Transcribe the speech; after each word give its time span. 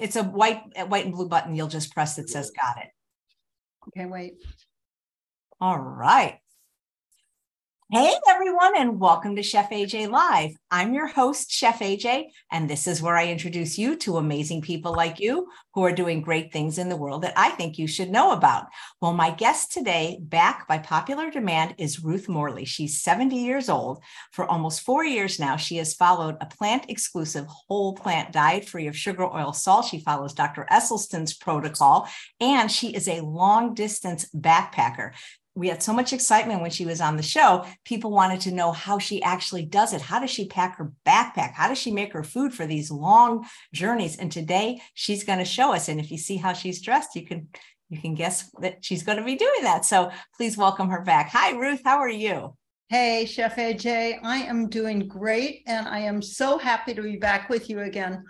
It's 0.00 0.16
a 0.16 0.24
white, 0.24 0.62
white 0.88 1.04
and 1.04 1.14
blue 1.14 1.28
button. 1.28 1.54
You'll 1.54 1.68
just 1.68 1.92
press 1.92 2.16
that 2.16 2.30
says 2.30 2.50
got 2.50 2.82
it. 2.82 2.88
Okay, 3.88 4.06
wait. 4.06 4.34
All 5.60 5.78
right. 5.78 6.38
Hey 7.92 8.14
everyone, 8.28 8.76
and 8.76 9.00
welcome 9.00 9.34
to 9.34 9.42
Chef 9.42 9.70
AJ 9.70 10.10
Live. 10.10 10.52
I'm 10.70 10.94
your 10.94 11.08
host, 11.08 11.50
Chef 11.50 11.80
AJ, 11.80 12.26
and 12.52 12.70
this 12.70 12.86
is 12.86 13.02
where 13.02 13.16
I 13.16 13.26
introduce 13.26 13.76
you 13.78 13.96
to 13.96 14.18
amazing 14.18 14.60
people 14.60 14.92
like 14.92 15.18
you 15.18 15.48
who 15.74 15.82
are 15.82 15.90
doing 15.90 16.20
great 16.20 16.52
things 16.52 16.78
in 16.78 16.88
the 16.88 16.96
world 16.96 17.22
that 17.22 17.32
I 17.36 17.50
think 17.50 17.78
you 17.78 17.88
should 17.88 18.08
know 18.08 18.30
about. 18.30 18.66
Well, 19.02 19.12
my 19.12 19.32
guest 19.32 19.72
today, 19.72 20.18
back 20.22 20.68
by 20.68 20.78
popular 20.78 21.32
demand, 21.32 21.74
is 21.78 22.04
Ruth 22.04 22.28
Morley. 22.28 22.64
She's 22.64 23.02
70 23.02 23.34
years 23.34 23.68
old. 23.68 24.04
For 24.30 24.44
almost 24.44 24.82
four 24.82 25.04
years 25.04 25.40
now, 25.40 25.56
she 25.56 25.78
has 25.78 25.92
followed 25.92 26.36
a 26.40 26.46
plant 26.46 26.84
exclusive 26.88 27.46
whole 27.48 27.96
plant 27.96 28.30
diet 28.30 28.68
free 28.68 28.86
of 28.86 28.96
sugar, 28.96 29.24
oil, 29.24 29.52
salt. 29.52 29.86
She 29.86 29.98
follows 29.98 30.32
Dr. 30.32 30.64
Esselstyn's 30.70 31.34
protocol, 31.34 32.08
and 32.38 32.70
she 32.70 32.94
is 32.94 33.08
a 33.08 33.22
long 33.22 33.74
distance 33.74 34.26
backpacker 34.32 35.10
we 35.60 35.68
had 35.68 35.82
so 35.82 35.92
much 35.92 36.14
excitement 36.14 36.62
when 36.62 36.70
she 36.70 36.86
was 36.86 37.02
on 37.02 37.18
the 37.18 37.22
show. 37.22 37.66
People 37.84 38.10
wanted 38.10 38.40
to 38.40 38.50
know 38.50 38.72
how 38.72 38.98
she 38.98 39.22
actually 39.22 39.66
does 39.66 39.92
it. 39.92 40.00
How 40.00 40.18
does 40.18 40.30
she 40.30 40.48
pack 40.48 40.78
her 40.78 40.90
backpack? 41.06 41.52
How 41.52 41.68
does 41.68 41.76
she 41.76 41.92
make 41.92 42.14
her 42.14 42.24
food 42.24 42.54
for 42.54 42.64
these 42.64 42.90
long 42.90 43.46
journeys? 43.74 44.16
And 44.16 44.32
today 44.32 44.80
she's 44.94 45.22
going 45.22 45.38
to 45.38 45.44
show 45.44 45.74
us. 45.74 45.90
And 45.90 46.00
if 46.00 46.10
you 46.10 46.16
see 46.16 46.38
how 46.38 46.54
she's 46.54 46.80
dressed, 46.80 47.14
you 47.14 47.26
can 47.26 47.48
you 47.90 48.00
can 48.00 48.14
guess 48.14 48.50
that 48.60 48.82
she's 48.84 49.02
going 49.02 49.18
to 49.18 49.24
be 49.24 49.36
doing 49.36 49.62
that. 49.62 49.84
So 49.84 50.10
please 50.36 50.56
welcome 50.56 50.88
her 50.88 51.02
back. 51.02 51.28
Hi, 51.30 51.50
Ruth. 51.50 51.82
How 51.84 51.98
are 51.98 52.08
you? 52.08 52.56
Hey, 52.88 53.26
Chef 53.26 53.56
AJ. 53.56 54.20
I 54.22 54.38
am 54.38 54.68
doing 54.68 55.08
great, 55.08 55.62
and 55.66 55.86
I 55.86 55.98
am 55.98 56.22
so 56.22 56.56
happy 56.56 56.94
to 56.94 57.02
be 57.02 57.16
back 57.16 57.50
with 57.50 57.68
you 57.68 57.80
again. 57.80 58.24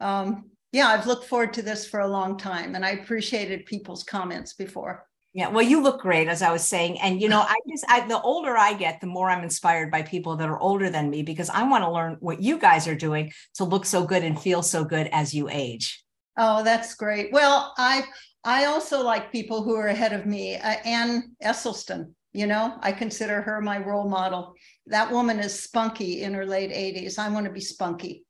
Um, 0.00 0.50
yeah, 0.70 0.88
I've 0.88 1.06
looked 1.06 1.26
forward 1.26 1.52
to 1.54 1.62
this 1.62 1.88
for 1.88 2.00
a 2.00 2.08
long 2.08 2.38
time, 2.38 2.74
and 2.74 2.84
I 2.84 2.90
appreciated 2.90 3.66
people's 3.66 4.04
comments 4.04 4.52
before. 4.52 5.06
Yeah, 5.36 5.48
well, 5.48 5.62
you 5.62 5.82
look 5.82 6.00
great, 6.00 6.28
as 6.28 6.40
I 6.40 6.50
was 6.50 6.66
saying, 6.66 6.98
and 6.98 7.20
you 7.20 7.28
know, 7.28 7.42
I 7.42 7.56
just 7.68 7.84
I, 7.90 8.08
the 8.08 8.18
older 8.22 8.56
I 8.56 8.72
get, 8.72 9.02
the 9.02 9.06
more 9.06 9.28
I'm 9.28 9.44
inspired 9.44 9.90
by 9.90 10.00
people 10.00 10.34
that 10.36 10.48
are 10.48 10.58
older 10.58 10.88
than 10.88 11.10
me 11.10 11.22
because 11.22 11.50
I 11.50 11.68
want 11.68 11.84
to 11.84 11.90
learn 11.90 12.16
what 12.20 12.40
you 12.40 12.58
guys 12.58 12.88
are 12.88 12.94
doing 12.94 13.30
to 13.56 13.64
look 13.64 13.84
so 13.84 14.06
good 14.06 14.24
and 14.24 14.40
feel 14.40 14.62
so 14.62 14.82
good 14.82 15.08
as 15.12 15.34
you 15.34 15.50
age. 15.50 16.02
Oh, 16.38 16.64
that's 16.64 16.94
great. 16.94 17.32
Well, 17.32 17.74
I 17.76 18.04
I 18.44 18.64
also 18.64 19.02
like 19.02 19.30
people 19.30 19.62
who 19.62 19.74
are 19.74 19.88
ahead 19.88 20.14
of 20.14 20.24
me. 20.24 20.56
Uh, 20.56 20.76
Ann 20.86 21.36
Esselstyn, 21.44 22.14
you 22.32 22.46
know, 22.46 22.78
I 22.80 22.92
consider 22.92 23.42
her 23.42 23.60
my 23.60 23.76
role 23.76 24.08
model. 24.08 24.54
That 24.86 25.12
woman 25.12 25.38
is 25.38 25.62
spunky 25.62 26.22
in 26.22 26.32
her 26.32 26.46
late 26.46 26.70
80s. 26.70 27.18
I 27.18 27.28
want 27.28 27.44
to 27.44 27.52
be 27.52 27.60
spunky. 27.60 28.24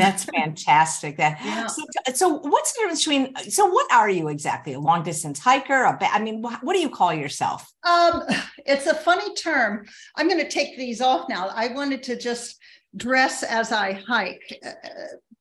That's 0.00 0.24
fantastic. 0.24 1.16
That 1.16 1.38
yeah. 1.44 1.66
so, 1.66 1.82
so 2.14 2.28
what's 2.28 2.72
the 2.72 2.80
difference 2.80 3.04
between 3.04 3.36
so 3.50 3.66
what 3.66 3.90
are 3.92 4.08
you 4.08 4.28
exactly? 4.28 4.74
A 4.74 4.80
long 4.80 5.02
distance 5.02 5.38
hiker? 5.38 5.84
A 5.84 5.98
I 6.02 6.20
mean, 6.20 6.42
what, 6.42 6.62
what 6.64 6.74
do 6.74 6.80
you 6.80 6.90
call 6.90 7.12
yourself? 7.12 7.70
Um, 7.84 8.22
it's 8.66 8.86
a 8.86 8.94
funny 8.94 9.34
term. 9.34 9.86
I'm 10.16 10.28
going 10.28 10.40
to 10.40 10.48
take 10.48 10.76
these 10.76 11.00
off 11.00 11.28
now. 11.28 11.50
I 11.54 11.68
wanted 11.68 12.02
to 12.04 12.18
just 12.18 12.56
dress 12.96 13.42
as 13.42 13.72
I 13.72 13.92
hike, 13.92 14.58
uh, 14.64 14.72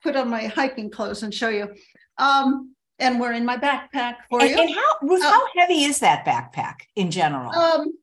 put 0.04 0.16
on 0.16 0.30
my 0.30 0.46
hiking 0.48 0.90
clothes 0.90 1.24
and 1.24 1.34
show 1.34 1.50
you. 1.50 1.70
Um, 2.18 2.76
and 3.00 3.20
we're 3.20 3.34
in 3.34 3.46
my 3.46 3.58
backpack 3.58 4.16
for 4.30 4.42
and, 4.42 4.50
you. 4.50 4.58
And 4.58 4.70
how 4.70 4.96
Ruth, 5.02 5.24
uh, 5.24 5.32
how 5.32 5.46
heavy 5.56 5.84
is 5.84 6.00
that 6.00 6.26
backpack 6.26 6.82
in 6.96 7.12
general? 7.12 7.54
Um, 7.56 7.94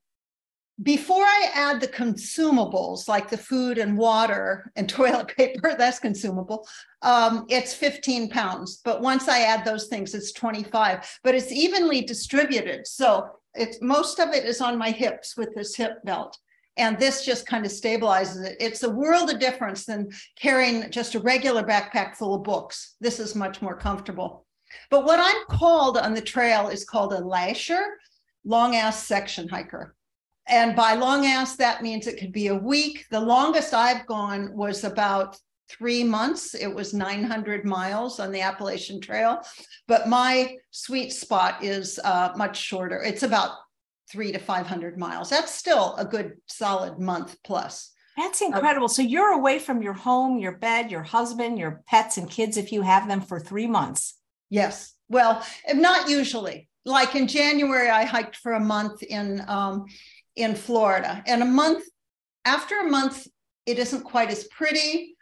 before 0.83 1.25
I 1.25 1.51
add 1.55 1.81
the 1.81 1.89
consumables 1.89 3.09
like 3.09 3.31
the 3.31 3.39
food 3.39 3.79
and 3.79 3.97
water 3.97 4.71
and 4.77 4.89
toilet 4.89 5.29
paper, 5.29 5.75
that's 5.77 5.99
consumable, 5.99 6.69
um, 7.03 7.47
it's 7.49 7.75
15 7.75 8.31
pounds. 8.31 8.81
But 8.85 9.01
once 9.01 9.29
I 9.29 9.41
add 9.41 9.65
those 9.65 9.87
things, 9.87 10.15
it's 10.15 10.33
25. 10.33 11.19
But 11.23 11.35
it's 11.35 11.53
evenly 11.53 12.03
distributed. 12.03 12.87
So 12.87 13.29
it's 13.55 13.81
most 13.81 14.21
of 14.21 14.35
it 14.35 14.45
is 14.45 14.61
on 14.61 14.77
my 14.77 14.91
hips 14.91 15.37
with 15.37 15.55
this 15.55 15.75
hip 15.75 16.03
belt. 16.05 16.37
And 16.79 16.99
this 16.99 17.25
just 17.25 17.47
kind 17.47 17.65
of 17.65 17.73
stabilizes 17.73 18.45
it. 18.45 18.59
It's 18.61 18.83
a 18.83 18.91
world 18.91 19.31
of 19.31 19.41
difference 19.41 19.87
than 19.87 20.11
carrying 20.39 20.91
just 20.91 21.15
a 21.15 21.21
regular 21.21 21.63
backpack 21.63 22.17
full 22.17 22.35
of 22.35 22.43
books. 22.43 22.97
This 23.01 23.19
is 23.19 23.35
much 23.35 23.63
more 23.63 23.79
comfortable. 23.79 24.45
But 24.91 25.07
what 25.07 25.19
I'm 25.19 25.47
called 25.59 25.97
on 25.97 26.13
the 26.13 26.21
trail 26.21 26.69
is 26.69 26.85
called 26.85 27.15
a 27.15 27.25
lasher, 27.25 27.83
long 28.45 28.77
ass 28.77 29.07
section 29.07 29.49
hiker 29.49 29.97
and 30.49 30.77
by 30.77 30.95
long 30.95 31.27
ass, 31.27 31.57
that 31.57 31.83
means 31.83 32.07
it 32.07 32.19
could 32.19 32.33
be 32.33 32.49
a 32.49 32.55
week. 32.55 33.07
The 33.11 33.21
longest 33.21 33.75
I've 33.75 34.07
gone 34.07 34.55
was 34.55 34.85
about 34.85 35.39
three 35.69 36.05
months. 36.05 36.55
It 36.55 36.73
was 36.73 36.95
900 36.95 37.65
miles 37.65 38.21
on 38.21 38.31
the 38.31 38.41
Appalachian 38.41 39.01
Trail. 39.01 39.41
But 39.89 40.09
my 40.09 40.57
sweet 40.71 41.13
spot 41.13 41.65
is 41.65 41.99
uh, 42.05 42.33
much 42.37 42.59
shorter. 42.59 43.03
It's 43.03 43.23
about 43.23 43.57
three 44.11 44.33
to 44.33 44.39
500 44.39 44.99
miles. 44.99 45.31
That's 45.31 45.53
still 45.53 45.95
a 45.97 46.05
good 46.05 46.35
solid 46.47 46.99
month 46.99 47.37
plus. 47.45 47.93
That's 48.17 48.41
incredible. 48.41 48.89
So 48.89 49.03
you're 49.03 49.33
away 49.33 49.59
from 49.59 49.83
your 49.83 49.93
home, 49.93 50.39
your 50.39 50.53
bed, 50.53 50.91
your 50.91 51.03
husband, 51.03 51.59
your 51.59 51.83
pets, 51.87 52.17
and 52.17 52.31
kids 52.31 52.57
if 52.57 52.73
you 52.73 52.83
have 52.83 53.09
them 53.09 53.21
for 53.21 53.39
three 53.39 53.67
months. 53.67 54.15
Yes. 54.49 54.95
Well, 55.09 55.45
not 55.75 56.09
usually. 56.09 56.69
Like 56.87 57.15
in 57.15 57.27
January, 57.27 57.91
I 57.91 58.05
hiked 58.05 58.37
for 58.37 58.53
a 58.53 58.61
month 58.61 59.03
in 59.03 59.43
um, 59.49 59.87
in 60.37 60.55
Florida. 60.55 61.23
And 61.27 61.43
a 61.43 61.47
month 61.47 61.85
after 62.45 62.79
a 62.81 62.89
month, 62.89 63.27
it 63.67 63.79
isn't 63.79 64.05
quite 64.05 64.31
as 64.31 64.45
pretty. 64.45 65.17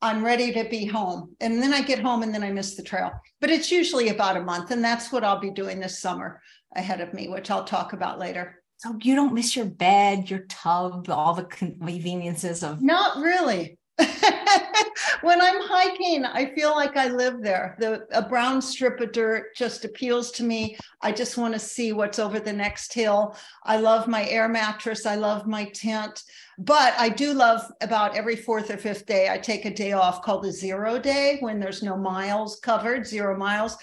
I'm 0.00 0.24
ready 0.24 0.52
to 0.52 0.64
be 0.64 0.86
home. 0.86 1.36
And 1.40 1.62
then 1.62 1.72
I 1.72 1.82
get 1.82 2.00
home 2.00 2.22
and 2.22 2.34
then 2.34 2.42
I 2.42 2.50
miss 2.50 2.74
the 2.74 2.82
trail. 2.82 3.12
But 3.40 3.50
it's 3.50 3.70
usually 3.70 4.08
about 4.08 4.36
a 4.36 4.42
month. 4.42 4.70
And 4.70 4.82
that's 4.82 5.12
what 5.12 5.22
I'll 5.22 5.38
be 5.38 5.50
doing 5.50 5.78
this 5.78 6.00
summer 6.00 6.40
ahead 6.74 7.00
of 7.00 7.12
me, 7.14 7.28
which 7.28 7.50
I'll 7.50 7.64
talk 7.64 7.92
about 7.92 8.18
later. 8.18 8.62
So 8.78 8.96
you 9.00 9.14
don't 9.14 9.34
miss 9.34 9.54
your 9.54 9.66
bed, 9.66 10.28
your 10.28 10.44
tub, 10.48 11.08
all 11.08 11.34
the 11.34 11.44
conveniences 11.44 12.64
of. 12.64 12.82
Not 12.82 13.18
really. 13.18 13.78
when 15.22 15.40
I'm 15.40 15.60
hiking, 15.62 16.24
I 16.24 16.52
feel 16.54 16.72
like 16.72 16.96
I 16.96 17.08
live 17.08 17.42
there. 17.42 17.76
The 17.78 18.06
a 18.12 18.22
brown 18.22 18.60
strip 18.60 19.00
of 19.00 19.12
dirt 19.12 19.54
just 19.56 19.84
appeals 19.84 20.30
to 20.32 20.44
me. 20.44 20.76
I 21.00 21.12
just 21.12 21.38
want 21.38 21.54
to 21.54 21.60
see 21.60 21.92
what's 21.92 22.18
over 22.18 22.40
the 22.40 22.52
next 22.52 22.92
hill. 22.92 23.36
I 23.64 23.78
love 23.78 24.08
my 24.08 24.26
air 24.28 24.48
mattress. 24.48 25.06
I 25.06 25.16
love 25.16 25.46
my 25.46 25.64
tent. 25.66 26.22
But 26.58 26.94
I 26.98 27.08
do 27.08 27.32
love 27.32 27.62
about 27.80 28.16
every 28.16 28.36
fourth 28.36 28.70
or 28.70 28.76
fifth 28.76 29.06
day, 29.06 29.28
I 29.30 29.38
take 29.38 29.64
a 29.64 29.74
day 29.74 29.92
off 29.92 30.22
called 30.22 30.44
the 30.44 30.52
zero 30.52 30.98
day 30.98 31.38
when 31.40 31.58
there's 31.58 31.82
no 31.82 31.96
miles 31.96 32.60
covered, 32.60 33.06
zero 33.06 33.36
miles. 33.36 33.76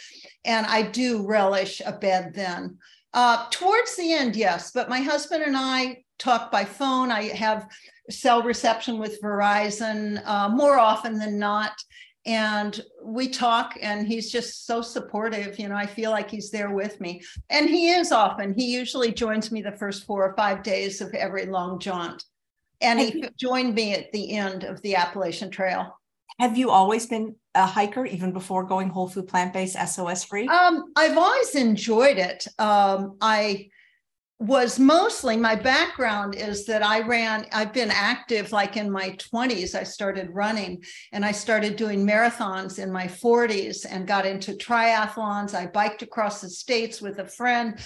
And 0.46 0.66
I 0.66 0.84
do 0.84 1.25
relish 1.25 1.81
a 1.85 1.91
bed 1.91 2.34
then. 2.34 2.78
Uh, 3.13 3.47
towards 3.50 3.96
the 3.96 4.13
end, 4.13 4.35
yes. 4.35 4.72
But 4.72 4.90
my 4.90 5.00
husband 5.00 5.44
and 5.44 5.58
I 5.58 6.03
talk 6.19 6.52
by 6.52 6.63
phone. 6.63 7.12
I 7.12 7.24
have 7.29 7.68
cell 8.09 8.44
reception 8.44 8.97
with 8.97 9.22
Verizon 9.22 10.22
uh, 10.25 10.50
more 10.50 10.80
often 10.80 11.18
than 11.18 11.38
not. 11.38 11.74
And 12.25 12.80
we 13.03 13.30
talk, 13.30 13.78
and 13.81 14.08
he's 14.08 14.31
just 14.31 14.68
so 14.68 14.81
supportive. 14.81 15.58
You 15.58 15.70
know, 15.70 15.75
I 15.75 15.86
feel 15.86 16.12
like 16.12 16.30
he's 16.30 16.52
there 16.52 16.72
with 16.72 17.00
me. 17.00 17.22
And 17.50 17.70
he 17.70 17.92
is 17.92 18.12
often. 18.12 18.53
He 18.53 18.74
usually 18.74 19.12
joins 19.12 19.52
me 19.52 19.62
the 19.62 19.72
first 19.72 20.06
four 20.06 20.25
or 20.25 20.36
five 20.36 20.62
days 20.62 21.02
of 21.02 21.14
every 21.14 21.46
long 21.46 21.80
jaunt. 21.80 22.24
And 22.81 23.00
he 23.00 23.24
joined 23.38 23.74
me 23.75 23.94
at 23.94 24.12
the 24.12 24.36
end 24.38 24.64
of 24.64 24.81
the 24.81 24.96
Appalachian 24.96 25.50
Trail. 25.50 25.97
Have 26.40 26.58
you 26.58 26.70
always 26.70 27.06
been 27.06 27.36
a 27.56 27.66
hiker, 27.66 28.06
even 28.06 28.31
before 28.31 28.64
going 28.64 28.90
whole 28.90 29.09
food 29.09 29.28
plant 29.28 29.52
based 29.52 29.76
SOS 29.76 30.24
free? 30.24 30.47
Um, 30.47 30.91
I've 30.96 31.18
always 31.18 31.56
enjoyed 31.56 32.18
it. 32.18 32.47
Um, 32.58 33.18
I 33.20 33.70
was 34.40 34.80
mostly 34.80 35.36
my 35.36 35.54
background 35.54 36.34
is 36.34 36.66
that 36.66 36.82
I 36.82 37.02
ran, 37.02 37.46
I've 37.52 37.74
been 37.74 37.92
active 37.92 38.54
like 38.54 38.78
in 38.78 38.90
my 38.90 39.10
20s. 39.12 39.76
I 39.76 39.84
started 39.84 40.30
running 40.32 40.82
and 41.12 41.26
I 41.26 41.34
started 41.34 41.76
doing 41.76 42.08
marathons 42.08 42.80
in 42.80 42.90
my 42.90 43.06
40s 43.06 43.86
and 43.90 44.08
got 44.08 44.26
into 44.26 44.54
triathlons. 44.54 45.53
I 45.53 45.68
biked 45.68 46.03
across 46.03 46.40
the 46.40 46.50
states 46.50 47.02
with 47.02 47.20
a 47.20 47.28
friend. 47.28 47.80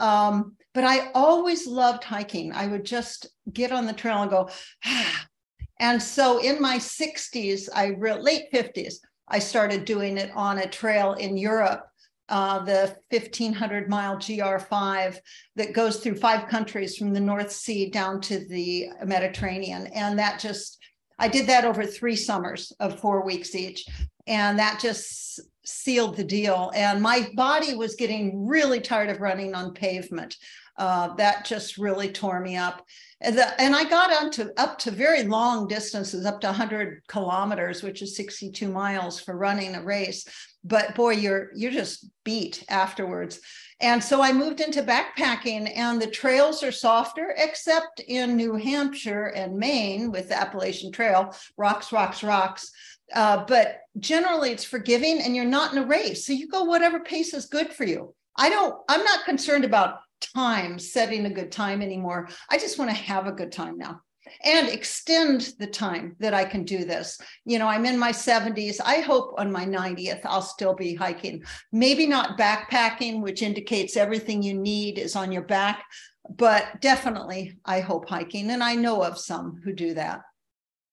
Um, 0.00 0.56
but 0.72 0.84
I 0.84 1.10
always 1.12 1.66
loved 1.66 2.04
hiking. 2.04 2.52
I 2.52 2.68
would 2.68 2.86
just 2.86 3.26
get 3.52 3.70
on 3.70 3.84
the 3.84 3.92
trail 3.92 4.22
and 4.22 4.30
go, 4.30 4.48
ah. 4.86 5.26
And 5.80 6.02
so 6.02 6.38
in 6.38 6.60
my 6.60 6.78
60s, 6.78 7.68
I 7.72 7.94
re- 7.98 8.20
late 8.20 8.50
50s, 8.52 8.94
I 9.28 9.38
started 9.38 9.84
doing 9.84 10.18
it 10.18 10.32
on 10.34 10.58
a 10.58 10.68
trail 10.68 11.12
in 11.12 11.36
Europe 11.36 11.87
uh, 12.28 12.60
the 12.60 12.96
1500 13.10 13.88
mile 13.88 14.16
GR5 14.16 15.18
that 15.56 15.72
goes 15.72 15.98
through 15.98 16.16
five 16.16 16.48
countries 16.48 16.96
from 16.96 17.12
the 17.12 17.20
North 17.20 17.50
Sea 17.50 17.90
down 17.90 18.20
to 18.22 18.40
the 18.46 18.88
Mediterranean. 19.04 19.86
And 19.88 20.18
that 20.18 20.38
just, 20.38 20.78
I 21.18 21.28
did 21.28 21.46
that 21.46 21.64
over 21.64 21.84
three 21.84 22.16
summers 22.16 22.72
of 22.80 23.00
four 23.00 23.24
weeks 23.24 23.54
each. 23.54 23.86
And 24.26 24.58
that 24.58 24.78
just 24.80 25.40
sealed 25.64 26.16
the 26.16 26.24
deal. 26.24 26.70
And 26.74 27.00
my 27.00 27.28
body 27.34 27.74
was 27.74 27.94
getting 27.94 28.46
really 28.46 28.80
tired 28.80 29.08
of 29.08 29.20
running 29.20 29.54
on 29.54 29.74
pavement. 29.74 30.36
Uh, 30.78 31.14
that 31.16 31.44
just 31.44 31.76
really 31.76 32.10
tore 32.10 32.40
me 32.40 32.56
up. 32.56 32.86
And, 33.20 33.36
the, 33.36 33.60
and 33.60 33.74
I 33.74 33.82
got 33.82 34.12
onto 34.12 34.48
up 34.56 34.78
to 34.80 34.92
very 34.92 35.24
long 35.24 35.66
distances, 35.66 36.24
up 36.24 36.40
to 36.42 36.46
100 36.46 37.02
kilometers, 37.08 37.82
which 37.82 38.00
is 38.00 38.16
62 38.16 38.68
miles 38.68 39.20
for 39.20 39.36
running 39.36 39.74
a 39.74 39.82
race. 39.82 40.24
But 40.62 40.94
boy, 40.94 41.14
you're 41.14 41.50
you're 41.54 41.72
just 41.72 42.08
beat 42.24 42.64
afterwards. 42.68 43.40
And 43.80 44.02
so 44.02 44.20
I 44.20 44.32
moved 44.32 44.60
into 44.60 44.82
backpacking, 44.82 45.72
and 45.76 46.02
the 46.02 46.10
trails 46.10 46.62
are 46.62 46.72
softer, 46.72 47.34
except 47.36 48.00
in 48.00 48.36
New 48.36 48.54
Hampshire 48.54 49.26
and 49.26 49.56
Maine 49.56 50.10
with 50.10 50.28
the 50.28 50.38
Appalachian 50.38 50.90
Trail, 50.90 51.34
rocks, 51.56 51.92
rocks, 51.92 52.24
rocks. 52.24 52.72
Uh, 53.14 53.44
but 53.46 53.80
generally, 53.98 54.50
it's 54.50 54.64
forgiving, 54.64 55.20
and 55.20 55.34
you're 55.34 55.44
not 55.44 55.72
in 55.72 55.78
a 55.78 55.86
race, 55.86 56.26
so 56.26 56.32
you 56.32 56.48
go 56.48 56.64
whatever 56.64 57.00
pace 57.00 57.32
is 57.34 57.46
good 57.46 57.72
for 57.72 57.84
you. 57.84 58.14
I 58.36 58.50
don't. 58.50 58.74
I'm 58.88 59.04
not 59.04 59.24
concerned 59.24 59.64
about 59.64 60.00
time 60.20 60.78
setting 60.78 61.26
a 61.26 61.30
good 61.30 61.52
time 61.52 61.82
anymore. 61.82 62.28
I 62.50 62.58
just 62.58 62.78
want 62.78 62.90
to 62.90 62.96
have 62.96 63.26
a 63.26 63.32
good 63.32 63.52
time 63.52 63.78
now 63.78 64.00
and 64.44 64.68
extend 64.68 65.54
the 65.58 65.66
time 65.66 66.16
that 66.20 66.34
I 66.34 66.44
can 66.44 66.64
do 66.64 66.84
this. 66.84 67.20
You 67.44 67.58
know, 67.58 67.66
I'm 67.66 67.86
in 67.86 67.98
my 67.98 68.12
70s. 68.12 68.80
I 68.84 68.96
hope 68.96 69.34
on 69.38 69.50
my 69.50 69.64
90th, 69.64 70.20
I'll 70.24 70.42
still 70.42 70.74
be 70.74 70.94
hiking. 70.94 71.42
Maybe 71.72 72.06
not 72.06 72.38
backpacking, 72.38 73.22
which 73.22 73.42
indicates 73.42 73.96
everything 73.96 74.42
you 74.42 74.54
need 74.54 74.98
is 74.98 75.16
on 75.16 75.32
your 75.32 75.42
back, 75.42 75.84
but 76.28 76.80
definitely 76.80 77.58
I 77.64 77.80
hope 77.80 78.08
hiking. 78.08 78.50
And 78.50 78.62
I 78.62 78.74
know 78.74 79.02
of 79.02 79.18
some 79.18 79.60
who 79.64 79.72
do 79.72 79.94
that. 79.94 80.20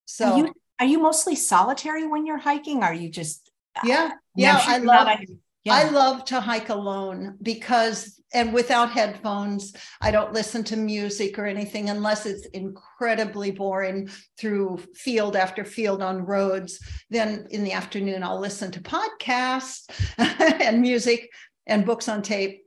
So, 0.06 0.32
are 0.32 0.38
you, 0.38 0.54
are 0.80 0.86
you 0.86 1.00
mostly 1.00 1.36
solitary 1.36 2.08
when 2.08 2.26
you're 2.26 2.38
hiking? 2.38 2.84
Are 2.84 2.94
you 2.94 3.10
just, 3.10 3.52
yeah, 3.84 4.12
yeah, 4.36 4.62
I 4.64 4.78
love. 4.78 5.08
Yeah. 5.66 5.74
I 5.74 5.90
love 5.90 6.26
to 6.26 6.40
hike 6.40 6.70
alone 6.70 7.38
because, 7.42 8.22
and 8.36 8.54
without 8.54 8.92
headphones, 8.92 9.74
I 10.00 10.12
don't 10.12 10.32
listen 10.32 10.64
to 10.66 10.76
music 10.76 11.40
or 11.40 11.48
anything 11.48 11.90
unless 11.90 12.28
it's 12.28 12.46
incredibly 12.48 13.50
boring 13.50 14.10
through 14.38 14.78
field 14.94 15.36
after 15.36 15.66
field 15.66 16.04
on 16.04 16.24
roads. 16.24 16.80
Then 17.10 17.48
in 17.50 17.64
the 17.64 17.72
afternoon, 17.72 18.22
I'll 18.22 18.40
listen 18.40 18.70
to 18.72 18.80
podcasts 18.80 19.90
and 20.62 20.82
music 20.82 21.32
and 21.66 21.84
books 21.84 22.08
on 22.08 22.22
tape. 22.22 22.62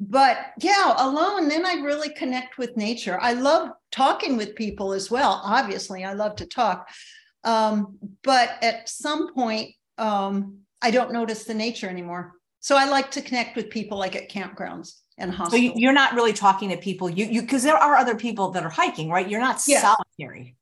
But 0.00 0.38
yeah, 0.58 0.94
alone, 0.96 1.48
then 1.48 1.66
I 1.66 1.74
really 1.74 2.10
connect 2.14 2.56
with 2.56 2.78
nature. 2.78 3.18
I 3.20 3.34
love 3.34 3.70
talking 3.92 4.38
with 4.38 4.54
people 4.54 4.94
as 4.94 5.10
well. 5.10 5.42
Obviously, 5.44 6.02
I 6.02 6.14
love 6.14 6.36
to 6.36 6.46
talk. 6.46 6.88
Um, 7.44 7.98
but 8.22 8.56
at 8.62 8.88
some 8.88 9.34
point, 9.34 9.74
um, 9.98 10.65
I 10.82 10.90
don't 10.90 11.12
notice 11.12 11.44
the 11.44 11.54
nature 11.54 11.88
anymore. 11.88 12.34
So 12.60 12.76
I 12.76 12.88
like 12.88 13.10
to 13.12 13.22
connect 13.22 13.56
with 13.56 13.70
people 13.70 13.98
like 13.98 14.16
at 14.16 14.30
campgrounds 14.30 15.00
and 15.18 15.30
hospitals. 15.30 15.72
So 15.72 15.78
you're 15.78 15.92
not 15.92 16.14
really 16.14 16.32
talking 16.32 16.70
to 16.70 16.76
people 16.76 17.08
you 17.08 17.26
you 17.26 17.42
because 17.42 17.62
there 17.62 17.76
are 17.76 17.96
other 17.96 18.16
people 18.16 18.50
that 18.50 18.62
are 18.62 18.70
hiking, 18.70 19.08
right? 19.08 19.28
You're 19.28 19.40
not 19.40 19.62
yeah. 19.66 19.80
solitary. 19.80 20.56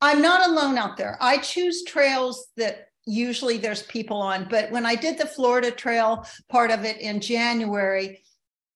I'm 0.00 0.22
not 0.22 0.48
alone 0.48 0.78
out 0.78 0.96
there. 0.96 1.18
I 1.20 1.38
choose 1.38 1.84
trails 1.84 2.48
that 2.56 2.86
usually 3.06 3.58
there's 3.58 3.82
people 3.84 4.16
on, 4.16 4.46
but 4.48 4.70
when 4.70 4.86
I 4.86 4.94
did 4.94 5.18
the 5.18 5.26
Florida 5.26 5.70
trail 5.70 6.26
part 6.48 6.70
of 6.70 6.84
it 6.84 6.98
in 6.98 7.20
January, 7.20 8.22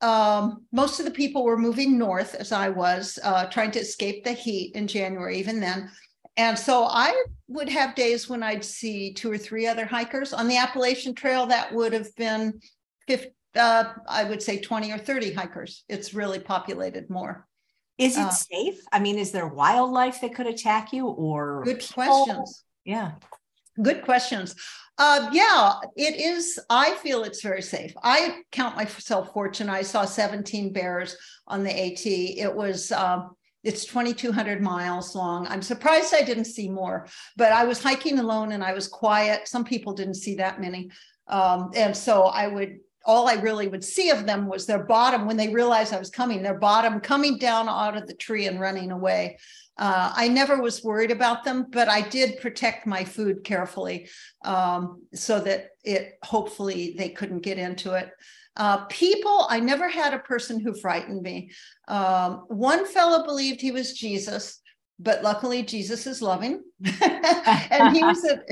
um, 0.00 0.66
most 0.70 0.98
of 0.98 1.06
the 1.06 1.10
people 1.10 1.44
were 1.44 1.56
moving 1.56 1.96
north 1.96 2.34
as 2.34 2.52
I 2.52 2.68
was, 2.68 3.18
uh, 3.22 3.46
trying 3.46 3.70
to 3.72 3.80
escape 3.80 4.24
the 4.24 4.32
heat 4.32 4.74
in 4.74 4.86
January, 4.86 5.38
even 5.38 5.60
then. 5.60 5.90
And 6.36 6.58
so 6.58 6.84
I 6.84 7.24
would 7.48 7.68
have 7.68 7.94
days 7.94 8.28
when 8.28 8.42
I'd 8.42 8.64
see 8.64 9.12
two 9.12 9.30
or 9.30 9.38
three 9.38 9.66
other 9.66 9.86
hikers 9.86 10.32
on 10.32 10.48
the 10.48 10.56
Appalachian 10.56 11.14
Trail. 11.14 11.46
That 11.46 11.72
would 11.72 11.92
have 11.92 12.14
been 12.16 12.60
50, 13.06 13.28
uh, 13.56 13.84
I 14.08 14.24
would 14.24 14.42
say 14.42 14.60
20 14.60 14.92
or 14.92 14.98
30 14.98 15.32
hikers. 15.32 15.84
It's 15.88 16.12
really 16.14 16.40
populated 16.40 17.08
more. 17.08 17.46
Is 17.98 18.16
it 18.16 18.22
uh, 18.22 18.30
safe? 18.30 18.80
I 18.90 18.98
mean, 18.98 19.18
is 19.18 19.30
there 19.30 19.46
wildlife 19.46 20.20
that 20.22 20.34
could 20.34 20.48
attack 20.48 20.92
you 20.92 21.06
or 21.06 21.62
good 21.64 21.78
people? 21.78 21.94
questions? 21.94 22.64
Yeah. 22.84 23.12
Good 23.80 24.02
questions. 24.02 24.56
Uh, 24.98 25.28
yeah, 25.32 25.74
it 25.96 26.20
is. 26.20 26.58
I 26.70 26.94
feel 26.94 27.24
it's 27.24 27.42
very 27.42 27.62
safe. 27.62 27.92
I 28.02 28.42
count 28.52 28.76
myself 28.76 29.32
fortunate. 29.32 29.72
I 29.72 29.82
saw 29.82 30.04
17 30.04 30.72
bears 30.72 31.16
on 31.46 31.64
the 31.64 31.70
AT. 31.70 32.06
It 32.06 32.54
was 32.54 32.92
um, 32.92 33.34
it's 33.64 33.84
2,200 33.86 34.60
miles 34.60 35.14
long. 35.14 35.46
I'm 35.48 35.62
surprised 35.62 36.14
I 36.14 36.22
didn't 36.22 36.44
see 36.44 36.68
more, 36.68 37.06
but 37.36 37.50
I 37.50 37.64
was 37.64 37.82
hiking 37.82 38.18
alone 38.18 38.52
and 38.52 38.62
I 38.62 38.74
was 38.74 38.86
quiet. 38.86 39.48
Some 39.48 39.64
people 39.64 39.94
didn't 39.94 40.14
see 40.14 40.36
that 40.36 40.60
many. 40.60 40.90
Um, 41.28 41.70
and 41.74 41.96
so 41.96 42.24
I 42.24 42.46
would, 42.46 42.78
all 43.06 43.26
I 43.28 43.34
really 43.34 43.66
would 43.66 43.82
see 43.82 44.10
of 44.10 44.26
them 44.26 44.46
was 44.46 44.66
their 44.66 44.84
bottom 44.84 45.26
when 45.26 45.36
they 45.36 45.48
realized 45.48 45.94
I 45.94 45.98
was 45.98 46.10
coming, 46.10 46.42
their 46.42 46.58
bottom 46.58 47.00
coming 47.00 47.38
down 47.38 47.68
out 47.68 47.96
of 47.96 48.06
the 48.06 48.14
tree 48.14 48.46
and 48.46 48.60
running 48.60 48.90
away. 48.90 49.38
Uh, 49.76 50.12
I 50.14 50.28
never 50.28 50.60
was 50.60 50.84
worried 50.84 51.10
about 51.10 51.44
them, 51.44 51.66
but 51.70 51.88
I 51.88 52.00
did 52.00 52.40
protect 52.40 52.86
my 52.86 53.04
food 53.04 53.42
carefully 53.42 54.08
um, 54.44 55.02
so 55.12 55.40
that 55.40 55.70
it 55.82 56.18
hopefully 56.22 56.94
they 56.96 57.08
couldn't 57.08 57.40
get 57.40 57.58
into 57.58 57.94
it. 57.94 58.10
Uh, 58.56 58.84
people, 58.84 59.46
I 59.50 59.58
never 59.58 59.88
had 59.88 60.14
a 60.14 60.20
person 60.20 60.60
who 60.60 60.74
frightened 60.74 61.22
me. 61.22 61.50
Um, 61.88 62.44
one 62.46 62.86
fellow 62.86 63.24
believed 63.24 63.60
he 63.60 63.72
was 63.72 63.94
Jesus, 63.94 64.60
but 65.00 65.24
luckily 65.24 65.64
Jesus 65.64 66.06
is 66.06 66.22
loving, 66.22 66.62
and 67.02 67.96
he 67.96 68.04
was 68.04 68.24
at, 68.24 68.44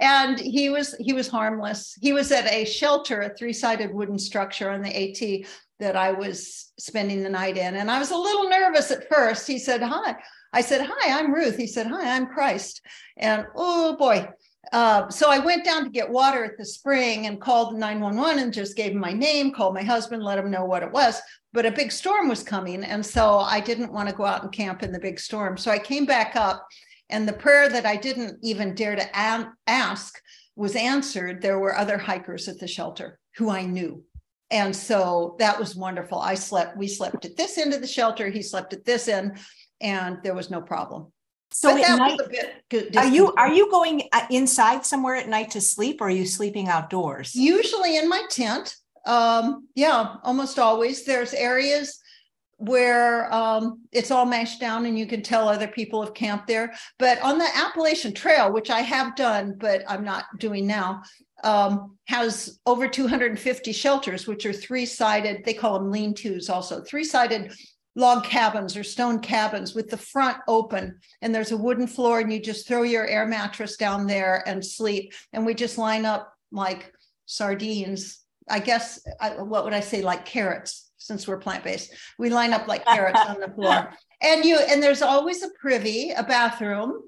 and 0.00 0.38
he 0.40 0.68
was 0.68 0.96
he 0.98 1.12
was 1.12 1.28
harmless. 1.28 1.96
He 2.00 2.12
was 2.12 2.32
at 2.32 2.52
a 2.52 2.64
shelter, 2.64 3.22
a 3.22 3.36
three-sided 3.36 3.94
wooden 3.94 4.18
structure 4.18 4.68
on 4.68 4.82
the 4.82 4.90
AT 4.90 5.46
that 5.78 5.94
I 5.94 6.10
was 6.10 6.72
spending 6.76 7.22
the 7.22 7.28
night 7.28 7.56
in, 7.56 7.76
and 7.76 7.88
I 7.88 8.00
was 8.00 8.10
a 8.10 8.16
little 8.16 8.48
nervous 8.48 8.90
at 8.90 9.08
first. 9.08 9.46
He 9.46 9.60
said, 9.60 9.80
"Hi." 9.80 10.16
I 10.52 10.60
said, 10.60 10.86
Hi, 10.88 11.18
I'm 11.18 11.34
Ruth. 11.34 11.56
He 11.56 11.66
said, 11.66 11.86
Hi, 11.86 12.16
I'm 12.16 12.26
Christ. 12.26 12.80
And 13.16 13.46
oh 13.54 13.96
boy, 13.96 14.28
uh, 14.72 15.08
so 15.08 15.30
I 15.30 15.38
went 15.38 15.64
down 15.64 15.84
to 15.84 15.90
get 15.90 16.10
water 16.10 16.44
at 16.44 16.58
the 16.58 16.64
spring 16.64 17.26
and 17.26 17.40
called 17.40 17.78
911 17.78 18.42
and 18.42 18.52
just 18.52 18.76
gave 18.76 18.92
him 18.92 18.98
my 18.98 19.12
name, 19.12 19.52
called 19.52 19.74
my 19.74 19.82
husband, 19.82 20.22
let 20.22 20.38
him 20.38 20.50
know 20.50 20.64
what 20.64 20.82
it 20.82 20.90
was. 20.90 21.20
But 21.52 21.66
a 21.66 21.70
big 21.70 21.92
storm 21.92 22.28
was 22.28 22.42
coming. 22.42 22.84
And 22.84 23.04
so 23.04 23.38
I 23.38 23.60
didn't 23.60 23.92
want 23.92 24.08
to 24.08 24.14
go 24.14 24.24
out 24.24 24.42
and 24.42 24.52
camp 24.52 24.82
in 24.82 24.92
the 24.92 24.98
big 24.98 25.20
storm. 25.20 25.56
So 25.56 25.70
I 25.70 25.78
came 25.78 26.04
back 26.04 26.36
up, 26.36 26.66
and 27.08 27.28
the 27.28 27.32
prayer 27.32 27.68
that 27.68 27.86
I 27.86 27.96
didn't 27.96 28.38
even 28.42 28.74
dare 28.74 28.96
to 28.96 29.16
ask 29.16 30.20
was 30.56 30.74
answered. 30.74 31.40
There 31.40 31.58
were 31.58 31.76
other 31.76 31.98
hikers 31.98 32.48
at 32.48 32.58
the 32.58 32.66
shelter 32.66 33.18
who 33.36 33.50
I 33.50 33.64
knew. 33.64 34.02
And 34.50 34.74
so 34.74 35.36
that 35.38 35.58
was 35.58 35.74
wonderful. 35.74 36.18
I 36.18 36.34
slept, 36.34 36.76
we 36.76 36.86
slept 36.86 37.24
at 37.24 37.36
this 37.36 37.58
end 37.58 37.74
of 37.74 37.80
the 37.80 37.86
shelter, 37.86 38.28
he 38.28 38.42
slept 38.42 38.72
at 38.72 38.84
this 38.84 39.08
end, 39.08 39.38
and 39.80 40.18
there 40.22 40.34
was 40.34 40.50
no 40.50 40.60
problem. 40.60 41.12
So 41.52 41.74
night, 41.74 42.18
are 42.96 43.06
you 43.06 43.32
are 43.34 43.52
you 43.52 43.70
going 43.70 44.02
uh, 44.12 44.26
inside 44.30 44.84
somewhere 44.84 45.16
at 45.16 45.28
night 45.28 45.50
to 45.52 45.60
sleep, 45.60 46.00
or 46.00 46.08
are 46.08 46.10
you 46.10 46.26
sleeping 46.26 46.68
outdoors? 46.68 47.34
Usually 47.34 47.96
in 47.96 48.08
my 48.08 48.22
tent. 48.30 48.76
Um, 49.06 49.68
yeah, 49.74 50.16
almost 50.24 50.58
always. 50.58 51.04
There's 51.04 51.32
areas 51.32 51.98
where 52.58 53.32
um, 53.32 53.80
it's 53.92 54.10
all 54.10 54.24
mashed 54.24 54.60
down 54.60 54.86
and 54.86 54.98
you 54.98 55.06
can 55.06 55.22
tell 55.22 55.48
other 55.48 55.68
people 55.68 56.02
have 56.02 56.14
camped 56.14 56.46
there. 56.46 56.74
But 56.98 57.20
on 57.22 57.38
the 57.38 57.48
Appalachian 57.54 58.14
Trail, 58.14 58.52
which 58.52 58.70
I 58.70 58.80
have 58.80 59.14
done, 59.14 59.56
but 59.58 59.82
I'm 59.86 60.04
not 60.04 60.24
doing 60.38 60.66
now, 60.66 61.02
um, 61.44 61.96
has 62.06 62.58
over 62.64 62.88
250 62.88 63.72
shelters, 63.72 64.26
which 64.26 64.46
are 64.46 64.52
three 64.52 64.86
sided, 64.86 65.44
they 65.44 65.52
call 65.52 65.78
them 65.78 65.90
lean 65.90 66.14
tos 66.14 66.48
also, 66.48 66.82
three 66.82 67.04
sided 67.04 67.52
log 67.96 68.24
cabins 68.24 68.76
or 68.76 68.84
stone 68.84 69.18
cabins 69.18 69.74
with 69.74 69.88
the 69.88 69.96
front 69.96 70.36
open. 70.46 70.98
And 71.22 71.34
there's 71.34 71.50
a 71.50 71.56
wooden 71.56 71.86
floor 71.86 72.20
and 72.20 72.32
you 72.32 72.38
just 72.38 72.68
throw 72.68 72.82
your 72.82 73.06
air 73.06 73.26
mattress 73.26 73.76
down 73.76 74.06
there 74.06 74.44
and 74.46 74.64
sleep. 74.64 75.12
And 75.32 75.44
we 75.44 75.54
just 75.54 75.78
line 75.78 76.04
up 76.04 76.32
like 76.52 76.92
sardines. 77.24 78.20
I 78.48 78.60
guess 78.60 79.04
I, 79.20 79.42
what 79.42 79.64
would 79.64 79.72
i 79.72 79.80
say 79.80 80.02
like 80.02 80.24
carrots 80.24 80.92
since 80.98 81.26
we're 81.26 81.38
plant-based. 81.38 81.92
We 82.18 82.30
line 82.30 82.52
up 82.52 82.68
like 82.68 82.84
carrots 82.84 83.20
on 83.26 83.40
the 83.40 83.48
floor. 83.48 83.92
And 84.22 84.46
you 84.46 84.58
and 84.58 84.82
there's 84.82 85.02
always 85.02 85.42
a 85.42 85.50
privy 85.60 86.10
a 86.12 86.22
bathroom 86.22 87.02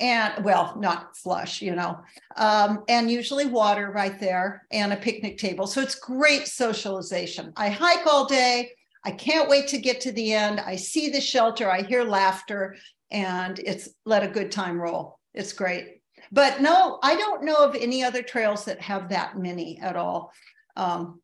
and 0.00 0.42
well 0.46 0.74
not 0.80 1.14
flush 1.14 1.60
you 1.60 1.74
know 1.74 2.00
um, 2.38 2.84
and 2.88 3.10
usually 3.10 3.44
water 3.44 3.90
right 3.90 4.18
there 4.18 4.66
and 4.72 4.90
a 4.90 4.96
picnic 4.96 5.36
table. 5.36 5.66
So 5.66 5.82
it's 5.82 5.94
great 5.94 6.48
socialization. 6.48 7.52
I 7.54 7.68
hike 7.68 8.06
all 8.06 8.24
day 8.24 8.70
I 9.04 9.10
can't 9.10 9.48
wait 9.48 9.68
to 9.68 9.78
get 9.78 10.00
to 10.02 10.12
the 10.12 10.32
end. 10.32 10.60
I 10.60 10.76
see 10.76 11.10
the 11.10 11.20
shelter, 11.20 11.70
I 11.70 11.82
hear 11.82 12.04
laughter, 12.04 12.76
and 13.10 13.58
it's 13.58 13.88
let 14.06 14.22
a 14.22 14.28
good 14.28 14.50
time 14.50 14.80
roll. 14.80 15.18
It's 15.34 15.52
great. 15.52 16.00
But 16.32 16.60
no, 16.60 16.98
I 17.02 17.16
don't 17.16 17.44
know 17.44 17.56
of 17.56 17.74
any 17.74 18.02
other 18.02 18.22
trails 18.22 18.64
that 18.64 18.80
have 18.80 19.10
that 19.10 19.38
many 19.38 19.78
at 19.80 19.96
all. 19.96 20.32
Um, 20.76 21.20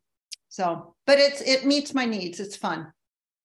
so, 0.49 0.95
but 1.07 1.17
it's 1.17 1.41
it 1.41 1.65
meets 1.65 1.93
my 1.93 2.05
needs. 2.05 2.39
It's 2.39 2.55
fun. 2.55 2.91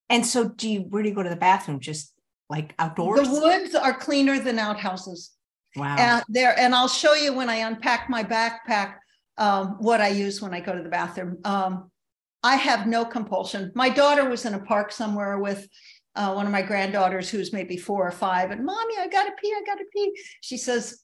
And 0.09 0.25
so, 0.25 0.49
do 0.49 0.69
you 0.69 0.81
where 0.81 1.03
do 1.03 1.09
you 1.09 1.15
go 1.15 1.23
to 1.23 1.31
the 1.31 1.37
bathroom? 1.37 1.81
Just 1.81 2.13
like 2.51 2.75
outdoors? 2.79 3.29
The 3.29 3.41
woods 3.41 3.75
are 3.75 3.95
cleaner 3.95 4.39
than 4.39 4.59
outhouses. 4.59 5.33
Wow. 5.77 5.97
And 5.99 6.25
there, 6.29 6.59
and 6.59 6.75
I'll 6.75 6.89
show 6.89 7.15
you 7.15 7.33
when 7.33 7.51
I 7.51 7.57
unpack 7.57 8.09
my 8.09 8.23
backpack 8.23 8.97
um, 9.39 9.77
what 9.79 10.01
I 10.01 10.09
use 10.09 10.41
when 10.41 10.55
I 10.55 10.61
go 10.61 10.75
to 10.75 10.83
the 10.83 10.89
bathroom. 10.89 11.39
Um, 11.45 11.91
I 12.47 12.55
have 12.55 12.87
no 12.87 13.05
compulsion. 13.05 13.73
My 13.75 13.89
daughter 13.89 14.29
was 14.31 14.45
in 14.45 14.55
a 14.55 14.61
park 14.61 14.93
somewhere 14.93 15.37
with 15.39 15.69
uh, 16.15 16.33
one 16.33 16.47
of 16.47 16.53
my 16.53 16.63
granddaughters 16.63 17.29
who's 17.29 17.53
maybe 17.53 17.77
four 17.77 18.07
or 18.07 18.13
five, 18.13 18.53
and 18.53 18.65
mommy, 18.65 18.95
I 19.01 19.09
gotta 19.09 19.33
pee, 19.41 19.53
I 19.53 19.63
gotta 19.67 19.85
pee. 19.93 20.17
She 20.43 20.57
says, 20.57 21.03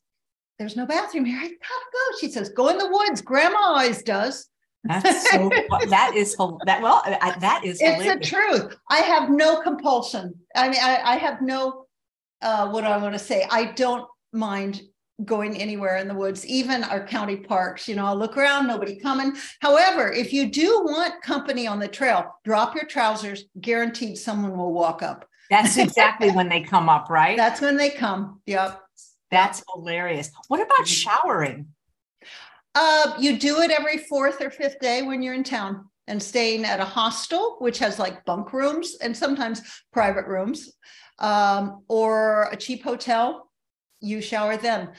There's 0.60 0.76
no 0.76 0.86
bathroom 0.86 1.24
here. 1.24 1.38
I 1.38 1.48
gotta 1.48 1.88
go. 1.92 2.18
She 2.20 2.30
says, 2.30 2.50
Go 2.50 2.68
in 2.68 2.78
the 2.78 2.88
woods. 2.88 3.22
Grandma 3.22 3.58
always 3.58 4.04
does. 4.04 4.48
That's 4.84 5.30
so 5.32 5.50
that 5.88 6.12
is 6.14 6.36
that 6.66 6.80
well 6.80 7.02
that 7.04 7.62
is 7.64 7.80
it's 7.80 8.02
hilarious. 8.02 8.30
the 8.30 8.36
truth. 8.36 8.76
I 8.88 8.98
have 8.98 9.28
no 9.28 9.60
compulsion. 9.62 10.34
I 10.54 10.68
mean, 10.68 10.80
I, 10.80 11.00
I 11.02 11.16
have 11.16 11.42
no 11.42 11.86
uh, 12.40 12.68
what 12.70 12.82
do 12.82 12.86
I 12.86 12.98
want 12.98 13.14
to 13.14 13.18
say. 13.18 13.48
I 13.50 13.64
don't 13.72 14.06
mind 14.32 14.80
going 15.24 15.56
anywhere 15.56 15.96
in 15.96 16.08
the 16.08 16.14
woods, 16.14 16.46
even 16.46 16.84
our 16.84 17.06
county 17.06 17.36
parks. 17.36 17.88
You 17.88 17.96
know, 17.96 18.06
I'll 18.06 18.16
look 18.16 18.36
around, 18.36 18.66
nobody 18.66 18.96
coming. 18.96 19.36
However, 19.60 20.12
if 20.12 20.32
you 20.32 20.50
do 20.50 20.82
want 20.84 21.22
company 21.22 21.66
on 21.66 21.78
the 21.78 21.88
trail, 21.88 22.34
drop 22.44 22.74
your 22.74 22.84
trousers. 22.84 23.44
Guaranteed, 23.60 24.18
someone 24.18 24.56
will 24.56 24.72
walk 24.72 25.02
up. 25.02 25.28
That's 25.50 25.76
exactly 25.76 26.30
when 26.30 26.48
they 26.48 26.62
come 26.62 26.88
up, 26.88 27.10
right? 27.10 27.36
That's 27.36 27.60
when 27.60 27.76
they 27.76 27.90
come. 27.90 28.40
Yep. 28.46 28.80
That's 29.30 29.62
hilarious. 29.74 30.30
What 30.48 30.60
about 30.60 30.78
mm-hmm. 30.78 30.84
showering? 30.84 31.66
Uh, 32.74 33.14
you 33.18 33.38
do 33.38 33.60
it 33.60 33.70
every 33.70 33.98
fourth 33.98 34.40
or 34.40 34.50
fifth 34.50 34.78
day 34.80 35.02
when 35.02 35.22
you're 35.22 35.34
in 35.34 35.44
town 35.44 35.86
and 36.06 36.22
staying 36.22 36.64
at 36.64 36.80
a 36.80 36.84
hostel, 36.84 37.56
which 37.58 37.78
has 37.78 37.98
like 37.98 38.24
bunk 38.24 38.52
rooms 38.52 38.96
and 39.02 39.16
sometimes 39.16 39.62
private 39.92 40.26
rooms, 40.26 40.72
um, 41.18 41.84
or 41.88 42.48
a 42.50 42.56
cheap 42.56 42.82
hotel. 42.82 43.50
You 44.02 44.20
shower 44.20 44.56
then. 44.56 44.90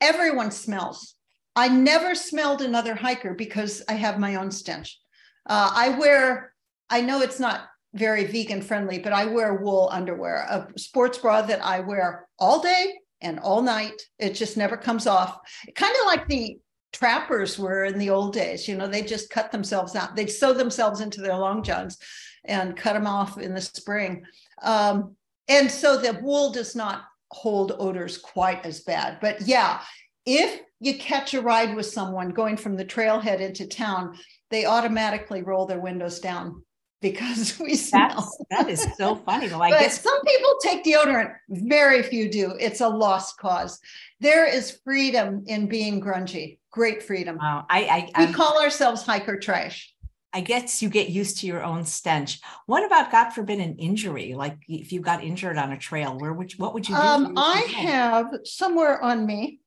Everyone 0.00 0.50
smells. 0.50 1.14
I 1.54 1.68
never 1.68 2.14
smelled 2.14 2.62
another 2.62 2.94
hiker 2.94 3.34
because 3.34 3.82
I 3.88 3.94
have 3.94 4.18
my 4.18 4.36
own 4.36 4.50
stench. 4.50 4.98
Uh, 5.46 5.70
I 5.74 5.90
wear, 5.98 6.54
I 6.88 7.00
know 7.00 7.20
it's 7.20 7.40
not 7.40 7.68
very 7.94 8.24
vegan 8.24 8.62
friendly, 8.62 8.98
but 8.98 9.12
I 9.12 9.26
wear 9.26 9.54
wool 9.54 9.88
underwear, 9.92 10.46
a 10.48 10.68
sports 10.78 11.18
bra 11.18 11.42
that 11.42 11.64
I 11.64 11.80
wear 11.80 12.26
all 12.38 12.60
day 12.60 12.94
and 13.20 13.40
all 13.40 13.62
night. 13.62 14.00
It 14.18 14.34
just 14.34 14.56
never 14.56 14.76
comes 14.76 15.06
off. 15.06 15.38
Kind 15.74 15.94
of 16.00 16.06
like 16.06 16.28
the 16.28 16.58
trappers 16.92 17.58
were 17.58 17.84
in 17.84 17.98
the 17.98 18.10
old 18.10 18.32
days. 18.32 18.68
You 18.68 18.76
know, 18.76 18.86
they 18.86 19.02
just 19.02 19.30
cut 19.30 19.50
themselves 19.50 19.96
out. 19.96 20.16
They'd 20.16 20.30
sew 20.30 20.52
themselves 20.52 21.00
into 21.00 21.20
their 21.20 21.36
long 21.36 21.62
johns 21.62 21.98
and 22.44 22.76
cut 22.76 22.94
them 22.94 23.06
off 23.06 23.38
in 23.38 23.54
the 23.54 23.60
spring. 23.60 24.24
Um, 24.62 25.16
and 25.48 25.70
so 25.70 25.96
the 25.96 26.18
wool 26.22 26.52
does 26.52 26.76
not 26.76 27.02
hold 27.30 27.72
odors 27.78 28.18
quite 28.18 28.64
as 28.64 28.80
bad. 28.80 29.18
But 29.20 29.42
yeah, 29.42 29.80
if 30.26 30.60
you 30.80 30.98
catch 30.98 31.34
a 31.34 31.42
ride 31.42 31.74
with 31.74 31.86
someone 31.86 32.30
going 32.30 32.56
from 32.56 32.76
the 32.76 32.84
trailhead 32.84 33.40
into 33.40 33.66
town, 33.66 34.16
they 34.50 34.64
automatically 34.64 35.42
roll 35.42 35.66
their 35.66 35.80
windows 35.80 36.20
down 36.20 36.62
because 37.00 37.58
we 37.60 37.76
smell. 37.76 38.32
That's, 38.50 38.66
that 38.66 38.68
is 38.68 38.86
so 38.96 39.14
funny. 39.26 39.48
Well, 39.48 39.62
I 39.62 39.70
but 39.70 39.80
guess 39.80 40.00
some 40.00 40.20
people 40.24 40.50
take 40.62 40.84
deodorant. 40.84 41.32
Very 41.48 42.02
few 42.02 42.28
do. 42.28 42.54
It's 42.58 42.80
a 42.80 42.88
lost 42.88 43.38
cause. 43.38 43.78
There 44.20 44.46
is 44.46 44.80
freedom 44.84 45.44
in 45.46 45.68
being 45.68 46.00
grungy. 46.00 46.58
Great 46.72 47.02
freedom. 47.02 47.38
Wow. 47.40 47.66
I, 47.70 48.10
I 48.14 48.26
we 48.26 48.32
call 48.32 48.60
ourselves 48.60 49.02
hiker 49.02 49.38
trash. 49.38 49.94
I 50.32 50.40
guess 50.42 50.82
you 50.82 50.90
get 50.90 51.08
used 51.08 51.38
to 51.38 51.46
your 51.46 51.62
own 51.62 51.84
stench. 51.84 52.40
What 52.66 52.84
about 52.84 53.10
God 53.10 53.30
forbid 53.30 53.60
an 53.60 53.76
injury? 53.76 54.34
Like 54.34 54.58
if 54.68 54.92
you 54.92 55.00
got 55.00 55.24
injured 55.24 55.56
on 55.56 55.72
a 55.72 55.78
trail, 55.78 56.18
where 56.18 56.32
would 56.32 56.52
you, 56.52 56.58
what 56.58 56.74
would 56.74 56.88
you 56.88 56.94
do? 56.94 57.00
Um, 57.00 57.34
I 57.36 57.60
have 57.60 58.26
somewhere 58.44 59.02
on 59.02 59.24
me 59.24 59.60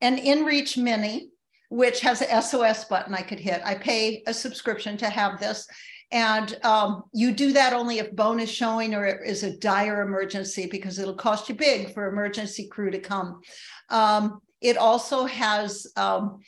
an 0.00 0.18
InReach 0.18 0.76
Mini, 0.76 1.28
which 1.68 2.00
has 2.00 2.20
a 2.20 2.42
SOS 2.42 2.84
button 2.86 3.14
I 3.14 3.22
could 3.22 3.38
hit. 3.38 3.62
I 3.64 3.76
pay 3.76 4.22
a 4.26 4.34
subscription 4.34 4.96
to 4.98 5.08
have 5.08 5.38
this. 5.38 5.66
And 6.10 6.58
um, 6.62 7.04
you 7.14 7.32
do 7.32 7.52
that 7.52 7.72
only 7.72 7.98
if 7.98 8.14
bone 8.14 8.38
is 8.38 8.50
showing 8.50 8.94
or 8.94 9.06
it 9.06 9.26
is 9.26 9.44
a 9.44 9.56
dire 9.56 10.02
emergency 10.02 10.66
because 10.66 10.98
it'll 10.98 11.14
cost 11.14 11.48
you 11.48 11.54
big 11.54 11.94
for 11.94 12.06
emergency 12.06 12.68
crew 12.68 12.90
to 12.90 12.98
come. 12.98 13.40
Um, 13.88 14.40
it 14.60 14.76
also 14.76 15.24
has 15.24 15.86
um, 15.96 16.40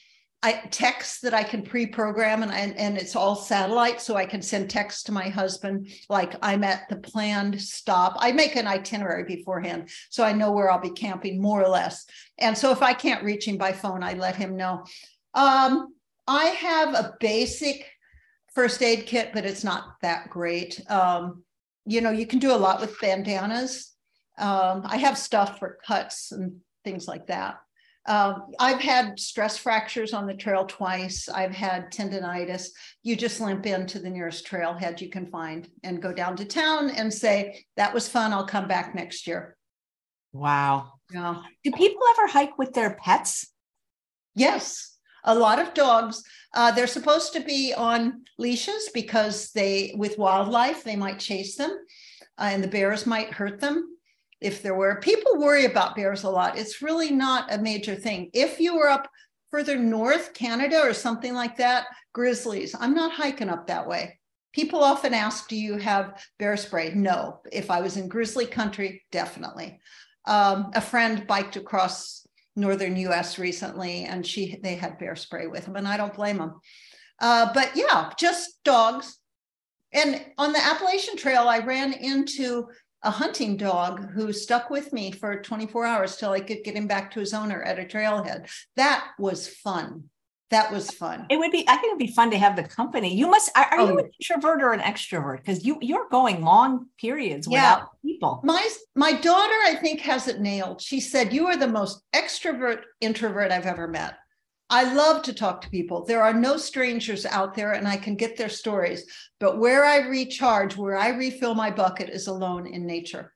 I, 0.45 0.63
text 0.71 1.23
that 1.23 1.33
I 1.33 1.43
can 1.43 1.63
pre-program 1.63 2.43
and, 2.43 2.53
and, 2.53 2.77
and 2.77 2.99
it's 2.99 3.17
all 3.17 3.35
satellite. 3.35 4.03
So 4.03 4.15
I 4.15 4.27
can 4.27 4.43
send 4.43 4.69
text 4.69 5.07
to 5.07 5.13
my 5.13 5.29
husband, 5.29 5.89
like 6.11 6.35
I'm 6.43 6.63
at 6.65 6.87
the 6.91 6.97
planned 6.97 7.61
stop. 7.61 8.17
I 8.19 8.31
make 8.33 8.55
an 8.55 8.67
itinerary 8.67 9.25
beforehand. 9.25 9.89
So 10.11 10.23
I 10.23 10.33
know 10.33 10.53
where 10.53 10.71
I'll 10.71 10.79
be 10.79 10.91
camping 10.91 11.41
more 11.41 11.63
or 11.63 11.69
less. 11.69 12.05
And 12.37 12.57
so 12.57 12.71
if 12.73 12.83
I 12.83 12.93
can't 12.93 13.25
reach 13.25 13.49
him 13.49 13.57
by 13.57 13.73
phone, 13.73 14.03
I 14.03 14.13
let 14.13 14.37
him 14.37 14.55
know. 14.55 14.85
Um, 15.33 15.95
I 16.27 16.45
have 16.45 16.95
a 16.95 17.15
basic 17.21 17.91
first 18.55 18.83
aid 18.83 19.07
kit, 19.07 19.31
but 19.33 19.47
it's 19.47 19.65
not 19.65 19.95
that 20.03 20.29
great. 20.29 20.81
Um, 20.91 21.43
you 21.87 22.03
know, 22.03 22.11
you 22.11 22.27
can 22.27 22.39
do 22.39 22.53
a 22.53 22.57
lot 22.57 22.81
with 22.81 23.01
bandanas. 23.01 23.93
Um, 24.37 24.83
I 24.85 24.99
have 24.99 25.17
stuff 25.17 25.59
for 25.59 25.79
cuts 25.87 26.33
and 26.33 26.61
things 26.85 27.09
like 27.09 27.29
that. 27.29 27.57
Um, 28.07 28.53
I've 28.59 28.81
had 28.81 29.19
stress 29.19 29.57
fractures 29.57 30.13
on 30.13 30.27
the 30.27 30.35
trail 30.35 30.67
twice. 30.67 31.29
I've 31.29 31.55
had 31.55 31.91
tendonitis. 31.91 32.69
You 33.03 33.17
just 33.17 33.41
limp 33.41 33.65
into 33.67 33.99
the 33.99 34.11
nearest 34.11 34.47
trailhead 34.47 35.01
you 35.01 35.09
can 35.09 35.27
find 35.27 35.69
and 35.83 36.03
go 36.03 36.13
down 36.13 36.37
to 36.37 36.45
town 36.45 36.91
and 36.91 37.13
say, 37.13 37.65
That 37.77 37.95
was 37.95 38.09
fun. 38.09 38.33
I'll 38.33 38.47
come 38.47 38.69
back 38.69 38.95
next 38.95 39.27
year. 39.27 39.57
Wow. 40.33 40.93
Yeah. 41.13 41.43
Do 41.63 41.73
people 41.73 42.03
ever 42.11 42.27
hike 42.27 42.59
with 42.59 42.75
their 42.75 42.95
pets? 42.95 43.51
Yes. 44.35 44.97
A 45.25 45.35
lot 45.35 45.59
of 45.59 45.73
dogs. 45.73 46.23
Uh, 46.53 46.71
they're 46.73 46.87
supposed 46.87 47.33
to 47.33 47.41
be 47.41 47.73
on 47.75 48.25
leashes 48.39 48.91
because 48.93 49.51
they, 49.53 49.95
with 49.97 50.19
wildlife, 50.19 50.85
they 50.85 50.97
might 50.97 51.19
chase 51.19 51.57
them 51.57 51.71
uh, 52.39 52.49
and 52.51 52.63
the 52.63 52.69
bears 52.69 53.07
might 53.07 53.33
hurt 53.33 53.61
them 53.61 53.94
if 54.45 54.63
there 54.63 54.75
were. 54.75 55.01
People 55.01 55.39
worry 55.39 55.65
about 55.65 55.97
bears 55.97 56.23
a 56.23 56.31
lot. 56.31 56.59
It's 56.59 56.83
really 56.83 57.11
not 57.11 57.53
a 57.53 57.59
major 57.59 57.95
thing. 57.95 58.29
If 58.35 58.61
you 58.61 58.77
were 58.77 58.91
up 58.91 59.09
further 59.51 59.79
north, 59.79 60.35
Canada 60.35 60.81
or 60.83 60.93
something 60.93 61.33
like 61.33 61.57
that, 61.57 61.87
grizzlies, 62.13 62.75
I'm 62.79 62.95
not 62.95 63.13
hiking 63.13 63.49
up 63.49 63.67
that 63.67 63.89
way. 63.89 64.19
People 64.53 64.85
often 64.85 65.15
ask, 65.15 65.49
Do 65.49 65.57
you 65.57 65.79
have 65.79 66.23
bear 66.39 66.59
spray? 66.59 66.93
No. 66.95 67.41
If 67.51 67.71
I 67.71 67.81
was 67.81 67.97
in 67.97 68.07
grizzly 68.07 68.45
country, 68.45 69.03
definitely. 69.11 69.81
Um, 70.27 70.71
a 70.75 70.81
friend 70.81 71.27
biked 71.27 71.57
across 71.57 72.27
northern 72.55 72.97
US 72.97 73.39
recently 73.39 74.05
and 74.05 74.25
she 74.25 74.61
they 74.63 74.77
had 74.77 74.99
bear 74.99 75.17
spray 75.17 75.47
with 75.47 75.65
them, 75.65 75.77
and 75.77 75.89
I 75.89 75.97
don't 75.97 76.15
blame 76.15 76.39
them. 76.39 76.61
Uh, 77.19 77.51
but 77.55 77.71
yeah, 77.75 78.13
just 78.19 78.63
dogs. 78.63 79.19
And 79.93 80.25
on 80.39 80.53
the 80.53 80.63
Appalachian 80.63 81.17
Trail, 81.17 81.49
I 81.49 81.61
ran 81.61 81.93
into 81.93 82.67
a 83.05 83.11
hunting 83.11 83.57
dog 83.57 84.11
who 84.11 84.33
stuck 84.33 84.71
with 84.71 84.93
me 84.93 85.13
for 85.13 85.41
24 85.41 85.87
hours 85.87 86.17
till 86.17 86.31
I 86.31 86.41
could 86.41 86.65
get 86.65 86.77
him 86.77 86.87
back 86.87 87.13
to 87.13 87.21
his 87.21 87.35
owner 87.35 87.63
at 87.63 87.79
a 87.79 87.85
trailhead. 87.85 88.49
That 88.77 89.07
was 89.19 89.47
fun. 89.49 90.05
That 90.51 90.73
was 90.73 90.91
fun. 90.91 91.27
It 91.31 91.39
would 91.39 91.51
be. 91.51 91.65
I 91.69 91.77
think 91.77 91.97
it'd 91.97 92.07
be 92.07 92.15
fun 92.15 92.31
to 92.31 92.39
have 92.39 92.55
the 92.55 92.63
company. 92.63 93.15
You 93.15 93.29
must. 93.29 93.51
Are, 93.57 93.65
are 93.65 93.81
oh. 93.81 93.89
you 93.89 93.99
an 93.99 94.11
introvert 94.21 94.63
or 94.63 94.73
an 94.73 94.81
extrovert? 94.81 95.39
Because 95.39 95.65
you 95.65 95.79
you're 95.81 96.09
going 96.11 96.43
long 96.43 96.87
periods 97.01 97.49
yeah. 97.51 97.75
without 97.75 97.89
people. 98.03 98.41
My 98.45 98.69
my 98.95 99.13
daughter, 99.13 99.55
I 99.65 99.77
think, 99.81 100.01
has 100.01 100.29
it 100.29 100.41
nailed. 100.41 100.81
She 100.81 101.01
said, 101.01 101.33
"You 101.33 101.47
are 101.47 101.57
the 101.57 101.67
most 101.67 102.03
extrovert 102.15 102.83
introvert 103.01 103.51
I've 103.51 103.67
ever 103.67 103.89
met." 103.89 104.15
I 104.71 104.95
love 104.95 105.23
to 105.23 105.35
talk 105.35 105.61
to 105.61 105.71
people. 105.71 106.05
There 106.05 106.23
are 106.23 106.33
no 106.33 106.57
strangers 106.57 107.27
out 107.27 107.55
there, 107.55 107.73
and 107.73 107.87
I 107.87 107.97
can 107.97 108.17
get 108.17 108.37
their 108.37 108.49
stories. 108.49 109.05
But 109.39 109.59
where 109.59 109.85
I 109.85 109.99
recharge, 110.09 110.77
where 110.77 110.97
I 110.97 111.11
refill 111.11 111.55
my 111.55 111.71
bucket, 111.71 112.09
is 112.09 112.27
alone 112.27 112.67
in 112.67 112.87
nature. 112.87 113.33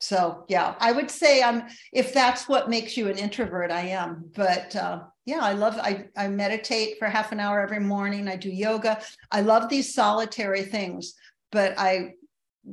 So 0.00 0.44
yeah, 0.48 0.74
I 0.78 0.92
would 0.92 1.10
say 1.10 1.42
I'm. 1.42 1.64
If 1.92 2.12
that's 2.12 2.48
what 2.48 2.70
makes 2.70 2.96
you 2.96 3.08
an 3.08 3.18
introvert, 3.18 3.70
I 3.70 3.88
am. 3.88 4.30
But 4.34 4.74
uh, 4.76 5.02
yeah, 5.26 5.40
I 5.40 5.52
love. 5.52 5.76
I 5.78 6.06
I 6.16 6.28
meditate 6.28 6.98
for 6.98 7.06
half 7.06 7.32
an 7.32 7.40
hour 7.40 7.60
every 7.60 7.80
morning. 7.80 8.28
I 8.28 8.36
do 8.36 8.50
yoga. 8.50 9.00
I 9.30 9.40
love 9.40 9.68
these 9.68 9.94
solitary 9.94 10.62
things, 10.62 11.14
but 11.50 11.78
I 11.78 12.14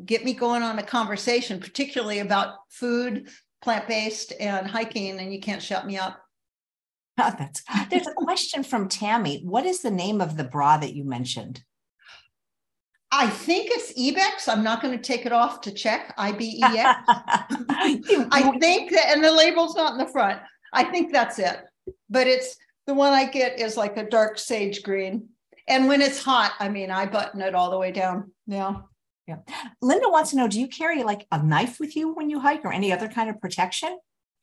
get 0.05 0.25
me 0.25 0.33
going 0.33 0.63
on 0.63 0.79
a 0.79 0.83
conversation, 0.83 1.59
particularly 1.59 2.19
about 2.19 2.55
food, 2.69 3.29
plant 3.61 3.87
based, 3.87 4.33
and 4.39 4.67
hiking, 4.67 5.19
and 5.19 5.33
you 5.33 5.39
can't 5.39 5.61
shut 5.61 5.87
me 5.87 5.97
up. 5.97 6.19
That's, 7.17 7.63
there's 7.89 8.07
a 8.07 8.13
question 8.13 8.63
from 8.63 8.89
Tammy. 8.89 9.41
What 9.43 9.65
is 9.65 9.81
the 9.81 9.91
name 9.91 10.21
of 10.21 10.37
the 10.37 10.43
bra 10.43 10.77
that 10.77 10.93
you 10.93 11.05
mentioned? 11.05 11.63
I 13.11 13.29
think 13.29 13.69
it's 13.71 13.93
Ibex. 13.97 14.49
I'm 14.49 14.63
not 14.63 14.81
going 14.81 14.97
to 14.97 15.01
take 15.01 15.25
it 15.25 15.31
off 15.31 15.61
to 15.61 15.71
check. 15.71 16.13
I 16.17 16.33
B 16.33 16.59
E 16.59 16.63
X. 16.63 16.99
I 17.07 18.57
think 18.59 18.91
that, 18.91 19.13
and 19.13 19.23
the 19.23 19.31
label's 19.31 19.75
not 19.75 19.93
in 19.93 19.97
the 19.97 20.11
front. 20.11 20.41
I 20.73 20.83
think 20.83 21.13
that's 21.13 21.39
it. 21.39 21.61
But 22.09 22.27
it's 22.27 22.57
the 22.87 22.93
one 22.93 23.13
I 23.13 23.25
get 23.25 23.59
is 23.59 23.77
like 23.77 23.95
a 23.95 24.09
dark 24.09 24.37
sage 24.37 24.83
green. 24.83 25.29
And 25.67 25.87
when 25.87 26.01
it's 26.01 26.21
hot, 26.21 26.53
I 26.59 26.67
mean, 26.67 26.91
I 26.91 27.05
button 27.05 27.41
it 27.41 27.55
all 27.55 27.71
the 27.71 27.77
way 27.77 27.91
down. 27.91 28.31
Yeah. 28.47 28.75
Yeah. 29.27 29.37
Linda 29.81 30.09
wants 30.09 30.31
to 30.31 30.35
know 30.35 30.47
do 30.47 30.59
you 30.59 30.67
carry 30.67 31.03
like 31.03 31.25
a 31.31 31.41
knife 31.41 31.79
with 31.79 31.95
you 31.95 32.13
when 32.13 32.29
you 32.29 32.39
hike 32.39 32.65
or 32.65 32.73
any 32.73 32.91
other 32.91 33.07
kind 33.07 33.29
of 33.29 33.39
protection? 33.39 33.97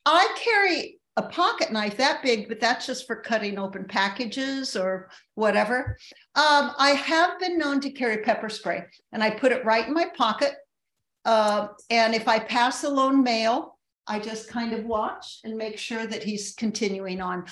I 0.05 0.35
carry 0.43 0.99
a 1.15 1.23
pocket 1.23 1.71
knife 1.71 1.97
that 1.97 2.23
big, 2.23 2.47
but 2.47 2.59
that's 2.59 2.87
just 2.87 3.05
for 3.05 3.15
cutting 3.15 3.59
open 3.59 3.85
packages 3.85 4.75
or 4.75 5.09
whatever. 5.35 5.97
Um, 6.35 6.71
I 6.77 6.91
have 6.91 7.39
been 7.39 7.57
known 7.57 7.79
to 7.81 7.91
carry 7.91 8.17
pepper 8.17 8.49
spray 8.49 8.85
and 9.11 9.23
I 9.23 9.29
put 9.29 9.51
it 9.51 9.63
right 9.63 9.87
in 9.87 9.93
my 9.93 10.07
pocket. 10.17 10.55
Uh, 11.23 11.67
and 11.89 12.15
if 12.15 12.27
I 12.27 12.39
pass 12.39 12.83
a 12.83 12.89
lone 12.89 13.23
male, 13.23 13.77
I 14.07 14.19
just 14.19 14.49
kind 14.49 14.73
of 14.73 14.85
watch 14.85 15.39
and 15.43 15.55
make 15.55 15.77
sure 15.77 16.05
that 16.05 16.23
he's 16.23 16.55
continuing 16.55 17.21
on. 17.21 17.45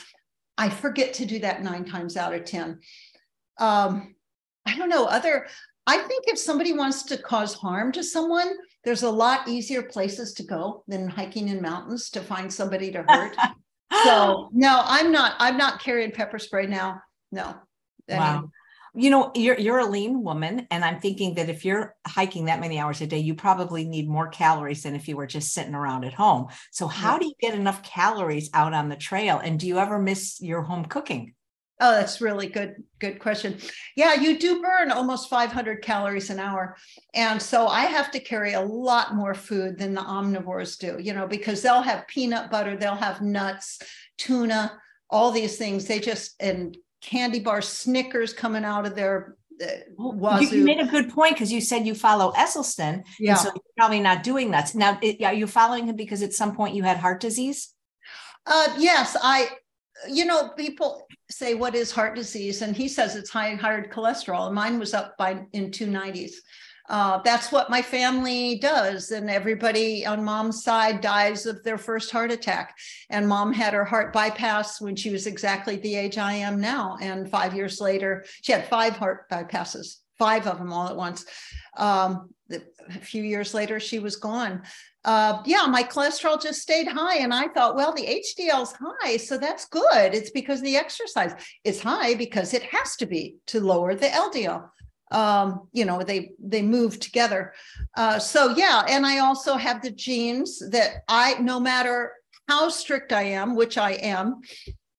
I 0.57 0.69
forget 0.69 1.13
to 1.15 1.25
do 1.25 1.39
that 1.39 1.63
nine 1.63 1.85
times 1.85 2.17
out 2.17 2.33
of 2.33 2.43
10. 2.43 2.79
Um, 3.59 4.15
I 4.65 4.75
don't 4.75 4.89
know, 4.89 5.05
other, 5.05 5.47
I 5.87 5.99
think 5.99 6.25
if 6.27 6.37
somebody 6.37 6.73
wants 6.73 7.03
to 7.03 7.17
cause 7.17 7.53
harm 7.53 7.91
to 7.93 8.03
someone, 8.03 8.51
there's 8.83 9.03
a 9.03 9.09
lot 9.09 9.47
easier 9.47 9.83
places 9.83 10.33
to 10.33 10.43
go 10.43 10.83
than 10.87 11.07
hiking 11.07 11.49
in 11.49 11.61
mountains 11.61 12.09
to 12.11 12.21
find 12.21 12.51
somebody 12.51 12.91
to 12.91 13.03
hurt. 13.07 13.35
so 14.03 14.49
no, 14.53 14.81
I'm 14.85 15.11
not, 15.11 15.35
I'm 15.39 15.57
not 15.57 15.81
carrying 15.81 16.11
pepper 16.11 16.39
spray 16.39 16.67
now. 16.67 17.01
No. 17.31 17.55
Wow. 18.09 18.51
You 18.93 19.09
know 19.09 19.31
you're 19.35 19.57
you're 19.57 19.79
a 19.79 19.85
lean 19.85 20.21
woman 20.21 20.67
and 20.69 20.83
i'm 20.83 20.99
thinking 20.99 21.35
that 21.35 21.47
if 21.47 21.63
you're 21.63 21.95
hiking 22.05 22.45
that 22.45 22.59
many 22.59 22.77
hours 22.77 22.99
a 22.99 23.07
day 23.07 23.19
you 23.19 23.35
probably 23.35 23.85
need 23.85 24.09
more 24.09 24.27
calories 24.27 24.83
than 24.83 24.95
if 24.95 25.07
you 25.07 25.15
were 25.15 25.27
just 25.27 25.53
sitting 25.53 25.75
around 25.75 26.03
at 26.03 26.13
home 26.13 26.47
so 26.71 26.87
how 26.87 27.13
yeah. 27.13 27.19
do 27.19 27.25
you 27.27 27.33
get 27.39 27.55
enough 27.55 27.81
calories 27.83 28.49
out 28.53 28.73
on 28.73 28.89
the 28.89 28.97
trail 28.97 29.39
and 29.39 29.61
do 29.61 29.65
you 29.65 29.79
ever 29.79 29.97
miss 29.97 30.41
your 30.41 30.61
home 30.61 30.83
cooking 30.83 31.33
Oh, 31.83 31.91
that's 31.91 32.21
really 32.21 32.45
good. 32.45 32.83
Good 32.99 33.19
question. 33.19 33.57
Yeah, 33.95 34.13
you 34.13 34.37
do 34.37 34.61
burn 34.61 34.91
almost 34.91 35.29
500 35.29 35.81
calories 35.81 36.29
an 36.29 36.39
hour. 36.39 36.77
And 37.15 37.41
so 37.41 37.67
I 37.67 37.81
have 37.81 38.11
to 38.11 38.19
carry 38.19 38.53
a 38.53 38.61
lot 38.61 39.15
more 39.15 39.33
food 39.33 39.79
than 39.79 39.95
the 39.95 40.01
omnivores 40.01 40.77
do, 40.77 40.97
you 41.01 41.13
know, 41.13 41.27
because 41.27 41.63
they'll 41.63 41.81
have 41.81 42.07
peanut 42.07 42.51
butter, 42.51 42.77
they'll 42.77 42.93
have 42.93 43.21
nuts, 43.21 43.79
tuna, 44.19 44.79
all 45.09 45.31
these 45.31 45.57
things. 45.57 45.85
They 45.85 45.99
just, 45.99 46.35
and 46.39 46.77
candy 47.01 47.39
bars, 47.39 47.67
Snickers 47.67 48.31
coming 48.31 48.63
out 48.63 48.85
of 48.85 48.95
their 48.95 49.35
uh, 49.61 50.39
you, 50.39 50.47
you, 50.49 50.63
made 50.63 50.79
a 50.79 50.85
good 50.85 51.09
point 51.09 51.35
because 51.35 51.51
you 51.51 51.61
said 51.61 51.85
you 51.85 51.93
follow 51.93 52.31
Esselstyn. 52.31 53.03
Yeah. 53.19 53.35
so 53.35 53.49
you're 53.49 53.61
probably 53.77 53.99
not 53.99 54.23
doing 54.23 54.51
that. 54.51 54.73
Now, 54.73 54.97
it, 55.01 55.21
are 55.23 55.33
you 55.33 55.45
following 55.45 55.87
him 55.87 55.95
because 55.95 56.23
at 56.23 56.33
some 56.33 56.55
point 56.55 56.75
you 56.75 56.83
had 56.83 56.97
heart 56.97 57.19
disease? 57.19 57.73
Uh, 58.45 58.73
yes, 58.77 59.15
I, 59.21 59.49
you 60.09 60.25
know, 60.25 60.49
people 60.49 61.07
say, 61.29 61.53
what 61.53 61.75
is 61.75 61.91
heart 61.91 62.15
disease? 62.15 62.61
And 62.61 62.75
he 62.75 62.87
says 62.87 63.15
it's 63.15 63.29
high 63.29 63.55
hard 63.55 63.91
cholesterol. 63.91 64.47
And 64.47 64.55
mine 64.55 64.79
was 64.79 64.93
up 64.93 65.17
by 65.17 65.45
in 65.53 65.71
290s. 65.71 66.33
Uh, 66.89 67.21
that's 67.23 67.51
what 67.53 67.69
my 67.69 67.81
family 67.81 68.57
does. 68.57 69.11
And 69.11 69.29
everybody 69.29 70.05
on 70.05 70.23
mom's 70.23 70.63
side 70.63 70.99
dies 70.99 71.45
of 71.45 71.63
their 71.63 71.77
first 71.77 72.11
heart 72.11 72.31
attack. 72.31 72.75
And 73.09 73.27
mom 73.27 73.53
had 73.53 73.73
her 73.73 73.85
heart 73.85 74.11
bypass 74.11 74.81
when 74.81 74.95
she 74.95 75.09
was 75.09 75.25
exactly 75.25 75.77
the 75.77 75.95
age 75.95 76.17
I 76.17 76.33
am 76.33 76.59
now. 76.59 76.97
And 77.01 77.29
five 77.29 77.55
years 77.55 77.79
later, 77.79 78.25
she 78.41 78.51
had 78.51 78.67
five 78.67 78.97
heart 78.97 79.29
bypasses, 79.29 79.97
five 80.19 80.47
of 80.47 80.57
them 80.57 80.73
all 80.73 80.89
at 80.89 80.97
once. 80.97 81.25
Um, 81.77 82.29
a 82.51 82.99
few 82.99 83.23
years 83.23 83.53
later, 83.53 83.79
she 83.79 83.99
was 83.99 84.17
gone. 84.17 84.63
Uh, 85.03 85.41
yeah, 85.45 85.65
my 85.67 85.83
cholesterol 85.83 86.41
just 86.41 86.61
stayed 86.61 86.87
high. 86.87 87.17
And 87.17 87.33
I 87.33 87.47
thought, 87.47 87.75
well, 87.75 87.93
the 87.93 88.21
HDL's 88.23 88.73
high, 88.79 89.17
so 89.17 89.37
that's 89.37 89.65
good. 89.65 90.13
It's 90.13 90.31
because 90.31 90.61
the 90.61 90.75
exercise 90.75 91.33
is 91.63 91.81
high 91.81 92.13
because 92.13 92.53
it 92.53 92.63
has 92.63 92.95
to 92.97 93.05
be 93.05 93.37
to 93.47 93.59
lower 93.59 93.95
the 93.95 94.07
LDL 94.07 94.69
um, 95.11 95.67
you 95.73 95.85
know 95.85 96.01
they 96.01 96.31
they 96.39 96.61
move 96.61 96.99
together 96.99 97.53
uh, 97.97 98.17
so 98.17 98.55
yeah 98.55 98.83
and 98.87 99.05
i 99.05 99.19
also 99.19 99.55
have 99.55 99.81
the 99.81 99.91
genes 99.91 100.61
that 100.69 101.03
i 101.07 101.35
no 101.39 101.59
matter 101.59 102.13
how 102.47 102.69
strict 102.69 103.11
i 103.11 103.23
am 103.23 103.55
which 103.55 103.77
i 103.77 103.91
am 103.91 104.41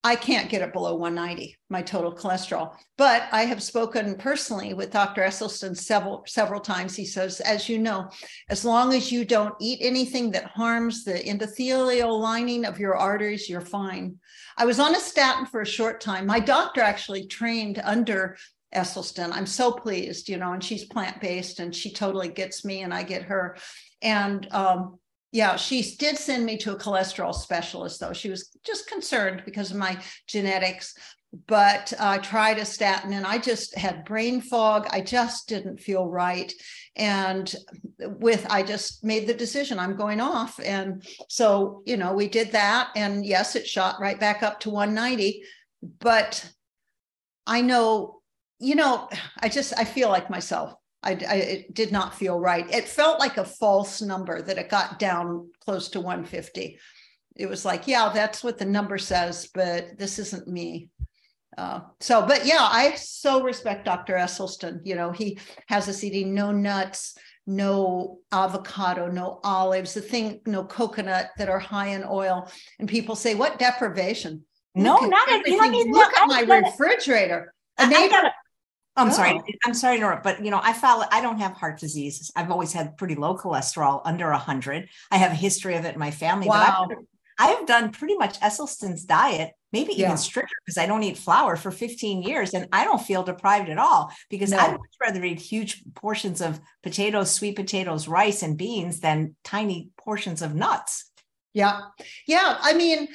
i 0.04 0.16
can't 0.16 0.50
get 0.50 0.62
it 0.62 0.72
below 0.72 0.94
190 0.94 1.56
my 1.70 1.82
total 1.82 2.14
cholesterol 2.14 2.74
but 2.96 3.24
i 3.32 3.42
have 3.42 3.62
spoken 3.62 4.14
personally 4.16 4.74
with 4.74 4.90
dr 4.90 5.20
esselstyn 5.20 5.76
several 5.76 6.22
several 6.26 6.60
times 6.60 6.94
he 6.96 7.04
says 7.04 7.40
as 7.40 7.68
you 7.68 7.78
know 7.78 8.08
as 8.48 8.64
long 8.64 8.92
as 8.92 9.12
you 9.12 9.24
don't 9.24 9.54
eat 9.60 9.78
anything 9.82 10.30
that 10.30 10.44
harms 10.46 11.04
the 11.04 11.14
endothelial 11.14 12.20
lining 12.20 12.64
of 12.64 12.78
your 12.78 12.96
arteries 12.96 13.48
you're 13.48 13.60
fine 13.60 14.16
i 14.56 14.64
was 14.64 14.80
on 14.80 14.94
a 14.94 15.00
statin 15.00 15.46
for 15.46 15.60
a 15.60 15.66
short 15.66 16.00
time 16.00 16.26
my 16.26 16.40
doctor 16.40 16.80
actually 16.80 17.26
trained 17.26 17.80
under 17.84 18.36
Esselstyn. 18.74 19.32
I'm 19.32 19.46
so 19.46 19.70
pleased, 19.72 20.28
you 20.28 20.38
know, 20.38 20.52
and 20.52 20.64
she's 20.64 20.84
plant 20.84 21.20
based 21.20 21.60
and 21.60 21.74
she 21.74 21.92
totally 21.92 22.28
gets 22.28 22.64
me 22.64 22.82
and 22.82 22.92
I 22.92 23.02
get 23.02 23.24
her. 23.24 23.56
And 24.00 24.48
um, 24.52 24.98
yeah, 25.32 25.56
she 25.56 25.96
did 25.96 26.16
send 26.18 26.44
me 26.44 26.56
to 26.58 26.72
a 26.72 26.78
cholesterol 26.78 27.34
specialist, 27.34 28.00
though. 28.00 28.12
She 28.12 28.30
was 28.30 28.56
just 28.64 28.88
concerned 28.88 29.42
because 29.44 29.70
of 29.70 29.76
my 29.76 29.98
genetics. 30.26 30.94
But 31.46 31.94
I 31.98 32.18
tried 32.18 32.58
a 32.58 32.64
statin 32.66 33.14
and 33.14 33.26
I 33.26 33.38
just 33.38 33.74
had 33.74 34.04
brain 34.04 34.42
fog. 34.42 34.86
I 34.90 35.00
just 35.00 35.48
didn't 35.48 35.80
feel 35.80 36.06
right. 36.06 36.52
And 36.94 37.54
with, 37.98 38.46
I 38.50 38.62
just 38.62 39.02
made 39.02 39.26
the 39.26 39.32
decision 39.32 39.78
I'm 39.78 39.96
going 39.96 40.20
off. 40.20 40.60
And 40.62 41.02
so, 41.30 41.82
you 41.86 41.96
know, 41.96 42.12
we 42.12 42.28
did 42.28 42.52
that. 42.52 42.90
And 42.94 43.24
yes, 43.24 43.56
it 43.56 43.66
shot 43.66 43.96
right 43.98 44.20
back 44.20 44.42
up 44.42 44.60
to 44.60 44.70
190. 44.70 45.42
But 46.00 46.46
I 47.46 47.62
know 47.62 48.22
you 48.62 48.76
know, 48.76 49.08
I 49.40 49.48
just 49.48 49.76
I 49.76 49.84
feel 49.84 50.08
like 50.08 50.30
myself. 50.30 50.72
I, 51.02 51.10
I, 51.10 51.34
it 51.34 51.74
did 51.74 51.92
not 51.92 52.14
feel 52.14 52.38
right. 52.38 52.68
It 52.72 52.88
felt 52.88 53.18
like 53.18 53.36
a 53.36 53.44
false 53.44 54.00
number 54.00 54.40
that 54.42 54.58
it 54.58 54.68
got 54.68 54.98
down 54.98 55.50
close 55.64 55.88
to 55.90 56.00
150. 56.00 56.78
It 57.36 57.46
was 57.46 57.64
like, 57.64 57.88
yeah, 57.88 58.10
that's 58.12 58.44
what 58.44 58.58
the 58.58 58.64
number 58.64 58.98
says, 58.98 59.48
but 59.52 59.98
this 59.98 60.18
isn't 60.18 60.46
me. 60.46 60.90
Uh, 61.58 61.80
so, 62.00 62.24
but 62.26 62.46
yeah, 62.46 62.60
I 62.60 62.94
so 62.94 63.42
respect 63.42 63.84
Dr. 63.84 64.14
Esselstyn. 64.14 64.80
You 64.84 64.94
know, 64.94 65.12
he 65.12 65.38
has 65.66 65.88
us 65.88 66.04
eating 66.04 66.34
no 66.34 66.50
nuts, 66.50 67.16
no 67.46 68.20
avocado, 68.30 69.08
no 69.08 69.40
olives, 69.44 69.94
the 69.94 70.00
thing, 70.00 70.40
no 70.46 70.64
coconut 70.64 71.30
that 71.36 71.48
are 71.48 71.58
high 71.58 71.88
in 71.88 72.04
oil. 72.08 72.50
And 72.78 72.88
people 72.88 73.16
say, 73.16 73.34
what 73.34 73.58
deprivation? 73.58 74.44
No, 74.74 74.96
not 74.96 75.28
everything. 75.30 75.74
You 75.74 75.92
Look 75.92 76.16
at 76.16 76.28
my 76.28 76.42
refrigerator. 76.42 77.52
A 77.78 77.86
neighbor, 77.86 78.30
I'm 78.96 79.08
oh. 79.08 79.12
sorry. 79.12 79.40
I'm 79.64 79.74
sorry 79.74 79.96
to 79.96 80.02
interrupt, 80.02 80.22
but 80.22 80.44
you 80.44 80.50
know, 80.50 80.60
I 80.62 80.72
follow. 80.72 81.04
I 81.10 81.20
don't 81.22 81.38
have 81.38 81.52
heart 81.52 81.78
disease. 81.78 82.30
I've 82.36 82.50
always 82.50 82.72
had 82.72 82.96
pretty 82.98 83.14
low 83.14 83.36
cholesterol, 83.36 84.02
under 84.04 84.30
hundred. 84.32 84.88
I 85.10 85.16
have 85.16 85.32
a 85.32 85.36
history 85.36 85.76
of 85.76 85.84
it 85.84 85.94
in 85.94 86.00
my 86.00 86.10
family. 86.10 86.48
Wow. 86.48 86.86
But 86.88 86.98
I've, 87.38 87.60
I've 87.60 87.66
done 87.66 87.90
pretty 87.90 88.16
much 88.16 88.38
Esselstyn's 88.40 89.04
diet, 89.04 89.52
maybe 89.72 89.94
yeah. 89.94 90.06
even 90.06 90.18
stricter, 90.18 90.54
because 90.66 90.76
I 90.76 90.86
don't 90.86 91.02
eat 91.02 91.16
flour 91.16 91.56
for 91.56 91.70
15 91.70 92.22
years, 92.22 92.52
and 92.52 92.68
I 92.70 92.84
don't 92.84 93.00
feel 93.00 93.22
deprived 93.22 93.70
at 93.70 93.78
all. 93.78 94.12
Because 94.28 94.50
no. 94.50 94.58
I'd 94.58 94.72
much 94.72 94.96
rather 95.00 95.24
eat 95.24 95.40
huge 95.40 95.82
portions 95.94 96.42
of 96.42 96.60
potatoes, 96.82 97.30
sweet 97.30 97.56
potatoes, 97.56 98.08
rice, 98.08 98.42
and 98.42 98.58
beans 98.58 99.00
than 99.00 99.36
tiny 99.42 99.88
portions 99.96 100.42
of 100.42 100.54
nuts. 100.54 101.10
Yeah, 101.54 101.80
yeah. 102.26 102.58
I 102.60 102.74
mean, 102.74 103.08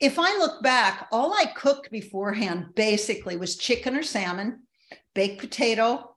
if 0.00 0.18
I 0.18 0.36
look 0.36 0.62
back, 0.62 1.08
all 1.12 1.32
I 1.32 1.46
cooked 1.46 1.90
beforehand 1.90 2.74
basically 2.74 3.36
was 3.36 3.56
chicken 3.56 3.96
or 3.96 4.02
salmon 4.02 4.60
baked 5.14 5.40
potato, 5.40 6.14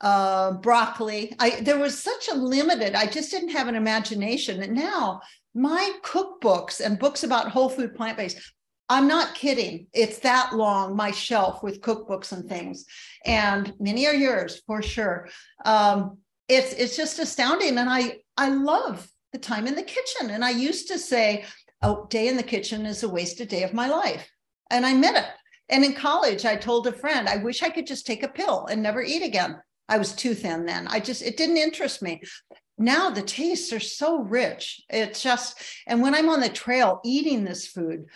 uh, 0.00 0.52
broccoli. 0.52 1.34
I 1.38 1.60
there 1.60 1.78
was 1.78 2.00
such 2.00 2.28
a 2.28 2.36
limited. 2.36 2.94
I 2.94 3.06
just 3.06 3.30
didn't 3.30 3.50
have 3.50 3.68
an 3.68 3.74
imagination. 3.74 4.62
And 4.62 4.74
now 4.74 5.20
my 5.54 5.92
cookbooks 6.02 6.80
and 6.84 6.98
books 6.98 7.22
about 7.22 7.50
whole 7.50 7.68
food 7.68 7.94
plant 7.94 8.18
based. 8.18 8.38
I'm 8.90 9.08
not 9.08 9.34
kidding. 9.34 9.86
It's 9.94 10.18
that 10.20 10.54
long, 10.54 10.94
my 10.94 11.10
shelf 11.10 11.62
with 11.62 11.80
cookbooks 11.80 12.32
and 12.32 12.46
things. 12.46 12.84
And 13.24 13.72
many 13.80 14.06
are 14.06 14.14
yours 14.14 14.62
for 14.66 14.82
sure. 14.82 15.28
Um, 15.64 16.18
it's 16.48 16.74
it's 16.74 16.96
just 16.96 17.18
astounding. 17.18 17.78
And 17.78 17.88
I 17.88 18.18
I 18.36 18.50
love 18.50 19.08
the 19.32 19.38
time 19.38 19.66
in 19.66 19.74
the 19.74 19.82
kitchen. 19.82 20.30
And 20.30 20.44
I 20.44 20.50
used 20.50 20.88
to 20.88 20.98
say, 20.98 21.44
oh, 21.82 22.06
day 22.10 22.28
in 22.28 22.36
the 22.36 22.42
kitchen 22.42 22.84
is 22.84 23.02
a 23.02 23.08
wasted 23.08 23.48
day 23.48 23.62
of 23.62 23.72
my 23.72 23.88
life. 23.88 24.28
And 24.70 24.84
I 24.84 24.92
meant 24.94 25.16
it. 25.16 25.26
And 25.68 25.84
in 25.84 25.94
college, 25.94 26.44
I 26.44 26.56
told 26.56 26.86
a 26.86 26.92
friend, 26.92 27.28
I 27.28 27.38
wish 27.38 27.62
I 27.62 27.70
could 27.70 27.86
just 27.86 28.06
take 28.06 28.22
a 28.22 28.28
pill 28.28 28.66
and 28.66 28.82
never 28.82 29.02
eat 29.02 29.22
again. 29.22 29.60
I 29.88 29.98
was 29.98 30.12
too 30.12 30.34
thin 30.34 30.66
then. 30.66 30.86
I 30.88 31.00
just, 31.00 31.22
it 31.22 31.36
didn't 31.36 31.56
interest 31.56 32.02
me. 32.02 32.22
Now 32.76 33.10
the 33.10 33.22
tastes 33.22 33.72
are 33.72 33.80
so 33.80 34.18
rich. 34.18 34.82
It's 34.90 35.22
just, 35.22 35.62
and 35.86 36.02
when 36.02 36.14
I'm 36.14 36.28
on 36.28 36.40
the 36.40 36.48
trail 36.48 37.00
eating 37.04 37.44
this 37.44 37.66
food, 37.66 38.06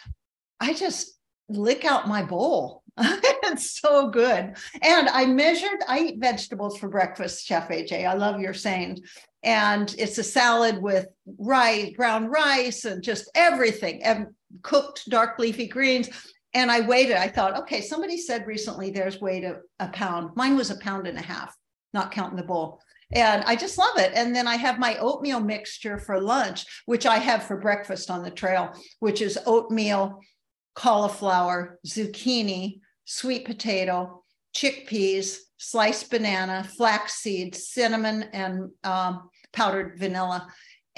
I 0.60 0.74
just 0.74 1.18
lick 1.48 1.84
out 1.84 2.08
my 2.08 2.22
bowl. 2.22 2.82
it's 2.98 3.78
so 3.80 4.08
good. 4.10 4.56
And 4.82 5.08
I 5.08 5.26
measured, 5.26 5.82
I 5.86 6.00
eat 6.00 6.20
vegetables 6.20 6.78
for 6.78 6.88
breakfast, 6.88 7.46
Chef 7.46 7.68
AJ. 7.68 8.06
I 8.06 8.14
love 8.14 8.40
your 8.40 8.54
saying. 8.54 9.00
And 9.44 9.94
it's 9.98 10.18
a 10.18 10.24
salad 10.24 10.82
with 10.82 11.06
rice, 11.38 11.92
brown 11.96 12.26
rice, 12.26 12.84
and 12.84 13.02
just 13.02 13.30
everything, 13.36 14.02
and 14.02 14.26
cooked 14.62 15.08
dark 15.08 15.38
leafy 15.38 15.68
greens 15.68 16.08
and 16.54 16.70
I 16.70 16.80
weighed 16.80 17.10
it. 17.10 17.16
I 17.16 17.28
thought, 17.28 17.58
okay, 17.60 17.80
somebody 17.80 18.16
said 18.16 18.46
recently 18.46 18.90
there's 18.90 19.20
weighed 19.20 19.44
a, 19.44 19.58
a 19.78 19.88
pound. 19.88 20.30
Mine 20.36 20.56
was 20.56 20.70
a 20.70 20.78
pound 20.78 21.06
and 21.06 21.18
a 21.18 21.22
half, 21.22 21.54
not 21.92 22.10
counting 22.10 22.36
the 22.36 22.42
bowl. 22.42 22.80
And 23.12 23.42
I 23.44 23.56
just 23.56 23.78
love 23.78 23.98
it. 23.98 24.12
And 24.14 24.34
then 24.34 24.46
I 24.46 24.56
have 24.56 24.78
my 24.78 24.98
oatmeal 24.98 25.40
mixture 25.40 25.98
for 25.98 26.20
lunch, 26.20 26.66
which 26.86 27.06
I 27.06 27.16
have 27.16 27.42
for 27.42 27.56
breakfast 27.56 28.10
on 28.10 28.22
the 28.22 28.30
trail, 28.30 28.72
which 29.00 29.22
is 29.22 29.38
oatmeal, 29.46 30.20
cauliflower, 30.74 31.78
zucchini, 31.86 32.80
sweet 33.04 33.46
potato, 33.46 34.22
chickpeas, 34.54 35.38
sliced 35.56 36.10
banana, 36.10 36.64
flax 36.64 37.14
seeds, 37.14 37.68
cinnamon, 37.68 38.24
and 38.32 38.70
um, 38.84 39.30
powdered 39.52 39.98
vanilla. 39.98 40.46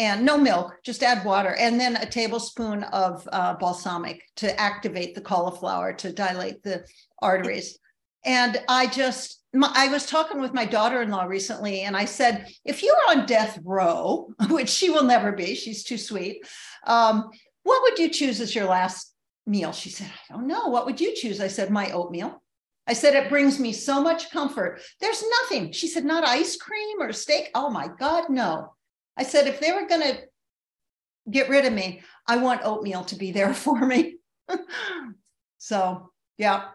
And 0.00 0.24
no 0.24 0.38
milk, 0.38 0.78
just 0.82 1.02
add 1.02 1.26
water. 1.26 1.54
And 1.56 1.78
then 1.78 1.96
a 1.96 2.06
tablespoon 2.06 2.84
of 2.84 3.28
uh, 3.30 3.52
balsamic 3.56 4.22
to 4.36 4.58
activate 4.58 5.14
the 5.14 5.20
cauliflower 5.20 5.92
to 5.92 6.10
dilate 6.10 6.62
the 6.62 6.86
arteries. 7.20 7.78
And 8.24 8.62
I 8.66 8.86
just, 8.86 9.42
my, 9.52 9.70
I 9.74 9.88
was 9.88 10.06
talking 10.06 10.40
with 10.40 10.54
my 10.54 10.64
daughter 10.64 11.02
in 11.02 11.10
law 11.10 11.24
recently, 11.24 11.82
and 11.82 11.94
I 11.94 12.06
said, 12.06 12.50
if 12.64 12.82
you 12.82 12.94
were 12.94 13.18
on 13.18 13.26
death 13.26 13.58
row, 13.62 14.32
which 14.48 14.70
she 14.70 14.88
will 14.88 15.04
never 15.04 15.32
be, 15.32 15.54
she's 15.54 15.84
too 15.84 15.98
sweet, 15.98 16.48
um, 16.86 17.28
what 17.64 17.82
would 17.82 17.98
you 17.98 18.08
choose 18.08 18.40
as 18.40 18.54
your 18.54 18.68
last 18.68 19.12
meal? 19.46 19.70
She 19.70 19.90
said, 19.90 20.08
I 20.30 20.32
don't 20.32 20.46
know. 20.46 20.68
What 20.68 20.86
would 20.86 20.98
you 20.98 21.14
choose? 21.14 21.42
I 21.42 21.48
said, 21.48 21.68
my 21.68 21.90
oatmeal. 21.92 22.42
I 22.86 22.94
said, 22.94 23.14
it 23.14 23.28
brings 23.28 23.60
me 23.60 23.74
so 23.74 24.02
much 24.02 24.30
comfort. 24.30 24.80
There's 24.98 25.22
nothing. 25.42 25.72
She 25.72 25.88
said, 25.88 26.06
not 26.06 26.24
ice 26.24 26.56
cream 26.56 27.02
or 27.02 27.12
steak. 27.12 27.50
Oh 27.54 27.68
my 27.68 27.90
God, 27.98 28.30
no. 28.30 28.72
I 29.16 29.24
said, 29.24 29.46
if 29.46 29.60
they 29.60 29.72
were 29.72 29.86
going 29.86 30.02
to 30.02 30.18
get 31.30 31.48
rid 31.48 31.64
of 31.64 31.72
me, 31.72 32.02
I 32.26 32.36
want 32.36 32.62
oatmeal 32.64 33.04
to 33.04 33.16
be 33.16 33.32
there 33.32 33.54
for 33.64 33.84
me. 33.84 34.16
so, 35.58 36.10
yeah. 36.38 36.68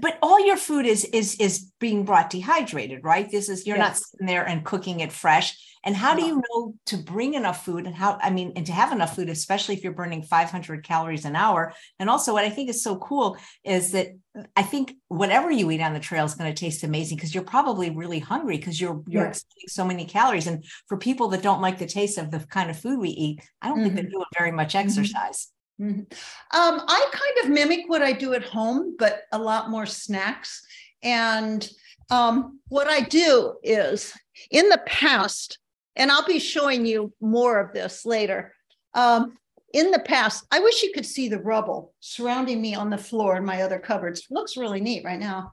But 0.00 0.18
all 0.20 0.44
your 0.44 0.58
food 0.58 0.84
is 0.84 1.06
is 1.06 1.36
is 1.36 1.72
being 1.80 2.04
brought 2.04 2.28
dehydrated, 2.28 3.04
right? 3.04 3.30
This 3.30 3.48
is 3.48 3.66
you're 3.66 3.78
yes. 3.78 3.86
not 3.86 3.96
sitting 3.96 4.26
there 4.26 4.46
and 4.46 4.62
cooking 4.62 5.00
it 5.00 5.12
fresh. 5.12 5.58
And 5.88 5.96
how 5.96 6.14
do 6.14 6.22
you 6.22 6.42
know 6.50 6.74
to 6.84 6.98
bring 6.98 7.32
enough 7.32 7.64
food 7.64 7.86
and 7.86 7.94
how, 7.94 8.18
I 8.22 8.28
mean, 8.28 8.52
and 8.56 8.66
to 8.66 8.72
have 8.72 8.92
enough 8.92 9.16
food, 9.16 9.30
especially 9.30 9.74
if 9.74 9.82
you're 9.82 9.94
burning 9.94 10.22
500 10.22 10.84
calories 10.84 11.24
an 11.24 11.34
hour? 11.34 11.72
And 11.98 12.10
also, 12.10 12.34
what 12.34 12.44
I 12.44 12.50
think 12.50 12.68
is 12.68 12.82
so 12.82 12.96
cool 12.96 13.38
is 13.64 13.92
that 13.92 14.08
I 14.54 14.64
think 14.64 14.96
whatever 15.08 15.50
you 15.50 15.70
eat 15.70 15.80
on 15.80 15.94
the 15.94 15.98
trail 15.98 16.26
is 16.26 16.34
going 16.34 16.54
to 16.54 16.60
taste 16.60 16.84
amazing 16.84 17.16
because 17.16 17.34
you're 17.34 17.42
probably 17.42 17.88
really 17.88 18.18
hungry 18.18 18.58
because 18.58 18.78
you're 18.78 19.02
you're 19.08 19.28
yes. 19.28 19.46
so 19.68 19.82
many 19.82 20.04
calories. 20.04 20.46
And 20.46 20.62
for 20.88 20.98
people 20.98 21.28
that 21.28 21.42
don't 21.42 21.62
like 21.62 21.78
the 21.78 21.86
taste 21.86 22.18
of 22.18 22.30
the 22.30 22.40
kind 22.40 22.68
of 22.68 22.78
food 22.78 22.98
we 22.98 23.08
eat, 23.08 23.40
I 23.62 23.68
don't 23.68 23.78
mm-hmm. 23.78 23.84
think 23.84 23.94
they're 23.94 24.10
doing 24.10 24.26
very 24.36 24.52
much 24.52 24.74
mm-hmm. 24.74 24.88
exercise. 24.88 25.48
Mm-hmm. 25.80 26.00
Um, 26.00 26.82
I 26.86 27.10
kind 27.12 27.46
of 27.46 27.50
mimic 27.50 27.88
what 27.88 28.02
I 28.02 28.12
do 28.12 28.34
at 28.34 28.44
home, 28.44 28.94
but 28.98 29.22
a 29.32 29.38
lot 29.38 29.70
more 29.70 29.86
snacks. 29.86 30.62
And 31.02 31.66
um, 32.10 32.60
what 32.68 32.88
I 32.88 33.00
do 33.00 33.54
is 33.62 34.12
in 34.50 34.68
the 34.68 34.82
past, 34.84 35.58
and 35.98 36.10
I'll 36.10 36.24
be 36.24 36.38
showing 36.38 36.86
you 36.86 37.12
more 37.20 37.60
of 37.60 37.74
this 37.74 38.06
later. 38.06 38.54
Um, 38.94 39.36
in 39.74 39.90
the 39.90 39.98
past, 39.98 40.46
I 40.50 40.60
wish 40.60 40.82
you 40.82 40.92
could 40.94 41.04
see 41.04 41.28
the 41.28 41.40
rubble 41.40 41.92
surrounding 42.00 42.62
me 42.62 42.74
on 42.74 42.88
the 42.88 42.96
floor 42.96 43.36
in 43.36 43.44
my 43.44 43.62
other 43.62 43.78
cupboards. 43.78 44.26
Looks 44.30 44.56
really 44.56 44.80
neat 44.80 45.04
right 45.04 45.18
now 45.18 45.52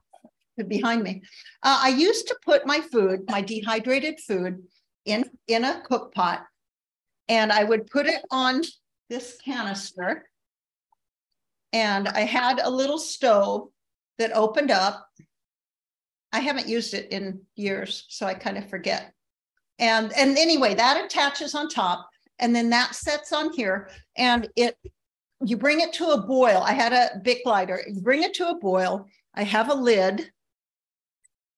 behind 0.67 1.03
me. 1.03 1.21
Uh, 1.63 1.79
I 1.81 1.89
used 1.89 2.27
to 2.29 2.37
put 2.45 2.65
my 2.65 2.79
food, 2.79 3.21
my 3.27 3.41
dehydrated 3.41 4.21
food, 4.21 4.63
in, 5.03 5.25
in 5.47 5.65
a 5.65 5.81
cook 5.85 6.13
pot, 6.13 6.45
and 7.27 7.51
I 7.51 7.63
would 7.63 7.87
put 7.87 8.05
it 8.05 8.23
on 8.31 8.61
this 9.09 9.37
canister. 9.43 10.29
And 11.73 12.07
I 12.07 12.21
had 12.21 12.59
a 12.59 12.69
little 12.69 12.97
stove 12.97 13.67
that 14.17 14.31
opened 14.31 14.71
up. 14.71 15.05
I 16.31 16.39
haven't 16.39 16.69
used 16.69 16.93
it 16.93 17.11
in 17.11 17.41
years, 17.55 18.05
so 18.09 18.25
I 18.25 18.33
kind 18.33 18.57
of 18.57 18.69
forget. 18.69 19.11
And, 19.79 20.13
and 20.13 20.37
anyway, 20.37 20.73
that 20.75 21.03
attaches 21.03 21.53
on 21.53 21.69
top 21.69 22.09
and 22.39 22.55
then 22.55 22.69
that 22.69 22.95
sets 22.95 23.33
on 23.33 23.53
here 23.53 23.89
and 24.17 24.49
it, 24.55 24.77
you 25.43 25.57
bring 25.57 25.81
it 25.81 25.93
to 25.93 26.11
a 26.11 26.21
boil. 26.21 26.61
I 26.61 26.73
had 26.73 26.93
a 26.93 27.19
Bic 27.23 27.41
lighter, 27.45 27.83
you 27.87 28.01
bring 28.01 28.23
it 28.23 28.33
to 28.35 28.49
a 28.49 28.59
boil. 28.59 29.07
I 29.33 29.43
have 29.43 29.69
a 29.69 29.75
lid 29.75 30.31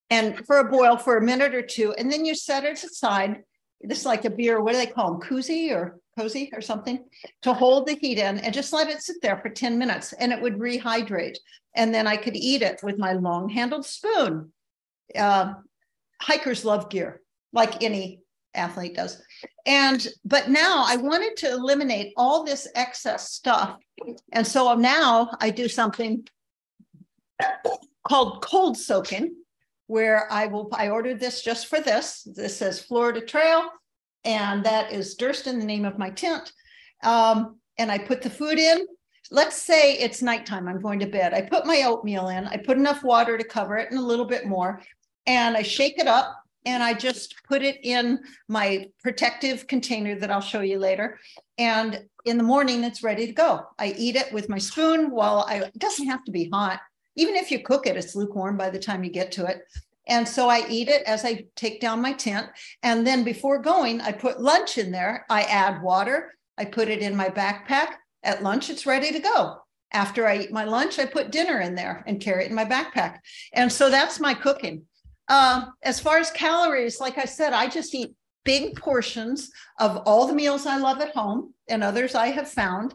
and 0.10 0.46
for 0.46 0.60
a 0.60 0.70
boil 0.70 0.98
for 0.98 1.18
a 1.18 1.22
minute 1.22 1.54
or 1.54 1.62
two, 1.62 1.94
and 1.94 2.12
then 2.12 2.26
you 2.26 2.34
set 2.34 2.64
it 2.64 2.82
aside. 2.82 3.44
This 3.82 4.00
is 4.00 4.06
like 4.06 4.26
a 4.26 4.30
beer, 4.30 4.62
what 4.62 4.72
do 4.72 4.78
they 4.78 4.88
call 4.88 5.12
them? 5.12 5.22
Koozie 5.22 5.72
or 5.72 6.00
cozy 6.18 6.50
or 6.54 6.62
something 6.62 7.06
to 7.44 7.54
hold 7.54 7.86
the 7.86 7.96
heat 7.96 8.18
in 8.18 8.40
and 8.40 8.54
just 8.54 8.74
let 8.74 8.90
it 8.90 9.04
sit 9.04 9.18
there 9.22 9.38
for 9.38 9.50
10 9.50 9.78
minutes 9.78 10.14
and 10.14 10.32
it 10.32 10.42
would 10.42 10.58
rehydrate. 10.58 11.36
And 11.76 11.94
then 11.94 12.08
I 12.08 12.18
could 12.18 12.36
eat 12.36 12.64
it 12.64 12.80
with 12.82 12.98
my 12.98 13.14
long 13.14 13.50
handled 13.50 13.86
spoon. 13.86 14.52
Uh, 15.16 15.54
hikers 16.20 16.66
love 16.66 16.90
gear 16.90 17.22
like 17.58 17.84
any 17.84 18.22
athlete 18.54 18.96
does. 18.96 19.22
And 19.66 20.08
but 20.24 20.50
now 20.50 20.84
I 20.86 20.96
wanted 20.96 21.36
to 21.38 21.52
eliminate 21.52 22.14
all 22.16 22.44
this 22.44 22.68
excess 22.76 23.34
stuff. 23.34 23.78
And 24.32 24.46
so 24.46 24.76
now 24.76 25.32
I 25.42 25.50
do 25.50 25.68
something 25.68 26.26
called 28.08 28.44
cold 28.44 28.78
soaking, 28.78 29.36
where 29.88 30.32
I 30.32 30.46
will 30.46 30.70
I 30.72 30.90
ordered 30.90 31.20
this 31.20 31.42
just 31.42 31.66
for 31.68 31.82
this. 31.82 32.28
This 32.36 32.58
says 32.58 32.80
Florida 32.80 33.22
Trail, 33.22 33.64
and 34.24 34.64
that 34.64 34.94
is 34.94 35.18
Durston, 35.18 35.60
the 35.60 35.66
name 35.66 35.86
of 35.86 35.98
my 35.98 36.12
tent. 36.12 36.54
Um, 37.04 37.58
and 37.80 37.92
I 37.92 37.98
put 37.98 38.22
the 38.22 38.30
food 38.30 38.60
in. 38.60 38.86
Let's 39.30 39.58
say 39.62 39.98
it's 39.98 40.22
nighttime, 40.22 40.68
I'm 40.68 40.80
going 40.80 41.00
to 41.00 41.08
bed. 41.08 41.34
I 41.34 41.42
put 41.42 41.66
my 41.66 41.84
oatmeal 41.86 42.30
in, 42.30 42.48
I 42.48 42.58
put 42.58 42.78
enough 42.78 43.04
water 43.04 43.38
to 43.38 43.44
cover 43.44 43.78
it 43.78 43.90
and 43.90 44.00
a 44.00 44.10
little 44.12 44.26
bit 44.26 44.46
more, 44.46 44.82
and 45.26 45.58
I 45.58 45.64
shake 45.64 45.98
it 46.00 46.08
up 46.08 46.47
and 46.68 46.84
I 46.84 46.94
just 46.94 47.42
put 47.48 47.62
it 47.62 47.80
in 47.84 48.20
my 48.50 48.88
protective 49.02 49.68
container 49.68 50.20
that 50.20 50.30
I'll 50.30 50.42
show 50.42 50.60
you 50.60 50.80
later. 50.80 51.18
And 51.58 52.04
in 52.26 52.38
the 52.38 52.44
morning, 52.44 52.84
it's 52.84 53.02
ready 53.02 53.26
to 53.26 53.32
go. 53.32 53.66
I 53.80 53.96
eat 53.98 54.18
it 54.18 54.34
with 54.34 54.50
my 54.50 54.58
spoon 54.58 55.10
while 55.10 55.46
I, 55.48 55.64
it 55.64 55.80
doesn't 55.80 56.08
have 56.08 56.26
to 56.26 56.32
be 56.32 56.50
hot. 56.50 56.82
Even 57.16 57.36
if 57.36 57.52
you 57.52 57.64
cook 57.64 57.88
it, 57.88 57.96
it's 57.96 58.18
lukewarm 58.18 58.58
by 58.58 58.70
the 58.70 58.80
time 58.80 59.06
you 59.06 59.10
get 59.10 59.32
to 59.32 59.46
it. 59.46 59.62
And 60.08 60.28
so 60.28 60.50
I 60.50 60.68
eat 60.68 60.90
it 60.90 61.04
as 61.04 61.24
I 61.24 61.46
take 61.56 61.80
down 61.80 62.02
my 62.02 62.12
tent. 62.12 62.48
And 62.84 63.08
then 63.08 63.24
before 63.24 63.60
going, 63.60 64.02
I 64.02 64.12
put 64.12 64.42
lunch 64.42 64.78
in 64.78 64.92
there. 64.92 65.26
I 65.30 65.44
add 65.44 65.82
water. 65.82 66.36
I 66.58 66.66
put 66.66 66.90
it 66.90 67.00
in 67.00 67.16
my 67.16 67.30
backpack. 67.30 67.94
At 68.24 68.44
lunch, 68.44 68.70
it's 68.70 68.86
ready 68.86 69.14
to 69.14 69.20
go. 69.20 69.56
After 69.94 70.28
I 70.28 70.40
eat 70.40 70.52
my 70.52 70.66
lunch, 70.66 71.00
I 71.00 71.06
put 71.06 71.32
dinner 71.32 71.62
in 71.62 71.76
there 71.76 72.04
and 72.06 72.20
carry 72.20 72.44
it 72.44 72.50
in 72.50 72.56
my 72.56 72.66
backpack. 72.66 73.20
And 73.54 73.72
so 73.72 73.90
that's 73.90 74.20
my 74.20 74.34
cooking. 74.34 74.84
Uh, 75.28 75.66
as 75.84 76.00
far 76.00 76.18
as 76.18 76.32
calories, 76.32 77.00
like 77.00 77.18
I 77.18 77.26
said, 77.26 77.54
I 77.54 77.68
just 77.68 77.94
eat 77.94 78.14
big 78.44 78.78
portions 78.78 79.52
of 79.78 79.98
all 80.06 80.26
the 80.26 80.34
meals 80.34 80.66
I 80.66 80.78
love 80.78 81.02
at 81.02 81.14
home 81.14 81.54
and 81.68 81.84
others 81.84 82.16
I 82.16 82.28
have 82.28 82.50
found. 82.50 82.94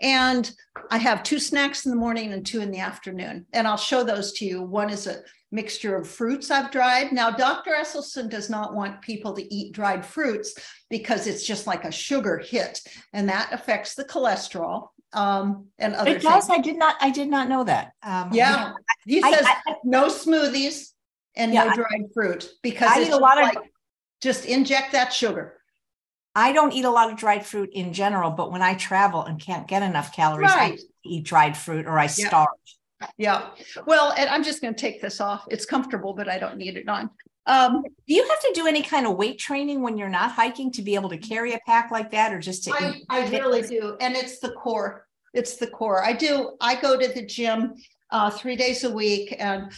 And 0.00 0.50
I 0.90 0.96
have 0.96 1.22
two 1.22 1.38
snacks 1.38 1.84
in 1.84 1.90
the 1.90 1.96
morning 1.96 2.32
and 2.32 2.44
two 2.44 2.62
in 2.62 2.70
the 2.70 2.78
afternoon. 2.78 3.44
And 3.52 3.68
I'll 3.68 3.76
show 3.76 4.02
those 4.02 4.32
to 4.34 4.46
you. 4.46 4.62
One 4.62 4.88
is 4.88 5.06
a 5.06 5.20
mixture 5.52 5.96
of 5.96 6.08
fruits 6.08 6.50
I've 6.50 6.70
dried. 6.70 7.12
Now, 7.12 7.30
Dr. 7.30 7.72
Esselstyn 7.72 8.28
does 8.28 8.50
not 8.50 8.74
want 8.74 9.02
people 9.02 9.34
to 9.34 9.54
eat 9.54 9.72
dried 9.72 10.04
fruits 10.04 10.54
because 10.90 11.26
it's 11.26 11.46
just 11.46 11.66
like 11.66 11.84
a 11.84 11.92
sugar 11.92 12.38
hit, 12.38 12.80
and 13.12 13.28
that 13.28 13.52
affects 13.52 13.94
the 13.94 14.04
cholesterol. 14.04 14.88
Um, 15.12 15.66
and 15.78 15.94
other 15.94 16.10
it 16.10 16.22
does. 16.22 16.46
Things. 16.46 16.58
I 16.58 16.60
did 16.60 16.76
not. 16.76 16.96
I 17.00 17.10
did 17.10 17.28
not 17.28 17.48
know 17.48 17.62
that. 17.64 17.92
Um, 18.02 18.30
yeah, 18.32 18.72
he 19.06 19.22
says 19.22 19.46
I, 19.46 19.56
I, 19.66 19.74
no 19.84 20.06
smoothies, 20.06 20.88
and 21.36 21.52
yeah, 21.52 21.64
no 21.64 21.74
dried 21.74 22.12
fruit 22.12 22.48
because 22.62 22.90
I 22.90 23.02
eat 23.02 23.10
a 23.10 23.16
lot 23.16 23.36
like, 23.36 23.56
of 23.56 23.62
just 24.20 24.44
inject 24.44 24.92
that 24.92 25.12
sugar. 25.12 25.58
I 26.34 26.52
don't 26.52 26.72
eat 26.72 26.84
a 26.84 26.90
lot 26.90 27.12
of 27.12 27.18
dried 27.18 27.46
fruit 27.46 27.70
in 27.72 27.92
general, 27.92 28.30
but 28.30 28.50
when 28.50 28.62
I 28.62 28.74
travel 28.74 29.22
and 29.22 29.40
can't 29.40 29.68
get 29.68 29.82
enough 29.82 30.14
calories, 30.14 30.50
right. 30.50 30.80
I 30.80 30.84
eat 31.04 31.24
dried 31.24 31.56
fruit 31.56 31.86
or 31.86 31.98
I 31.98 32.06
starve. 32.06 32.48
Yeah. 33.16 33.50
Well, 33.86 34.12
and 34.16 34.28
I'm 34.28 34.42
just 34.42 34.60
going 34.60 34.74
to 34.74 34.80
take 34.80 35.00
this 35.00 35.20
off. 35.20 35.44
It's 35.50 35.66
comfortable, 35.66 36.14
but 36.14 36.28
I 36.28 36.38
don't 36.38 36.56
need 36.56 36.76
it 36.76 36.88
on. 36.88 37.10
Um, 37.46 37.82
do 37.82 38.14
you 38.14 38.26
have 38.26 38.40
to 38.40 38.52
do 38.54 38.66
any 38.66 38.82
kind 38.82 39.06
of 39.06 39.16
weight 39.16 39.38
training 39.38 39.82
when 39.82 39.98
you're 39.98 40.08
not 40.08 40.32
hiking 40.32 40.72
to 40.72 40.82
be 40.82 40.94
able 40.94 41.10
to 41.10 41.18
carry 41.18 41.52
a 41.52 41.60
pack 41.66 41.90
like 41.90 42.10
that, 42.12 42.32
or 42.32 42.38
just 42.38 42.64
to? 42.64 42.72
I, 42.72 43.02
I 43.10 43.28
really 43.28 43.62
do, 43.62 43.96
and 44.00 44.16
it's 44.16 44.38
the 44.38 44.52
core. 44.52 45.06
It's 45.34 45.56
the 45.56 45.66
core. 45.66 46.02
I 46.02 46.14
do. 46.14 46.56
I 46.60 46.80
go 46.80 46.98
to 46.98 47.06
the 47.06 47.24
gym 47.26 47.74
uh, 48.10 48.30
three 48.30 48.56
days 48.56 48.84
a 48.84 48.90
week, 48.90 49.36
and 49.38 49.70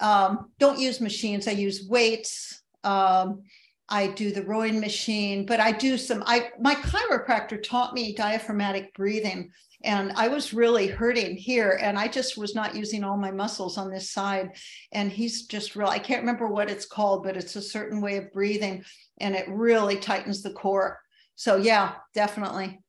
um, 0.00 0.50
don't 0.58 0.78
use 0.78 1.00
machines. 1.00 1.48
I 1.48 1.52
use 1.52 1.86
weights. 1.88 2.62
Um, 2.84 3.42
I 3.88 4.08
do 4.08 4.32
the 4.32 4.42
rowing 4.42 4.80
machine, 4.80 5.46
but 5.46 5.60
I 5.60 5.72
do 5.72 5.96
some. 5.96 6.22
I 6.26 6.50
my 6.60 6.74
chiropractor 6.74 7.62
taught 7.62 7.94
me 7.94 8.14
diaphragmatic 8.14 8.92
breathing, 8.94 9.50
and 9.84 10.12
I 10.16 10.26
was 10.28 10.52
really 10.52 10.88
hurting 10.88 11.36
here, 11.36 11.78
and 11.80 11.96
I 11.96 12.08
just 12.08 12.36
was 12.36 12.54
not 12.54 12.74
using 12.74 13.04
all 13.04 13.16
my 13.16 13.30
muscles 13.30 13.78
on 13.78 13.90
this 13.90 14.10
side. 14.10 14.50
And 14.90 15.10
he's 15.12 15.46
just 15.46 15.76
real. 15.76 15.88
I 15.88 16.00
can't 16.00 16.22
remember 16.22 16.48
what 16.48 16.70
it's 16.70 16.86
called, 16.86 17.22
but 17.22 17.36
it's 17.36 17.54
a 17.54 17.62
certain 17.62 18.00
way 18.00 18.16
of 18.16 18.32
breathing, 18.32 18.84
and 19.18 19.36
it 19.36 19.46
really 19.48 19.96
tightens 19.96 20.42
the 20.42 20.50
core. 20.50 20.98
So 21.36 21.56
yeah, 21.56 21.94
definitely. 22.12 22.80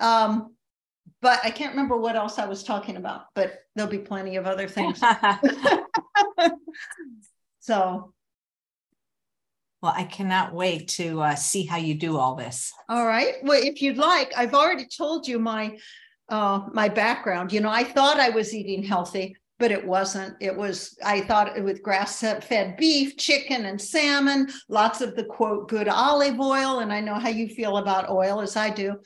Um, 0.00 0.54
but 1.20 1.38
I 1.44 1.50
can't 1.50 1.72
remember 1.72 1.96
what 1.96 2.16
else 2.16 2.38
I 2.38 2.46
was 2.46 2.64
talking 2.64 2.96
about. 2.96 3.26
But 3.34 3.60
there'll 3.76 3.90
be 3.90 3.98
plenty 3.98 4.36
of 4.36 4.46
other 4.46 4.66
things. 4.66 5.00
so 7.60 8.12
Well, 9.82 9.94
I 9.94 10.04
cannot 10.04 10.54
wait 10.54 10.88
to 10.88 11.20
uh, 11.20 11.34
see 11.34 11.64
how 11.64 11.76
you 11.76 11.94
do 11.94 12.16
all 12.16 12.34
this. 12.34 12.72
All 12.88 13.06
right. 13.06 13.34
Well, 13.42 13.60
if 13.62 13.82
you'd 13.82 13.98
like, 13.98 14.32
I've 14.36 14.54
already 14.54 14.86
told 14.86 15.28
you 15.28 15.38
my 15.38 15.78
uh, 16.28 16.60
my 16.72 16.88
background. 16.88 17.52
You 17.52 17.60
know, 17.60 17.70
I 17.70 17.84
thought 17.84 18.18
I 18.18 18.30
was 18.30 18.54
eating 18.54 18.82
healthy, 18.82 19.36
but 19.58 19.70
it 19.70 19.86
wasn't. 19.86 20.34
It 20.40 20.56
was, 20.56 20.96
I 21.04 21.20
thought 21.22 21.56
it 21.56 21.62
with 21.62 21.82
grass 21.82 22.20
fed 22.20 22.76
beef, 22.76 23.16
chicken, 23.16 23.66
and 23.66 23.80
salmon, 23.80 24.48
lots 24.68 25.00
of 25.00 25.14
the 25.16 25.24
quote, 25.24 25.68
good 25.68 25.88
olive 25.88 26.40
oil. 26.40 26.80
And 26.80 26.92
I 26.92 27.00
know 27.00 27.14
how 27.14 27.28
you 27.28 27.48
feel 27.48 27.76
about 27.76 28.10
oil 28.10 28.40
as 28.40 28.56
I 28.56 28.70
do. 28.70 28.96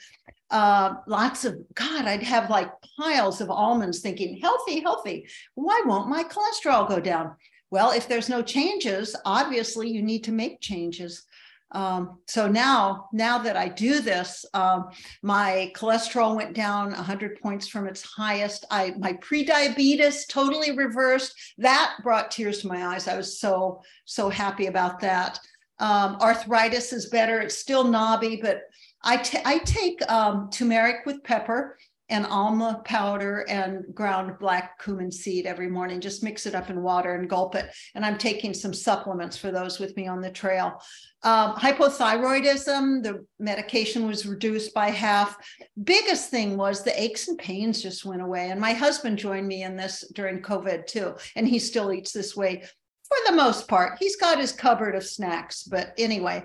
Uh, 0.50 0.94
lots 1.06 1.44
of, 1.44 1.56
God, 1.74 2.06
I'd 2.06 2.22
have 2.22 2.50
like 2.50 2.70
piles 2.98 3.40
of 3.40 3.50
almonds 3.50 4.00
thinking, 4.00 4.38
healthy, 4.38 4.80
healthy. 4.80 5.28
Why 5.54 5.82
won't 5.84 6.08
my 6.08 6.24
cholesterol 6.24 6.88
go 6.88 7.00
down? 7.00 7.34
Well, 7.70 7.90
if 7.90 8.08
there's 8.08 8.30
no 8.30 8.42
changes, 8.42 9.14
obviously 9.24 9.90
you 9.90 10.02
need 10.02 10.24
to 10.24 10.32
make 10.32 10.60
changes. 10.60 11.24
Um, 11.72 12.20
so 12.26 12.48
now, 12.48 13.08
now 13.12 13.38
that 13.38 13.56
I 13.56 13.68
do 13.68 14.00
this, 14.00 14.44
um, 14.54 14.88
my 15.22 15.70
cholesterol 15.76 16.34
went 16.34 16.54
down 16.54 16.92
100 16.92 17.40
points 17.40 17.68
from 17.68 17.86
its 17.86 18.02
highest. 18.02 18.64
I 18.70 18.94
my 18.98 19.12
prediabetes 19.14 20.26
totally 20.28 20.72
reversed. 20.72 21.34
That 21.58 21.96
brought 22.02 22.30
tears 22.30 22.62
to 22.62 22.68
my 22.68 22.86
eyes. 22.86 23.06
I 23.06 23.16
was 23.16 23.38
so 23.38 23.82
so 24.06 24.30
happy 24.30 24.66
about 24.66 25.00
that. 25.00 25.38
Um, 25.78 26.16
arthritis 26.20 26.92
is 26.92 27.10
better. 27.10 27.40
It's 27.40 27.58
still 27.58 27.84
knobby, 27.84 28.40
but 28.42 28.62
I, 29.02 29.24
I 29.44 29.58
take 29.58 30.00
um, 30.10 30.50
turmeric 30.50 31.06
with 31.06 31.22
pepper 31.24 31.78
and 32.10 32.24
amla 32.24 32.82
powder 32.84 33.44
and 33.48 33.84
ground 33.94 34.38
black 34.40 34.82
cumin 34.82 35.12
seed 35.12 35.44
every 35.44 35.68
morning. 35.68 36.00
Just 36.00 36.22
mix 36.22 36.46
it 36.46 36.54
up 36.54 36.70
in 36.70 36.82
water 36.82 37.14
and 37.14 37.28
gulp 37.28 37.54
it. 37.54 37.70
And 37.94 38.04
I'm 38.04 38.16
taking 38.16 38.54
some 38.54 38.72
supplements 38.72 39.36
for 39.36 39.50
those 39.50 39.78
with 39.78 39.94
me 39.96 40.06
on 40.06 40.22
the 40.22 40.30
trail. 40.30 40.80
Um, 41.22 41.54
hypothyroidism, 41.56 43.02
the 43.02 43.26
medication 43.38 44.06
was 44.06 44.24
reduced 44.24 44.72
by 44.72 44.88
half. 44.88 45.36
Biggest 45.84 46.30
thing 46.30 46.56
was 46.56 46.82
the 46.82 47.00
aches 47.00 47.28
and 47.28 47.38
pains 47.38 47.82
just 47.82 48.06
went 48.06 48.22
away. 48.22 48.50
And 48.50 48.60
my 48.60 48.72
husband 48.72 49.18
joined 49.18 49.46
me 49.46 49.62
in 49.62 49.76
this 49.76 50.04
during 50.14 50.40
COVID 50.40 50.86
too. 50.86 51.14
And 51.36 51.46
he 51.46 51.58
still 51.58 51.92
eats 51.92 52.12
this 52.12 52.34
way 52.34 52.62
for 53.08 53.16
the 53.26 53.36
most 53.36 53.68
part. 53.68 53.98
He's 53.98 54.16
got 54.16 54.38
his 54.38 54.52
cupboard 54.52 54.94
of 54.94 55.04
snacks, 55.04 55.62
but 55.62 55.92
anyway, 55.98 56.44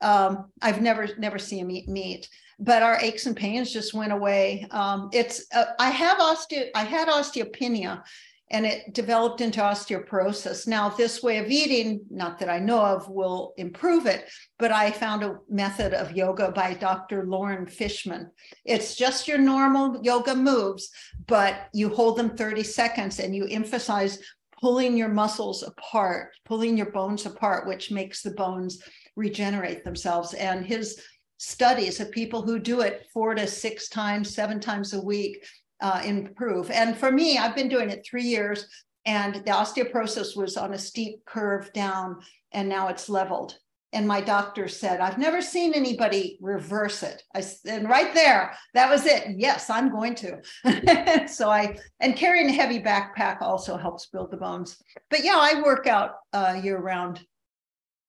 um, 0.00 0.50
I've 0.62 0.80
never 0.80 1.08
never 1.18 1.38
seen 1.38 1.60
him 1.60 1.70
eat 1.70 1.88
meat 1.88 2.28
but 2.58 2.82
our 2.82 2.98
aches 3.00 3.26
and 3.26 3.36
pains 3.36 3.72
just 3.72 3.94
went 3.94 4.12
away. 4.12 4.66
Um, 4.72 5.10
it's 5.12 5.46
uh, 5.54 5.66
I 5.78 5.90
have 5.90 6.18
osteo 6.18 6.68
I 6.74 6.82
had 6.82 7.08
osteopenia, 7.08 8.02
and 8.50 8.66
it 8.66 8.94
developed 8.94 9.40
into 9.40 9.60
osteoporosis. 9.60 10.66
Now, 10.66 10.88
this 10.88 11.22
way 11.22 11.38
of 11.38 11.50
eating, 11.50 12.00
not 12.10 12.38
that 12.38 12.48
I 12.48 12.58
know 12.58 12.80
of, 12.80 13.08
will 13.08 13.52
improve 13.58 14.06
it, 14.06 14.28
but 14.58 14.72
I 14.72 14.90
found 14.90 15.22
a 15.22 15.38
method 15.48 15.92
of 15.94 16.16
yoga 16.16 16.50
by 16.50 16.74
Dr. 16.74 17.26
Loren 17.26 17.66
Fishman. 17.66 18.30
It's 18.64 18.96
just 18.96 19.28
your 19.28 19.38
normal 19.38 20.00
yoga 20.02 20.34
moves, 20.34 20.90
but 21.26 21.68
you 21.72 21.90
hold 21.90 22.16
them 22.16 22.36
30 22.36 22.62
seconds 22.62 23.20
and 23.20 23.36
you 23.36 23.46
emphasize 23.50 24.18
pulling 24.60 24.96
your 24.96 25.08
muscles 25.08 25.62
apart, 25.62 26.30
pulling 26.44 26.76
your 26.76 26.90
bones 26.90 27.26
apart, 27.26 27.66
which 27.66 27.90
makes 27.90 28.22
the 28.22 28.32
bones 28.32 28.82
regenerate 29.18 29.84
themselves. 29.84 30.32
And 30.34 30.64
his 30.64 31.02
studies 31.38 32.00
of 32.00 32.10
people 32.10 32.42
who 32.42 32.58
do 32.58 32.80
it 32.80 33.06
four 33.12 33.34
to 33.34 33.46
six 33.46 33.88
times, 33.88 34.34
seven 34.34 34.60
times 34.60 34.94
a 34.94 35.00
week 35.00 35.44
uh, 35.80 36.02
improve. 36.04 36.70
And 36.70 36.96
for 36.96 37.10
me, 37.12 37.38
I've 37.38 37.54
been 37.54 37.68
doing 37.68 37.90
it 37.90 38.06
three 38.08 38.24
years, 38.24 38.66
and 39.04 39.36
the 39.36 39.52
osteoporosis 39.52 40.36
was 40.36 40.56
on 40.56 40.74
a 40.74 40.78
steep 40.78 41.24
curve 41.24 41.72
down, 41.72 42.20
and 42.52 42.68
now 42.68 42.88
it's 42.88 43.08
leveled. 43.08 43.58
And 43.94 44.06
my 44.06 44.20
doctor 44.20 44.68
said, 44.68 45.00
I've 45.00 45.16
never 45.16 45.40
seen 45.40 45.72
anybody 45.72 46.36
reverse 46.42 47.02
it. 47.02 47.22
I 47.34 47.42
and 47.64 47.88
right 47.88 48.12
there, 48.12 48.52
that 48.74 48.90
was 48.90 49.06
it. 49.06 49.28
Yes, 49.38 49.70
I'm 49.70 49.90
going 49.90 50.14
to. 50.16 51.26
so 51.28 51.48
I 51.50 51.78
and 52.00 52.14
carrying 52.14 52.50
a 52.50 52.52
heavy 52.52 52.82
backpack 52.82 53.40
also 53.40 53.78
helps 53.78 54.06
build 54.06 54.30
the 54.30 54.36
bones. 54.36 54.76
But 55.08 55.24
yeah, 55.24 55.38
I 55.38 55.62
work 55.62 55.86
out 55.86 56.16
uh, 56.34 56.60
year 56.62 56.78
round. 56.78 57.24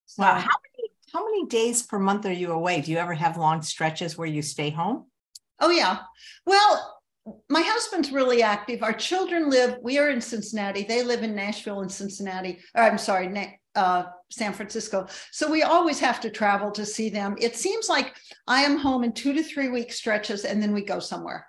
So, 0.06 0.24
wow, 0.24 0.39
how 0.39 0.50
how 1.13 1.26
many 1.26 1.45
days 1.45 1.84
per 1.84 2.00
month 2.00 2.26
are 2.26 2.34
you 2.34 2.52
away? 2.52 2.82
Do 2.82 2.91
you 2.91 2.98
ever 2.98 3.13
have 3.13 3.38
long 3.38 3.62
stretches 3.62 4.17
where 4.17 4.28
you 4.28 4.41
stay 4.41 4.69
home? 4.69 5.06
Oh, 5.60 5.69
yeah. 5.69 6.00
Well, 6.45 7.00
my 7.50 7.62
husband's 7.62 8.12
really 8.12 8.41
active. 8.41 8.82
Our 8.84 8.93
children 8.93 9.50
live, 9.50 9.78
we 9.82 9.98
are 9.98 10.10
in 10.10 10.22
Cincinnati. 10.22 10.84
They 10.84 11.04
live 11.04 11.24
in 11.24 11.36
Nashville 11.36 11.82
and 11.82 11.91
Cincinnati. 11.91 12.60
Or 12.76 12.84
I'm 12.84 12.98
sorry, 12.98 13.60
uh, 13.76 14.04
San 14.30 14.54
Francisco. 14.54 15.08
So 15.32 15.50
we 15.50 15.63
always 15.63 16.00
have 16.00 16.19
to 16.22 16.30
travel 16.30 16.72
to 16.72 16.86
see 16.86 17.10
them. 17.10 17.36
It 17.39 17.56
seems 17.56 17.89
like 17.89 18.15
I 18.48 18.62
am 18.62 18.78
home 18.78 19.04
in 19.04 19.13
two 19.13 19.34
to 19.34 19.43
three 19.43 19.69
week 19.69 19.91
stretches 19.91 20.45
and 20.45 20.62
then 20.62 20.74
we 20.74 20.84
go 20.84 21.00
somewhere. 21.00 21.45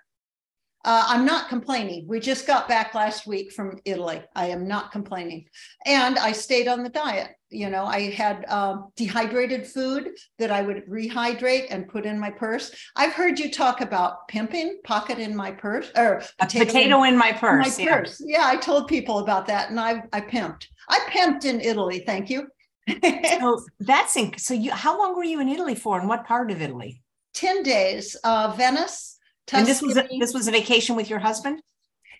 Uh, 0.83 1.05
I'm 1.07 1.25
not 1.25 1.47
complaining. 1.47 2.07
We 2.07 2.19
just 2.19 2.47
got 2.47 2.67
back 2.67 2.95
last 2.95 3.27
week 3.27 3.51
from 3.51 3.79
Italy. 3.85 4.21
I 4.35 4.47
am 4.47 4.67
not 4.67 4.91
complaining. 4.91 5.45
And 5.85 6.17
I 6.17 6.31
stayed 6.31 6.67
on 6.67 6.83
the 6.83 6.89
diet. 6.89 7.29
You 7.49 7.69
know, 7.69 7.83
I 7.83 8.09
had 8.09 8.45
um, 8.49 8.91
dehydrated 8.95 9.67
food 9.67 10.09
that 10.39 10.51
I 10.51 10.61
would 10.61 10.85
rehydrate 10.87 11.67
and 11.69 11.87
put 11.87 12.05
in 12.05 12.17
my 12.17 12.31
purse. 12.31 12.71
I've 12.95 13.13
heard 13.13 13.37
you 13.37 13.51
talk 13.51 13.81
about 13.81 14.27
pimping, 14.29 14.79
pocket 14.83 15.19
in 15.19 15.35
my 15.35 15.51
purse, 15.51 15.91
or 15.95 16.23
potato, 16.39 16.65
potato 16.65 17.03
in, 17.03 17.13
in, 17.13 17.19
my 17.19 17.33
purse. 17.33 17.77
My 17.77 17.83
yeah. 17.83 17.97
purse. 17.97 18.23
Yeah, 18.25 18.45
I 18.45 18.55
told 18.55 18.87
people 18.87 19.19
about 19.19 19.47
that, 19.47 19.69
and 19.69 19.79
I 19.79 20.03
I 20.13 20.21
pimped. 20.21 20.67
I 20.87 20.99
pimped 21.09 21.43
in 21.43 21.59
Italy. 21.59 22.03
Thank 22.05 22.29
you. 22.29 22.47
so 23.39 23.59
that's 23.81 24.15
in, 24.15 24.37
so. 24.37 24.53
You 24.53 24.71
how 24.71 24.97
long 24.97 25.15
were 25.15 25.25
you 25.25 25.41
in 25.41 25.49
Italy 25.49 25.75
for, 25.75 25.99
and 25.99 26.07
what 26.07 26.25
part 26.25 26.51
of 26.51 26.61
Italy? 26.61 27.03
Ten 27.33 27.63
days. 27.63 28.15
Uh, 28.23 28.53
Venice, 28.55 29.17
Tuscany, 29.47 29.59
and 29.59 29.67
this 29.67 29.81
was 29.81 29.97
a, 29.97 30.07
this 30.19 30.33
was 30.33 30.47
a 30.47 30.51
vacation 30.51 30.95
with 30.95 31.09
your 31.09 31.19
husband? 31.19 31.61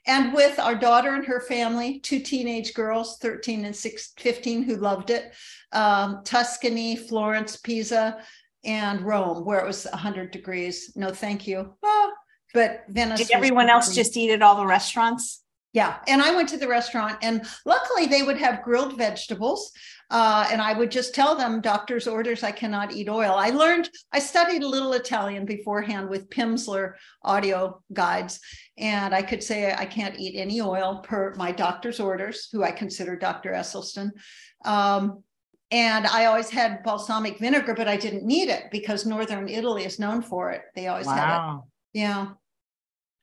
And 0.08 0.34
with 0.34 0.58
our 0.58 0.74
daughter 0.76 1.14
and 1.14 1.26
her 1.26 1.42
family, 1.42 2.00
two 2.00 2.20
teenage 2.20 2.74
girls, 2.74 3.18
13 3.20 3.66
and 3.66 3.76
6, 3.76 4.14
15, 4.18 4.64
who 4.64 4.78
loved 4.78 5.12
it. 5.12 5.32
Um, 5.72 6.22
Tuscany, 6.24 6.96
Florence, 6.96 7.58
Pisa, 7.58 8.18
and 8.64 9.02
Rome, 9.02 9.46
where 9.46 9.60
it 9.60 9.68
was 9.68 9.86
100 9.86 10.32
degrees. 10.32 10.92
No, 10.96 11.12
thank 11.12 11.46
you. 11.46 11.76
Oh, 11.84 12.14
but 12.54 12.84
Venice. 12.90 13.20
Did 13.20 13.32
everyone 13.32 13.70
else 13.70 13.94
just 13.94 14.18
eat 14.18 14.32
at 14.32 14.42
all 14.42 14.56
the 14.56 14.66
restaurants? 14.66 15.44
Yeah. 15.74 15.98
And 16.08 16.22
I 16.22 16.36
went 16.36 16.50
to 16.50 16.58
the 16.58 16.68
restaurant, 16.68 17.18
and 17.22 17.46
luckily 17.66 18.06
they 18.06 18.24
would 18.24 18.38
have 18.38 18.64
grilled 18.64 18.98
vegetables. 18.98 19.72
Uh, 20.12 20.46
and 20.52 20.62
I 20.62 20.74
would 20.74 20.92
just 20.92 21.16
tell 21.16 21.38
them, 21.38 21.62
doctor's 21.62 22.06
orders, 22.06 22.44
I 22.44 22.52
cannot 22.52 22.92
eat 22.92 23.08
oil. 23.08 23.34
I 23.38 23.52
learned, 23.52 23.90
I 24.12 24.20
studied 24.20 24.62
a 24.62 24.68
little 24.68 24.92
Italian 24.92 25.46
beforehand 25.46 26.10
with 26.10 26.30
Pimsleur 26.30 26.96
audio 27.24 27.82
guides. 27.94 28.42
And 28.78 29.16
I 29.16 29.22
could 29.22 29.42
say 29.42 29.74
I 29.74 29.86
can't 29.86 30.20
eat 30.20 30.38
any 30.38 30.60
oil 30.60 31.00
per 31.02 31.34
my 31.36 31.54
doctor's 31.54 32.02
orders, 32.02 32.50
who 32.52 32.62
I 32.62 32.72
consider 32.72 33.16
Dr. 33.16 33.54
Esselstyn. 33.54 34.12
Um, 34.66 35.24
and 35.72 36.06
I 36.06 36.26
always 36.26 36.50
had 36.50 36.84
balsamic 36.84 37.40
vinegar, 37.40 37.74
but 37.74 37.88
I 37.88 37.96
didn't 37.96 38.26
need 38.26 38.50
it 38.50 38.66
because 38.70 39.06
Northern 39.06 39.48
Italy 39.48 39.86
is 39.86 39.98
known 39.98 40.22
for 40.22 40.52
it. 40.52 40.64
They 40.76 40.88
always 40.88 41.08
wow. 41.08 41.14
had 41.16 41.56
it. 41.56 41.62
Yeah. 41.94 42.28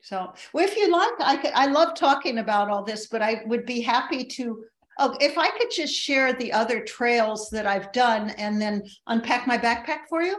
So, 0.01 0.33
well, 0.55 0.64
if 0.64 0.74
you 0.74 0.90
like, 0.90 1.12
I 1.20 1.37
could, 1.37 1.53
I 1.55 1.66
love 1.66 1.94
talking 1.94 2.38
about 2.38 2.70
all 2.70 2.83
this, 2.83 3.09
but 3.09 3.20
I 3.20 3.42
would 3.44 3.66
be 3.66 3.83
happy 3.83 4.24
to 4.24 4.64
Oh, 4.98 5.16
if 5.20 5.38
I 5.38 5.50
could 5.50 5.70
just 5.70 5.94
share 5.94 6.32
the 6.32 6.52
other 6.52 6.80
trails 6.80 7.50
that 7.50 7.66
I've 7.66 7.92
done 7.92 8.30
and 8.30 8.61
then 8.61 8.82
unpack 9.06 9.46
my 9.46 9.56
backpack 9.56 10.08
for 10.08 10.22
you. 10.22 10.37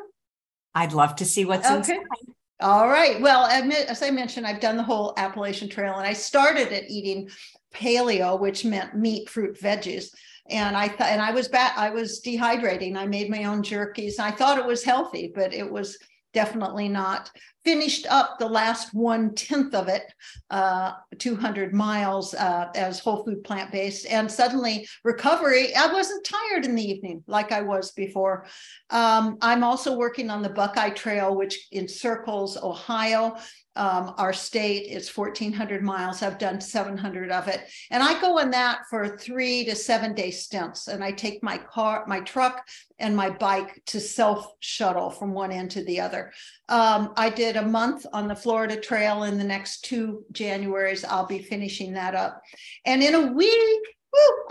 I'd 0.75 0.93
love 0.93 1.15
to 1.17 1.25
see 1.25 1.45
what's 1.45 1.67
in. 1.67 1.77
okay. 1.77 1.93
inside. 1.93 2.35
All 2.61 2.89
right. 2.89 3.21
Well, 3.21 3.45
as 3.45 4.03
I 4.03 4.11
mentioned, 4.11 4.45
I've 4.45 4.59
done 4.59 4.75
the 4.75 4.83
whole 4.83 5.13
Appalachian 5.15 5.69
Trail 5.69 5.95
and 5.95 6.05
I 6.05 6.11
started 6.11 6.73
at 6.73 6.89
eating 6.89 7.29
paleo, 7.73 8.37
which 8.37 8.65
meant 8.65 8.97
meat, 8.97 9.29
fruit, 9.29 9.57
veggies. 9.59 10.09
And 10.49 10.75
I 10.75 10.89
thought, 10.89 11.07
and 11.07 11.21
I 11.21 11.31
was 11.31 11.47
back, 11.47 11.77
I 11.77 11.89
was 11.89 12.21
dehydrating. 12.21 12.97
I 12.97 13.05
made 13.05 13.29
my 13.29 13.45
own 13.45 13.63
jerkies. 13.63 14.19
I 14.19 14.31
thought 14.31 14.57
it 14.57 14.65
was 14.65 14.83
healthy, 14.83 15.31
but 15.33 15.53
it 15.53 15.71
was 15.71 15.97
definitely 16.33 16.89
not. 16.89 17.31
Finished 17.69 18.07
up 18.09 18.39
the 18.39 18.47
last 18.47 18.95
one 18.95 19.35
tenth 19.35 19.75
of 19.75 19.89
it, 19.89 20.11
uh, 20.49 20.93
200 21.19 21.71
miles 21.71 22.33
uh, 22.33 22.71
as 22.73 22.97
whole 22.97 23.23
food 23.23 23.43
plant 23.43 23.71
based, 23.71 24.07
and 24.07 24.31
suddenly 24.31 24.87
recovery. 25.03 25.75
I 25.75 25.93
wasn't 25.93 26.25
tired 26.25 26.65
in 26.65 26.73
the 26.73 26.83
evening 26.83 27.23
like 27.27 27.51
I 27.51 27.61
was 27.61 27.91
before. 27.91 28.47
Um, 28.89 29.37
I'm 29.43 29.63
also 29.63 29.95
working 29.95 30.31
on 30.31 30.41
the 30.41 30.49
Buckeye 30.49 30.89
Trail, 30.89 31.35
which 31.35 31.67
encircles 31.71 32.57
Ohio 32.57 33.37
um, 33.75 34.13
our 34.17 34.33
state. 34.33 34.87
It's 34.89 35.15
1,400 35.15 35.81
miles. 35.81 36.21
I've 36.21 36.37
done 36.37 36.59
700 36.59 37.31
of 37.31 37.47
it. 37.47 37.61
And 37.91 38.03
I 38.03 38.19
go 38.19 38.39
on 38.39 38.51
that 38.51 38.81
for 38.89 39.17
three 39.17 39.63
to 39.65 39.75
seven 39.75 40.13
day 40.13 40.31
stints. 40.31 40.87
And 40.87 41.03
I 41.03 41.11
take 41.11 41.41
my 41.43 41.57
car, 41.57 42.03
my 42.07 42.19
truck, 42.21 42.67
and 42.99 43.15
my 43.15 43.29
bike 43.29 43.81
to 43.87 43.99
self 43.99 44.53
shuttle 44.59 45.09
from 45.09 45.33
one 45.33 45.51
end 45.51 45.71
to 45.71 45.83
the 45.83 46.01
other. 46.01 46.31
Um, 46.67 47.13
I 47.15 47.29
did 47.29 47.55
a 47.55 47.65
month 47.65 48.05
on 48.11 48.27
the 48.27 48.35
Florida 48.35 48.75
Trail. 48.75 49.23
In 49.23 49.37
the 49.37 49.43
next 49.43 49.85
two 49.85 50.25
Januaries, 50.33 51.05
I'll 51.07 51.27
be 51.27 51.39
finishing 51.39 51.93
that 51.93 52.15
up. 52.15 52.41
And 52.85 53.01
in 53.01 53.15
a 53.15 53.31
week, 53.31 53.81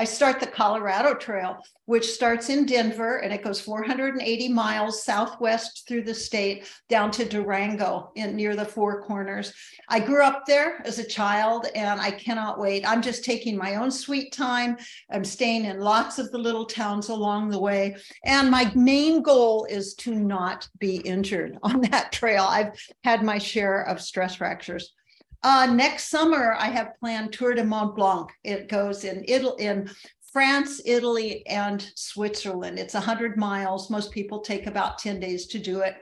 I 0.01 0.05
start 0.05 0.39
the 0.39 0.47
Colorado 0.47 1.15
Trail, 1.15 1.59
which 1.87 2.13
starts 2.13 2.51
in 2.51 2.67
Denver 2.67 3.17
and 3.17 3.33
it 3.33 3.43
goes 3.43 3.61
480 3.61 4.49
miles 4.49 5.03
southwest 5.03 5.89
through 5.89 6.05
the 6.05 6.15
state 6.15 6.69
down 6.89 7.11
to 7.13 7.25
Durango 7.25 8.13
in 8.15 8.37
near 8.37 8.55
the 8.55 8.65
Four 8.65 9.03
Corners. 9.03 9.53
I 9.89 9.99
grew 9.99 10.23
up 10.23 10.45
there 10.47 10.81
as 10.87 11.01
a 11.01 11.07
child 11.07 11.67
and 11.75 12.01
I 12.01 12.13
cannot 12.13 12.61
wait. 12.61 12.89
I'm 12.89 13.03
just 13.03 13.25
taking 13.25 13.57
my 13.57 13.75
own 13.75 13.91
sweet 13.91 14.33
time. 14.33 14.77
I'm 15.11 15.25
staying 15.25 15.65
in 15.65 15.81
lots 15.81 16.21
of 16.21 16.31
the 16.31 16.39
little 16.39 16.67
towns 16.67 17.09
along 17.09 17.51
the 17.51 17.59
way. 17.59 17.97
And 18.25 18.53
my 18.53 18.71
main 18.77 19.21
goal 19.21 19.67
is 19.69 19.95
to 19.95 20.15
not 20.15 20.69
be 20.79 20.99
injured 20.99 21.59
on 21.65 21.81
that 21.91 22.13
trail. 22.13 22.47
I've 22.49 22.81
had 23.03 23.25
my 23.25 23.39
share 23.39 23.83
of 23.83 24.01
stress 24.01 24.37
fractures. 24.37 24.95
Uh, 25.43 25.67
next 25.67 26.09
summer, 26.09 26.57
I 26.59 26.67
have 26.67 26.99
planned 26.99 27.33
Tour 27.33 27.55
de 27.55 27.65
Mont 27.65 27.95
Blanc. 27.95 28.31
It 28.43 28.69
goes 28.69 29.05
in 29.05 29.25
Italy, 29.29 29.65
in 29.65 29.89
France, 30.33 30.83
Italy, 30.85 31.47
and 31.47 31.91
Switzerland. 31.95 32.79
It's 32.79 32.95
100 32.95 33.37
miles. 33.37 33.89
Most 33.89 34.11
people 34.11 34.41
take 34.41 34.67
about 34.67 34.99
10 34.99 35.21
days 35.21 35.47
to 35.49 35.59
do 35.59 35.81
it. 35.81 35.95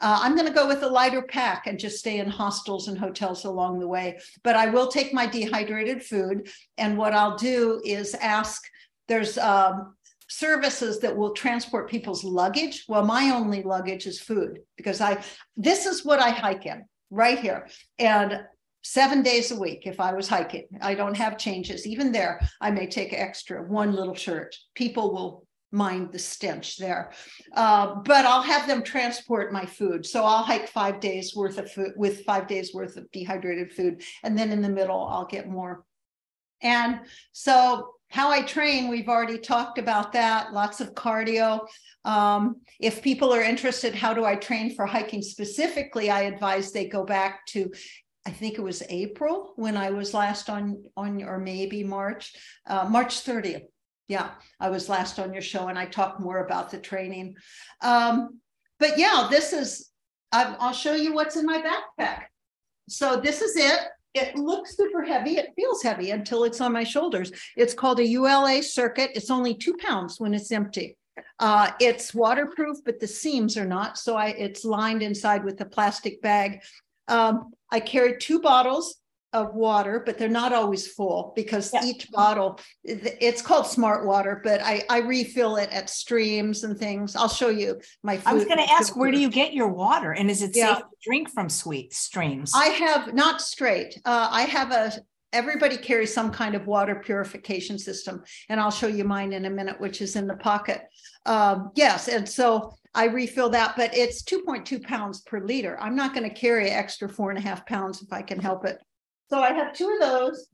Uh, 0.00 0.20
I'm 0.22 0.34
going 0.34 0.46
to 0.46 0.54
go 0.54 0.66
with 0.66 0.82
a 0.82 0.88
lighter 0.88 1.22
pack 1.22 1.66
and 1.66 1.78
just 1.78 1.98
stay 1.98 2.18
in 2.18 2.28
hostels 2.28 2.88
and 2.88 2.96
hotels 2.96 3.44
along 3.44 3.80
the 3.80 3.88
way. 3.88 4.18
But 4.42 4.56
I 4.56 4.66
will 4.70 4.88
take 4.88 5.12
my 5.12 5.26
dehydrated 5.26 6.02
food. 6.02 6.48
And 6.78 6.96
what 6.96 7.14
I'll 7.14 7.36
do 7.36 7.80
is 7.84 8.14
ask, 8.14 8.62
there's 9.08 9.36
um, 9.38 9.94
services 10.28 11.00
that 11.00 11.16
will 11.16 11.32
transport 11.32 11.90
people's 11.90 12.24
luggage. 12.24 12.84
Well, 12.88 13.04
my 13.04 13.30
only 13.30 13.62
luggage 13.62 14.06
is 14.06 14.20
food 14.20 14.60
because 14.76 15.00
I, 15.00 15.22
this 15.56 15.84
is 15.84 16.04
what 16.04 16.20
I 16.20 16.30
hike 16.30 16.64
in 16.64 16.84
right 17.10 17.38
here. 17.38 17.68
And 17.98 18.40
seven 18.84 19.22
days 19.22 19.50
a 19.50 19.58
week 19.58 19.86
if 19.86 19.98
I 19.98 20.12
was 20.12 20.28
hiking. 20.28 20.68
I 20.80 20.94
don't 20.94 21.16
have 21.16 21.38
changes. 21.38 21.86
Even 21.86 22.12
there, 22.12 22.40
I 22.60 22.70
may 22.70 22.86
take 22.86 23.12
extra 23.12 23.62
one 23.62 23.92
little 23.92 24.14
shirt. 24.14 24.54
People 24.74 25.12
will 25.12 25.46
mind 25.72 26.12
the 26.12 26.18
stench 26.18 26.76
there. 26.76 27.12
Uh, 27.56 27.96
but 28.04 28.24
I'll 28.24 28.42
have 28.42 28.68
them 28.68 28.82
transport 28.82 29.52
my 29.52 29.66
food. 29.66 30.06
So 30.06 30.24
I'll 30.24 30.44
hike 30.44 30.68
five 30.68 31.00
days 31.00 31.34
worth 31.34 31.58
of 31.58 31.72
food 31.72 31.92
with 31.96 32.24
five 32.24 32.46
days 32.46 32.72
worth 32.72 32.96
of 32.96 33.10
dehydrated 33.10 33.72
food. 33.72 34.02
And 34.22 34.38
then 34.38 34.52
in 34.52 34.62
the 34.62 34.68
middle, 34.68 35.04
I'll 35.04 35.26
get 35.26 35.48
more. 35.48 35.84
And 36.62 37.00
so 37.32 37.94
how 38.08 38.30
I 38.30 38.42
train, 38.42 38.88
we've 38.88 39.08
already 39.08 39.38
talked 39.38 39.78
about 39.78 40.12
that, 40.12 40.52
lots 40.52 40.80
of 40.80 40.94
cardio. 40.94 41.66
Um, 42.04 42.60
if 42.78 43.02
people 43.02 43.34
are 43.34 43.42
interested, 43.42 43.94
how 43.94 44.14
do 44.14 44.24
I 44.24 44.36
train 44.36 44.74
for 44.76 44.86
hiking 44.86 45.20
specifically? 45.20 46.10
I 46.10 46.22
advise 46.22 46.70
they 46.70 46.86
go 46.86 47.04
back 47.04 47.44
to 47.46 47.72
I 48.26 48.30
think 48.30 48.54
it 48.56 48.62
was 48.62 48.82
April 48.88 49.52
when 49.56 49.76
I 49.76 49.90
was 49.90 50.14
last 50.14 50.48
on 50.48 50.82
on 50.96 51.22
or 51.22 51.38
maybe 51.38 51.84
March, 51.84 52.34
uh, 52.66 52.86
March 52.88 53.24
30th. 53.24 53.66
Yeah, 54.08 54.30
I 54.60 54.70
was 54.70 54.88
last 54.88 55.18
on 55.18 55.32
your 55.32 55.42
show 55.42 55.68
and 55.68 55.78
I 55.78 55.86
talked 55.86 56.20
more 56.20 56.44
about 56.44 56.70
the 56.70 56.78
training. 56.78 57.36
Um, 57.80 58.40
but 58.78 58.98
yeah, 58.98 59.28
this 59.30 59.52
is, 59.52 59.90
i 60.32 60.56
I'll 60.58 60.74
show 60.74 60.94
you 60.94 61.14
what's 61.14 61.36
in 61.36 61.46
my 61.46 61.62
backpack. 61.62 62.24
So 62.88 63.16
this 63.16 63.40
is 63.40 63.56
it. 63.56 63.80
It 64.14 64.36
looks 64.36 64.76
super 64.76 65.02
heavy. 65.02 65.38
It 65.38 65.54
feels 65.56 65.82
heavy 65.82 66.10
until 66.10 66.44
it's 66.44 66.60
on 66.60 66.72
my 66.72 66.84
shoulders. 66.84 67.32
It's 67.56 67.74
called 67.74 67.98
a 67.98 68.06
ULA 68.06 68.62
circuit. 68.62 69.10
It's 69.14 69.30
only 69.30 69.54
two 69.54 69.74
pounds 69.74 70.20
when 70.20 70.34
it's 70.34 70.52
empty. 70.52 70.96
Uh, 71.38 71.70
it's 71.80 72.14
waterproof, 72.14 72.78
but 72.84 73.00
the 73.00 73.06
seams 73.06 73.56
are 73.56 73.64
not. 73.64 73.98
So 73.98 74.16
I, 74.16 74.28
it's 74.28 74.64
lined 74.64 75.02
inside 75.02 75.44
with 75.44 75.60
a 75.60 75.64
plastic 75.64 76.20
bag. 76.20 76.62
Um, 77.08 77.52
I 77.74 77.80
carry 77.80 78.18
two 78.18 78.38
bottles 78.40 78.86
of 79.32 79.52
water, 79.52 80.00
but 80.06 80.16
they're 80.16 80.28
not 80.28 80.52
always 80.52 80.86
full 80.86 81.32
because 81.34 81.72
yeah. 81.74 81.84
each 81.84 82.08
bottle, 82.12 82.60
it's 82.84 83.42
called 83.42 83.66
smart 83.66 84.06
water, 84.06 84.40
but 84.44 84.62
I, 84.62 84.84
I 84.88 84.98
refill 85.00 85.56
it 85.56 85.70
at 85.72 85.90
streams 85.90 86.62
and 86.62 86.78
things. 86.78 87.16
I'll 87.16 87.28
show 87.28 87.48
you 87.48 87.80
my 88.04 88.20
I 88.24 88.32
was 88.32 88.44
going 88.44 88.64
to 88.64 88.72
ask, 88.72 88.94
where 88.94 89.10
do 89.10 89.18
you 89.18 89.28
get 89.28 89.52
your 89.52 89.66
water? 89.66 90.12
And 90.12 90.30
is 90.30 90.40
it 90.40 90.52
yeah. 90.54 90.76
safe 90.76 90.84
to 90.84 90.96
drink 91.02 91.30
from 91.30 91.48
sweet 91.48 91.92
streams? 91.92 92.52
I 92.54 92.66
have 92.66 93.12
not 93.12 93.42
straight. 93.42 94.00
Uh, 94.04 94.28
I 94.30 94.42
have 94.42 94.70
a, 94.70 94.92
everybody 95.32 95.76
carries 95.76 96.14
some 96.14 96.30
kind 96.30 96.54
of 96.54 96.68
water 96.68 96.94
purification 96.94 97.76
system. 97.76 98.22
And 98.48 98.60
I'll 98.60 98.70
show 98.70 98.86
you 98.86 99.02
mine 99.02 99.32
in 99.32 99.46
a 99.46 99.50
minute, 99.50 99.80
which 99.80 100.00
is 100.00 100.14
in 100.14 100.28
the 100.28 100.36
pocket. 100.36 100.82
Um, 101.26 101.72
yes. 101.74 102.06
And 102.06 102.28
so 102.28 102.76
I 102.94 103.06
refill 103.06 103.50
that, 103.50 103.74
but 103.76 103.94
it's 103.94 104.22
2.2 104.22 104.82
pounds 104.84 105.20
per 105.22 105.40
liter. 105.40 105.78
I'm 105.80 105.96
not 105.96 106.14
going 106.14 106.28
to 106.28 106.34
carry 106.34 106.70
extra 106.70 107.08
four 107.08 107.30
and 107.30 107.38
a 107.38 107.42
half 107.42 107.66
pounds 107.66 108.02
if 108.02 108.12
I 108.12 108.22
can 108.22 108.38
help 108.38 108.64
it. 108.64 108.78
So 109.30 109.40
I 109.40 109.52
have 109.52 109.72
two 109.72 109.90
of 109.90 110.00
those. 110.00 110.48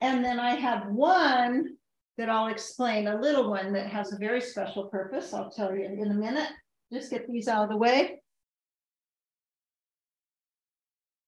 And 0.00 0.24
then 0.24 0.40
I 0.40 0.54
have 0.54 0.86
one 0.88 1.76
that 2.16 2.28
I'll 2.28 2.48
explain, 2.48 3.06
a 3.06 3.20
little 3.20 3.50
one 3.50 3.72
that 3.72 3.86
has 3.86 4.12
a 4.12 4.18
very 4.18 4.40
special 4.40 4.84
purpose. 4.84 5.32
I'll 5.32 5.50
tell 5.50 5.74
you 5.74 5.84
in 5.84 6.10
a 6.10 6.14
minute. 6.14 6.48
Just 6.92 7.10
get 7.10 7.28
these 7.28 7.48
out 7.48 7.64
of 7.64 7.70
the 7.70 7.76
way. 7.76 8.20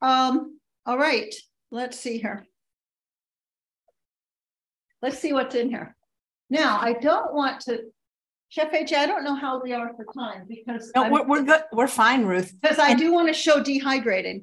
Um, 0.03 0.59
all 0.87 0.99
right, 0.99 1.33
let's 1.71 1.99
see 1.99 2.19
here. 2.19 2.47
Let's 5.03 5.19
see 5.19 5.33
what's 5.33 5.55
in 5.55 5.69
here. 5.69 5.97
Now, 6.49 6.79
I 6.81 6.95
don't 6.95 7.35
want 7.35 7.61
to 7.63 7.83
Chef 8.51 8.73
AJ, 8.73 8.95
I 8.95 9.07
don't 9.07 9.23
know 9.23 9.37
how 9.37 9.63
we 9.63 9.73
are 9.73 9.93
for 9.95 10.05
time 10.13 10.45
because 10.49 10.91
no, 10.97 11.09
we're, 11.09 11.25
we're 11.25 11.43
good. 11.45 11.63
We're 11.73 11.87
fine, 11.87 12.25
Ruth. 12.25 12.53
Because 12.61 12.81
I 12.81 12.95
do 12.95 13.13
want 13.13 13.29
to 13.29 13.33
show 13.33 13.63
dehydrating. 13.63 14.43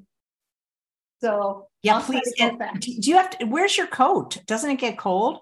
So 1.20 1.68
yeah, 1.84 1.96
I'll 1.96 2.02
please. 2.02 2.34
Do 2.38 2.92
you 3.02 3.18
have 3.18 3.32
to? 3.32 3.46
Where's 3.46 3.78
your 3.78 3.88
coat? 3.88 4.38
Doesn't 4.46 4.72
it 4.72 4.80
get 4.80 4.98
cold? 4.98 5.40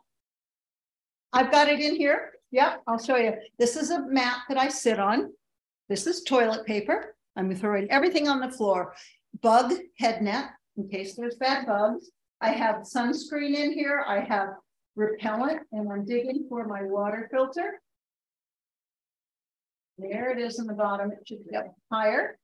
I've 1.32 1.52
got 1.52 1.68
it 1.68 1.80
in 1.80 1.96
here. 1.96 2.32
Yep, 2.50 2.82
I'll 2.88 2.98
show 2.98 3.18
you. 3.18 3.34
This 3.60 3.76
is 3.76 3.92
a 3.92 4.08
mat 4.08 4.40
that 4.50 4.58
I 4.58 4.70
sit 4.70 5.00
on. 5.00 5.32
This 5.88 6.08
is 6.08 6.24
toilet 6.24 6.66
paper. 6.66 7.16
I'm 7.36 7.54
throwing 7.54 7.92
everything 7.92 8.28
on 8.28 8.40
the 8.40 8.50
floor. 8.50 8.96
Bug 9.44 9.74
head 10.00 10.24
net 10.24 10.50
in 10.76 10.90
case 10.90 11.16
there's 11.16 11.36
bad 11.36 11.68
bugs. 11.68 12.10
I 12.42 12.50
have 12.50 12.78
sunscreen 12.78 13.54
in 13.56 13.74
here. 13.74 14.04
I 14.08 14.22
have 14.22 14.50
repellent, 14.96 15.60
and 15.72 15.92
I'm 15.92 16.04
digging 16.04 16.48
for 16.50 16.66
my 16.66 16.82
water 16.82 17.28
filter. 17.32 17.80
There 19.98 20.32
it 20.32 20.40
is 20.40 20.60
in 20.60 20.68
the 20.68 20.74
bottom. 20.74 21.12
It 21.12 21.28
should 21.28 21.48
be 21.48 21.56
up 21.56 21.74
higher. 21.92 22.38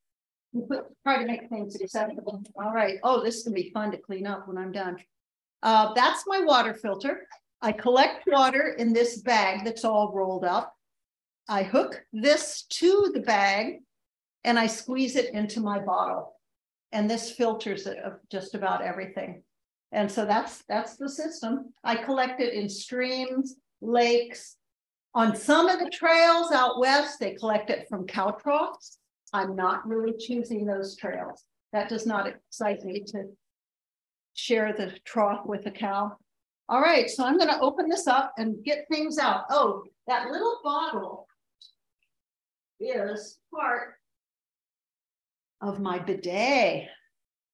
We 0.54 0.64
put, 0.64 0.86
try 1.04 1.20
to 1.20 1.26
make 1.26 1.50
things 1.50 1.80
acceptable. 1.80 2.44
All 2.56 2.74
right. 2.74 3.00
Oh, 3.04 3.24
this 3.24 3.38
is 3.38 3.44
gonna 3.44 3.56
be 3.56 3.72
fun 3.74 3.92
to 3.92 3.98
clean 3.98 4.28
up 4.28 4.48
when 4.48 4.58
I'm 4.58 4.72
done. 4.72 4.98
Uh, 5.64 5.94
that's 5.94 6.24
my 6.28 6.42
water 6.42 6.74
filter. 6.74 7.28
I 7.62 7.72
collect 7.72 8.28
water 8.28 8.76
in 8.78 8.92
this 8.94 9.22
bag 9.22 9.64
that's 9.64 9.86
all 9.86 10.12
rolled 10.14 10.44
up. 10.44 10.74
I 11.48 11.64
hook 11.64 12.04
this 12.12 12.64
to 12.64 13.12
the 13.14 13.20
bag 13.20 13.82
and 14.44 14.58
I 14.58 14.68
squeeze 14.68 15.16
it 15.16 15.34
into 15.34 15.60
my 15.60 15.80
bottle. 15.80 16.36
And 16.92 17.10
this 17.10 17.32
filters 17.32 17.88
it 17.88 18.00
of 18.00 18.14
just 18.30 18.56
about 18.56 18.82
everything. 18.82 19.44
And 19.92 20.12
so 20.12 20.26
that's 20.26 20.64
that's 20.68 20.96
the 20.96 21.10
system. 21.10 21.74
I 21.84 21.96
collect 21.96 22.42
it 22.42 22.54
in 22.54 22.68
streams, 22.70 23.56
lakes, 23.82 24.56
on 25.13 25.36
some 25.36 25.67
of 25.67 25.80
the 25.80 25.89
trails 25.89 26.52
out 26.52 26.80
west, 26.80 27.19
they 27.19 27.36
collect 27.36 27.69
it 27.69 27.88
from 27.89 28.08
cow 28.08 28.32
troughs. 28.32 28.97
I'm 29.34 29.56
not 29.56 29.88
really 29.88 30.13
choosing 30.17 30.65
those 30.65 30.95
trails. 30.95 31.43
That 31.74 31.89
does 31.89 32.06
not 32.06 32.28
excite 32.28 32.84
me 32.84 33.04
to 33.08 33.26
share 34.34 34.74
the 34.74 34.93
trough 35.06 35.45
with 35.45 35.65
a 35.65 35.71
cow. 35.71 36.17
All 36.69 36.82
right, 36.82 37.10
so 37.10 37.26
I'm 37.26 37.38
going 37.38 37.50
to 37.50 37.60
open 37.60 37.89
this 37.89 38.08
up 38.08 38.34
and 38.38 38.63
get 38.63 38.88
things 38.89 39.17
out. 39.17 39.45
Oh, 39.50 39.84
that 40.08 40.30
little 40.32 40.60
bottle 40.63 41.28
is 42.80 43.39
part 43.54 43.95
of 45.62 45.80
my 45.80 46.00
bidet. 46.00 46.88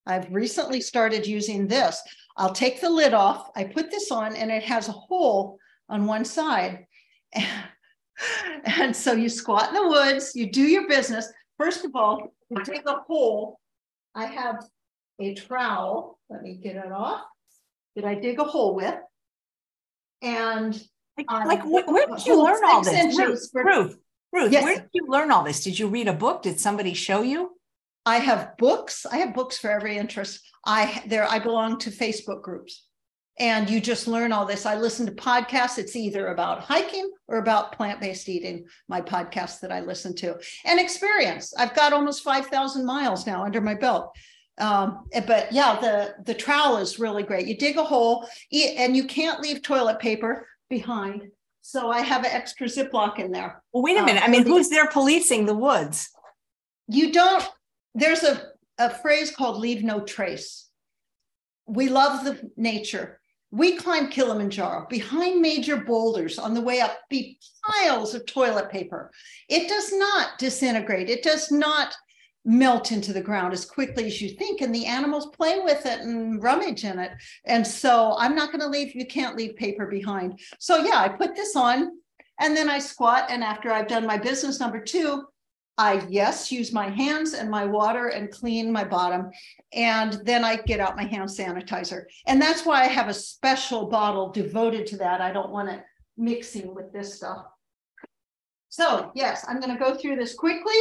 I've 0.06 0.32
recently 0.32 0.80
started 0.80 1.26
using 1.26 1.66
this. 1.66 2.00
I'll 2.36 2.52
take 2.52 2.80
the 2.80 2.88
lid 2.88 3.12
off. 3.12 3.50
I 3.56 3.64
put 3.64 3.90
this 3.90 4.10
on 4.10 4.34
and 4.36 4.50
it 4.50 4.62
has 4.62 4.88
a 4.88 4.92
hole 4.92 5.58
on 5.88 6.06
one 6.06 6.24
side. 6.24 6.86
And, 8.64 8.94
so 8.94 9.12
you 9.12 9.28
squat 9.28 9.68
in 9.68 9.74
the 9.74 9.88
woods, 9.88 10.32
you 10.34 10.50
do 10.50 10.62
your 10.62 10.88
business. 10.88 11.32
First 11.56 11.84
of 11.84 11.94
all, 11.94 12.34
you 12.50 12.62
take 12.64 12.82
a 12.86 12.96
hole. 13.06 13.60
I 14.14 14.26
have 14.26 14.64
a 15.20 15.34
trowel. 15.34 16.18
Let 16.28 16.42
me 16.42 16.54
get 16.54 16.76
it 16.76 16.92
off. 16.92 17.22
That 17.96 18.04
I 18.04 18.14
dig 18.14 18.40
a 18.40 18.44
hole 18.44 18.74
with. 18.74 18.94
And 20.22 20.74
like, 21.16 21.26
um, 21.28 21.46
like 21.46 21.64
where, 21.64 22.06
did 22.06 22.26
you 22.26 22.42
learn 22.42 22.60
all 22.64 22.82
this? 22.82 23.18
Ruth, 23.18 23.48
for, 23.52 23.64
Ruth, 23.64 23.96
Ruth 24.32 24.52
yes. 24.52 24.64
where 24.64 24.76
did 24.76 24.90
you 24.92 25.06
learn 25.08 25.30
all 25.30 25.44
this? 25.44 25.62
Did 25.62 25.78
you 25.78 25.88
read 25.88 26.08
a 26.08 26.12
book? 26.12 26.42
Did 26.42 26.58
somebody 26.58 26.94
show 26.94 27.22
you? 27.22 27.56
I 28.04 28.18
have 28.18 28.56
books. 28.56 29.06
I 29.06 29.18
have 29.18 29.34
books 29.34 29.58
for 29.58 29.70
every 29.70 29.96
interest. 29.96 30.40
I 30.64 31.02
there 31.06 31.24
I 31.24 31.38
belong 31.38 31.78
to 31.80 31.90
Facebook 31.90 32.42
groups 32.42 32.87
and 33.38 33.70
you 33.70 33.80
just 33.80 34.08
learn 34.08 34.32
all 34.32 34.44
this. 34.44 34.66
I 34.66 34.76
listen 34.76 35.06
to 35.06 35.12
podcasts. 35.12 35.78
It's 35.78 35.96
either 35.96 36.28
about 36.28 36.60
hiking 36.60 37.10
or 37.28 37.38
about 37.38 37.72
plant 37.72 38.00
based 38.00 38.28
eating, 38.28 38.66
my 38.88 39.00
podcast 39.00 39.60
that 39.60 39.72
I 39.72 39.80
listen 39.80 40.14
to, 40.16 40.38
and 40.64 40.80
experience. 40.80 41.54
I've 41.56 41.74
got 41.74 41.92
almost 41.92 42.24
5,000 42.24 42.84
miles 42.84 43.26
now 43.26 43.44
under 43.44 43.60
my 43.60 43.74
belt. 43.74 44.14
Um, 44.58 45.06
but 45.26 45.52
yeah, 45.52 45.78
the, 45.80 46.14
the 46.24 46.34
trowel 46.34 46.78
is 46.78 46.98
really 46.98 47.22
great. 47.22 47.46
You 47.46 47.56
dig 47.56 47.76
a 47.76 47.84
hole 47.84 48.28
and 48.52 48.96
you 48.96 49.04
can't 49.04 49.40
leave 49.40 49.62
toilet 49.62 50.00
paper 50.00 50.48
behind. 50.68 51.28
So 51.62 51.90
I 51.90 52.00
have 52.00 52.24
an 52.24 52.32
extra 52.32 52.66
Ziploc 52.66 53.18
in 53.18 53.30
there. 53.30 53.62
Well, 53.72 53.82
wait 53.82 53.98
a 53.98 54.04
minute. 54.04 54.22
Um, 54.22 54.28
I 54.28 54.32
mean, 54.32 54.46
who's 54.46 54.68
there 54.68 54.88
policing 54.88 55.46
the 55.46 55.54
woods? 55.54 56.10
You 56.88 57.12
don't, 57.12 57.46
there's 57.94 58.24
a, 58.24 58.42
a 58.78 58.90
phrase 58.90 59.30
called 59.30 59.58
leave 59.58 59.84
no 59.84 60.00
trace. 60.00 60.66
We 61.66 61.88
love 61.88 62.24
the 62.24 62.50
nature. 62.56 63.17
We 63.50 63.76
climb 63.76 64.08
Kilimanjaro 64.08 64.86
behind 64.90 65.40
major 65.40 65.78
boulders 65.78 66.38
on 66.38 66.52
the 66.52 66.60
way 66.60 66.80
up, 66.80 66.98
be 67.08 67.38
piles 67.64 68.14
of 68.14 68.26
toilet 68.26 68.70
paper. 68.70 69.10
It 69.48 69.68
does 69.68 69.92
not 69.92 70.38
disintegrate. 70.38 71.08
It 71.08 71.22
does 71.22 71.50
not 71.50 71.96
melt 72.44 72.92
into 72.92 73.12
the 73.12 73.20
ground 73.20 73.52
as 73.52 73.64
quickly 73.64 74.06
as 74.06 74.22
you 74.22 74.30
think 74.30 74.60
and 74.60 74.74
the 74.74 74.86
animals 74.86 75.26
play 75.36 75.60
with 75.60 75.84
it 75.84 76.00
and 76.00 76.42
rummage 76.42 76.82
in 76.84 76.98
it 76.98 77.10
and 77.44 77.66
so 77.66 78.14
i'm 78.18 78.34
not 78.34 78.50
going 78.50 78.60
to 78.60 78.66
leave 78.66 78.94
you 78.94 79.04
can't 79.04 79.36
leave 79.36 79.54
paper 79.56 79.84
behind 79.86 80.40
so 80.58 80.78
yeah 80.78 80.98
i 80.98 81.08
put 81.08 81.34
this 81.34 81.54
on 81.56 81.90
and 82.40 82.56
then 82.56 82.70
i 82.70 82.78
squat 82.78 83.26
and 83.28 83.44
after 83.44 83.70
i've 83.70 83.88
done 83.88 84.06
my 84.06 84.16
business 84.16 84.60
number 84.60 84.80
two 84.80 85.24
i 85.78 86.04
yes 86.08 86.52
use 86.52 86.72
my 86.72 86.88
hands 86.88 87.34
and 87.34 87.50
my 87.50 87.64
water 87.64 88.08
and 88.08 88.30
clean 88.30 88.70
my 88.70 88.84
bottom 88.84 89.30
and 89.72 90.20
then 90.24 90.44
i 90.44 90.56
get 90.56 90.80
out 90.80 90.96
my 90.96 91.04
hand 91.04 91.28
sanitizer. 91.28 92.04
And 92.26 92.40
that's 92.40 92.66
why 92.66 92.82
i 92.82 92.86
have 92.86 93.08
a 93.08 93.14
special 93.14 93.86
bottle 93.86 94.30
devoted 94.30 94.86
to 94.88 94.96
that. 94.98 95.20
I 95.20 95.32
don't 95.32 95.50
want 95.50 95.70
it 95.70 95.82
mixing 96.16 96.74
with 96.74 96.92
this 96.92 97.14
stuff. 97.14 97.46
So 98.68 99.10
yes 99.14 99.44
i'm 99.48 99.60
going 99.60 99.76
to 99.76 99.82
go 99.82 99.94
through 99.94 100.16
this 100.16 100.34
quickly. 100.34 100.80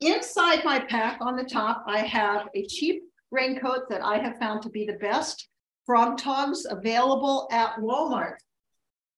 Inside 0.00 0.62
my 0.62 0.78
pack 0.78 1.18
on 1.22 1.36
the 1.36 1.44
top, 1.44 1.82
I 1.86 2.00
have 2.00 2.48
a 2.54 2.66
cheap 2.66 3.02
raincoat 3.30 3.88
that 3.88 4.02
I 4.02 4.18
have 4.18 4.38
found 4.38 4.62
to 4.62 4.68
be 4.68 4.84
the 4.84 4.98
best. 4.98 5.48
Frogg 5.86 6.18
Togs 6.18 6.66
available 6.68 7.48
at 7.50 7.76
Walmart. 7.76 8.36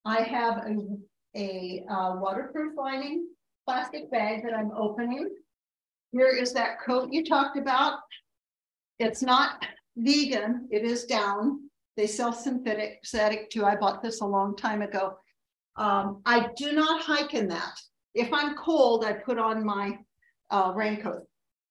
I 0.05 0.23
have 0.23 0.59
a, 0.59 0.77
a 1.35 1.85
uh, 1.91 2.16
waterproof 2.16 2.75
lining 2.77 3.27
plastic 3.69 4.11
bag 4.11 4.43
that 4.43 4.55
I'm 4.55 4.73
opening. 4.75 5.29
Here 6.12 6.29
is 6.29 6.55
that 6.55 6.81
coat 6.81 7.11
you 7.12 7.23
talked 7.23 7.59
about. 7.59 7.99
It's 8.99 9.23
not 9.23 9.62
vegan, 9.95 10.66
it 10.71 10.85
is 10.85 11.05
down. 11.05 11.69
They 11.95 12.07
sell 12.07 12.33
synthetic, 12.33 13.01
synthetic 13.05 13.51
too. 13.51 13.66
I 13.66 13.77
bought 13.77 14.03
this 14.03 14.23
a 14.23 14.25
long 14.25 14.57
time 14.57 14.81
ago. 14.81 15.19
Um, 15.77 16.23
I 16.25 16.49
do 16.57 16.73
not 16.73 17.03
hike 17.03 17.35
in 17.35 17.47
that. 17.49 17.75
If 18.14 18.33
I'm 18.33 18.57
cold, 18.57 19.05
I 19.05 19.12
put 19.12 19.39
on 19.39 19.66
my 19.66 19.99
uh, 20.51 20.73
raincoat. 20.75 21.25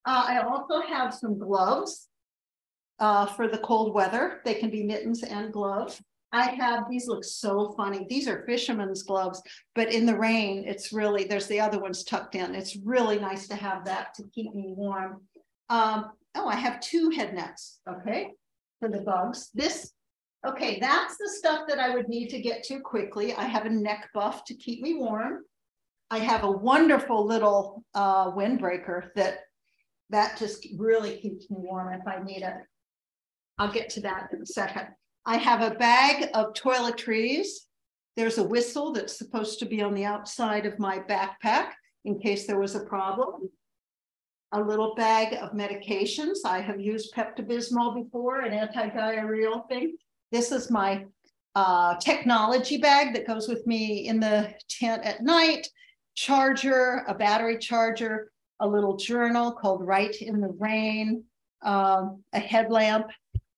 Uh, 0.06 0.24
I 0.28 0.42
also 0.44 0.82
have 0.82 1.16
some 1.16 1.40
gloves 1.40 2.10
uh, 3.00 3.26
for 3.26 3.48
the 3.48 3.58
cold 3.58 3.96
weather. 3.96 4.42
They 4.46 4.54
can 4.54 4.70
be 4.70 4.84
mittens 4.84 5.24
and 5.24 5.52
gloves. 5.52 6.00
I 6.34 6.50
have, 6.52 6.84
these 6.90 7.08
look 7.08 7.24
so 7.24 7.74
funny. 7.78 8.06
These 8.10 8.28
are 8.28 8.46
fisherman's 8.46 9.04
gloves, 9.04 9.42
but 9.76 9.94
in 9.94 10.06
the 10.06 10.18
rain, 10.18 10.66
it's 10.68 10.92
really, 10.92 11.24
there's 11.24 11.48
the 11.48 11.60
other 11.60 11.80
ones 11.80 12.04
tucked 12.04 12.36
in. 12.36 12.54
It's 12.54 12.76
really 12.84 13.18
nice 13.18 13.48
to 13.48 13.56
have 13.56 13.86
that 13.86 14.14
to 14.16 14.24
keep 14.34 14.54
me 14.54 14.74
warm. 14.76 15.22
Um, 15.70 16.12
oh, 16.36 16.48
I 16.48 16.56
have 16.56 16.82
two 16.82 17.10
head 17.12 17.34
nets, 17.34 17.80
okay, 17.90 18.32
for 18.80 18.90
the 18.90 19.02
bugs. 19.02 19.50
This, 19.54 19.92
okay, 20.46 20.80
that's 20.80 21.18
the 21.18 21.30
stuff 21.38 21.62
that 21.70 21.80
I 21.80 21.94
would 21.94 22.10
need 22.10 22.30
to 22.30 22.42
get 22.42 22.64
to 22.64 22.82
quickly. 22.82 23.34
I 23.34 23.46
have 23.46 23.66
a 23.66 23.70
neck 23.70 24.10
buff 24.14 24.44
to 24.46 24.54
keep 24.54 24.82
me 24.82 24.96
warm. 24.96 25.44
I 26.12 26.20
have 26.20 26.44
a 26.44 26.52
wonderful 26.52 27.26
little 27.26 27.84
uh, 27.94 28.32
windbreaker 28.32 29.10
that 29.16 29.40
that 30.10 30.38
just 30.38 30.66
really 30.78 31.18
keeps 31.18 31.50
me 31.50 31.58
warm 31.60 31.94
if 31.94 32.08
I 32.08 32.24
need 32.24 32.42
it. 32.42 32.54
I'll 33.58 33.72
get 33.72 33.90
to 33.92 34.02
that 34.02 34.30
in 34.32 34.42
a 34.42 34.46
second. 34.46 34.88
I 35.30 35.36
have 35.36 35.62
a 35.62 35.76
bag 35.76 36.30
of 36.34 36.54
toiletries. 36.54 37.48
There's 38.16 38.38
a 38.38 38.44
whistle 38.44 38.94
that's 38.94 39.18
supposed 39.18 39.60
to 39.60 39.66
be 39.66 39.82
on 39.82 39.94
the 39.94 40.06
outside 40.06 40.66
of 40.66 40.80
my 40.80 41.00
backpack 41.00 41.72
in 42.06 42.18
case 42.18 42.48
there 42.48 42.62
was 42.62 42.76
a 42.76 42.86
problem. 42.86 43.50
A 44.54 44.62
little 44.62 44.96
bag 44.96 45.34
of 45.34 45.52
medications. 45.52 46.38
I 46.46 46.62
have 46.62 46.80
used 46.80 47.14
Pepto-Bismol 47.14 48.06
before, 48.06 48.40
an 48.40 48.54
anti-diarrheal 48.54 49.68
thing. 49.68 49.98
This 50.32 50.54
is 50.54 50.72
my 50.72 51.04
uh, 51.56 51.96
technology 51.98 52.78
bag 52.78 53.14
that 53.14 53.28
goes 53.28 53.50
with 53.50 53.68
me 53.68 54.08
in 54.08 54.22
the 54.22 54.54
tent 54.70 55.04
at 55.04 55.24
night 55.24 55.68
charger, 56.16 57.04
a 57.10 57.14
battery 57.14 57.58
charger, 57.58 58.32
a 58.62 58.68
little 58.68 58.96
journal 58.96 59.52
called 59.52 59.86
Rite 59.86 60.22
in 60.22 60.40
the 60.40 60.56
Rain, 60.58 61.26
um, 61.64 62.24
a 62.32 62.40
headlamp. 62.40 63.08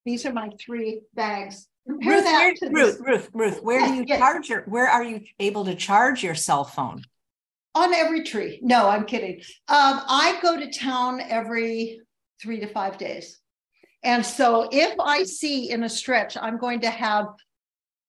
These 0.10 0.26
are 0.26 0.34
my 0.34 0.50
three 0.60 1.02
bags. 1.14 1.68
Ruth, 1.86 2.04
where, 2.04 2.56
Ruth, 2.72 3.00
Ruth, 3.00 3.30
Ruth, 3.32 3.60
where 3.62 3.80
yes, 3.80 3.90
do 3.92 3.96
you 3.98 4.04
yes. 4.08 4.18
charge 4.18 4.50
your, 4.50 4.62
where 4.64 4.88
are 4.88 5.04
you 5.04 5.22
able 5.40 5.66
to 5.66 5.76
charge 5.76 6.24
your 6.24 6.34
cell 6.34 6.64
phone? 6.64 7.04
On 7.76 7.94
every 7.94 8.24
tree. 8.24 8.58
No, 8.64 8.90
I'm 8.90 9.06
kidding. 9.06 9.36
Um, 9.68 10.02
I 10.08 10.40
go 10.42 10.60
to 10.60 10.72
town 10.72 11.22
every 11.22 12.02
three 12.42 12.60
to 12.60 12.66
five 12.66 12.98
days. 12.98 13.40
And 14.02 14.26
so 14.26 14.68
if 14.72 15.00
I 15.00 15.26
see 15.26 15.70
in 15.70 15.84
a 15.84 15.90
stretch, 15.90 16.36
I'm 16.42 16.58
going 16.58 16.82
to 16.82 16.90
have 16.90 17.28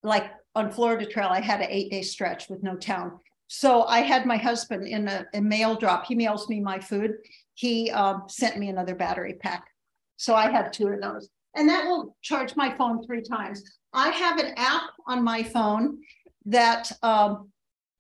like 0.03 0.31
on 0.55 0.71
Florida 0.71 1.05
Trail, 1.05 1.29
I 1.31 1.43
had 1.43 1.61
an 1.61 1.69
eight 1.69 1.91
day 1.91 2.01
stretch 2.01 2.49
with 2.49 2.63
no 2.63 2.77
town. 2.77 3.19
So 3.49 3.83
I 3.83 4.01
had 4.01 4.25
my 4.25 4.39
husband 4.39 4.87
in 4.87 5.07
a, 5.07 5.27
a 5.35 5.43
mail 5.43 5.75
drop. 5.75 6.07
He 6.07 6.15
mails 6.15 6.49
me 6.49 6.61
my 6.61 6.79
food. 6.79 7.13
He 7.53 7.91
um, 7.91 8.23
sent 8.27 8.57
me 8.57 8.71
another 8.71 8.95
battery 8.95 9.35
pack. 9.35 9.67
So 10.17 10.35
I 10.35 10.51
have 10.51 10.73
two 10.73 10.89
of 10.89 11.03
those. 11.03 11.29
And 11.55 11.69
that 11.69 11.87
will 11.87 12.17
charge 12.23 12.57
my 12.57 12.75
phone 12.77 13.05
three 13.05 13.23
times. 13.23 13.63
I 13.93 14.11
have 14.11 14.39
an 14.39 14.55
app 14.57 14.91
on 15.07 15.25
my 15.25 15.43
phone 15.43 15.99
that 16.47 16.91
um, 17.03 17.51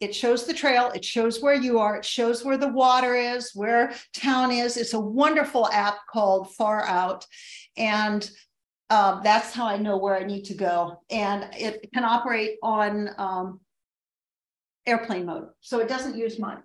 it 0.01 0.15
shows 0.15 0.47
the 0.47 0.55
trail, 0.55 0.91
it 0.95 1.05
shows 1.05 1.43
where 1.43 1.55
you 1.55 1.79
are, 1.79 1.97
it 1.97 2.05
shows 2.05 2.45
where 2.45 2.57
the 2.57 2.69
water 2.69 3.15
is, 3.15 3.51
where 3.55 3.93
town 4.15 4.51
is. 4.51 4.77
It's 4.77 4.95
a 4.95 5.01
wonderful 5.01 5.69
app 5.69 5.99
called 6.11 6.55
Far 6.55 6.87
Out. 6.87 7.27
And 7.77 8.29
um, 8.89 9.21
that's 9.23 9.53
how 9.53 9.67
I 9.67 9.77
know 9.77 9.99
where 9.99 10.17
I 10.17 10.25
need 10.25 10.45
to 10.47 10.55
go. 10.55 11.03
And 11.11 11.49
it 11.53 11.91
can 11.93 12.05
operate 12.05 12.57
on 12.63 13.11
um, 13.19 13.61
airplane 14.87 15.27
mode. 15.27 15.49
So 15.61 15.81
it 15.81 15.89
doesn't 15.89 16.17
use 16.17 16.39
mine. 16.39 16.63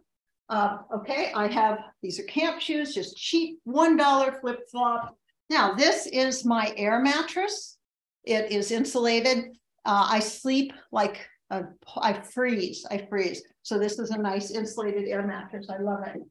Uh, 0.47 0.77
okay, 0.93 1.31
I 1.35 1.47
have, 1.47 1.79
these 2.01 2.19
are 2.19 2.23
camp 2.23 2.61
shoes, 2.61 2.93
just 2.93 3.17
cheap 3.17 3.59
$1 3.67 4.41
flip 4.41 4.59
flop. 4.71 5.17
Now 5.49 5.73
this 5.73 6.07
is 6.07 6.45
my 6.45 6.73
air 6.77 7.01
mattress. 7.01 7.77
It 8.23 8.51
is 8.51 8.71
insulated. 8.71 9.55
Uh, 9.85 10.07
I 10.09 10.19
sleep 10.19 10.73
like, 10.91 11.27
a, 11.51 11.63
I 11.97 12.13
freeze, 12.13 12.85
I 12.89 13.05
freeze. 13.09 13.43
So 13.61 13.77
this 13.77 13.99
is 13.99 14.09
a 14.09 14.17
nice 14.17 14.51
insulated 14.51 15.07
air 15.07 15.25
mattress. 15.25 15.67
I 15.69 15.77
love 15.77 16.07
it. 16.07 16.21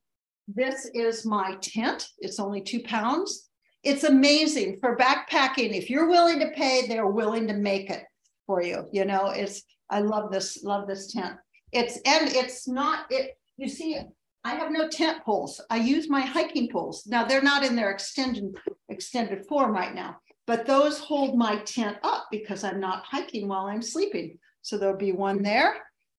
This 0.49 0.91
is 0.93 1.25
my 1.25 1.57
tent. 1.61 2.09
It's 2.19 2.41
only 2.41 2.61
two 2.61 2.83
pounds. 2.83 3.49
It's 3.83 4.05
amazing 4.05 4.79
for 4.81 4.97
backpacking. 4.97 5.77
If 5.77 5.89
you're 5.89 6.09
willing 6.09 6.41
to 6.41 6.51
pay, 6.51 6.87
they're 6.87 7.07
willing 7.07 7.47
to 7.47 7.55
make 7.55 7.91
it 7.91 8.05
for 8.47 8.63
you. 8.63 8.89
You 8.93 9.05
know, 9.05 9.29
it's, 9.29 9.63
I 9.91 10.01
love 10.01 10.33
this, 10.33 10.65
love 10.65 10.89
this 10.89 11.13
tent. 11.13 11.37
It's 11.73 11.97
and 12.05 12.29
it's 12.29 12.67
not 12.69 13.07
it. 13.11 13.39
You 13.57 13.69
see, 13.69 13.99
I 14.45 14.55
have 14.57 14.71
no 14.71 14.89
tent 14.89 15.25
poles. 15.25 15.61
I 15.71 15.77
use 15.77 16.09
my 16.09 16.21
hiking 16.21 16.69
poles. 16.71 17.07
Now 17.07 17.25
they're 17.25 17.43
not 17.43 17.65
in 17.65 17.75
their 17.75 17.91
extended 17.91 18.55
extended 18.91 19.47
form 19.47 19.73
right 19.73 19.95
now, 19.95 20.19
but 20.47 20.67
those 20.67 20.99
hold 20.99 21.39
my 21.39 21.57
tent 21.59 21.97
up 22.03 22.27
because 22.31 22.63
I'm 22.63 22.79
not 22.79 23.05
hiking 23.05 23.49
while 23.49 23.67
I'm 23.67 23.83
sleeping. 23.83 24.39
So 24.61 24.77
there'll 24.77 24.97
be 24.97 25.13
one 25.13 25.43
there, 25.43 25.77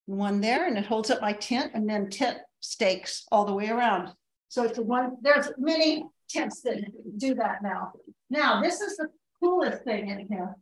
one 0.08 0.42
there, 0.42 0.68
and 0.68 0.78
it 0.78 0.86
holds 0.86 1.12
up 1.12 1.22
my 1.22 1.34
tent, 1.34 1.72
and 1.76 1.88
then 1.88 2.10
tent 2.10 2.40
stakes 2.62 3.26
all 3.32 3.46
the 3.46 3.54
way 3.54 3.70
around. 3.70 4.10
So 4.50 4.64
it's 4.64 4.80
one. 4.80 5.18
There's 5.22 5.50
many 5.58 6.06
tents 6.30 6.62
that 6.62 6.84
do 7.18 7.36
that 7.36 7.62
now. 7.62 7.92
Now 8.30 8.62
this 8.62 8.82
is 8.82 8.98
the 8.98 9.08
coolest 9.40 9.84
thing 9.84 10.10
in 10.10 10.28
here. 10.28 10.56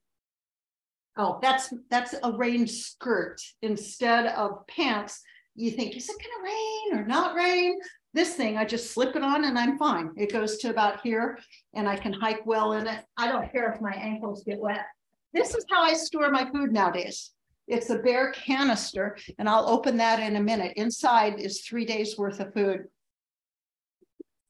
Oh, 1.16 1.39
that's 1.41 1.74
that's 1.89 2.16
a 2.24 2.32
rain 2.32 2.68
skirt 2.68 3.39
instead 3.61 4.26
of 4.28 4.68
pants. 4.68 5.22
You 5.56 5.72
think, 5.72 5.95
is 5.95 6.10
it 6.10 6.16
gonna 6.18 6.43
rain 6.43 6.99
or 6.99 7.08
not 7.08 7.36
rain? 7.36 7.80
This 8.14 8.36
thing, 8.36 8.58
I 8.58 8.66
just 8.66 8.91
slip 8.91 9.16
it 9.16 9.24
on 9.24 9.45
and 9.45 9.58
I'm 9.58 9.78
fine. 9.78 10.12
It 10.18 10.32
goes 10.32 10.58
to 10.60 10.70
about 10.70 11.01
here 11.01 11.39
and 11.74 11.88
I 11.88 11.95
can 11.95 12.14
hike 12.14 12.45
well 12.45 12.74
in 12.74 12.88
it. 12.88 13.04
I 13.18 13.28
don't 13.28 13.51
care 13.51 13.72
if 13.72 13.82
my 13.82 13.93
ankles 13.93 14.43
get 14.43 14.60
wet. 14.60 14.86
This 15.34 15.56
is 15.56 15.66
how 15.70 15.82
I 15.82 15.93
store 15.93 16.30
my 16.30 16.49
food 16.51 16.72
nowadays. 16.72 17.32
It's 17.68 17.89
a 17.89 17.99
bear 17.99 18.32
canister, 18.34 19.18
and 19.39 19.47
I'll 19.47 19.68
open 19.70 19.97
that 19.97 20.20
in 20.20 20.36
a 20.36 20.41
minute. 20.41 20.74
Inside 20.76 21.39
is 21.39 21.62
three 21.62 21.86
days 21.86 22.18
worth 22.18 22.39
of 22.39 22.54
food. 22.54 22.86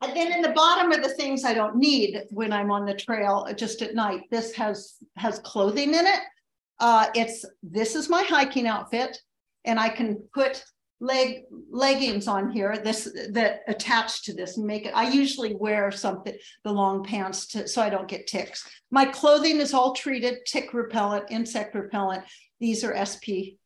And 0.01 0.15
then 0.15 0.33
in 0.33 0.41
the 0.41 0.49
bottom 0.49 0.91
are 0.91 1.01
the 1.01 1.13
things 1.13 1.45
I 1.45 1.53
don't 1.53 1.77
need 1.77 2.23
when 2.31 2.51
I'm 2.51 2.71
on 2.71 2.85
the 2.85 2.95
trail 2.95 3.47
just 3.55 3.81
at 3.81 3.95
night. 3.95 4.21
This 4.31 4.53
has 4.55 4.95
has 5.15 5.39
clothing 5.39 5.89
in 5.93 6.05
it. 6.05 6.19
Uh, 6.79 7.07
it's 7.13 7.45
this 7.61 7.95
is 7.95 8.09
my 8.09 8.23
hiking 8.23 8.67
outfit, 8.67 9.17
and 9.63 9.79
I 9.79 9.89
can 9.89 10.17
put 10.33 10.63
leg 11.03 11.43
leggings 11.69 12.27
on 12.27 12.49
here 12.49 12.77
this 12.77 13.11
that 13.31 13.59
attach 13.67 14.23
to 14.23 14.33
this 14.33 14.57
and 14.57 14.65
make 14.65 14.85
it 14.85 14.95
i 14.95 15.09
usually 15.09 15.53
wear 15.55 15.91
something 15.91 16.33
the 16.63 16.71
long 16.71 17.03
pants 17.03 17.47
to, 17.47 17.67
so 17.67 17.81
i 17.81 17.89
don't 17.89 18.07
get 18.07 18.25
ticks 18.25 18.65
my 18.89 19.03
clothing 19.03 19.59
is 19.59 19.73
all 19.73 19.93
treated 19.93 20.37
tick 20.45 20.73
repellent 20.73 21.25
insect 21.29 21.75
repellent 21.75 22.23
these 22.59 22.83
are 22.83 22.95
sp 23.05 23.59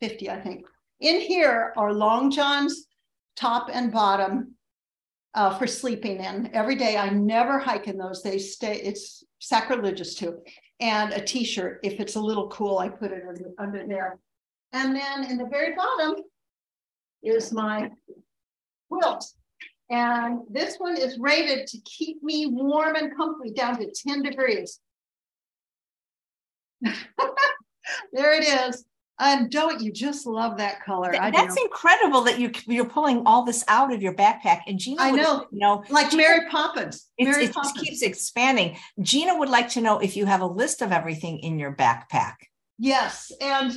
50, 0.00 0.30
I 0.30 0.40
think. 0.40 0.66
In 1.00 1.20
here 1.20 1.72
are 1.76 1.92
long 1.92 2.30
johns, 2.30 2.86
top 3.36 3.68
and 3.72 3.92
bottom, 3.92 4.54
uh, 5.34 5.56
for 5.58 5.66
sleeping 5.66 6.18
in 6.18 6.50
every 6.54 6.76
day. 6.76 6.96
I 6.96 7.10
never 7.10 7.58
hike 7.58 7.88
in 7.88 7.98
those. 7.98 8.22
They 8.22 8.38
stay, 8.38 8.76
it's 8.76 9.24
sacrilegious 9.38 10.14
too. 10.14 10.38
And 10.80 11.12
a 11.12 11.20
t-shirt. 11.20 11.80
If 11.82 12.00
it's 12.00 12.16
a 12.16 12.20
little 12.20 12.48
cool, 12.48 12.78
I 12.78 12.88
put 12.88 13.12
it 13.12 13.22
under, 13.28 13.50
under 13.58 13.86
there. 13.86 14.18
And 14.72 14.94
then 14.94 15.24
in 15.30 15.38
the 15.38 15.46
very 15.46 15.74
bottom 15.74 16.16
is 17.26 17.52
my 17.52 17.90
quilt. 18.90 19.24
And 19.90 20.40
this 20.50 20.76
one 20.78 20.96
is 20.96 21.18
rated 21.18 21.66
to 21.68 21.78
keep 21.84 22.22
me 22.22 22.46
warm 22.46 22.96
and 22.96 23.16
comfy 23.16 23.52
down 23.52 23.78
to 23.78 23.90
10 23.90 24.22
degrees. 24.22 24.80
there 28.12 28.34
it 28.34 28.44
is. 28.44 28.84
And 29.18 29.50
don't 29.50 29.80
you 29.80 29.92
just 29.92 30.26
love 30.26 30.58
that 30.58 30.84
color? 30.84 31.10
That's 31.12 31.56
incredible 31.56 32.22
that 32.22 32.38
you 32.38 32.50
you're 32.66 32.84
pulling 32.84 33.22
all 33.24 33.44
this 33.44 33.64
out 33.66 33.90
of 33.92 34.02
your 34.02 34.12
backpack. 34.12 34.60
And 34.66 34.78
Gina, 34.78 35.00
I 35.00 35.10
know, 35.10 35.46
you 35.50 35.58
know, 35.58 35.82
like 35.88 36.10
Gina, 36.10 36.22
Mary 36.22 36.50
Poppins. 36.50 37.08
Mary 37.18 37.44
it 37.44 37.54
Poppins. 37.54 37.72
just 37.72 37.84
keeps 37.84 38.02
expanding. 38.02 38.76
Gina 39.00 39.38
would 39.38 39.48
like 39.48 39.70
to 39.70 39.80
know 39.80 40.00
if 40.00 40.16
you 40.16 40.26
have 40.26 40.42
a 40.42 40.46
list 40.46 40.82
of 40.82 40.92
everything 40.92 41.38
in 41.38 41.58
your 41.58 41.74
backpack. 41.74 42.34
Yes, 42.78 43.32
and 43.40 43.74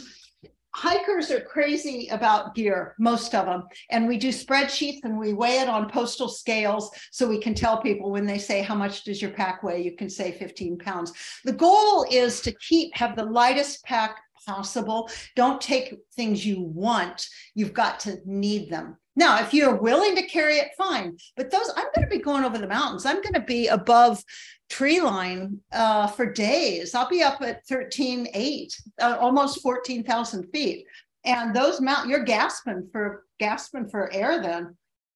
hikers 0.75 1.31
are 1.31 1.41
crazy 1.41 2.07
about 2.11 2.55
gear, 2.55 2.95
most 2.99 3.35
of 3.35 3.45
them. 3.45 3.63
And 3.89 4.07
we 4.07 4.17
do 4.17 4.29
spreadsheets 4.29 4.99
and 5.03 5.17
we 5.17 5.33
weigh 5.33 5.59
it 5.59 5.69
on 5.69 5.89
postal 5.89 6.29
scales 6.29 6.91
so 7.11 7.27
we 7.27 7.39
can 7.39 7.53
tell 7.53 7.81
people 7.81 8.11
when 8.11 8.25
they 8.25 8.37
say, 8.37 8.61
How 8.61 8.75
much 8.75 9.03
does 9.03 9.21
your 9.21 9.31
pack 9.31 9.63
weigh? 9.63 9.81
You 9.81 9.95
can 9.95 10.09
say 10.09 10.31
15 10.31 10.77
pounds. 10.77 11.13
The 11.45 11.53
goal 11.53 12.05
is 12.09 12.41
to 12.41 12.53
keep, 12.53 12.95
have 12.95 13.15
the 13.15 13.25
lightest 13.25 13.83
pack 13.83 14.17
possible. 14.45 15.09
Don't 15.35 15.61
take 15.61 15.95
things 16.15 16.45
you 16.45 16.61
want, 16.61 17.27
you've 17.55 17.73
got 17.73 17.99
to 18.01 18.17
need 18.25 18.69
them. 18.69 18.97
Now, 19.15 19.41
if 19.41 19.53
you're 19.53 19.75
willing 19.75 20.15
to 20.15 20.27
carry 20.27 20.59
it, 20.59 20.69
fine. 20.77 21.17
But 21.35 21.51
those, 21.51 21.69
I'm 21.75 21.87
going 21.93 22.07
to 22.09 22.17
be 22.17 22.23
going 22.23 22.45
over 22.45 22.57
the 22.57 22.67
mountains. 22.67 23.05
I'm 23.05 23.21
going 23.21 23.33
to 23.33 23.41
be 23.41 23.67
above 23.67 24.23
tree 24.69 25.01
line 25.01 25.59
uh, 25.71 26.07
for 26.07 26.31
days. 26.31 26.95
I'll 26.95 27.09
be 27.09 27.23
up 27.23 27.41
at 27.41 27.67
13.8, 27.67 28.73
uh, 29.01 29.17
almost 29.19 29.61
14,000 29.61 30.49
feet. 30.51 30.85
And 31.25 31.55
those 31.55 31.81
mount, 31.81 32.07
you're 32.07 32.23
gasping 32.23 32.87
for 32.91 33.25
gasping 33.39 33.89
for 33.89 34.13
air 34.13 34.41
then. 34.41 34.75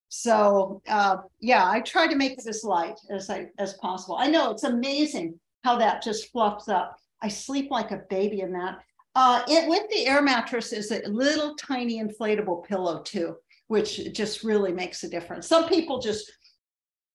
So 0.09 0.81
uh, 0.87 1.17
yeah, 1.39 1.69
I 1.69 1.79
try 1.81 2.07
to 2.07 2.15
make 2.15 2.33
it 2.33 2.45
as 2.47 2.63
light 2.63 2.99
as 3.09 3.29
I 3.29 3.47
as 3.57 3.73
possible. 3.75 4.15
I 4.15 4.27
know 4.27 4.51
it's 4.51 4.63
amazing 4.63 5.39
how 5.63 5.77
that 5.77 6.03
just 6.03 6.31
fluffs 6.31 6.67
up. 6.67 6.97
I 7.21 7.29
sleep 7.29 7.71
like 7.71 7.91
a 7.91 8.03
baby 8.09 8.41
in 8.41 8.51
that. 8.53 8.79
Uh, 9.15 9.43
it 9.47 9.67
with 9.69 9.89
the 9.89 10.05
air 10.05 10.21
mattress 10.21 10.73
is 10.73 10.91
a 10.91 11.07
little 11.07 11.55
tiny 11.55 12.03
inflatable 12.03 12.65
pillow 12.65 13.01
too, 13.01 13.37
which 13.67 14.13
just 14.13 14.43
really 14.43 14.71
makes 14.71 15.03
a 15.03 15.09
difference. 15.09 15.47
Some 15.47 15.67
people 15.67 15.99
just 15.99 16.31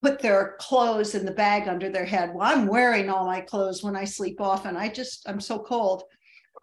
put 0.03 0.21
their 0.21 0.57
clothes 0.61 1.15
in 1.15 1.25
the 1.25 1.33
bag 1.33 1.69
under 1.69 1.91
their 1.91 2.05
head. 2.05 2.31
Well, 2.35 2.49
I'm 2.49 2.67
wearing 2.67 3.11
all 3.11 3.27
my 3.27 3.41
clothes 3.41 3.83
when 3.83 3.97
I 3.97 4.05
sleep 4.05 4.41
off, 4.41 4.65
and 4.65 4.79
I 4.79 4.89
just 4.89 5.29
I'm 5.29 5.41
so 5.41 5.59
cold. 5.59 6.05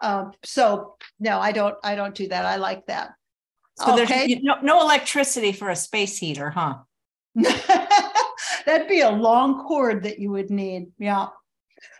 Um, 0.01 0.31
so 0.43 0.95
no, 1.19 1.39
I 1.39 1.51
don't 1.51 1.75
I 1.83 1.95
don't 1.95 2.15
do 2.15 2.27
that. 2.29 2.45
I 2.45 2.57
like 2.57 2.85
that. 2.87 3.11
So 3.77 4.01
okay. 4.01 4.27
there's 4.27 4.43
no, 4.43 4.55
no 4.61 4.81
electricity 4.81 5.51
for 5.51 5.69
a 5.69 5.75
space 5.75 6.17
heater, 6.17 6.49
huh? 6.49 6.75
That'd 8.65 8.87
be 8.87 9.01
a 9.01 9.09
long 9.09 9.65
cord 9.65 10.03
that 10.03 10.19
you 10.19 10.31
would 10.31 10.49
need. 10.49 10.87
Yeah. 10.97 11.27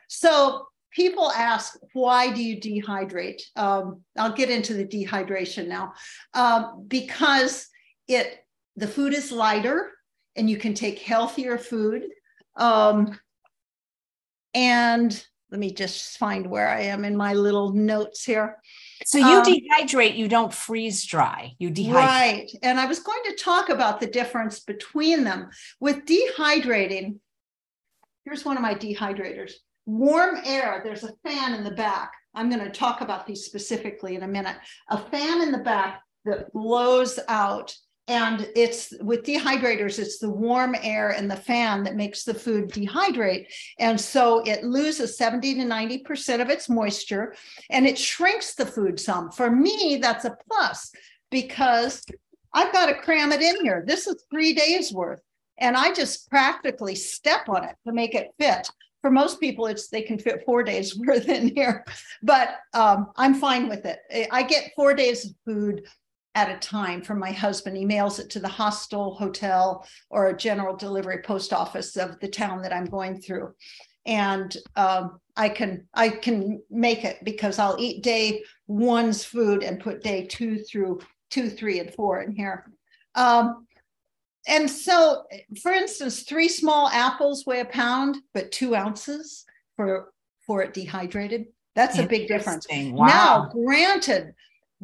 So 0.08 0.68
people 0.92 1.32
ask, 1.32 1.78
why 1.92 2.32
do 2.32 2.42
you 2.42 2.60
dehydrate? 2.60 3.42
Um, 3.58 4.02
I'll 4.18 4.32
get 4.32 4.50
into 4.50 4.74
the 4.74 4.86
dehydration 4.86 5.68
now. 5.68 5.94
Um, 6.34 6.86
because 6.88 7.68
it 8.08 8.40
the 8.78 8.88
food 8.88 9.14
is 9.14 9.32
lighter 9.32 9.92
and 10.36 10.50
you 10.50 10.58
can 10.58 10.74
take 10.74 11.00
healthier 11.00 11.58
food. 11.58 12.04
Um, 12.56 13.20
and 14.54 15.26
let 15.52 15.60
me 15.60 15.72
just 15.72 16.18
find 16.18 16.48
where 16.48 16.68
I 16.68 16.82
am 16.82 17.06
in 17.06 17.16
my 17.16 17.34
little 17.34 17.72
notes 17.72 18.24
here. 18.24 18.58
So 19.06 19.18
you 19.18 19.26
um, 19.26 19.46
dehydrate, 19.46 20.18
you 20.18 20.28
don't 20.28 20.54
freeze 20.54 21.06
dry. 21.06 21.54
You 21.60 21.70
dehydrate. 21.70 21.94
Right. 21.94 22.52
And 22.64 22.80
I 22.80 22.86
was 22.86 23.00
going 23.00 23.24
to 23.26 23.36
talk 23.36 23.70
about 23.70 24.00
the 24.00 24.08
difference 24.08 24.62
between 24.62 25.24
them. 25.24 25.50
With 25.80 26.06
dehydrating, 26.06 27.20
here's 28.24 28.44
one 28.44 28.58
of 28.58 28.64
my 28.64 28.74
dehydrators. 28.74 29.52
Warm 29.86 30.38
air, 30.46 30.82
there's 30.84 31.04
a 31.04 31.14
fan 31.24 31.54
in 31.54 31.64
the 31.64 31.72
back. 31.72 32.12
I'm 32.34 32.50
going 32.50 32.64
to 32.64 32.72
talk 32.72 33.02
about 33.02 33.28
these 33.28 33.46
specifically 33.46 34.16
in 34.16 34.24
a 34.24 34.28
minute. 34.28 34.56
A 34.90 34.98
fan 34.98 35.42
in 35.42 35.52
the 35.52 35.60
back 35.60 36.02
that 36.26 36.52
blows 36.54 37.20
out 37.28 37.76
and 38.08 38.48
it's 38.56 38.94
with 39.02 39.24
dehydrators 39.24 39.98
it's 39.98 40.20
the 40.20 40.30
warm 40.30 40.76
air 40.84 41.10
and 41.10 41.30
the 41.30 41.36
fan 41.36 41.84
that 41.84 41.96
makes 41.96 42.24
the 42.24 42.34
food 42.34 42.70
dehydrate. 42.70 43.48
And 43.80 44.00
so 44.00 44.44
it 44.46 44.64
loses 44.64 45.18
70 45.18 45.56
to 45.56 45.62
90% 45.62 46.42
of 46.42 46.50
its 46.50 46.70
moisture 46.70 47.36
and 47.70 47.88
it 47.88 47.98
shrinks 47.98 48.54
the 48.54 48.66
food 48.66 49.00
some. 49.00 49.32
For 49.32 49.50
me 49.50 50.00
that's 50.02 50.26
a 50.26 50.38
plus 50.48 50.92
because 51.32 52.04
i've 52.54 52.72
got 52.72 52.88
to 52.88 52.96
cram 52.96 53.32
it 53.32 53.42
in 53.42 53.62
here. 53.62 53.84
This 53.86 54.06
is 54.08 54.24
three 54.30 54.54
days 54.54 54.94
worth 54.94 55.22
and 55.58 55.76
i 55.76 55.94
just 55.94 56.30
practically 56.30 56.96
step 56.96 57.50
on 57.50 57.64
it 57.64 57.76
to 57.88 57.94
make 57.94 58.14
it 58.14 58.32
fit. 58.40 58.70
For 59.02 59.10
most 59.10 59.40
people 59.40 59.66
it's 59.66 59.88
they 59.88 60.04
can 60.04 60.20
fit 60.20 60.44
four 60.46 60.62
days 60.62 60.96
worth 61.08 61.28
in 61.28 61.56
here 61.56 61.84
but 62.22 62.58
um, 62.76 63.08
i'm 63.16 63.34
fine 63.34 63.68
with 63.68 63.86
it. 63.86 64.00
I 64.32 64.44
get 64.44 64.74
four 64.76 64.94
days 64.94 65.26
of 65.26 65.32
food 65.44 65.86
at 66.36 66.52
a 66.52 66.60
time 66.60 67.02
from 67.02 67.18
my 67.18 67.32
husband. 67.32 67.78
He 67.78 67.86
mails 67.86 68.20
it 68.20 68.30
to 68.32 68.40
the 68.40 68.48
hostel, 68.48 69.16
hotel, 69.16 69.88
or 70.10 70.28
a 70.28 70.38
general 70.38 70.76
delivery 70.76 71.20
post 71.24 71.54
office 71.54 71.96
of 71.96 72.20
the 72.20 72.28
town 72.28 72.62
that 72.62 72.74
I'm 72.74 72.86
going 72.86 73.22
through. 73.22 73.54
And 74.06 74.56
um, 74.76 75.20
I 75.36 75.50
can 75.50 75.88
I 75.94 76.10
can 76.10 76.62
make 76.70 77.04
it 77.04 77.24
because 77.24 77.58
I'll 77.58 77.78
eat 77.80 78.04
day 78.04 78.44
one's 78.68 79.24
food 79.24 79.64
and 79.64 79.80
put 79.80 80.04
day 80.04 80.28
two 80.28 80.60
through 80.60 81.00
two, 81.32 81.50
three, 81.50 81.80
and 81.80 81.92
four 81.94 82.22
in 82.22 82.32
here. 82.32 82.70
Um, 83.16 83.66
and 84.48 84.70
so, 84.70 85.24
for 85.64 85.72
instance, 85.72 86.22
three 86.22 86.50
small 86.50 86.88
apples 86.90 87.46
weigh 87.48 87.62
a 87.62 87.66
pound, 87.66 88.18
but 88.34 88.52
two 88.52 88.76
ounces 88.76 89.46
for 89.76 90.12
for 90.46 90.62
it 90.62 90.74
dehydrated. 90.74 91.48
That's 91.74 91.98
a 91.98 92.06
big 92.06 92.28
difference. 92.28 92.68
Wow. 92.70 93.06
Now, 93.06 93.50
granted, 93.52 94.34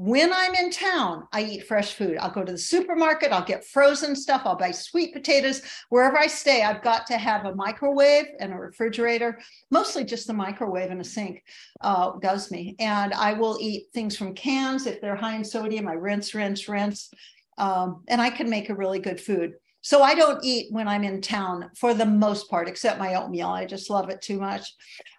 when 0.04 0.34
I'm 0.34 0.56
in 0.56 0.72
town, 0.72 1.28
I 1.32 1.44
eat 1.44 1.68
fresh 1.68 1.94
food. 1.94 2.18
I'll 2.18 2.32
go 2.32 2.44
to 2.44 2.54
the 2.54 2.58
supermarket, 2.58 3.32
I'll 3.32 3.46
get 3.46 3.64
frozen 3.64 4.16
stuff, 4.16 4.42
I'll 4.46 4.56
buy 4.56 4.72
sweet 4.72 5.14
potatoes. 5.14 5.62
Wherever 5.90 6.18
I 6.18 6.26
stay, 6.26 6.64
I've 6.64 6.82
got 6.82 7.06
to 7.06 7.20
have 7.20 7.46
a 7.46 7.54
microwave 7.54 8.26
and 8.40 8.52
a 8.52 8.56
refrigerator, 8.56 9.40
mostly 9.70 10.04
just 10.04 10.26
the 10.26 10.34
microwave 10.34 10.90
and 10.90 11.02
a 11.02 11.04
sink 11.04 11.44
uh, 11.82 12.14
does 12.20 12.50
me. 12.50 12.76
And 12.80 13.14
I 13.14 13.34
will 13.34 13.60
eat 13.62 13.90
things 13.94 14.18
from 14.18 14.34
cans 14.34 14.88
if 14.88 15.02
they're 15.02 15.16
high 15.16 15.36
in 15.36 15.44
sodium. 15.44 15.88
I 15.88 15.94
rinse, 15.94 16.34
rinse, 16.34 16.68
rinse. 16.68 17.12
Um, 17.60 18.04
and 18.08 18.20
I 18.20 18.32
can 18.32 18.50
make 18.50 18.72
a 18.72 18.76
really 18.76 18.98
good 18.98 19.22
food. 19.22 19.54
So 19.82 20.04
I 20.04 20.14
don't 20.14 20.44
eat 20.44 20.72
when 20.72 20.88
I'm 20.88 21.04
in 21.04 21.22
town 21.22 21.72
for 21.76 21.94
the 21.94 22.06
most 22.06 22.50
part, 22.50 22.68
except 22.68 23.00
my 23.00 23.16
oatmeal. 23.16 23.50
I 23.50 23.66
just 23.66 23.90
love 23.90 24.10
it 24.10 24.22
too 24.22 24.40
much. 24.40 24.72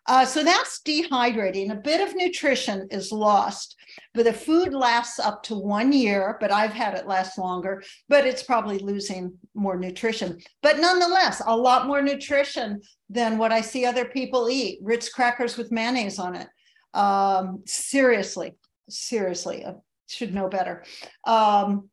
Uh, 0.06 0.24
so 0.24 0.42
that's 0.44 0.80
dehydrating. 0.84 1.70
A 1.70 1.76
bit 1.76 2.00
of 2.00 2.14
nutrition 2.14 2.86
is 2.90 3.12
lost, 3.12 3.76
but 4.14 4.24
the 4.24 4.32
food 4.32 4.72
lasts 4.72 5.18
up 5.18 5.42
to 5.44 5.54
one 5.56 5.92
year. 5.92 6.36
But 6.40 6.52
I've 6.52 6.72
had 6.72 6.94
it 6.94 7.06
last 7.06 7.38
longer, 7.38 7.82
but 8.08 8.24
it's 8.24 8.42
probably 8.42 8.78
losing 8.78 9.36
more 9.54 9.76
nutrition. 9.76 10.38
But 10.62 10.78
nonetheless, 10.78 11.42
a 11.46 11.56
lot 11.56 11.86
more 11.86 12.02
nutrition 12.02 12.80
than 13.10 13.38
what 13.38 13.52
I 13.52 13.60
see 13.60 13.84
other 13.84 14.04
people 14.04 14.48
eat. 14.48 14.78
Ritz 14.82 15.08
crackers 15.08 15.56
with 15.56 15.72
mayonnaise 15.72 16.18
on 16.18 16.36
it. 16.36 16.48
Um, 16.94 17.62
seriously, 17.66 18.52
seriously, 18.88 19.64
I 19.64 19.74
should 20.08 20.34
know 20.34 20.48
better. 20.48 20.84
Um, 21.24 21.88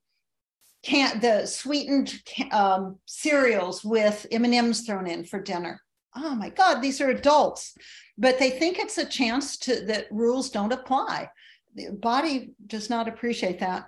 can 0.90 1.20
the 1.20 1.46
sweetened 1.46 2.20
um, 2.52 2.98
cereals 3.06 3.84
with 3.84 4.26
M&Ms 4.32 4.82
thrown 4.82 5.06
in 5.06 5.24
for 5.24 5.40
dinner. 5.40 5.80
Oh 6.16 6.34
my 6.34 6.50
God, 6.50 6.82
these 6.82 7.00
are 7.00 7.12
adults, 7.12 7.78
but 8.18 8.40
they 8.40 8.50
think 8.50 8.80
it's 8.80 8.98
a 8.98 9.06
chance 9.06 9.58
to 9.58 9.86
that 9.86 10.08
rules 10.10 10.50
don't 10.50 10.74
apply. 10.74 11.30
The 11.76 11.92
body 11.92 12.54
does 12.66 12.90
not 12.90 13.08
appreciate 13.08 13.60
that. 13.60 13.86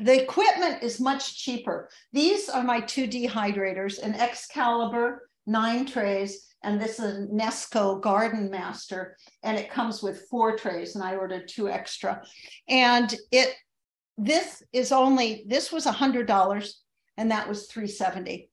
The 0.00 0.22
equipment 0.22 0.82
is 0.82 0.98
much 0.98 1.44
cheaper. 1.44 1.90
These 2.14 2.48
are 2.48 2.64
my 2.64 2.80
two 2.80 3.06
dehydrators, 3.06 4.02
an 4.02 4.14
Excalibur 4.14 5.28
nine 5.46 5.84
trays, 5.84 6.46
and 6.62 6.80
this 6.80 6.98
is 6.98 7.04
a 7.04 7.26
Nesco 7.26 8.00
Garden 8.00 8.50
Master, 8.50 9.18
and 9.42 9.58
it 9.58 9.70
comes 9.70 10.02
with 10.02 10.26
four 10.30 10.56
trays, 10.56 10.94
and 10.94 11.04
I 11.04 11.16
ordered 11.16 11.48
two 11.48 11.68
extra. 11.68 12.22
And 12.66 13.14
it 13.30 13.54
this 14.16 14.62
is 14.72 14.92
only 14.92 15.44
this 15.46 15.72
was 15.72 15.86
a 15.86 15.92
hundred 15.92 16.26
dollars 16.26 16.80
and 17.16 17.30
that 17.30 17.48
was 17.48 17.66
370 17.66 18.50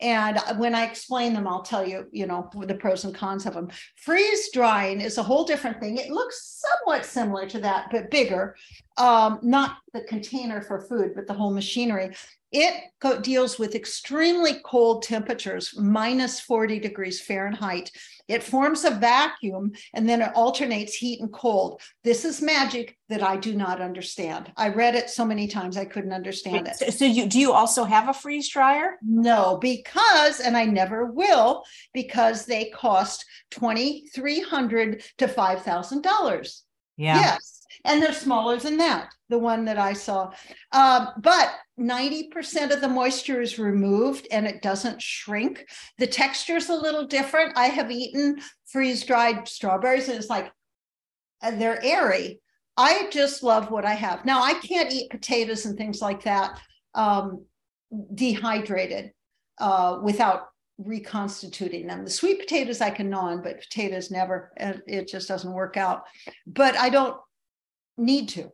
And 0.00 0.38
when 0.58 0.74
I 0.74 0.84
explain 0.84 1.34
them, 1.34 1.46
I'll 1.46 1.62
tell 1.62 1.86
you, 1.86 2.06
you 2.10 2.26
know, 2.26 2.50
the 2.66 2.74
pros 2.74 3.04
and 3.04 3.14
cons 3.14 3.46
of 3.46 3.54
them. 3.54 3.70
Freeze 3.96 4.50
drying 4.52 5.00
is 5.00 5.18
a 5.18 5.22
whole 5.22 5.44
different 5.44 5.80
thing. 5.80 5.96
It 5.98 6.10
looks 6.10 6.62
somewhat 6.66 7.04
similar 7.04 7.48
to 7.48 7.60
that, 7.60 7.88
but 7.90 8.10
bigger. 8.10 8.56
Um, 8.98 9.38
not 9.42 9.78
the 9.92 10.02
container 10.02 10.60
for 10.60 10.80
food, 10.80 11.12
but 11.14 11.26
the 11.26 11.34
whole 11.34 11.52
machinery. 11.52 12.14
It 12.56 12.84
deals 13.22 13.58
with 13.58 13.74
extremely 13.74 14.60
cold 14.64 15.02
temperatures, 15.02 15.74
minus 15.76 16.38
40 16.38 16.78
degrees 16.78 17.20
Fahrenheit. 17.20 17.90
It 18.28 18.44
forms 18.44 18.84
a 18.84 18.90
vacuum 18.90 19.72
and 19.92 20.08
then 20.08 20.22
it 20.22 20.32
alternates 20.36 20.94
heat 20.94 21.20
and 21.20 21.32
cold. 21.32 21.82
This 22.04 22.24
is 22.24 22.40
magic 22.40 22.96
that 23.08 23.24
I 23.24 23.38
do 23.38 23.56
not 23.56 23.80
understand. 23.80 24.52
I 24.56 24.68
read 24.68 24.94
it 24.94 25.10
so 25.10 25.24
many 25.24 25.48
times 25.48 25.76
I 25.76 25.84
couldn't 25.84 26.12
understand 26.12 26.68
it. 26.68 26.94
So 26.94 27.04
you 27.04 27.26
do 27.26 27.40
you 27.40 27.52
also 27.52 27.82
have 27.82 28.08
a 28.08 28.14
freeze 28.14 28.48
dryer? 28.48 28.98
No, 29.02 29.58
because 29.60 30.38
and 30.38 30.56
I 30.56 30.64
never 30.64 31.06
will 31.06 31.64
because 31.92 32.46
they 32.46 32.66
cost 32.66 33.24
2300 33.50 35.02
to 35.18 35.26
$5,000. 35.26 36.60
Yeah. 36.96 37.16
Yes. 37.16 37.62
And 37.84 38.02
they're 38.02 38.12
smaller 38.12 38.56
than 38.56 38.76
that, 38.78 39.10
the 39.28 39.38
one 39.38 39.64
that 39.66 39.78
I 39.78 39.92
saw. 39.92 40.32
Um, 40.72 41.08
but 41.18 41.52
90% 41.78 42.72
of 42.72 42.80
the 42.80 42.88
moisture 42.88 43.40
is 43.40 43.58
removed 43.58 44.26
and 44.30 44.46
it 44.46 44.62
doesn't 44.62 45.02
shrink. 45.02 45.66
The 45.98 46.06
texture 46.06 46.56
is 46.56 46.70
a 46.70 46.74
little 46.74 47.06
different. 47.06 47.58
I 47.58 47.66
have 47.66 47.90
eaten 47.90 48.40
freeze 48.66 49.04
dried 49.04 49.48
strawberries 49.48 50.08
and 50.08 50.16
it's 50.16 50.30
like 50.30 50.52
they're 51.42 51.82
airy. 51.84 52.40
I 52.76 53.08
just 53.10 53.42
love 53.42 53.70
what 53.70 53.84
I 53.84 53.94
have. 53.94 54.24
Now, 54.24 54.42
I 54.42 54.54
can't 54.54 54.92
eat 54.92 55.10
potatoes 55.10 55.66
and 55.66 55.76
things 55.76 56.00
like 56.00 56.24
that 56.24 56.60
um, 56.94 57.44
dehydrated 58.14 59.12
uh, 59.58 59.98
without 60.02 60.48
reconstituting 60.78 61.86
them. 61.86 62.04
The 62.04 62.10
sweet 62.10 62.40
potatoes 62.40 62.80
I 62.80 62.90
can 62.90 63.10
gnaw 63.10 63.30
on, 63.30 63.42
but 63.42 63.60
potatoes 63.60 64.10
never. 64.10 64.52
It 64.56 65.08
just 65.08 65.28
doesn't 65.28 65.52
work 65.52 65.76
out. 65.76 66.04
But 66.46 66.76
I 66.76 66.90
don't 66.90 67.16
need 67.96 68.28
to. 68.30 68.50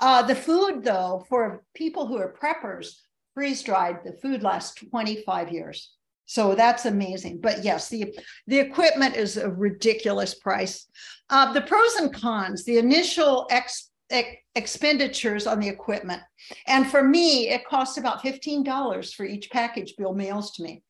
Uh, 0.00 0.22
the 0.22 0.34
food, 0.34 0.82
though, 0.82 1.24
for 1.28 1.62
people 1.74 2.06
who 2.06 2.16
are 2.16 2.34
preppers, 2.34 2.94
freeze 3.34 3.62
dried, 3.62 3.98
the 4.04 4.14
food 4.14 4.42
lasts 4.42 4.74
25 4.74 5.52
years. 5.52 5.92
So 6.26 6.54
that's 6.54 6.86
amazing. 6.86 7.40
But 7.40 7.64
yes, 7.64 7.88
the, 7.88 8.16
the 8.46 8.58
equipment 8.58 9.16
is 9.16 9.36
a 9.36 9.50
ridiculous 9.50 10.34
price. 10.34 10.86
Uh, 11.28 11.52
the 11.52 11.60
pros 11.60 11.96
and 11.96 12.14
cons, 12.14 12.64
the 12.64 12.78
initial 12.78 13.46
ex, 13.50 13.90
ex, 14.10 14.36
expenditures 14.54 15.46
on 15.46 15.58
the 15.58 15.68
equipment. 15.68 16.22
And 16.66 16.88
for 16.88 17.02
me, 17.02 17.48
it 17.48 17.66
costs 17.66 17.98
about 17.98 18.22
$15 18.22 19.14
for 19.14 19.24
each 19.24 19.50
package 19.50 19.94
Bill 19.96 20.14
mails 20.14 20.52
to 20.52 20.62
me. 20.62 20.82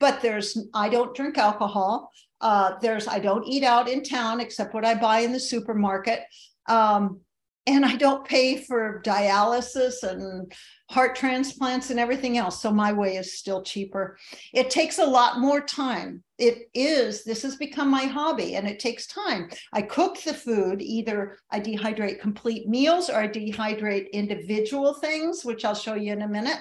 But 0.00 0.20
there's, 0.20 0.58
I 0.74 0.88
don't 0.88 1.14
drink 1.14 1.38
alcohol. 1.38 2.10
Uh, 2.40 2.74
there's, 2.80 3.08
I 3.08 3.18
don't 3.18 3.46
eat 3.46 3.64
out 3.64 3.88
in 3.88 4.02
town 4.02 4.40
except 4.40 4.74
what 4.74 4.84
I 4.84 4.94
buy 4.94 5.20
in 5.20 5.32
the 5.32 5.40
supermarket. 5.40 6.20
Um, 6.68 7.20
and 7.68 7.84
I 7.84 7.96
don't 7.96 8.26
pay 8.26 8.56
for 8.56 9.02
dialysis 9.04 10.02
and 10.02 10.50
heart 10.88 11.14
transplants 11.14 11.90
and 11.90 12.00
everything 12.00 12.38
else. 12.38 12.62
So 12.62 12.72
my 12.72 12.94
way 12.94 13.16
is 13.16 13.38
still 13.38 13.62
cheaper. 13.62 14.16
It 14.54 14.70
takes 14.70 14.98
a 14.98 15.04
lot 15.04 15.38
more 15.38 15.60
time. 15.60 16.24
It 16.38 16.70
is, 16.72 17.24
this 17.24 17.42
has 17.42 17.56
become 17.56 17.90
my 17.90 18.04
hobby 18.04 18.54
and 18.54 18.66
it 18.66 18.78
takes 18.78 19.06
time. 19.06 19.50
I 19.74 19.82
cook 19.82 20.18
the 20.22 20.32
food, 20.32 20.80
either 20.80 21.36
I 21.50 21.60
dehydrate 21.60 22.20
complete 22.20 22.66
meals 22.68 23.10
or 23.10 23.16
I 23.16 23.28
dehydrate 23.28 24.12
individual 24.12 24.94
things, 24.94 25.44
which 25.44 25.66
I'll 25.66 25.74
show 25.74 25.94
you 25.94 26.14
in 26.14 26.22
a 26.22 26.28
minute. 26.28 26.60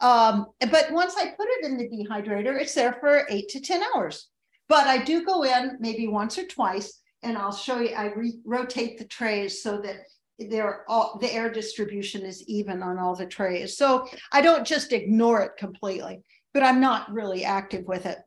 Um, 0.00 0.46
but 0.70 0.92
once 0.92 1.14
I 1.16 1.26
put 1.36 1.48
it 1.48 1.64
in 1.64 1.76
the 1.76 1.88
dehydrator, 1.88 2.60
it's 2.60 2.74
there 2.74 2.96
for 3.00 3.26
eight 3.30 3.48
to 3.50 3.60
10 3.60 3.82
hours. 3.94 4.28
But 4.68 4.86
I 4.86 5.02
do 5.02 5.24
go 5.24 5.44
in 5.44 5.76
maybe 5.80 6.08
once 6.08 6.38
or 6.38 6.46
twice 6.46 7.00
and 7.22 7.36
I'll 7.36 7.54
show 7.54 7.80
you, 7.80 7.94
I 7.94 8.12
rotate 8.44 8.98
the 8.98 9.04
trays 9.04 9.62
so 9.62 9.80
that 9.80 9.96
they're 10.38 10.84
all 10.88 11.18
the 11.18 11.32
air 11.32 11.50
distribution 11.50 12.22
is 12.22 12.46
even 12.46 12.82
on 12.82 12.98
all 12.98 13.16
the 13.16 13.26
trays. 13.26 13.76
So 13.76 14.06
I 14.32 14.42
don't 14.42 14.66
just 14.66 14.92
ignore 14.92 15.42
it 15.42 15.56
completely, 15.56 16.22
but 16.52 16.62
I'm 16.62 16.80
not 16.80 17.10
really 17.10 17.44
active 17.44 17.84
with 17.86 18.06
it. 18.06 18.18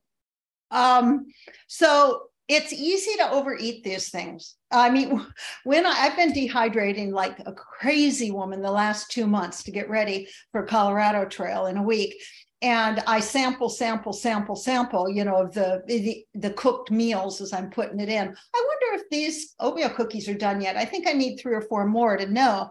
Um, 0.71 1.27
so 1.67 2.23
it's 2.49 2.73
easy 2.73 3.15
to 3.17 3.31
overeat 3.31 3.83
these 3.83 4.09
things. 4.09 4.55
I 4.71 4.89
mean, 4.89 5.25
when 5.63 5.85
I, 5.85 5.93
have 5.93 6.17
been 6.17 6.33
dehydrating 6.33 7.13
like 7.13 7.39
a 7.45 7.53
crazy 7.53 8.31
woman 8.31 8.61
the 8.61 8.71
last 8.71 9.11
two 9.11 9.27
months 9.27 9.63
to 9.63 9.71
get 9.71 9.89
ready 9.89 10.27
for 10.51 10.65
Colorado 10.65 11.25
Trail 11.25 11.67
in 11.67 11.77
a 11.77 11.83
week, 11.83 12.15
and 12.61 13.01
I 13.07 13.21
sample, 13.21 13.69
sample, 13.69 14.11
sample, 14.11 14.55
sample, 14.55 15.07
you 15.07 15.23
know, 15.23 15.47
the, 15.47 15.81
the 15.87 16.25
the 16.33 16.49
cooked 16.49 16.91
meals 16.91 17.39
as 17.39 17.53
I'm 17.53 17.69
putting 17.69 18.01
it 18.01 18.09
in. 18.09 18.27
I 18.27 18.65
wonder 18.67 19.01
if 19.01 19.09
these 19.09 19.55
oatmeal 19.61 19.91
cookies 19.91 20.27
are 20.27 20.33
done 20.33 20.59
yet. 20.59 20.75
I 20.75 20.83
think 20.83 21.07
I 21.07 21.13
need 21.13 21.37
three 21.37 21.53
or 21.53 21.61
four 21.61 21.85
more 21.85 22.17
to 22.17 22.25
know. 22.29 22.69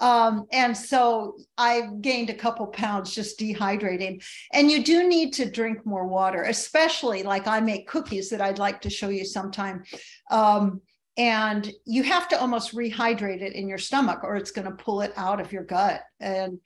Um, 0.00 0.46
and 0.50 0.76
so 0.76 1.36
I 1.58 1.88
gained 2.00 2.30
a 2.30 2.34
couple 2.34 2.66
pounds 2.68 3.14
just 3.14 3.38
dehydrating. 3.38 4.24
And 4.52 4.70
you 4.70 4.82
do 4.82 5.08
need 5.08 5.34
to 5.34 5.50
drink 5.50 5.84
more 5.84 6.06
water, 6.06 6.44
especially 6.44 7.22
like 7.22 7.46
I 7.46 7.60
make 7.60 7.88
cookies 7.88 8.30
that 8.30 8.40
I'd 8.40 8.58
like 8.58 8.80
to 8.82 8.90
show 8.90 9.08
you 9.08 9.24
sometime. 9.24 9.84
Um, 10.30 10.80
and 11.16 11.70
you 11.84 12.02
have 12.02 12.28
to 12.28 12.40
almost 12.40 12.74
rehydrate 12.74 13.42
it 13.42 13.52
in 13.52 13.68
your 13.68 13.78
stomach 13.78 14.20
or 14.22 14.36
it's 14.36 14.52
going 14.52 14.66
to 14.66 14.82
pull 14.82 15.02
it 15.02 15.12
out 15.16 15.40
of 15.40 15.52
your 15.52 15.64
gut. 15.64 16.00
And 16.18 16.58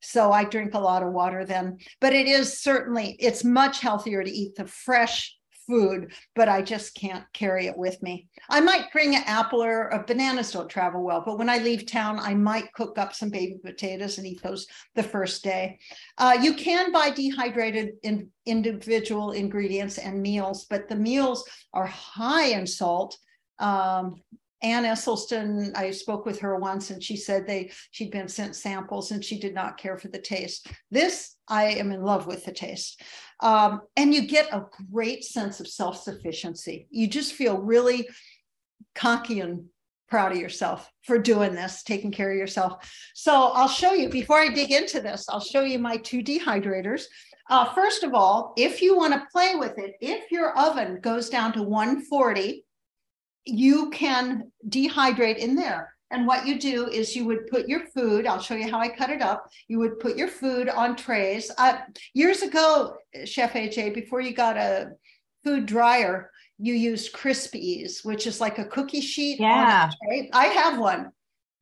so 0.00 0.32
I 0.32 0.44
drink 0.44 0.74
a 0.74 0.80
lot 0.80 1.02
of 1.02 1.12
water 1.12 1.44
then. 1.44 1.78
But 2.00 2.12
it 2.12 2.26
is 2.26 2.60
certainly, 2.60 3.16
it's 3.18 3.44
much 3.44 3.80
healthier 3.80 4.22
to 4.22 4.30
eat 4.30 4.56
the 4.56 4.66
fresh 4.66 5.34
food, 5.66 6.12
but 6.34 6.48
I 6.48 6.62
just 6.62 6.94
can't 6.94 7.24
carry 7.32 7.66
it 7.66 7.76
with 7.76 8.02
me. 8.02 8.28
I 8.48 8.60
might 8.60 8.92
bring 8.92 9.14
an 9.14 9.22
apple 9.26 9.62
or 9.62 9.88
a 9.88 10.04
bananas 10.04 10.52
don't 10.52 10.68
travel 10.68 11.02
well, 11.02 11.22
but 11.24 11.38
when 11.38 11.48
I 11.48 11.58
leave 11.58 11.86
town, 11.86 12.18
I 12.18 12.34
might 12.34 12.72
cook 12.72 12.98
up 12.98 13.14
some 13.14 13.30
baby 13.30 13.58
potatoes 13.64 14.18
and 14.18 14.26
eat 14.26 14.42
those 14.42 14.66
the 14.94 15.02
first 15.02 15.44
day. 15.44 15.78
Uh, 16.18 16.38
you 16.40 16.54
can 16.54 16.92
buy 16.92 17.10
dehydrated 17.10 17.92
in 18.02 18.28
individual 18.46 19.32
ingredients 19.32 19.98
and 19.98 20.20
meals, 20.20 20.66
but 20.68 20.88
the 20.88 20.96
meals 20.96 21.44
are 21.72 21.86
high 21.86 22.46
in 22.46 22.66
salt. 22.66 23.16
Um, 23.58 24.22
Ann 24.62 24.84
Esselstyn, 24.84 25.76
I 25.76 25.90
spoke 25.90 26.24
with 26.24 26.38
her 26.40 26.56
once 26.56 26.90
and 26.90 27.02
she 27.02 27.16
said 27.16 27.46
they 27.46 27.72
she'd 27.90 28.12
been 28.12 28.28
sent 28.28 28.54
samples 28.54 29.10
and 29.10 29.24
she 29.24 29.38
did 29.38 29.54
not 29.54 29.76
care 29.76 29.98
for 29.98 30.08
the 30.08 30.20
taste. 30.20 30.68
This, 30.90 31.36
I 31.48 31.64
am 31.64 31.90
in 31.90 32.02
love 32.02 32.26
with 32.26 32.44
the 32.44 32.52
taste. 32.52 33.02
Um, 33.40 33.82
and 33.96 34.14
you 34.14 34.26
get 34.26 34.52
a 34.52 34.66
great 34.92 35.24
sense 35.24 35.58
of 35.58 35.66
self-sufficiency. 35.66 36.86
You 36.90 37.08
just 37.08 37.32
feel 37.32 37.58
really 37.58 38.08
cocky 38.94 39.40
and 39.40 39.64
proud 40.08 40.30
of 40.30 40.38
yourself 40.38 40.90
for 41.02 41.18
doing 41.18 41.54
this, 41.54 41.82
taking 41.82 42.12
care 42.12 42.30
of 42.30 42.36
yourself. 42.36 42.88
So 43.14 43.32
I'll 43.32 43.66
show 43.66 43.94
you, 43.94 44.10
before 44.10 44.38
I 44.38 44.48
dig 44.48 44.70
into 44.70 45.00
this, 45.00 45.24
I'll 45.28 45.40
show 45.40 45.62
you 45.62 45.78
my 45.78 45.96
two 45.96 46.22
dehydrators. 46.22 47.04
Uh, 47.48 47.72
first 47.72 48.04
of 48.04 48.14
all, 48.14 48.52
if 48.56 48.80
you 48.82 48.96
want 48.96 49.14
to 49.14 49.26
play 49.32 49.54
with 49.56 49.78
it, 49.78 49.94
if 50.00 50.30
your 50.30 50.56
oven 50.56 51.00
goes 51.00 51.28
down 51.30 51.52
to 51.54 51.62
140, 51.62 52.64
you 53.44 53.90
can 53.90 54.50
dehydrate 54.68 55.38
in 55.38 55.54
there. 55.54 55.94
And 56.10 56.26
what 56.26 56.46
you 56.46 56.58
do 56.58 56.88
is 56.88 57.16
you 57.16 57.24
would 57.24 57.46
put 57.46 57.68
your 57.68 57.86
food, 57.86 58.26
I'll 58.26 58.40
show 58.40 58.54
you 58.54 58.70
how 58.70 58.78
I 58.78 58.88
cut 58.90 59.08
it 59.08 59.22
up. 59.22 59.50
You 59.66 59.78
would 59.78 59.98
put 59.98 60.16
your 60.16 60.28
food 60.28 60.68
on 60.68 60.94
trays. 60.94 61.50
Uh, 61.56 61.78
years 62.12 62.42
ago, 62.42 62.96
Chef 63.24 63.54
AJ, 63.54 63.94
before 63.94 64.20
you 64.20 64.34
got 64.34 64.58
a 64.58 64.90
food 65.42 65.64
dryer, 65.64 66.30
you 66.58 66.74
used 66.74 67.14
Crispies, 67.14 68.04
which 68.04 68.26
is 68.26 68.42
like 68.42 68.58
a 68.58 68.66
cookie 68.66 69.00
sheet. 69.00 69.40
Yeah. 69.40 69.90
I 70.34 70.46
have 70.46 70.78
one. 70.78 71.12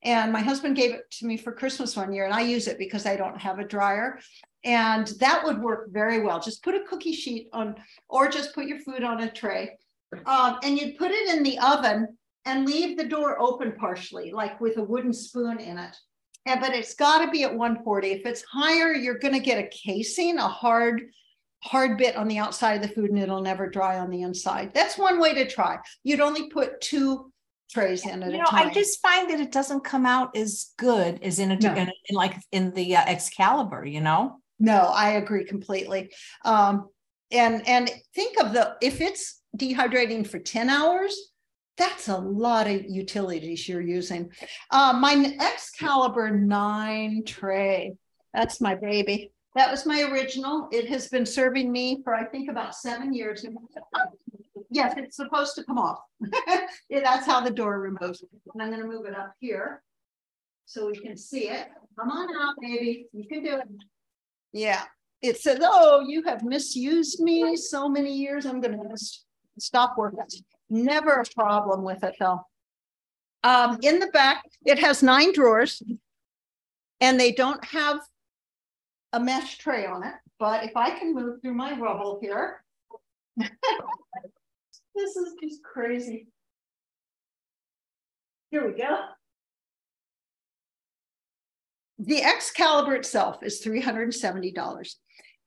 And 0.03 0.33
my 0.33 0.41
husband 0.41 0.77
gave 0.77 0.95
it 0.95 1.11
to 1.19 1.27
me 1.27 1.37
for 1.37 1.53
Christmas 1.53 1.95
one 1.95 2.13
year, 2.13 2.25
and 2.25 2.35
I 2.35 2.41
use 2.41 2.67
it 2.67 2.79
because 2.79 3.07
I 3.07 3.17
don't 3.17 3.39
have 3.39 3.59
a 3.59 3.65
dryer. 3.65 4.19
And 4.65 5.07
that 5.21 5.45
would 5.45 5.61
work 5.61 5.91
very 5.93 6.23
well. 6.23 6.41
Just 6.41 6.65
put 6.65 6.75
a 6.75 6.85
cookie 6.89 7.13
sheet 7.13 7.49
on, 7.53 7.77
or 8.09 8.29
just 8.29 8.55
put 8.55 8.67
your 8.67 8.81
food 8.81 9.05
on 9.05 9.23
a 9.23 9.31
tray 9.31 9.77
um, 10.27 10.59
and 10.63 10.79
you'd 10.79 10.99
put 10.99 11.11
it 11.11 11.35
in 11.35 11.43
the 11.43 11.59
oven 11.59 12.17
and 12.45 12.67
leave 12.67 12.97
the 12.97 13.07
door 13.07 13.41
open 13.41 13.73
partially, 13.73 14.33
like 14.33 14.61
with 14.61 14.77
a 14.79 14.83
wooden 14.83 15.13
spoon 15.13 15.59
in 15.59 15.79
it. 15.79 15.97
And, 16.47 16.61
but 16.61 16.75
it's 16.75 16.95
got 16.95 17.25
to 17.25 17.31
be 17.31 17.45
at 17.45 17.55
140. 17.55 18.09
If 18.09 18.27
it's 18.27 18.43
higher, 18.43 18.93
you're 18.95 19.19
going 19.19 19.35
to 19.35 19.41
get 19.41 19.63
a 19.63 19.69
casing, 19.69 20.39
a 20.39 20.49
hard, 20.49 21.03
hard 21.63 21.99
bit 21.99 22.17
on 22.17 22.29
the 22.29 22.39
outside 22.39 22.75
of 22.75 22.83
the 22.83 22.95
food, 22.95 23.11
and 23.11 23.19
it'll 23.19 23.43
never 23.43 23.69
dry 23.69 23.99
on 23.99 24.11
the 24.11 24.23
inside. 24.23 24.73
That's 24.73 24.97
one 24.97 25.21
way 25.21 25.35
to 25.35 25.47
try. 25.47 25.79
You'd 26.03 26.21
only 26.21 26.49
put 26.49 26.81
two 26.81 27.31
trays 27.71 28.07
in 28.07 28.23
at 28.23 28.33
you 28.33 28.39
know. 28.39 28.47
I 28.51 28.73
just 28.73 29.01
find 29.01 29.31
that 29.31 29.41
it 29.41 29.53
doesn't 29.53 29.85
come 29.85 30.07
out 30.07 30.37
as 30.37 30.73
good 30.77 31.23
as 31.23 31.39
in 31.39 31.53
a 31.53 31.57
no. 31.57 31.75
in, 31.75 31.93
in, 32.09 32.17
like 32.17 32.35
in 32.53 32.73
the 32.73 32.97
uh, 32.97 33.05
Excalibur. 33.07 33.85
You 33.85 34.01
know. 34.01 34.41
No, 34.59 34.91
I 34.95 35.13
agree 35.13 35.45
completely. 35.45 36.13
Um, 36.45 36.89
and 37.31 37.67
and 37.69 37.91
think 38.15 38.41
of 38.41 38.53
the 38.53 38.77
if 38.83 39.01
it's 39.01 39.40
dehydrating 39.57 40.27
for 40.27 40.39
10 40.39 40.69
hours, 40.69 41.17
that's 41.77 42.09
a 42.09 42.17
lot 42.17 42.67
of 42.67 42.85
utilities 42.89 43.69
you're 43.69 43.81
using. 43.81 44.31
Uh, 44.71 44.93
my 44.93 45.35
Excalibur 45.41 46.31
9 46.31 47.25
tray, 47.25 47.95
that's 48.35 48.61
my 48.61 48.75
baby. 48.75 49.33
That 49.57 49.71
was 49.71 49.87
my 49.87 50.03
original. 50.03 50.69
It 50.71 50.89
has 50.89 51.09
been 51.09 51.27
serving 51.27 51.73
me 51.73 52.03
for, 52.05 52.15
I 52.15 52.25
think, 52.25 52.49
about 52.51 52.75
seven 52.75 53.13
years. 53.13 53.45
Yes, 54.71 54.95
it's 54.97 55.17
supposed 55.17 55.57
to 55.57 55.65
come 55.65 55.79
off. 55.79 55.99
Yeah, 56.89 57.01
That's 57.03 57.27
how 57.27 57.41
the 57.41 57.51
door 57.51 57.81
removes. 57.81 58.23
And 58.53 58.63
I'm 58.63 58.71
gonna 58.71 58.85
move 58.85 59.07
it 59.07 59.17
up 59.17 59.35
here. 59.41 59.83
So 60.67 60.87
we 60.87 60.97
can 60.97 61.17
see 61.17 61.49
it. 61.49 61.67
Come 61.99 62.11
on 62.11 62.29
out, 62.41 62.55
baby. 62.61 63.07
You 63.13 63.27
can 63.27 63.43
do 63.43 63.57
it. 63.57 63.69
Yeah, 64.53 64.83
it 65.23 65.39
says, 65.39 65.59
oh, 65.63 66.05
you 66.07 66.23
have 66.25 66.45
misused 66.45 67.21
me 67.21 67.57
so 67.57 67.89
many 67.89 68.13
years. 68.17 68.47
I'm 68.47 68.61
gonna 68.61 68.79
just 68.89 69.25
stop 69.61 69.97
working. 69.97 70.25
Never 70.69 71.21
a 71.21 71.25
problem 71.25 71.83
with 71.83 72.03
it 72.05 72.15
though. 72.19 72.45
Um, 73.43 73.79
in 73.83 73.99
the 73.99 74.09
back, 74.09 74.43
it 74.67 74.79
has 74.79 75.03
nine 75.03 75.33
drawers. 75.33 75.83
And 77.01 77.19
they 77.19 77.33
don't 77.33 77.65
have 77.65 78.01
a 79.15 79.21
mesh 79.21 79.57
tray 79.57 79.87
on 79.87 80.05
it, 80.05 80.15
but 80.39 80.65
if 80.65 80.77
I 80.77 80.91
can 80.91 81.15
move 81.15 81.41
through 81.41 81.55
my 81.55 81.79
rubble 81.79 82.19
here. 82.21 82.63
This 84.95 85.17
is 85.17 85.35
just 85.43 85.63
crazy. 85.63 86.27
Here 88.51 88.67
we 88.67 88.77
go. 88.77 88.99
The 91.99 92.23
Excalibur 92.23 92.97
itself 92.97 93.43
is 93.43 93.61
three 93.61 93.81
hundred 93.81 94.13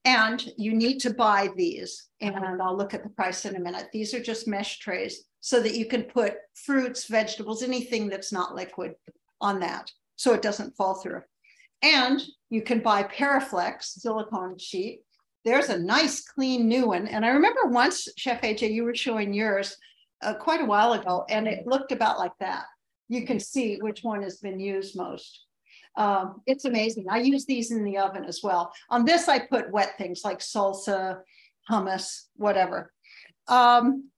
and 0.06 0.42
seventy 0.42 0.46
dollars. 0.46 0.54
And 0.54 0.54
you 0.58 0.74
need 0.74 1.00
to 1.00 1.14
buy 1.14 1.50
these, 1.56 2.10
and 2.22 2.62
I'll 2.62 2.78
look 2.78 2.94
at 2.94 3.04
the 3.04 3.10
price 3.10 3.46
in 3.46 3.56
a 3.56 3.60
minute. 3.60 3.90
These 3.94 4.14
are 4.14 4.22
just 4.22 4.48
mesh 4.48 4.80
trays 4.80 5.26
so 5.40 5.62
that 5.62 5.76
you 5.76 5.86
can 5.86 6.04
put 6.04 6.36
fruits, 6.56 7.06
vegetables, 7.06 7.64
anything 7.64 8.10
that's 8.10 8.32
not 8.32 8.56
liquid 8.56 8.96
on 9.42 9.60
that, 9.60 9.92
so 10.16 10.34
it 10.34 10.42
doesn't 10.42 10.76
fall 10.76 10.96
through. 10.96 11.22
And 11.82 12.22
you 12.50 12.62
can 12.62 12.80
buy 12.80 13.04
Paraflexx 13.04 13.84
silicone 13.84 14.58
sheet. 14.58 15.02
There's 15.44 15.70
a 15.70 15.80
nice, 15.80 16.22
clean 16.22 16.68
new 16.70 16.88
one. 16.88 17.08
And 17.08 17.26
I 17.26 17.30
remember 17.30 17.66
once, 17.66 18.08
Chef 18.16 18.42
AJ, 18.42 18.72
you 18.72 18.86
were 18.86 18.96
showing 18.96 19.34
yours 19.34 19.76
uh, 20.22 20.34
quite 20.36 20.62
a 20.62 20.66
while 20.66 20.94
ago, 20.94 21.26
and 21.30 21.48
it 21.48 21.68
looked 21.68 21.92
about 21.92 22.20
like 22.20 22.32
that. 22.40 22.66
You 23.10 23.26
can 23.26 23.40
see 23.40 23.78
which 23.82 24.04
one 24.04 24.24
has 24.24 24.38
been 24.38 24.60
used 24.60 24.96
most. 24.96 25.43
Um, 25.96 26.42
it's 26.46 26.66
amazing. 26.66 27.06
I 27.10 27.20
use 27.20 27.46
these 27.46 27.72
in 27.72 27.84
the 27.84 27.98
oven 27.98 28.26
as 28.26 28.42
well. 28.44 28.74
On 28.90 29.06
this, 29.06 29.28
I 29.28 29.40
put 29.40 29.72
wet 29.72 29.98
things 29.98 30.22
like 30.24 30.40
salsa, 30.40 31.20
hummus, 31.70 32.24
whatever. 32.36 32.92
Um, 33.48 34.10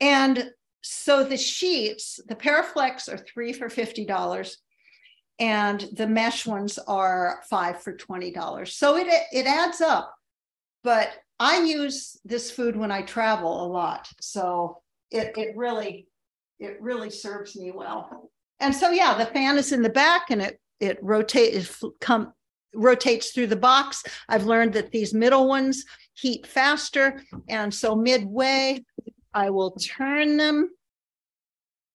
and 0.00 0.50
so 0.82 1.24
the 1.24 1.36
sheets, 1.36 2.20
the 2.26 2.34
Paraflexx 2.34 3.12
are 3.12 3.18
three 3.18 3.52
for 3.52 3.68
$50 3.68 4.56
and 5.38 5.88
the 5.92 6.06
mesh 6.06 6.46
ones 6.46 6.78
are 6.86 7.42
five 7.48 7.82
for 7.82 7.96
$20. 7.96 8.68
So 8.68 8.96
it, 8.96 9.06
it 9.32 9.46
adds 9.46 9.80
up, 9.80 10.14
but 10.84 11.10
I 11.40 11.62
use 11.62 12.16
this 12.24 12.50
food 12.50 12.76
when 12.76 12.90
I 12.90 13.02
travel 13.02 13.64
a 13.64 13.68
lot. 13.68 14.08
So 14.20 14.82
it, 15.10 15.36
it 15.36 15.56
really, 15.56 16.08
it 16.58 16.80
really 16.80 17.10
serves 17.10 17.56
me 17.56 17.72
well. 17.72 18.30
And 18.60 18.74
so, 18.74 18.90
yeah, 18.90 19.16
the 19.16 19.26
fan 19.26 19.58
is 19.58 19.72
in 19.72 19.82
the 19.82 19.90
back 19.90 20.30
and 20.30 20.42
it 20.42 20.60
it 20.82 20.98
rotates 21.00 21.82
come 22.00 22.32
rotates 22.74 23.30
through 23.30 23.46
the 23.46 23.56
box. 23.56 24.02
I've 24.28 24.46
learned 24.46 24.72
that 24.72 24.90
these 24.90 25.14
middle 25.14 25.46
ones 25.46 25.84
heat 26.14 26.46
faster. 26.46 27.22
And 27.48 27.72
so 27.72 27.94
midway, 27.94 28.84
I 29.32 29.50
will 29.50 29.72
turn 29.72 30.36
them 30.36 30.70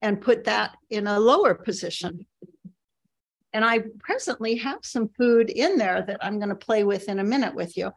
and 0.01 0.21
put 0.21 0.45
that 0.45 0.77
in 0.89 1.07
a 1.07 1.19
lower 1.19 1.53
position. 1.53 2.25
And 3.53 3.65
I 3.65 3.81
presently 3.99 4.55
have 4.57 4.79
some 4.83 5.09
food 5.17 5.49
in 5.49 5.77
there 5.77 6.03
that 6.03 6.19
I'm 6.21 6.37
going 6.37 6.49
to 6.49 6.55
play 6.55 6.83
with 6.83 7.09
in 7.09 7.19
a 7.19 7.23
minute 7.23 7.55
with 7.55 7.75
you. 7.75 7.91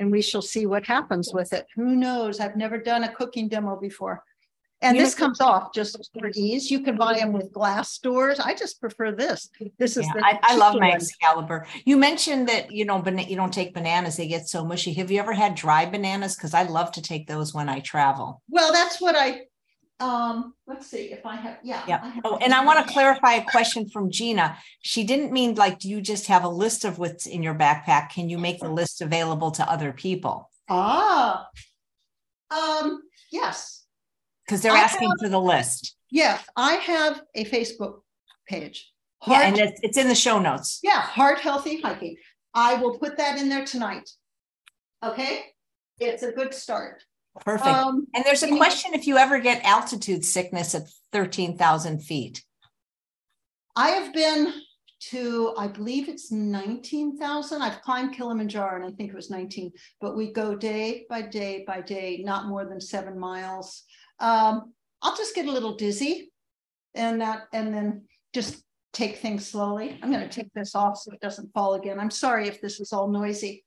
And 0.00 0.10
we 0.10 0.20
shall 0.20 0.42
see 0.42 0.66
what 0.66 0.84
happens 0.84 1.30
with 1.32 1.52
it. 1.52 1.66
Who 1.76 1.94
knows? 1.94 2.40
I've 2.40 2.56
never 2.56 2.76
done 2.76 3.04
a 3.04 3.14
cooking 3.14 3.48
demo 3.48 3.78
before. 3.80 4.22
And 4.82 4.98
this 4.98 5.14
comes 5.14 5.40
off 5.40 5.72
just 5.72 5.96
for 6.12 6.30
ease. 6.34 6.70
You 6.70 6.80
can 6.80 6.96
buy 6.96 7.14
them 7.14 7.32
with 7.32 7.52
glass 7.52 7.96
doors. 7.98 8.38
I 8.38 8.54
just 8.54 8.80
prefer 8.80 9.12
this. 9.12 9.48
This 9.78 9.96
is 9.96 10.04
Yeah, 10.06 10.12
the 10.14 10.26
I, 10.26 10.40
I 10.42 10.56
love 10.56 10.78
my. 10.78 10.92
Excalibur. 10.92 11.66
You 11.86 11.96
mentioned 11.96 12.48
that, 12.50 12.70
you 12.70 12.84
know, 12.84 13.00
bana- 13.00 13.22
you 13.22 13.34
don't 13.36 13.52
take 13.52 13.72
bananas, 13.72 14.16
they 14.18 14.28
get 14.28 14.46
so 14.46 14.62
mushy. 14.64 14.92
Have 14.94 15.10
you 15.10 15.18
ever 15.20 15.32
had 15.32 15.54
dry 15.54 15.86
bananas? 15.86 16.36
Because 16.36 16.52
I 16.52 16.64
love 16.64 16.92
to 16.92 17.02
take 17.02 17.26
those 17.26 17.54
when 17.54 17.68
I 17.70 17.80
travel. 17.80 18.42
Well, 18.50 18.72
that's 18.74 19.00
what 19.00 19.16
I, 19.16 19.42
um, 20.00 20.52
let's 20.66 20.86
see 20.86 21.12
if 21.12 21.24
I 21.24 21.36
have, 21.36 21.58
yeah. 21.62 21.82
Yeah. 21.88 22.04
Have- 22.04 22.22
Oh, 22.26 22.36
and 22.36 22.52
I 22.52 22.62
want 22.64 22.86
to 22.86 22.92
clarify 22.92 23.34
a 23.34 23.44
question 23.44 23.88
from 23.88 24.10
Gina. 24.10 24.58
She 24.82 25.04
didn't 25.04 25.32
mean 25.32 25.54
like, 25.54 25.78
do 25.78 25.88
you 25.88 26.02
just 26.02 26.26
have 26.26 26.44
a 26.44 26.48
list 26.48 26.84
of 26.84 26.98
what's 26.98 27.24
in 27.26 27.42
your 27.42 27.54
backpack? 27.54 28.10
Can 28.10 28.28
you 28.28 28.36
make 28.36 28.60
the 28.60 28.68
list 28.68 29.00
available 29.00 29.50
to 29.52 29.70
other 29.70 29.92
people? 29.92 30.50
Ah. 30.68 31.46
Um, 32.50 33.02
yes, 33.32 33.83
Because 34.46 34.62
they're 34.62 34.72
I 34.72 34.80
asking 34.80 35.08
have- 35.08 35.18
for 35.20 35.28
the 35.28 35.40
list. 35.40 35.96
yeah, 36.10 36.38
I 36.56 36.74
have 36.74 37.22
a 37.34 37.44
Facebook 37.44 38.00
page. 38.48 38.90
Yeah, 39.26 39.40
and 39.42 39.58
it's, 39.58 39.80
it's 39.82 39.96
in 39.96 40.08
the 40.08 40.14
show 40.14 40.38
notes. 40.38 40.80
Yeah, 40.82 41.00
heart 41.00 41.40
healthy 41.40 41.80
hiking. 41.80 42.16
I 42.52 42.74
will 42.74 42.98
put 42.98 43.16
that 43.16 43.38
in 43.38 43.48
there 43.48 43.64
tonight. 43.64 44.10
Okay, 45.02 45.44
it's 45.98 46.22
a 46.22 46.30
good 46.32 46.52
start. 46.52 47.02
Perfect. 47.40 47.66
Um, 47.66 48.06
And 48.14 48.22
there's 48.24 48.42
a 48.42 48.48
you 48.50 48.56
question 48.58 48.92
if 48.94 49.06
you 49.06 49.16
ever 49.16 49.38
get 49.40 49.64
altitude 49.64 50.24
sickness 50.24 50.74
at 50.74 50.82
13,000 51.12 52.00
feet. 52.00 52.44
I 53.74 53.88
have 53.90 54.12
been 54.12 54.52
to, 55.10 55.54
I 55.58 55.66
believe 55.68 56.08
it's 56.08 56.30
nineteen 56.30 57.18
thousand. 57.18 57.60
I've 57.62 57.82
climbed 57.82 58.14
Kilimanjaro 58.14 58.76
and 58.76 58.84
I 58.84 58.94
think 58.96 59.10
it 59.10 59.16
was 59.16 59.30
nineteen, 59.30 59.72
but 60.00 60.16
we 60.16 60.32
go 60.32 60.54
day 60.54 61.06
by 61.10 61.22
day 61.22 61.64
by 61.66 61.80
day, 61.80 62.22
not 62.24 62.46
more 62.46 62.64
than 62.66 62.80
seven 62.80 63.18
miles. 63.18 63.82
Um, 64.20 64.72
I'll 65.02 65.16
just 65.16 65.34
get 65.34 65.46
a 65.46 65.52
little 65.52 65.76
dizzy 65.76 66.32
and 66.94 67.20
that, 67.20 67.48
and 67.52 67.74
then 67.74 68.04
just 68.32 68.62
take 68.92 69.18
things 69.18 69.46
slowly. 69.46 69.98
I'm 70.02 70.10
gonna 70.10 70.28
take 70.28 70.52
this 70.54 70.74
off 70.74 70.98
so 70.98 71.12
it 71.12 71.20
doesn't 71.20 71.52
fall 71.52 71.74
again. 71.74 71.98
I'm 71.98 72.10
sorry 72.10 72.48
if 72.48 72.60
this 72.60 72.80
is 72.80 72.92
all 72.92 73.08
noisy. 73.08 73.64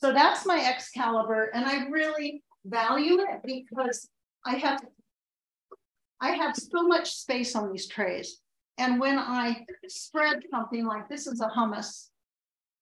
So 0.00 0.12
that's 0.12 0.44
my 0.46 0.58
Excalibur 0.58 1.50
and 1.54 1.64
I 1.64 1.86
really 1.88 2.42
value 2.64 3.20
it 3.20 3.40
because 3.44 4.08
I 4.44 4.56
have 4.56 4.82
I 6.20 6.30
have 6.30 6.56
so 6.56 6.86
much 6.86 7.14
space 7.14 7.54
on 7.56 7.70
these 7.72 7.88
trays. 7.88 8.40
And 8.78 9.00
when 9.00 9.18
I 9.18 9.64
spread 9.88 10.42
something 10.50 10.86
like 10.86 11.08
this 11.08 11.26
is 11.26 11.40
a 11.40 11.48
hummus, 11.48 12.08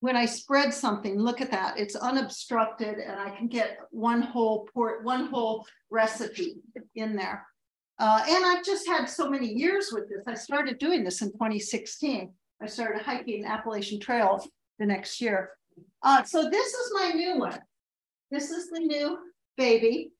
when 0.00 0.16
I 0.16 0.24
spread 0.24 0.72
something, 0.72 1.18
look 1.18 1.40
at 1.40 1.50
that, 1.50 1.78
it's 1.78 1.94
unobstructed 1.94 2.98
and 2.98 3.18
I 3.18 3.30
can 3.30 3.48
get 3.48 3.78
one 3.90 4.22
whole 4.22 4.68
port, 4.72 5.04
one 5.04 5.26
whole 5.26 5.66
recipe 5.90 6.56
in 6.94 7.14
there. 7.14 7.46
Uh, 7.98 8.22
and 8.26 8.44
I've 8.46 8.64
just 8.64 8.88
had 8.88 9.10
so 9.10 9.28
many 9.28 9.46
years 9.46 9.90
with 9.92 10.08
this. 10.08 10.26
I 10.26 10.34
started 10.34 10.78
doing 10.78 11.04
this 11.04 11.20
in 11.20 11.32
2016. 11.32 12.32
I 12.62 12.66
started 12.66 13.02
hiking 13.02 13.44
Appalachian 13.44 14.00
Trail 14.00 14.42
the 14.78 14.86
next 14.86 15.20
year. 15.20 15.50
Uh, 16.02 16.22
so 16.22 16.48
this 16.48 16.72
is 16.72 16.92
my 16.94 17.10
new 17.10 17.38
one. 17.38 17.60
This 18.30 18.50
is 18.50 18.70
the 18.70 18.80
new 18.80 19.18
baby 19.58 20.12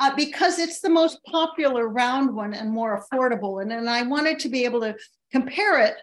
uh, 0.00 0.14
because 0.16 0.58
it's 0.58 0.80
the 0.80 0.88
most 0.88 1.22
popular 1.24 1.88
round 1.88 2.34
one 2.34 2.54
and 2.54 2.70
more 2.70 3.04
affordable. 3.04 3.60
And, 3.60 3.70
and 3.70 3.88
I 3.88 4.02
wanted 4.02 4.38
to 4.40 4.48
be 4.48 4.64
able 4.64 4.80
to 4.80 4.96
compare 5.30 5.80
it 5.80 5.96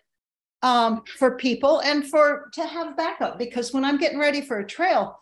um, 0.63 1.03
for 1.17 1.35
people 1.35 1.81
and 1.81 2.07
for 2.07 2.49
to 2.53 2.65
have 2.65 2.97
backup 2.97 3.37
because 3.37 3.73
when 3.73 3.85
I'm 3.85 3.97
getting 3.97 4.17
ready 4.17 4.41
for 4.41 4.59
a 4.59 4.65
trail, 4.65 5.19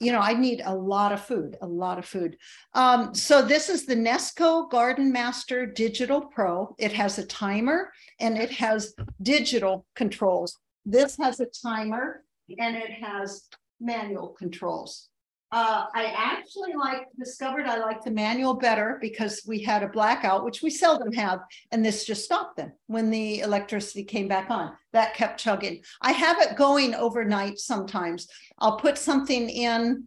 you 0.00 0.10
know, 0.10 0.20
I 0.20 0.34
need 0.34 0.62
a 0.64 0.74
lot 0.74 1.12
of 1.12 1.24
food, 1.24 1.56
a 1.60 1.66
lot 1.66 1.98
of 1.98 2.06
food. 2.06 2.36
Um, 2.74 3.14
so 3.14 3.42
this 3.42 3.68
is 3.68 3.86
the 3.86 3.94
Nesco 3.94 4.70
Garden 4.70 5.12
Master 5.12 5.66
Digital 5.66 6.20
Pro. 6.20 6.74
It 6.78 6.92
has 6.92 7.18
a 7.18 7.26
timer 7.26 7.92
and 8.18 8.38
it 8.38 8.50
has 8.52 8.94
digital 9.20 9.84
controls. 9.94 10.58
This 10.84 11.16
has 11.18 11.38
a 11.40 11.46
timer 11.46 12.24
and 12.58 12.76
it 12.76 12.90
has 12.90 13.48
manual 13.80 14.28
controls. 14.28 15.08
Uh, 15.52 15.84
I 15.94 16.06
actually 16.16 16.72
like 16.72 17.08
discovered 17.18 17.66
I 17.66 17.76
like 17.76 18.02
the 18.02 18.10
manual 18.10 18.54
better 18.54 18.96
because 19.02 19.42
we 19.46 19.62
had 19.62 19.82
a 19.82 19.88
blackout, 19.88 20.46
which 20.46 20.62
we 20.62 20.70
seldom 20.70 21.12
have, 21.12 21.40
and 21.70 21.84
this 21.84 22.06
just 22.06 22.24
stopped 22.24 22.56
then 22.56 22.72
when 22.86 23.10
the 23.10 23.40
electricity 23.40 24.02
came 24.02 24.28
back 24.28 24.50
on. 24.50 24.72
That 24.94 25.12
kept 25.14 25.38
chugging. 25.38 25.82
I 26.00 26.12
have 26.12 26.40
it 26.40 26.56
going 26.56 26.94
overnight 26.94 27.58
sometimes. 27.58 28.28
I'll 28.60 28.78
put 28.78 28.96
something 28.96 29.50
in. 29.50 30.06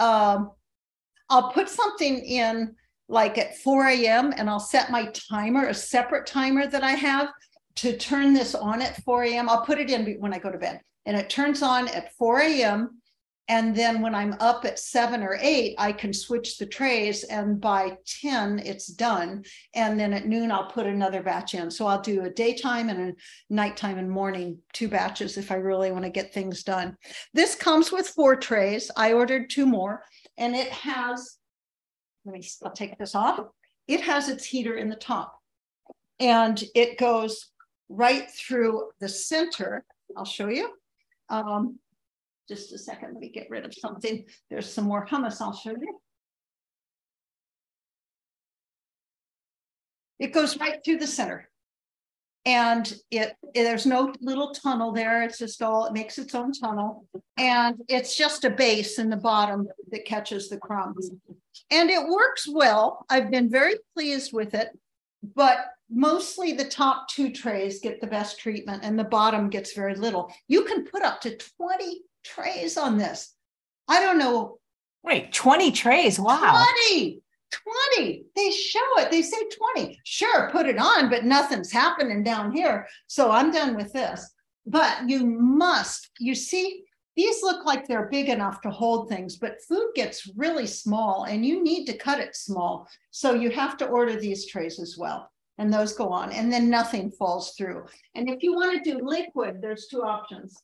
Um, 0.00 0.50
I'll 1.30 1.52
put 1.52 1.68
something 1.68 2.18
in 2.18 2.74
like 3.08 3.38
at 3.38 3.56
4 3.58 3.86
a.m. 3.86 4.34
and 4.36 4.50
I'll 4.50 4.58
set 4.58 4.90
my 4.90 5.06
timer, 5.30 5.68
a 5.68 5.74
separate 5.74 6.26
timer 6.26 6.66
that 6.66 6.82
I 6.82 6.92
have 6.92 7.28
to 7.76 7.96
turn 7.96 8.34
this 8.34 8.56
on 8.56 8.82
at 8.82 9.00
4 9.04 9.22
a.m. 9.22 9.48
I'll 9.48 9.64
put 9.64 9.78
it 9.78 9.88
in 9.88 10.16
when 10.18 10.34
I 10.34 10.40
go 10.40 10.50
to 10.50 10.58
bed 10.58 10.80
and 11.06 11.16
it 11.16 11.30
turns 11.30 11.62
on 11.62 11.86
at 11.88 12.12
4 12.14 12.40
a.m 12.40 13.00
And 13.48 13.76
then 13.76 14.00
when 14.00 14.14
I'm 14.14 14.36
up 14.40 14.64
at 14.64 14.78
seven 14.78 15.22
or 15.22 15.36
eight, 15.38 15.74
I 15.78 15.92
can 15.92 16.14
switch 16.14 16.56
the 16.56 16.64
trays 16.64 17.24
and 17.24 17.60
by 17.60 17.98
10, 18.22 18.60
it's 18.60 18.86
done. 18.86 19.44
And 19.74 20.00
then 20.00 20.14
at 20.14 20.26
noon, 20.26 20.50
I'll 20.50 20.70
put 20.70 20.86
another 20.86 21.22
batch 21.22 21.54
in. 21.54 21.70
So 21.70 21.86
I'll 21.86 22.00
do 22.00 22.24
a 22.24 22.30
daytime 22.30 22.88
and 22.88 23.10
a 23.10 23.14
nighttime 23.50 23.98
and 23.98 24.10
morning, 24.10 24.58
two 24.72 24.88
batches 24.88 25.36
if 25.36 25.52
I 25.52 25.56
really 25.56 25.92
want 25.92 26.04
to 26.04 26.10
get 26.10 26.32
things 26.32 26.62
done. 26.62 26.96
This 27.34 27.54
comes 27.54 27.92
with 27.92 28.08
four 28.08 28.34
trays. 28.34 28.90
I 28.96 29.12
ordered 29.12 29.50
two 29.50 29.66
more 29.66 30.02
and 30.38 30.56
it 30.56 30.68
has, 30.68 31.36
let 32.24 32.34
me, 32.34 32.48
I'll 32.64 32.72
take 32.72 32.96
this 32.98 33.14
off. 33.14 33.40
It 33.86 34.00
has 34.00 34.30
its 34.30 34.46
heater 34.46 34.76
in 34.76 34.88
the 34.88 34.96
top 34.96 35.38
and 36.18 36.62
it 36.74 36.98
goes 36.98 37.50
right 37.90 38.30
through 38.30 38.90
the 39.00 39.08
center. 39.08 39.84
I'll 40.16 40.24
show 40.24 40.48
you. 40.48 40.70
Um, 41.28 41.78
just 42.48 42.72
a 42.72 42.78
second, 42.78 43.12
let 43.12 43.20
me 43.20 43.30
get 43.30 43.48
rid 43.50 43.64
of 43.64 43.74
something. 43.74 44.24
There's 44.50 44.70
some 44.70 44.84
more 44.84 45.06
hummus 45.06 45.40
I'll 45.40 45.54
show 45.54 45.70
you. 45.70 46.00
It 50.18 50.32
goes 50.32 50.58
right 50.58 50.78
through 50.84 50.98
the 50.98 51.06
center. 51.06 51.48
And 52.46 52.94
it, 53.10 53.34
there's 53.54 53.86
no 53.86 54.12
little 54.20 54.52
tunnel 54.52 54.92
there. 54.92 55.22
It's 55.22 55.38
just 55.38 55.62
all, 55.62 55.86
it 55.86 55.94
makes 55.94 56.18
its 56.18 56.34
own 56.34 56.52
tunnel. 56.52 57.06
And 57.38 57.80
it's 57.88 58.16
just 58.16 58.44
a 58.44 58.50
base 58.50 58.98
in 58.98 59.08
the 59.08 59.16
bottom 59.16 59.66
that 59.90 60.04
catches 60.04 60.50
the 60.50 60.58
crumbs. 60.58 61.10
And 61.70 61.88
it 61.88 62.06
works 62.06 62.46
well. 62.46 63.06
I've 63.08 63.30
been 63.30 63.48
very 63.50 63.76
pleased 63.94 64.32
with 64.34 64.54
it, 64.54 64.68
but 65.34 65.70
mostly 65.90 66.52
the 66.52 66.66
top 66.66 67.08
two 67.08 67.32
trays 67.32 67.80
get 67.80 68.00
the 68.00 68.06
best 68.06 68.38
treatment 68.38 68.84
and 68.84 68.98
the 68.98 69.04
bottom 69.04 69.48
gets 69.48 69.72
very 69.72 69.94
little. 69.94 70.30
You 70.46 70.64
can 70.64 70.84
put 70.84 71.02
up 71.02 71.22
to 71.22 71.38
20 71.56 72.02
trays 72.24 72.76
on 72.76 72.98
this. 72.98 73.34
I 73.88 74.00
don't 74.00 74.18
know. 74.18 74.58
Wait, 75.02 75.32
20 75.32 75.70
trays. 75.72 76.18
Wow. 76.18 76.64
20. 76.88 77.20
20. 77.96 78.24
They 78.34 78.50
show 78.50 78.98
it. 78.98 79.10
They 79.10 79.22
say 79.22 79.36
20. 79.76 80.00
Sure, 80.04 80.50
put 80.50 80.66
it 80.66 80.78
on, 80.78 81.10
but 81.10 81.24
nothing's 81.24 81.70
happening 81.70 82.22
down 82.22 82.52
here. 82.52 82.88
So 83.06 83.30
I'm 83.30 83.52
done 83.52 83.76
with 83.76 83.92
this. 83.92 84.32
But 84.66 85.08
you 85.08 85.26
must, 85.26 86.10
you 86.18 86.34
see, 86.34 86.84
these 87.16 87.42
look 87.42 87.64
like 87.64 87.86
they're 87.86 88.08
big 88.10 88.28
enough 88.28 88.60
to 88.62 88.70
hold 88.70 89.08
things, 89.08 89.36
but 89.36 89.62
food 89.68 89.90
gets 89.94 90.28
really 90.36 90.66
small 90.66 91.24
and 91.24 91.46
you 91.46 91.62
need 91.62 91.84
to 91.86 91.96
cut 91.96 92.18
it 92.18 92.34
small. 92.34 92.88
So 93.10 93.34
you 93.34 93.50
have 93.50 93.76
to 93.76 93.86
order 93.86 94.18
these 94.18 94.46
trays 94.46 94.80
as 94.80 94.96
well. 94.98 95.30
And 95.58 95.72
those 95.72 95.92
go 95.92 96.08
on, 96.08 96.32
and 96.32 96.52
then 96.52 96.68
nothing 96.68 97.12
falls 97.12 97.54
through. 97.56 97.84
And 98.16 98.28
if 98.28 98.42
you 98.42 98.54
want 98.54 98.82
to 98.82 98.90
do 98.90 99.06
liquid, 99.06 99.58
there's 99.62 99.86
two 99.86 100.02
options 100.02 100.60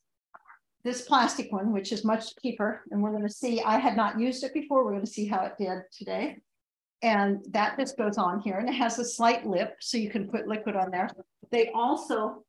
this 0.84 1.02
plastic 1.02 1.52
one, 1.52 1.72
which 1.72 1.92
is 1.92 2.04
much 2.04 2.36
cheaper. 2.42 2.82
And 2.90 3.02
we're 3.02 3.10
going 3.10 3.26
to 3.26 3.32
see, 3.32 3.62
I 3.62 3.78
had 3.78 3.96
not 3.96 4.18
used 4.18 4.44
it 4.44 4.54
before. 4.54 4.84
We're 4.84 4.92
going 4.92 5.04
to 5.04 5.10
see 5.10 5.26
how 5.26 5.44
it 5.44 5.52
did 5.58 5.82
today. 5.92 6.38
And 7.02 7.44
that 7.50 7.78
just 7.78 7.96
goes 7.96 8.18
on 8.18 8.40
here 8.40 8.58
and 8.58 8.68
it 8.68 8.74
has 8.74 8.98
a 8.98 9.04
slight 9.04 9.46
lip 9.46 9.76
so 9.80 9.96
you 9.96 10.10
can 10.10 10.28
put 10.28 10.46
liquid 10.46 10.76
on 10.76 10.90
there. 10.90 11.08
They 11.50 11.70
also 11.74 12.44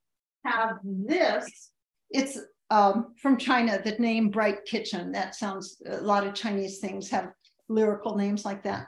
have 0.46 0.78
this. 0.84 1.72
It's 2.10 2.38
um, 2.70 3.14
from 3.22 3.38
China, 3.38 3.82
the 3.82 3.92
name 3.92 4.30
Bright 4.30 4.66
Kitchen. 4.66 5.12
That 5.12 5.36
sounds, 5.36 5.82
a 5.86 6.02
lot 6.02 6.28
of 6.28 6.34
Chinese 6.34 6.80
things 6.80 7.10
have 7.10 7.32
lyrical 7.70 8.18
names 8.18 8.44
like 8.44 8.64
that. 8.64 8.88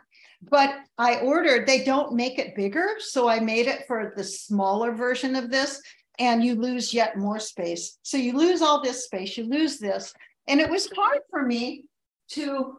But 0.49 0.75
I 0.97 1.19
ordered, 1.19 1.65
they 1.65 1.85
don't 1.85 2.13
make 2.13 2.39
it 2.39 2.55
bigger. 2.55 2.95
So 2.99 3.29
I 3.29 3.39
made 3.39 3.67
it 3.67 3.85
for 3.87 4.13
the 4.17 4.23
smaller 4.23 4.91
version 4.93 5.35
of 5.35 5.49
this 5.49 5.81
and 6.19 6.43
you 6.43 6.55
lose 6.55 6.93
yet 6.93 7.17
more 7.17 7.39
space. 7.39 7.97
So 8.03 8.17
you 8.17 8.33
lose 8.37 8.61
all 8.61 8.81
this 8.81 9.05
space, 9.05 9.37
you 9.37 9.45
lose 9.45 9.79
this. 9.79 10.13
And 10.47 10.59
it 10.59 10.69
was 10.69 10.89
hard 10.95 11.19
for 11.29 11.43
me 11.43 11.85
to, 12.31 12.77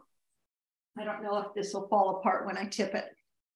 I 0.97 1.03
don't 1.03 1.23
know 1.23 1.37
if 1.39 1.53
this 1.55 1.73
will 1.73 1.87
fall 1.87 2.17
apart 2.17 2.45
when 2.45 2.57
I 2.57 2.65
tip 2.65 2.93
it. 2.93 3.05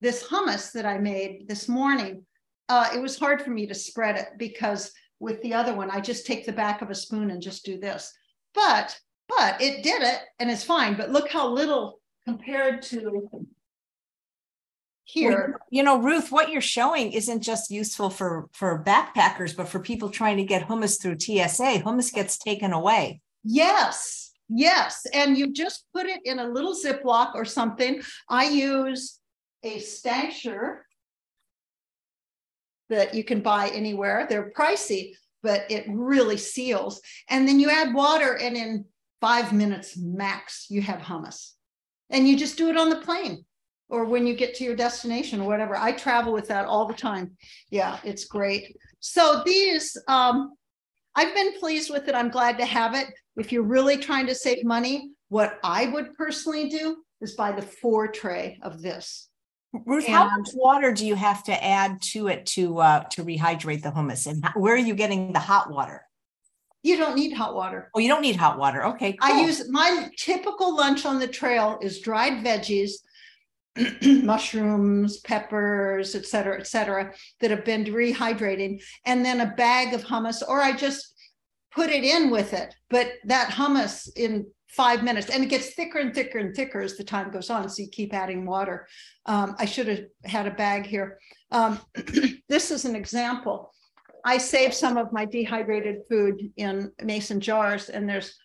This 0.01 0.25
hummus 0.25 0.71
that 0.73 0.85
I 0.85 0.97
made 0.97 1.47
this 1.47 1.67
morning, 1.67 2.25
uh, 2.67 2.89
it 2.93 3.01
was 3.01 3.19
hard 3.19 3.41
for 3.41 3.51
me 3.51 3.67
to 3.67 3.75
spread 3.75 4.15
it 4.15 4.29
because 4.37 4.91
with 5.19 5.41
the 5.41 5.53
other 5.53 5.73
one, 5.73 5.91
I 5.91 5.99
just 5.99 6.25
take 6.25 6.45
the 6.45 6.51
back 6.51 6.81
of 6.81 6.89
a 6.89 6.95
spoon 6.95 7.31
and 7.31 7.41
just 7.41 7.65
do 7.65 7.79
this. 7.79 8.13
But, 8.53 8.97
but 9.27 9.61
it 9.61 9.83
did 9.83 10.01
it 10.01 10.21
and 10.39 10.49
it's 10.49 10.63
fine. 10.63 10.95
But 10.95 11.11
look 11.11 11.29
how 11.29 11.49
little 11.49 11.99
compared 12.25 12.81
to 12.83 13.29
here. 15.09 15.59
You 15.69 15.83
know, 15.83 15.99
Ruth, 15.99 16.31
what 16.31 16.51
you're 16.51 16.61
showing 16.61 17.11
isn't 17.13 17.41
just 17.41 17.71
useful 17.71 18.09
for 18.09 18.47
for 18.53 18.83
backpackers, 18.83 19.55
but 19.55 19.67
for 19.67 19.79
people 19.79 20.09
trying 20.09 20.37
to 20.37 20.43
get 20.43 20.67
hummus 20.67 21.01
through 21.01 21.19
TSA. 21.19 21.83
Hummus 21.83 22.13
gets 22.13 22.37
taken 22.37 22.73
away. 22.73 23.21
Yes, 23.43 24.31
yes, 24.47 25.05
and 25.13 25.37
you 25.37 25.51
just 25.51 25.85
put 25.93 26.05
it 26.05 26.19
in 26.25 26.39
a 26.39 26.47
little 26.47 26.75
Ziploc 26.75 27.33
or 27.35 27.45
something. 27.45 28.01
I 28.29 28.49
use 28.49 29.19
a 29.63 29.77
stasher 29.77 30.79
that 32.89 33.13
you 33.13 33.23
can 33.23 33.41
buy 33.41 33.69
anywhere. 33.69 34.27
They're 34.29 34.51
pricey, 34.51 35.13
but 35.41 35.65
it 35.69 35.85
really 35.87 36.37
seals. 36.37 37.01
And 37.29 37.47
then 37.47 37.59
you 37.59 37.69
add 37.69 37.93
water, 37.93 38.37
and 38.37 38.55
in 38.55 38.85
five 39.21 39.53
minutes 39.53 39.97
max, 39.97 40.67
you 40.69 40.81
have 40.81 40.99
hummus. 40.99 41.53
And 42.11 42.27
you 42.27 42.37
just 42.37 42.57
do 42.57 42.69
it 42.69 42.77
on 42.77 42.89
the 42.89 42.97
plane 42.97 43.45
or 43.89 44.05
when 44.05 44.25
you 44.27 44.35
get 44.35 44.55
to 44.55 44.63
your 44.63 44.75
destination 44.75 45.41
or 45.41 45.47
whatever. 45.47 45.75
I 45.75 45.91
travel 45.91 46.31
with 46.31 46.47
that 46.47 46.65
all 46.65 46.85
the 46.85 46.93
time. 46.93 47.35
Yeah, 47.71 47.97
it's 48.03 48.25
great. 48.25 48.77
So 48.99 49.41
these, 49.45 49.97
um, 50.07 50.53
I've 51.15 51.33
been 51.33 51.59
pleased 51.59 51.89
with 51.89 52.07
it. 52.07 52.15
I'm 52.15 52.29
glad 52.29 52.57
to 52.59 52.65
have 52.65 52.93
it. 52.93 53.07
If 53.35 53.51
you're 53.51 53.63
really 53.63 53.97
trying 53.97 54.27
to 54.27 54.35
save 54.35 54.63
money, 54.63 55.09
what 55.29 55.59
I 55.63 55.87
would 55.87 56.13
personally 56.15 56.69
do 56.69 56.97
is 57.19 57.35
buy 57.35 57.51
the 57.51 57.61
four 57.61 58.07
tray 58.07 58.59
of 58.61 58.81
this. 58.81 59.27
Ruth, 59.71 60.05
and, 60.05 60.13
how 60.13 60.37
much 60.37 60.49
water 60.53 60.91
do 60.93 61.05
you 61.05 61.15
have 61.15 61.43
to 61.43 61.63
add 61.63 62.01
to 62.13 62.27
it 62.27 62.47
to 62.47 62.79
uh, 62.79 63.03
to 63.11 63.23
rehydrate 63.23 63.83
the 63.83 63.91
hummus? 63.91 64.25
And 64.25 64.43
where 64.55 64.73
are 64.73 64.77
you 64.77 64.95
getting 64.95 65.31
the 65.31 65.39
hot 65.39 65.69
water? 65.69 66.05
You 66.81 66.97
don't 66.97 67.15
need 67.15 67.33
hot 67.33 67.53
water. 67.53 67.91
Oh, 67.93 67.99
you 67.99 68.07
don't 68.07 68.21
need 68.21 68.35
hot 68.35 68.57
water. 68.57 68.83
Okay. 68.85 69.13
Cool. 69.13 69.31
I 69.31 69.41
use 69.41 69.69
my 69.69 70.09
typical 70.17 70.75
lunch 70.75 71.05
on 71.05 71.19
the 71.19 71.27
trail 71.27 71.77
is 71.83 71.99
dried 71.99 72.43
veggies 72.43 72.93
mushrooms, 74.23 75.19
peppers, 75.19 76.15
et 76.15 76.25
cetera, 76.25 76.59
et 76.59 76.67
cetera, 76.67 77.13
that 77.39 77.51
have 77.51 77.65
been 77.65 77.85
rehydrating, 77.85 78.81
and 79.05 79.25
then 79.25 79.41
a 79.41 79.53
bag 79.55 79.93
of 79.93 80.03
hummus, 80.03 80.41
or 80.47 80.61
I 80.61 80.75
just 80.75 81.13
put 81.71 81.89
it 81.89 82.03
in 82.03 82.29
with 82.29 82.53
it. 82.53 82.73
But 82.89 83.13
that 83.25 83.49
hummus 83.49 84.09
in 84.15 84.47
five 84.69 85.03
minutes, 85.03 85.29
and 85.29 85.43
it 85.43 85.47
gets 85.47 85.73
thicker 85.73 85.99
and 85.99 86.13
thicker 86.13 86.37
and 86.37 86.55
thicker 86.55 86.81
as 86.81 86.95
the 86.95 87.03
time 87.03 87.31
goes 87.31 87.49
on. 87.49 87.67
So 87.69 87.81
you 87.81 87.89
keep 87.89 88.13
adding 88.13 88.45
water. 88.45 88.87
Um, 89.25 89.55
I 89.57 89.65
should 89.65 89.87
have 89.87 90.05
had 90.25 90.47
a 90.47 90.51
bag 90.51 90.85
here. 90.85 91.19
Um, 91.51 91.79
this 92.49 92.71
is 92.71 92.85
an 92.85 92.95
example. 92.95 93.73
I 94.25 94.37
save 94.37 94.73
some 94.73 94.97
of 94.97 95.11
my 95.13 95.25
dehydrated 95.25 96.01
food 96.09 96.51
in 96.57 96.91
mason 97.03 97.39
jars, 97.39 97.89
and 97.89 98.07
there's 98.07 98.35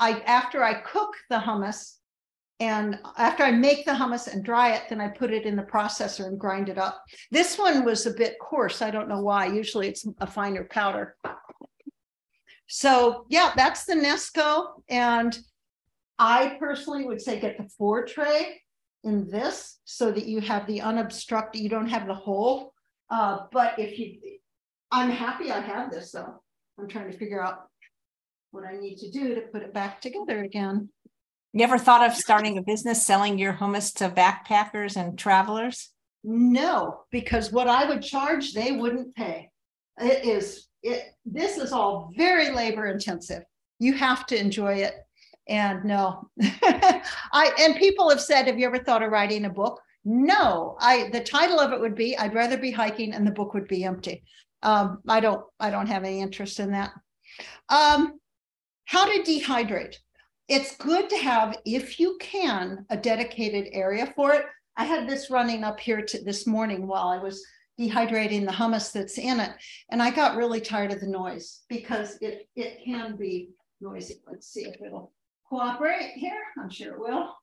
I 0.00 0.20
after 0.20 0.62
I 0.62 0.74
cook 0.74 1.14
the 1.30 1.38
hummus, 1.38 1.96
and 2.58 2.98
after 3.18 3.42
I 3.42 3.50
make 3.50 3.84
the 3.84 3.92
hummus 3.92 4.32
and 4.32 4.42
dry 4.42 4.72
it, 4.72 4.84
then 4.88 5.00
I 5.00 5.08
put 5.08 5.30
it 5.30 5.44
in 5.44 5.56
the 5.56 5.62
processor 5.62 6.26
and 6.26 6.40
grind 6.40 6.68
it 6.68 6.78
up. 6.78 7.02
This 7.30 7.58
one 7.58 7.84
was 7.84 8.06
a 8.06 8.14
bit 8.14 8.38
coarse. 8.40 8.80
I 8.80 8.90
don't 8.90 9.08
know 9.08 9.20
why. 9.20 9.46
Usually 9.46 9.88
it's 9.88 10.06
a 10.20 10.26
finer 10.26 10.64
powder. 10.64 11.16
So 12.66 13.26
yeah, 13.28 13.52
that's 13.56 13.84
the 13.84 13.94
Nesco. 13.94 14.68
And 14.88 15.38
I 16.18 16.56
personally 16.58 17.04
would 17.04 17.20
say 17.20 17.38
get 17.38 17.58
the 17.58 17.68
four 17.76 18.06
tray 18.06 18.62
in 19.04 19.28
this 19.30 19.78
so 19.84 20.10
that 20.10 20.24
you 20.24 20.40
have 20.40 20.66
the 20.66 20.80
unobstructed, 20.80 21.60
you 21.60 21.68
don't 21.68 21.88
have 21.88 22.06
the 22.06 22.14
hole. 22.14 22.72
Uh, 23.10 23.40
but 23.52 23.78
if 23.78 23.98
you, 23.98 24.18
I'm 24.90 25.10
happy 25.10 25.52
I 25.52 25.60
have 25.60 25.90
this 25.90 26.12
though. 26.12 26.42
I'm 26.78 26.88
trying 26.88 27.10
to 27.12 27.18
figure 27.18 27.42
out 27.42 27.68
what 28.50 28.64
I 28.64 28.78
need 28.78 28.96
to 28.96 29.10
do 29.10 29.34
to 29.34 29.42
put 29.42 29.62
it 29.62 29.74
back 29.74 30.00
together 30.00 30.42
again. 30.42 30.88
You 31.56 31.62
ever 31.62 31.78
thought 31.78 32.06
of 32.06 32.14
starting 32.14 32.58
a 32.58 32.62
business 32.62 33.06
selling 33.06 33.38
your 33.38 33.54
hummus 33.54 33.94
to 33.94 34.10
backpackers 34.10 34.94
and 34.94 35.18
travelers? 35.18 35.88
No, 36.22 37.04
because 37.10 37.50
what 37.50 37.66
I 37.66 37.88
would 37.88 38.02
charge, 38.02 38.52
they 38.52 38.72
wouldn't 38.72 39.14
pay. 39.14 39.48
It 39.98 40.26
is 40.26 40.68
it 40.82 41.14
this 41.24 41.56
is 41.56 41.72
all 41.72 42.10
very 42.14 42.50
labor 42.50 42.88
intensive. 42.88 43.42
You 43.78 43.94
have 43.94 44.26
to 44.26 44.38
enjoy 44.38 44.74
it. 44.74 44.96
And 45.48 45.82
no, 45.86 46.28
I 46.42 47.52
and 47.58 47.76
people 47.76 48.10
have 48.10 48.20
said, 48.20 48.48
have 48.48 48.58
you 48.58 48.66
ever 48.66 48.78
thought 48.78 49.02
of 49.02 49.10
writing 49.10 49.46
a 49.46 49.50
book? 49.50 49.80
No, 50.04 50.76
I 50.78 51.08
the 51.10 51.24
title 51.24 51.58
of 51.58 51.72
it 51.72 51.80
would 51.80 51.94
be 51.94 52.18
I'd 52.18 52.34
rather 52.34 52.58
be 52.58 52.70
hiking 52.70 53.14
and 53.14 53.26
the 53.26 53.30
book 53.30 53.54
would 53.54 53.66
be 53.66 53.82
empty. 53.82 54.24
Um, 54.62 54.98
I 55.08 55.20
don't 55.20 55.42
I 55.58 55.70
don't 55.70 55.86
have 55.86 56.04
any 56.04 56.20
interest 56.20 56.60
in 56.60 56.72
that. 56.72 56.90
Um, 57.70 58.20
how 58.84 59.06
to 59.06 59.22
dehydrate 59.22 59.96
it's 60.48 60.76
good 60.76 61.08
to 61.10 61.16
have, 61.16 61.58
if 61.64 61.98
you 61.98 62.16
can, 62.20 62.86
a 62.90 62.96
dedicated 62.96 63.68
area 63.72 64.12
for 64.14 64.32
it. 64.32 64.44
I 64.76 64.84
had 64.84 65.08
this 65.08 65.30
running 65.30 65.64
up 65.64 65.80
here 65.80 66.02
to 66.02 66.22
this 66.22 66.46
morning 66.46 66.86
while 66.86 67.08
I 67.08 67.18
was 67.18 67.44
dehydrating 67.80 68.46
the 68.46 68.52
hummus 68.52 68.92
that's 68.92 69.18
in 69.18 69.40
it. 69.40 69.50
And 69.90 70.02
I 70.02 70.10
got 70.10 70.36
really 70.36 70.60
tired 70.60 70.92
of 70.92 71.00
the 71.00 71.06
noise 71.06 71.62
because 71.68 72.18
it, 72.20 72.48
it 72.54 72.80
can 72.84 73.16
be 73.16 73.50
noisy. 73.80 74.20
Let's 74.26 74.48
see 74.48 74.64
if 74.64 74.80
it'll 74.80 75.12
cooperate 75.48 76.12
here? 76.14 76.40
I'm 76.60 76.70
sure 76.70 76.94
it 76.94 77.00
will. 77.00 77.34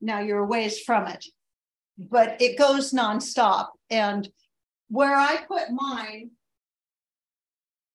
Now 0.00 0.18
you're 0.20 0.40
a 0.40 0.46
ways 0.46 0.80
from 0.80 1.06
it, 1.06 1.24
but 1.96 2.40
it 2.42 2.58
goes 2.58 2.92
nonstop. 2.92 3.68
And 3.88 4.28
where 4.92 5.16
I 5.16 5.38
put 5.48 5.70
mine, 5.70 6.32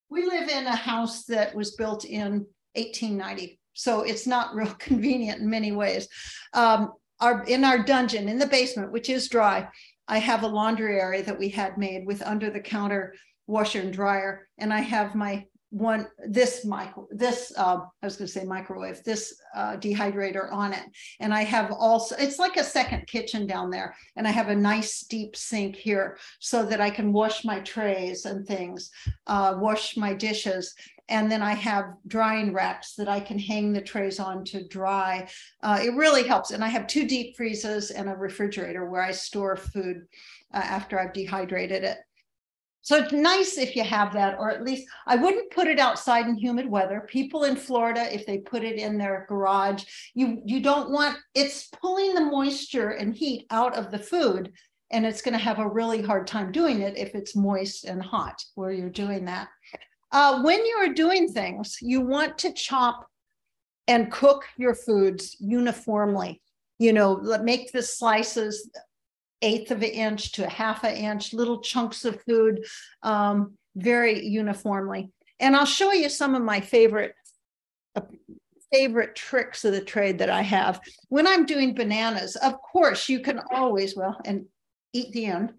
we 0.10 0.26
live 0.26 0.50
in 0.50 0.66
a 0.66 0.76
house 0.76 1.26
that 1.26 1.54
was 1.54 1.76
built 1.76 2.06
in 2.06 2.48
1890. 2.74 3.60
So 3.74 4.02
it's 4.02 4.26
not 4.26 4.56
real 4.56 4.74
convenient 4.80 5.40
in 5.40 5.50
many 5.50 5.72
ways. 5.72 6.08
Um, 6.54 6.94
our 7.20 7.44
in 7.44 7.64
our 7.64 7.84
dungeon 7.84 8.28
in 8.28 8.40
the 8.40 8.48
basement, 8.48 8.92
which 8.92 9.10
is 9.10 9.30
dry, 9.30 9.68
I 10.08 10.18
have 10.18 10.42
a 10.42 10.48
laundry 10.48 11.00
area 11.00 11.24
that 11.24 11.38
we 11.38 11.50
had 11.50 11.78
made 11.78 12.06
with 12.06 12.24
under 12.24 12.50
the 12.50 12.60
counter 12.60 13.14
washer 13.46 13.82
and 13.82 13.94
dryer, 13.94 14.48
and 14.58 14.74
I 14.74 14.80
have 14.80 15.14
my 15.14 15.46
one 15.70 16.08
this 16.28 16.64
micro 16.64 17.08
this 17.12 17.52
uh, 17.58 17.80
I 18.02 18.06
was 18.06 18.16
going 18.16 18.28
to 18.28 18.32
say 18.32 18.46
microwave 18.46 19.04
this 19.04 19.40
uh, 19.56 19.76
dehydrator 19.78 20.52
on 20.52 20.74
it, 20.74 20.84
and 21.20 21.34
I 21.34 21.44
have 21.44 21.72
also 21.72 22.16
it's 22.18 22.40
like 22.40 22.58
a 22.58 22.64
second 22.64 23.06
kitchen 23.08 23.46
down 23.46 23.70
there, 23.70 23.96
and 24.16 24.28
I 24.28 24.32
have 24.32 24.48
a 24.48 24.56
nice 24.56 25.02
deep 25.02 25.36
sink 25.36 25.76
here 25.76 26.18
so 26.40 26.66
that 26.66 26.80
I 26.80 26.90
can 26.90 27.12
wash 27.12 27.44
my 27.44 27.60
trays 27.62 28.26
and 28.26 28.48
things, 28.48 28.92
uh, 29.28 29.56
wash 29.58 29.98
my 29.98 30.14
dishes, 30.14 30.74
and 31.10 31.30
then 31.32 31.42
I 31.42 31.54
have 31.54 31.94
drying 32.08 32.54
racks 32.54 32.96
that 32.96 33.10
I 33.10 33.20
can 33.20 33.40
hang 33.40 33.74
the 33.74 33.82
trays 33.82 34.20
on 34.20 34.46
to 34.46 34.68
dry. 34.68 35.28
Uh, 35.62 35.80
it 35.82 35.94
really 35.96 36.24
helps, 36.24 36.52
and 36.52 36.64
I 36.64 36.68
have 36.70 36.88
two 36.88 37.06
deep 37.08 37.36
freezers 37.36 37.92
and 37.92 38.10
a 38.10 38.16
refrigerator 38.16 38.90
where 38.90 39.04
I 39.04 39.12
store 39.12 39.58
food 39.58 40.08
uh, 40.54 40.58
after 40.58 41.00
I've 41.00 41.14
dehydrated 41.14 41.84
it. 41.84 41.98
So 42.88 42.96
it's 42.96 43.12
nice 43.12 43.58
if 43.58 43.76
you 43.76 43.84
have 43.84 44.14
that, 44.14 44.40
or 44.40 44.50
at 44.50 44.64
least 44.64 44.88
I 45.06 45.18
wouldn't 45.18 45.52
put 45.52 45.68
it 45.68 45.78
outside 45.78 46.26
in 46.26 46.38
humid 46.38 46.70
weather. 46.70 47.06
People 47.10 47.44
in 47.44 47.58
Florida, 47.58 48.08
if 48.16 48.26
they 48.26 48.38
put 48.38 48.64
it 48.64 48.78
in 48.78 48.98
their 48.98 49.26
garage, 49.28 49.84
you 50.14 50.42
you 50.46 50.62
don't 50.62 50.90
want 50.90 51.18
it's 51.36 51.68
pulling 51.82 52.14
the 52.14 52.22
moisture 52.22 52.92
and 52.92 53.14
heat 53.14 53.46
out 53.52 53.76
of 53.76 53.92
the 53.92 54.00
food, 54.00 54.54
and 54.90 55.06
it's 55.06 55.22
going 55.22 55.34
to 55.34 55.44
have 55.44 55.60
a 55.60 55.68
really 55.68 56.02
hard 56.02 56.28
time 56.28 56.50
doing 56.50 56.80
it 56.82 56.98
if 56.98 57.14
it's 57.14 57.36
moist 57.36 57.84
and 57.84 58.02
hot 58.02 58.42
where 58.56 58.72
you're 58.72 58.90
doing 58.90 59.26
that. 59.26 59.50
Uh, 60.14 60.42
when 60.42 60.66
you 60.66 60.78
are 60.78 60.94
doing 60.94 61.28
things, 61.28 61.80
you 61.82 62.00
want 62.00 62.38
to 62.38 62.54
chop 62.54 63.06
and 63.90 64.14
cook 64.14 64.46
your 64.56 64.74
foods 64.74 65.36
uniformly. 65.42 66.42
You 66.80 66.94
know, 66.94 67.18
make 67.44 67.74
the 67.74 67.84
slices 67.84 68.70
eighth 69.42 69.72
of 69.72 69.84
an 69.84 69.90
inch 69.90 70.34
to 70.34 70.46
a 70.46 70.50
half 70.50 70.84
an 70.84 70.96
inch, 70.96 71.34
little 71.34 71.62
chunks 71.62 72.06
of 72.06 72.22
food, 72.24 72.66
um, 73.04 73.54
very 73.76 74.26
uniformly. 74.26 75.12
And 75.40 75.56
I'll 75.56 75.66
show 75.66 75.92
you 75.94 76.10
some 76.10 76.36
of 76.36 76.42
my 76.42 76.60
favorite 76.60 77.14
uh, 77.96 78.02
favorite 78.74 79.16
tricks 79.16 79.64
of 79.64 79.72
the 79.72 79.82
trade 79.82 80.20
that 80.20 80.30
I 80.30 80.42
have. 80.42 80.82
When 81.10 81.26
I'm 81.26 81.46
doing 81.46 81.74
bananas, 81.74 82.36
of 82.36 82.56
course, 82.62 83.08
you 83.08 83.22
can 83.22 83.40
always, 83.52 83.96
well, 83.96 84.20
and 84.26 84.46
eat 84.94 85.14
the 85.14 85.26
end, 85.26 85.54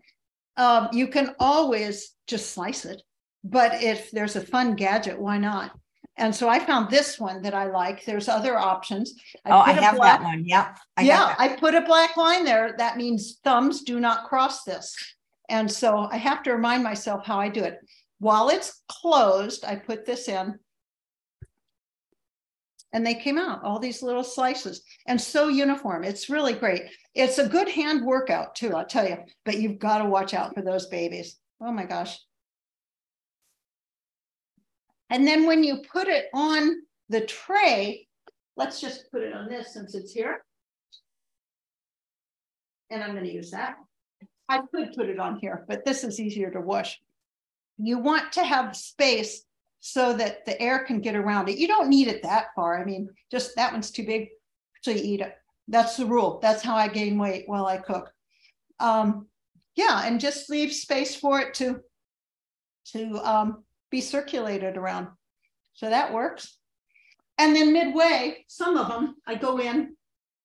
um, 0.56 0.88
you 0.92 1.08
can 1.08 1.34
always 1.38 2.14
just 2.26 2.52
slice 2.52 2.84
it. 2.84 3.00
But 3.44 3.82
if 3.82 4.10
there's 4.10 4.36
a 4.36 4.44
fun 4.44 4.74
gadget, 4.74 5.18
why 5.18 5.38
not? 5.38 5.72
And 6.18 6.34
so 6.34 6.48
I 6.48 6.58
found 6.58 6.90
this 6.90 7.18
one 7.18 7.42
that 7.42 7.54
I 7.54 7.66
like. 7.66 8.04
There's 8.04 8.28
other 8.28 8.58
options. 8.58 9.14
I 9.44 9.50
oh, 9.50 9.58
I 9.58 9.72
have 9.72 9.96
black, 9.96 10.18
that 10.18 10.24
one. 10.24 10.44
Yep. 10.44 10.78
I 10.96 11.02
yeah, 11.02 11.34
I 11.38 11.48
put 11.48 11.76
a 11.76 11.80
black 11.80 12.16
line 12.16 12.44
there. 12.44 12.74
That 12.76 12.96
means 12.96 13.38
thumbs 13.44 13.82
do 13.82 14.00
not 14.00 14.28
cross 14.28 14.64
this. 14.64 14.94
And 15.48 15.70
so 15.70 16.08
I 16.10 16.16
have 16.16 16.42
to 16.42 16.52
remind 16.52 16.82
myself 16.82 17.24
how 17.24 17.38
I 17.38 17.48
do 17.48 17.62
it. 17.62 17.78
While 18.18 18.48
it's 18.48 18.82
closed, 18.88 19.64
I 19.64 19.76
put 19.76 20.04
this 20.04 20.28
in. 20.28 20.58
And 22.92 23.06
they 23.06 23.14
came 23.14 23.38
out, 23.38 23.62
all 23.62 23.78
these 23.78 24.02
little 24.02 24.24
slices, 24.24 24.82
and 25.06 25.20
so 25.20 25.48
uniform. 25.48 26.04
It's 26.04 26.30
really 26.30 26.54
great. 26.54 26.84
It's 27.14 27.38
a 27.38 27.48
good 27.48 27.68
hand 27.68 28.04
workout, 28.04 28.54
too, 28.54 28.74
I'll 28.74 28.86
tell 28.86 29.06
you, 29.06 29.18
but 29.44 29.58
you've 29.58 29.78
got 29.78 29.98
to 29.98 30.06
watch 30.06 30.32
out 30.32 30.54
for 30.54 30.62
those 30.62 30.86
babies. 30.86 31.36
Oh 31.60 31.70
my 31.70 31.84
gosh. 31.84 32.18
And 35.10 35.26
then 35.26 35.46
when 35.46 35.64
you 35.64 35.82
put 35.90 36.08
it 36.08 36.26
on 36.34 36.82
the 37.08 37.22
tray, 37.22 38.06
let's 38.56 38.80
just 38.80 39.10
put 39.10 39.22
it 39.22 39.32
on 39.32 39.48
this 39.48 39.72
since 39.72 39.94
it's 39.94 40.12
here. 40.12 40.44
And 42.90 43.02
I'm 43.02 43.12
going 43.12 43.24
to 43.24 43.32
use 43.32 43.50
that. 43.50 43.76
I 44.48 44.60
could 44.74 44.94
put 44.94 45.08
it 45.08 45.18
on 45.18 45.38
here, 45.40 45.64
but 45.68 45.84
this 45.84 46.04
is 46.04 46.20
easier 46.20 46.50
to 46.50 46.60
wash. 46.60 47.00
You 47.76 47.98
want 47.98 48.32
to 48.32 48.44
have 48.44 48.76
space 48.76 49.44
so 49.80 50.12
that 50.14 50.44
the 50.44 50.60
air 50.60 50.80
can 50.80 51.00
get 51.00 51.14
around 51.14 51.48
it. 51.48 51.58
You 51.58 51.68
don't 51.68 51.88
need 51.88 52.08
it 52.08 52.22
that 52.22 52.46
far. 52.56 52.80
I 52.80 52.84
mean, 52.84 53.08
just 53.30 53.54
that 53.56 53.72
one's 53.72 53.90
too 53.90 54.04
big, 54.04 54.28
so 54.82 54.90
you 54.90 55.00
eat 55.02 55.20
it. 55.20 55.34
That's 55.68 55.96
the 55.96 56.06
rule. 56.06 56.38
That's 56.42 56.62
how 56.62 56.76
I 56.76 56.88
gain 56.88 57.18
weight 57.18 57.44
while 57.46 57.66
I 57.66 57.76
cook. 57.76 58.10
Um, 58.80 59.26
yeah, 59.76 60.02
and 60.04 60.18
just 60.18 60.50
leave 60.50 60.72
space 60.72 61.14
for 61.14 61.40
it 61.40 61.54
to 61.54 61.80
to 62.92 63.18
um, 63.18 63.64
be 63.90 64.00
circulated 64.00 64.76
around. 64.76 65.08
So 65.74 65.90
that 65.90 66.12
works. 66.12 66.58
And 67.38 67.54
then 67.54 67.72
midway, 67.72 68.44
some 68.48 68.76
of 68.76 68.88
them, 68.88 69.16
I 69.26 69.36
go 69.36 69.58
in 69.58 69.96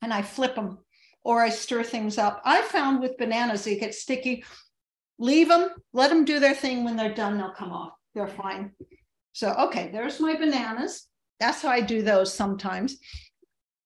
and 0.02 0.14
I 0.14 0.22
flip 0.22 0.56
them 0.56 0.78
or 1.24 1.42
I 1.42 1.50
stir 1.50 1.84
things 1.84 2.18
up. 2.18 2.42
I 2.46 2.62
found 2.62 3.02
with 3.02 3.18
bananas, 3.18 3.64
they 3.64 3.78
get 3.78 3.96
sticky. 3.96 4.44
Leave 5.20 5.48
them, 5.48 5.70
let 5.94 6.10
them 6.10 6.26
do 6.26 6.40
their 6.40 6.54
thing. 6.54 6.84
When 6.84 6.96
they're 6.96 7.14
done, 7.14 7.38
they'll 7.38 7.52
come 7.52 7.72
off. 7.72 7.94
They're 8.14 8.28
fine. 8.28 8.72
So, 9.32 9.52
okay, 9.54 9.90
there's 9.92 10.20
my 10.20 10.36
bananas. 10.36 11.08
That's 11.40 11.62
how 11.62 11.70
I 11.70 11.82
do 11.82 12.02
those 12.02 12.34
sometimes. 12.34 12.98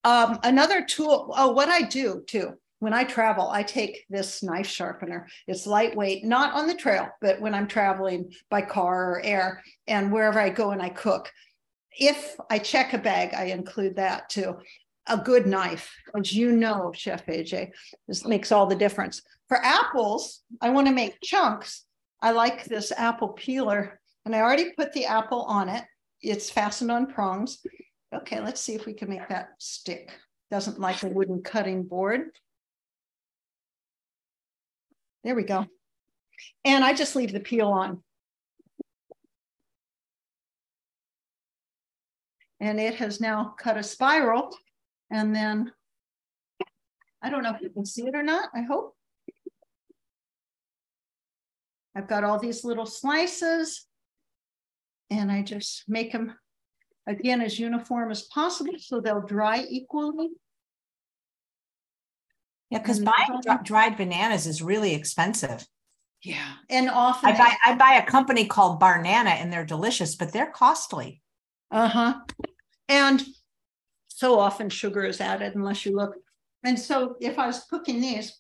Um, 0.04 0.40
another 0.44 0.86
tool, 0.86 1.34
oh, 1.38 1.52
what 1.52 1.70
I 1.70 1.82
do 1.82 2.24
too, 2.28 2.54
when 2.80 2.94
I 2.94 3.04
travel, 3.04 3.50
I 3.50 3.64
take 3.64 4.06
this 4.10 4.44
knife 4.44 4.68
sharpener. 4.68 5.28
It's 5.48 5.66
lightweight, 5.66 6.24
not 6.24 6.54
on 6.54 6.68
the 6.68 6.76
trail, 6.76 7.10
but 7.22 7.42
when 7.42 7.54
I'm 7.54 7.68
traveling 7.68 8.32
by 8.50 8.62
car 8.62 9.14
or 9.14 9.22
air 9.24 9.64
and 9.88 10.12
wherever 10.12 10.40
I 10.40 10.50
go 10.50 10.72
and 10.72 10.82
I 10.82 10.90
cook. 10.90 11.32
If 12.00 12.36
I 12.50 12.60
check 12.60 12.94
a 12.94 13.00
bag, 13.00 13.34
I 13.34 13.46
include 13.46 13.96
that 13.96 14.30
too. 14.30 14.58
A 15.08 15.18
good 15.18 15.48
knife, 15.48 15.92
as 16.16 16.34
you 16.34 16.52
know, 16.52 16.92
Chef 16.94 17.26
AJ, 17.26 17.72
this 18.08 18.26
makes 18.26 18.52
all 18.52 18.68
the 18.68 18.76
difference. 18.76 19.22
For 19.48 19.58
apples, 19.64 20.42
I 20.62 20.70
want 20.70 20.88
to 20.88 20.94
make 20.94 21.22
chunks. 21.24 21.86
I 22.22 22.32
like 22.32 22.66
this 22.66 22.92
apple 22.92 23.30
peeler, 23.30 24.00
and 24.26 24.36
I 24.36 24.42
already 24.42 24.74
put 24.74 24.92
the 24.94 25.06
apple 25.06 25.44
on 25.44 25.70
it. 25.70 25.84
It's 26.22 26.50
fastened 26.50 26.92
on 26.92 27.08
prongs. 27.08 27.60
Okay, 28.14 28.42
let's 28.42 28.62
see 28.62 28.76
if 28.76 28.86
we 28.86 28.94
can 28.94 29.10
make 29.10 29.28
that 29.30 29.50
stick. 29.60 30.12
Doesn't 30.52 30.80
like 30.80 31.04
a 31.04 31.08
wooden 31.08 31.42
cutting 31.42 31.84
board. 31.84 32.30
There 35.24 35.36
we 35.36 35.44
go. 35.44 35.66
And 36.64 36.84
I 36.84 36.94
just 36.94 37.16
leave 37.16 37.34
the 37.34 37.40
peel 37.40 37.68
on. 37.68 38.04
And 42.60 42.80
it 42.80 42.96
has 42.96 43.22
now 43.22 43.56
cut 43.60 43.78
a 43.78 43.84
spiral. 43.84 44.56
And 45.12 45.36
then, 45.36 45.72
I 47.22 47.30
don't 47.30 47.44
know 47.44 47.54
if 47.54 47.62
you 47.62 47.70
can 47.70 47.86
see 47.86 48.08
it 48.08 48.16
or 48.16 48.24
not, 48.24 48.50
I 48.56 48.62
hope. 48.62 48.96
I've 51.96 52.08
got 52.08 52.24
all 52.24 52.40
these 52.40 52.64
little 52.64 52.86
slices 52.86 53.88
and 55.10 55.32
I 55.32 55.42
just 55.42 55.84
make 55.88 56.12
them 56.12 56.36
again 57.08 57.42
as 57.42 57.58
uniform 57.58 58.12
as 58.12 58.24
possible 58.24 58.74
so 58.78 59.00
they'll 59.00 59.26
dry 59.26 59.66
equally. 59.68 60.30
Yeah, 62.70 62.80
because 62.80 63.00
buying 63.00 63.42
dry, 63.44 63.60
dried 63.64 63.98
bananas 63.98 64.46
is 64.46 64.62
really 64.62 64.94
expensive. 64.94 65.66
Yeah, 66.24 66.54
and 66.70 66.90
often 66.90 67.32
I 67.32 67.38
buy 67.38 67.56
I 67.66 67.76
buy 67.76 67.94
a 67.94 68.06
company 68.06 68.46
called 68.46 68.82
Barnana, 68.82 69.30
and 69.30 69.52
they're 69.52 69.66
delicious, 69.66 70.16
but 70.16 70.34
they're 70.34 70.52
costly. 70.52 71.22
Uh 71.72 71.88
huh. 71.88 72.14
And 72.90 73.24
so 74.08 74.40
often 74.40 74.70
sugar 74.70 75.04
is 75.06 75.22
added 75.22 75.56
unless 75.56 75.86
you 75.86 75.96
look. 75.96 76.16
And 76.64 76.78
so 76.78 77.16
if 77.22 77.38
I 77.40 77.48
was 77.48 77.66
cooking 77.70 78.02
these, 78.02 78.38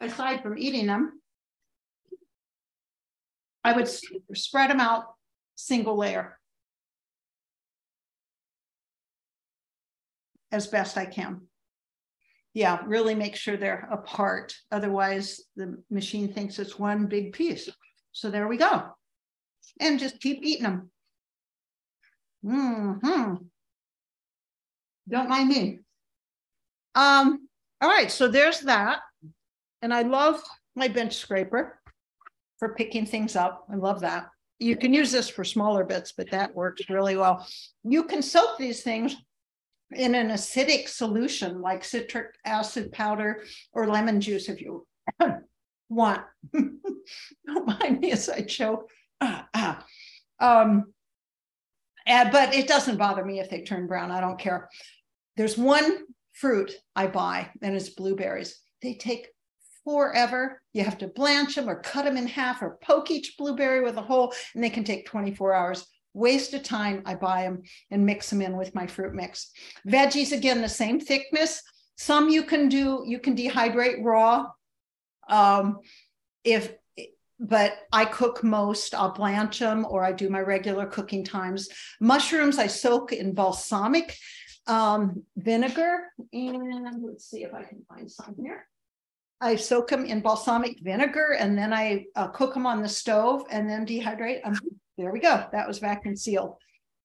aside 0.00 0.42
from 0.42 0.58
eating 0.58 0.86
them, 0.86 1.20
I 3.64 3.72
would 3.72 3.88
spread 4.34 4.70
them 4.70 4.80
out 4.80 5.04
single 5.54 5.96
layer 5.96 6.38
as 10.50 10.66
best 10.66 10.96
I 10.96 11.06
can 11.06 11.47
yeah, 12.58 12.80
really 12.86 13.14
make 13.14 13.36
sure 13.36 13.56
they're 13.56 13.88
apart. 13.92 14.52
Otherwise, 14.72 15.42
the 15.54 15.80
machine 15.90 16.32
thinks 16.32 16.58
it's 16.58 16.76
one 16.76 17.06
big 17.06 17.32
piece. 17.32 17.70
So 18.10 18.30
there 18.30 18.48
we 18.48 18.56
go. 18.56 18.82
And 19.78 20.00
just 20.00 20.18
keep 20.20 20.40
eating 20.42 20.64
them. 20.64 20.90
Mm-hmm. 22.44 23.34
Don't 25.08 25.28
mind 25.28 25.48
me. 25.48 25.78
Um, 26.96 27.48
all 27.80 27.88
right, 27.88 28.10
so 28.10 28.26
there's 28.26 28.60
that. 28.62 29.02
And 29.80 29.94
I 29.94 30.02
love 30.02 30.42
my 30.74 30.88
bench 30.88 31.14
scraper. 31.14 31.78
for 32.58 32.74
picking 32.74 33.06
things 33.06 33.36
up. 33.36 33.64
I 33.72 33.76
love 33.76 34.00
that. 34.00 34.28
You 34.58 34.76
can 34.76 34.92
use 34.92 35.12
this 35.12 35.28
for 35.28 35.44
smaller 35.44 35.84
bits, 35.84 36.12
but 36.16 36.30
that 36.32 36.54
works 36.54 36.90
really 36.90 37.16
well. 37.16 37.46
You 37.84 38.04
can 38.04 38.22
soak 38.22 38.58
these 38.58 38.82
things 38.82 39.14
in 39.92 40.14
an 40.14 40.28
acidic 40.28 40.88
solution 40.88 41.60
like 41.60 41.84
citric 41.84 42.34
acid 42.44 42.92
powder 42.92 43.44
or 43.72 43.86
lemon 43.86 44.20
juice 44.20 44.48
if 44.48 44.60
you 44.60 44.86
want. 45.88 46.22
Don't 46.52 47.80
mind 47.80 48.00
me 48.00 48.12
as 48.12 48.28
I 48.28 48.42
choke. 48.42 48.90
Um, 50.40 50.92
and, 52.06 52.30
but 52.30 52.54
it 52.54 52.68
doesn't 52.68 52.96
bother 52.96 53.24
me 53.24 53.40
if 53.40 53.50
they 53.50 53.62
turn 53.62 53.86
brown. 53.86 54.10
I 54.10 54.20
don't 54.20 54.38
care. 54.38 54.68
There's 55.36 55.58
one 55.58 56.04
fruit 56.32 56.72
I 56.94 57.08
buy, 57.08 57.50
and 57.60 57.74
it's 57.74 57.90
blueberries. 57.90 58.60
They 58.82 58.94
take 58.94 59.28
forever. 59.84 60.62
You 60.72 60.84
have 60.84 60.98
to 60.98 61.08
blanch 61.08 61.56
them 61.56 61.68
or 61.68 61.80
cut 61.80 62.04
them 62.04 62.16
in 62.16 62.26
half 62.26 62.62
or 62.62 62.78
poke 62.82 63.10
each 63.10 63.36
blueberry 63.36 63.82
with 63.82 63.96
a 63.96 64.02
hole, 64.02 64.32
and 64.54 64.62
they 64.62 64.70
can 64.70 64.84
take 64.84 65.06
24 65.06 65.54
hours. 65.54 65.86
Waste 66.18 66.54
of 66.54 66.62
time. 66.62 67.02
I 67.06 67.14
buy 67.14 67.42
them 67.42 67.62
and 67.90 68.04
mix 68.04 68.30
them 68.30 68.42
in 68.42 68.56
with 68.56 68.74
my 68.74 68.86
fruit 68.86 69.14
mix. 69.14 69.50
Veggies, 69.86 70.32
again, 70.32 70.60
the 70.60 70.68
same 70.68 70.98
thickness. 71.00 71.62
Some 71.96 72.28
you 72.28 72.42
can 72.42 72.68
do, 72.68 73.04
you 73.06 73.18
can 73.18 73.36
dehydrate 73.36 74.04
raw. 74.04 74.46
Um, 75.28 75.78
if 76.44 76.72
but 77.40 77.78
I 77.92 78.04
cook 78.04 78.42
most. 78.42 78.94
I'll 78.94 79.12
blanch 79.12 79.60
them 79.60 79.86
or 79.88 80.04
I 80.04 80.12
do 80.12 80.28
my 80.28 80.40
regular 80.40 80.86
cooking 80.86 81.24
times. 81.24 81.68
Mushrooms 82.00 82.58
I 82.58 82.66
soak 82.66 83.12
in 83.12 83.34
balsamic 83.34 84.16
um, 84.66 85.22
vinegar. 85.36 86.00
And 86.32 87.02
let's 87.02 87.30
see 87.30 87.44
if 87.44 87.54
I 87.54 87.62
can 87.62 87.82
find 87.88 88.10
some 88.10 88.34
here. 88.38 88.66
I 89.40 89.54
soak 89.54 89.88
them 89.88 90.04
in 90.04 90.20
balsamic 90.20 90.80
vinegar 90.82 91.36
and 91.38 91.56
then 91.56 91.72
I 91.72 92.06
uh, 92.16 92.28
cook 92.28 92.54
them 92.54 92.66
on 92.66 92.82
the 92.82 92.88
stove 92.88 93.44
and 93.50 93.70
then 93.70 93.86
dehydrate. 93.86 94.42
them. 94.42 94.58
There 94.98 95.12
we 95.12 95.20
go. 95.20 95.44
That 95.52 95.66
was 95.66 95.78
vacuum 95.78 96.16
sealed. 96.16 96.56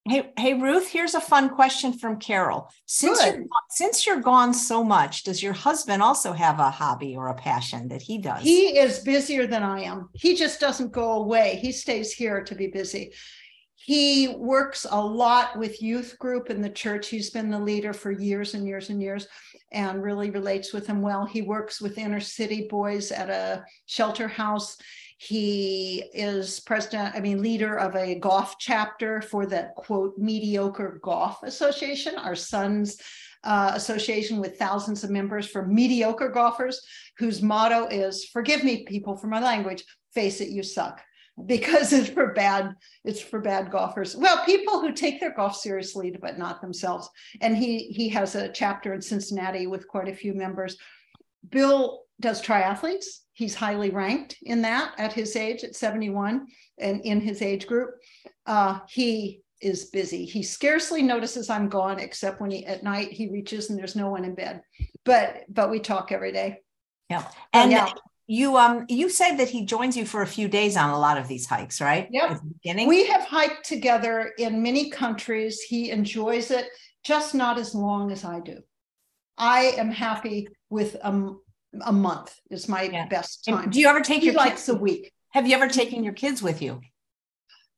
Hey, 0.06 0.34
hey, 0.38 0.56
Ruth. 0.56 0.90
Here's 0.90 1.14
a 1.14 1.22
fun 1.22 1.50
question 1.50 1.94
from 1.94 2.20
Carol. 2.20 2.70
Since 2.86 3.24
Good. 3.24 3.36
you're 3.36 3.46
since 3.70 4.06
you're 4.06 4.20
gone 4.20 4.54
so 4.54 4.84
much, 4.84 5.24
does 5.24 5.42
your 5.42 5.54
husband 5.54 6.02
also 6.04 6.34
have 6.34 6.60
a 6.60 6.70
hobby 6.70 7.16
or 7.16 7.30
a 7.30 7.36
passion 7.36 7.88
that 7.88 8.02
he 8.02 8.18
does? 8.18 8.44
He 8.44 8.78
is 8.78 9.00
busier 9.00 9.48
than 9.48 9.64
I 9.64 9.84
am. 9.84 10.10
He 10.14 10.36
just 10.36 10.60
doesn't 10.60 10.92
go 10.92 11.14
away. 11.14 11.58
He 11.62 11.72
stays 11.72 12.12
here 12.12 12.44
to 12.44 12.54
be 12.54 12.68
busy. 12.68 13.14
He 13.76 14.36
works 14.38 14.86
a 14.90 15.02
lot 15.02 15.58
with 15.58 15.82
youth 15.82 16.18
group 16.20 16.50
in 16.50 16.62
the 16.62 16.70
church. 16.70 17.08
He's 17.08 17.30
been 17.30 17.50
the 17.50 17.60
leader 17.60 17.94
for 17.94 18.12
years 18.12 18.56
and 18.56 18.68
years 18.68 18.90
and 18.90 19.02
years, 19.02 19.28
and 19.72 20.04
really 20.04 20.32
relates 20.32 20.74
with 20.74 20.88
them 20.88 21.02
well. 21.02 21.26
He 21.26 21.42
works 21.44 21.80
with 21.80 21.98
inner 21.98 22.20
city 22.20 22.68
boys 22.70 23.12
at 23.12 23.30
a 23.30 23.64
shelter 23.86 24.28
house 24.28 24.78
he 25.28 26.04
is 26.14 26.60
president, 26.60 27.16
I 27.16 27.22
mean, 27.22 27.42
leader 27.42 27.78
of 27.78 27.96
a 27.96 28.16
golf 28.16 28.56
chapter 28.60 29.22
for 29.22 29.46
the 29.46 29.70
quote, 29.78 30.18
mediocre 30.18 31.00
golf 31.02 31.44
association, 31.44 32.16
our 32.16 32.36
son's 32.36 32.98
uh, 33.46 33.72
association 33.74 34.40
with 34.42 34.58
thousands 34.58 35.04
of 35.04 35.10
members 35.10 35.48
for 35.48 35.66
mediocre 35.66 36.30
golfers, 36.30 36.82
whose 37.18 37.42
motto 37.42 37.88
is 37.88 38.26
forgive 38.26 38.64
me, 38.64 38.84
people, 38.84 39.16
for 39.16 39.28
my 39.28 39.40
language, 39.40 39.86
face 40.14 40.42
it, 40.42 40.50
you 40.50 40.64
suck. 40.64 41.02
Because 41.46 41.94
it's 41.94 42.10
for 42.10 42.34
bad, 42.34 42.76
it's 43.06 43.22
for 43.22 43.40
bad 43.40 43.72
golfers. 43.72 44.16
Well, 44.16 44.46
people 44.46 44.82
who 44.82 44.92
take 44.92 45.20
their 45.20 45.34
golf 45.34 45.56
seriously, 45.56 46.16
but 46.22 46.38
not 46.38 46.62
themselves. 46.62 47.10
And 47.42 47.58
he 47.58 47.88
he 47.88 48.10
has 48.10 48.36
a 48.36 48.50
chapter 48.50 48.94
in 48.94 49.02
Cincinnati 49.02 49.68
with 49.68 49.88
quite 49.88 50.10
a 50.10 50.16
few 50.16 50.34
members. 50.34 50.78
Bill 51.50 52.03
does 52.24 52.42
triathletes. 52.42 53.06
He's 53.34 53.54
highly 53.54 53.92
ranked 53.92 54.38
in 54.42 54.62
that 54.64 54.94
at 54.98 55.14
his 55.14 55.36
age 55.36 55.64
at 55.64 55.76
71 55.76 56.48
and 56.80 57.02
in 57.02 57.22
his 57.22 57.42
age 57.42 57.68
group. 57.68 57.92
Uh, 58.48 58.80
he 58.88 59.42
is 59.62 59.86
busy. 59.86 60.26
He 60.26 60.44
scarcely 60.44 61.02
notices 61.02 61.50
i'm 61.50 61.70
gone 61.70 62.00
except 62.00 62.42
when 62.42 62.52
he 62.52 62.66
at 62.66 62.84
night 62.84 63.12
he 63.12 63.30
reaches 63.30 63.70
and 63.70 63.80
there's 63.80 63.96
no 63.96 64.10
one 64.10 64.26
in 64.26 64.36
bed. 64.36 64.62
But 65.06 65.44
but 65.50 65.70
we 65.70 65.80
talk 65.80 66.12
every 66.12 66.32
day. 66.32 66.62
Yeah. 67.10 67.26
And 67.54 67.72
yeah. 67.72 67.92
you 68.28 68.58
um 68.58 68.86
you 68.90 69.10
said 69.10 69.38
that 69.38 69.50
he 69.50 69.66
joins 69.66 69.96
you 69.96 70.06
for 70.06 70.22
a 70.22 70.28
few 70.28 70.48
days 70.48 70.76
on 70.76 70.90
a 70.90 71.00
lot 71.00 71.18
of 71.18 71.28
these 71.28 71.46
hikes 71.46 71.80
right? 71.80 72.08
Yeah 72.12 72.38
we 72.66 73.08
have 73.08 73.24
hiked 73.24 73.66
together 73.66 74.34
in 74.38 74.62
many 74.62 74.90
countries. 74.90 75.62
He 75.62 75.92
enjoys 75.92 76.52
it 76.52 76.68
just 77.04 77.34
not 77.34 77.58
as 77.58 77.74
long 77.74 78.12
as 78.12 78.24
i 78.24 78.40
do. 78.40 78.58
I 79.38 79.74
am 79.78 79.92
happy 79.92 80.48
with 80.70 80.98
um 81.02 81.40
a 81.82 81.92
month 81.92 82.36
is 82.50 82.68
my 82.68 82.84
yeah. 82.84 83.08
best 83.08 83.46
time. 83.46 83.70
do 83.70 83.80
you 83.80 83.88
ever 83.88 84.02
take 84.02 84.22
he 84.22 84.28
your 84.28 84.36
likes 84.36 84.66
kids? 84.66 84.70
a 84.70 84.76
week? 84.76 85.12
Have 85.30 85.48
you 85.48 85.56
ever 85.56 85.68
taken 85.68 86.04
your 86.04 86.14
kids 86.14 86.42
with 86.42 86.62
you? 86.62 86.82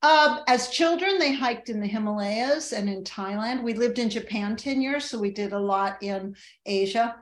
Um, 0.02 0.42
as 0.48 0.70
children, 0.70 1.18
they 1.18 1.34
hiked 1.34 1.70
in 1.70 1.80
the 1.80 1.88
Himalayas 1.88 2.74
and 2.74 2.88
in 2.88 3.04
Thailand. 3.04 3.64
We 3.64 3.74
lived 3.74 3.98
in 3.98 4.10
Japan 4.10 4.56
10 4.56 4.82
years, 4.82 5.06
so 5.06 5.18
we 5.18 5.32
did 5.32 5.52
a 5.54 5.60
lot 5.60 6.04
in 6.04 6.36
Asia. 6.66 7.16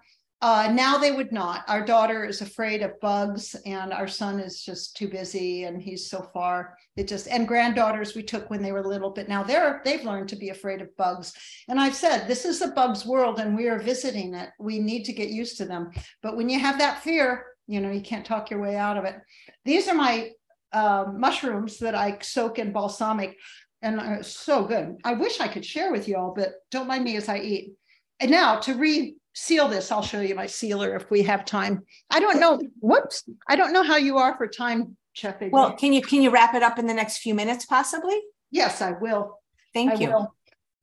Uh, 0.43 0.69
now 0.73 0.97
they 0.97 1.13
would 1.13 1.31
not. 1.31 1.63
Our 1.69 1.85
daughter 1.85 2.25
is 2.25 2.41
afraid 2.41 2.81
of 2.81 2.99
bugs, 2.99 3.55
and 3.65 3.93
our 3.93 4.09
son 4.09 4.41
is 4.41 4.61
just 4.61 4.93
too 4.93 5.07
busy, 5.07 5.63
and 5.63 5.81
he's 5.81 6.09
so 6.09 6.29
far. 6.33 6.77
It 6.97 7.07
just 7.07 7.29
and 7.29 7.47
granddaughters 7.47 8.13
we 8.13 8.23
took 8.23 8.49
when 8.49 8.61
they 8.61 8.73
were 8.73 8.83
little, 8.85 9.09
but 9.09 9.29
now 9.29 9.41
they're 9.41 9.81
they've 9.85 10.03
learned 10.03 10.27
to 10.29 10.35
be 10.35 10.49
afraid 10.49 10.81
of 10.81 10.95
bugs. 10.97 11.31
And 11.69 11.79
I've 11.79 11.95
said 11.95 12.27
this 12.27 12.43
is 12.43 12.59
the 12.59 12.73
bugs 12.75 13.05
world, 13.05 13.39
and 13.39 13.55
we 13.55 13.69
are 13.69 13.79
visiting 13.79 14.33
it. 14.33 14.49
We 14.59 14.79
need 14.79 15.05
to 15.05 15.13
get 15.13 15.29
used 15.29 15.55
to 15.59 15.65
them. 15.65 15.91
But 16.21 16.35
when 16.35 16.49
you 16.49 16.59
have 16.59 16.77
that 16.77 17.01
fear, 17.01 17.45
you 17.65 17.79
know 17.79 17.91
you 17.91 18.01
can't 18.01 18.25
talk 18.25 18.49
your 18.49 18.59
way 18.59 18.75
out 18.75 18.97
of 18.97 19.05
it. 19.05 19.15
These 19.63 19.87
are 19.87 19.95
my 19.95 20.31
uh, 20.73 21.05
mushrooms 21.15 21.77
that 21.79 21.95
I 21.95 22.17
soak 22.21 22.59
in 22.59 22.73
balsamic, 22.73 23.37
and 23.81 23.97
are 23.97 24.23
so 24.23 24.65
good. 24.65 24.97
I 25.05 25.13
wish 25.13 25.39
I 25.39 25.47
could 25.47 25.63
share 25.63 25.93
with 25.93 26.09
you 26.09 26.17
all, 26.17 26.33
but 26.35 26.55
don't 26.69 26.89
mind 26.89 27.05
me 27.05 27.15
as 27.15 27.29
I 27.29 27.37
eat. 27.37 27.71
And 28.19 28.29
now 28.29 28.59
to 28.59 28.75
read 28.75 29.15
seal 29.33 29.67
this. 29.67 29.91
I'll 29.91 30.01
show 30.01 30.21
you 30.21 30.35
my 30.35 30.45
sealer 30.45 30.95
if 30.95 31.09
we 31.11 31.23
have 31.23 31.45
time. 31.45 31.83
I 32.09 32.19
don't 32.19 32.39
know. 32.39 32.61
Whoops. 32.79 33.23
I 33.47 33.55
don't 33.55 33.73
know 33.73 33.83
how 33.83 33.97
you 33.97 34.17
are 34.17 34.35
for 34.37 34.47
time, 34.47 34.95
Chef. 35.13 35.35
Well, 35.51 35.73
can 35.73 35.93
you 35.93 36.01
can 36.01 36.21
you 36.21 36.29
wrap 36.29 36.55
it 36.55 36.63
up 36.63 36.79
in 36.79 36.87
the 36.87 36.93
next 36.93 37.17
few 37.17 37.33
minutes, 37.33 37.65
possibly? 37.65 38.19
Yes, 38.51 38.81
I 38.81 38.91
will. 38.91 39.39
Thank 39.73 39.91
I 39.91 39.95
you. 39.95 40.09
Will. 40.09 40.35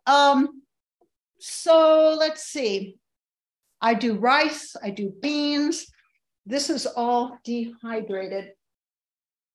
Um, 0.07 0.63
so 1.39 2.17
let's 2.19 2.45
see. 2.45 2.97
I 3.81 3.95
do 3.95 4.17
rice, 4.17 4.77
I 4.83 4.91
do 4.91 5.13
beans. 5.23 5.87
This 6.45 6.69
is 6.69 6.87
all 6.87 7.39
dehydrated. 7.45 8.53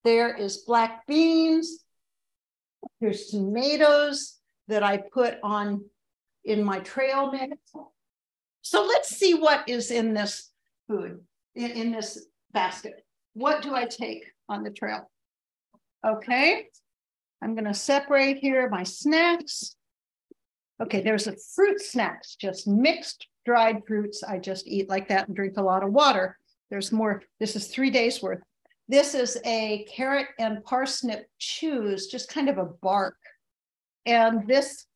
There 0.03 0.35
is 0.35 0.57
black 0.57 1.05
beans. 1.05 1.83
There's 3.01 3.27
tomatoes 3.27 4.39
that 4.67 4.83
I 4.83 4.97
put 4.97 5.35
on 5.43 5.85
in 6.43 6.63
my 6.63 6.79
trail 6.79 7.31
mix. 7.31 7.57
So 8.66 8.84
let's 8.84 9.16
see 9.16 9.36
what 9.36 9.70
is 9.70 9.91
in 9.91 10.16
this 10.16 10.49
food, 10.88 11.20
in, 11.53 11.70
in 11.70 11.91
this 11.91 12.26
basket. 12.51 13.05
What 13.36 13.61
do 13.61 13.76
I 13.76 13.86
take 13.86 14.26
on 14.49 14.63
the 14.63 14.72
trail? 14.72 15.07
Okay, 16.03 16.66
I'm 17.43 17.55
to 17.55 17.76
separate 17.76 18.39
here 18.39 18.68
my 18.68 18.82
snacks. 18.82 19.76
Okay, 20.82 21.01
there's 21.01 21.28
a 21.28 21.36
fruit 21.53 21.80
snacks, 21.80 22.38
just 22.38 22.68
mixed 22.68 23.28
dried 23.45 23.84
fruits. 23.88 24.24
I 24.24 24.39
just 24.39 24.66
eat 24.66 24.89
like 24.89 25.09
that 25.09 25.28
and 25.28 25.36
drink 25.36 25.57
a 25.57 25.61
lot 25.61 25.84
of 25.84 25.93
water. 25.93 26.36
There's 26.72 26.91
more. 26.91 27.22
This 27.39 27.55
is 27.55 27.68
three 27.68 27.91
days 27.91 28.24
worth. 28.24 28.41
This 28.88 29.13
is 29.13 29.38
a 29.45 29.86
carrot 29.95 30.30
and 30.39 30.63
parsnip 30.63 31.28
chews, 31.38 32.07
just 32.07 32.30
kind 32.30 32.49
of 32.49 32.57
a 32.57 32.66
bark. 32.66 33.18
And 34.07 34.47
this 34.47 34.88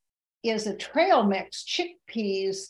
is 0.41 0.65
a 0.65 0.75
trail 0.75 1.23
mix, 1.23 1.63
chickpeas, 1.63 2.69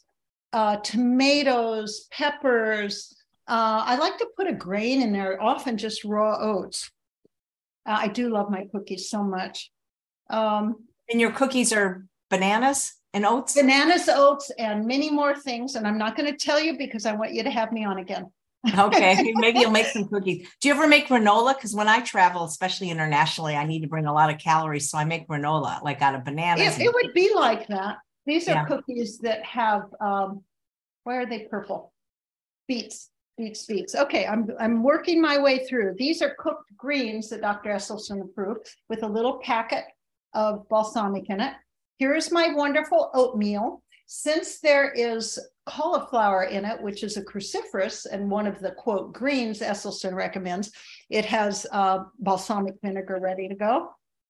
uh, 0.53 0.77
tomatoes, 0.77 2.07
peppers. 2.11 3.15
Uh, 3.47 3.83
I 3.85 3.97
like 3.97 4.17
to 4.17 4.27
put 4.37 4.47
a 4.47 4.53
grain 4.53 5.01
in 5.01 5.11
there, 5.11 5.41
often 5.41 5.77
just 5.77 6.03
raw 6.03 6.37
oats. 6.39 6.91
Uh, 7.85 7.97
I 8.01 8.07
do 8.07 8.29
love 8.29 8.49
my 8.49 8.65
cookies 8.71 9.09
so 9.09 9.23
much. 9.23 9.71
Um, 10.29 10.75
and 11.09 11.19
your 11.19 11.31
cookies 11.31 11.73
are 11.73 12.05
bananas 12.29 12.93
and 13.13 13.25
oats? 13.25 13.55
Bananas, 13.55 14.07
oats, 14.09 14.51
and 14.59 14.85
many 14.85 15.09
more 15.09 15.35
things. 15.35 15.75
And 15.75 15.87
I'm 15.87 15.97
not 15.97 16.15
going 16.15 16.31
to 16.31 16.37
tell 16.37 16.59
you 16.59 16.77
because 16.77 17.05
I 17.05 17.13
want 17.13 17.33
you 17.33 17.43
to 17.43 17.49
have 17.49 17.71
me 17.71 17.85
on 17.85 17.97
again. 17.97 18.31
okay, 18.77 19.33
maybe 19.35 19.59
you'll 19.59 19.71
make 19.71 19.87
some 19.87 20.07
cookies. 20.07 20.47
Do 20.61 20.67
you 20.67 20.73
ever 20.73 20.87
make 20.87 21.07
granola? 21.07 21.55
Because 21.55 21.73
when 21.73 21.87
I 21.87 22.01
travel, 22.01 22.43
especially 22.43 22.91
internationally, 22.91 23.55
I 23.55 23.65
need 23.65 23.81
to 23.81 23.87
bring 23.87 24.05
a 24.05 24.13
lot 24.13 24.29
of 24.29 24.37
calories. 24.37 24.89
So 24.89 24.97
I 24.97 25.05
make 25.05 25.27
granola 25.27 25.81
like 25.81 26.01
out 26.01 26.13
of 26.13 26.25
bananas. 26.25 26.77
It, 26.77 26.83
it 26.83 26.93
would 26.93 27.13
be 27.13 27.33
like 27.33 27.67
that. 27.67 27.97
These 28.29 28.47
are 28.47 28.53
yeah. 28.53 28.65
cookies 28.65 29.17
that 29.19 29.43
have, 29.43 29.85
um, 29.99 30.43
why 31.03 31.17
are 31.17 31.25
they 31.25 31.47
purple? 31.49 31.91
Beets, 32.67 33.09
beets, 33.39 33.65
beets. 33.65 33.95
Okay, 33.95 34.27
I'm, 34.27 34.51
I'm 34.59 34.83
working 34.83 35.19
my 35.19 35.39
way 35.39 35.65
through. 35.65 35.95
These 35.97 36.21
are 36.21 36.35
cooked 36.37 36.77
greens 36.77 37.29
that 37.29 37.41
Dr. 37.41 37.71
Esselstyn 37.71 38.21
approved 38.21 38.69
with 38.87 39.01
a 39.01 39.07
little 39.07 39.39
packet 39.39 39.85
of 40.35 40.69
balsamic 40.69 41.27
in 41.31 41.41
it. 41.41 41.53
Here 41.97 42.13
is 42.13 42.31
my 42.31 42.53
wonderful 42.53 43.09
oatmeal. 43.15 43.81
Since 44.05 44.59
there 44.59 44.91
is 44.91 45.39
cauliflower 45.65 46.43
in 46.43 46.65
it, 46.65 46.79
which 46.81 47.03
is 47.03 47.17
a 47.17 47.23
cruciferous 47.23 48.05
and 48.11 48.29
one 48.29 48.45
of 48.45 48.59
the 48.59 48.71
quote 48.71 49.11
greens 49.11 49.59
Esselstyn 49.59 50.13
recommends. 50.13 50.71
It 51.09 51.25
has 51.25 51.65
uh, 51.71 52.03
balsamic 52.19 52.75
vinegar 52.83 53.19
ready 53.19 53.47
to 53.47 53.55
go 53.55 53.89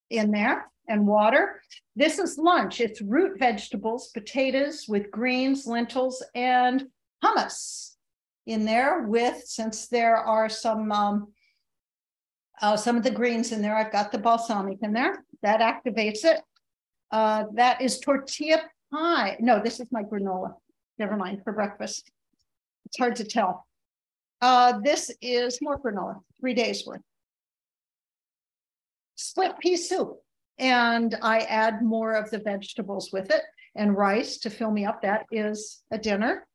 in 0.09 0.31
there 0.31 0.71
and 0.89 1.07
water. 1.07 1.61
This 1.95 2.19
is 2.19 2.37
lunch. 2.37 2.81
It's 2.81 3.01
root 3.01 3.39
vegetables, 3.39 4.09
potatoes 4.09 4.85
with 4.89 5.11
greens, 5.11 5.65
lentils, 5.65 6.23
and 6.35 6.87
hummus 7.23 7.95
in 8.45 8.65
there 8.65 9.03
with, 9.03 9.43
since 9.45 9.87
there 9.87 10.17
are 10.17 10.49
some 10.49 10.91
um, 10.91 11.27
uh, 12.61 12.75
some 12.75 12.97
of 12.97 13.03
the 13.03 13.11
greens 13.11 13.51
in 13.51 13.61
there, 13.61 13.75
I've 13.75 13.91
got 13.91 14.11
the 14.11 14.17
balsamic 14.17 14.79
in 14.81 14.91
there. 14.91 15.23
That 15.43 15.61
activates 15.61 16.25
it. 16.25 16.41
Uh, 17.11 17.45
that 17.53 17.81
is 17.81 17.99
tortilla 17.99 18.61
pie. 18.91 19.37
No, 19.39 19.61
this 19.63 19.79
is 19.79 19.87
my 19.91 20.03
granola. 20.03 20.55
Never 20.97 21.15
mind, 21.15 21.41
for 21.43 21.53
breakfast. 21.53 22.11
It's 22.85 22.97
hard 22.97 23.15
to 23.17 23.23
tell. 23.23 23.65
Uh, 24.41 24.79
this 24.83 25.11
is 25.21 25.59
more 25.61 25.79
granola, 25.79 26.19
three 26.39 26.53
days 26.53 26.85
worth. 26.85 27.01
Split 29.15 29.57
pea 29.59 29.77
soup. 29.77 30.17
And 30.59 31.15
I 31.21 31.39
add 31.41 31.81
more 31.81 32.13
of 32.13 32.29
the 32.29 32.39
vegetables 32.39 33.11
with 33.11 33.31
it 33.31 33.41
and 33.75 33.95
rice 33.95 34.37
to 34.39 34.49
fill 34.49 34.71
me 34.71 34.85
up. 34.85 35.01
That 35.01 35.25
is 35.31 35.81
a 35.91 35.97
dinner. 35.97 36.45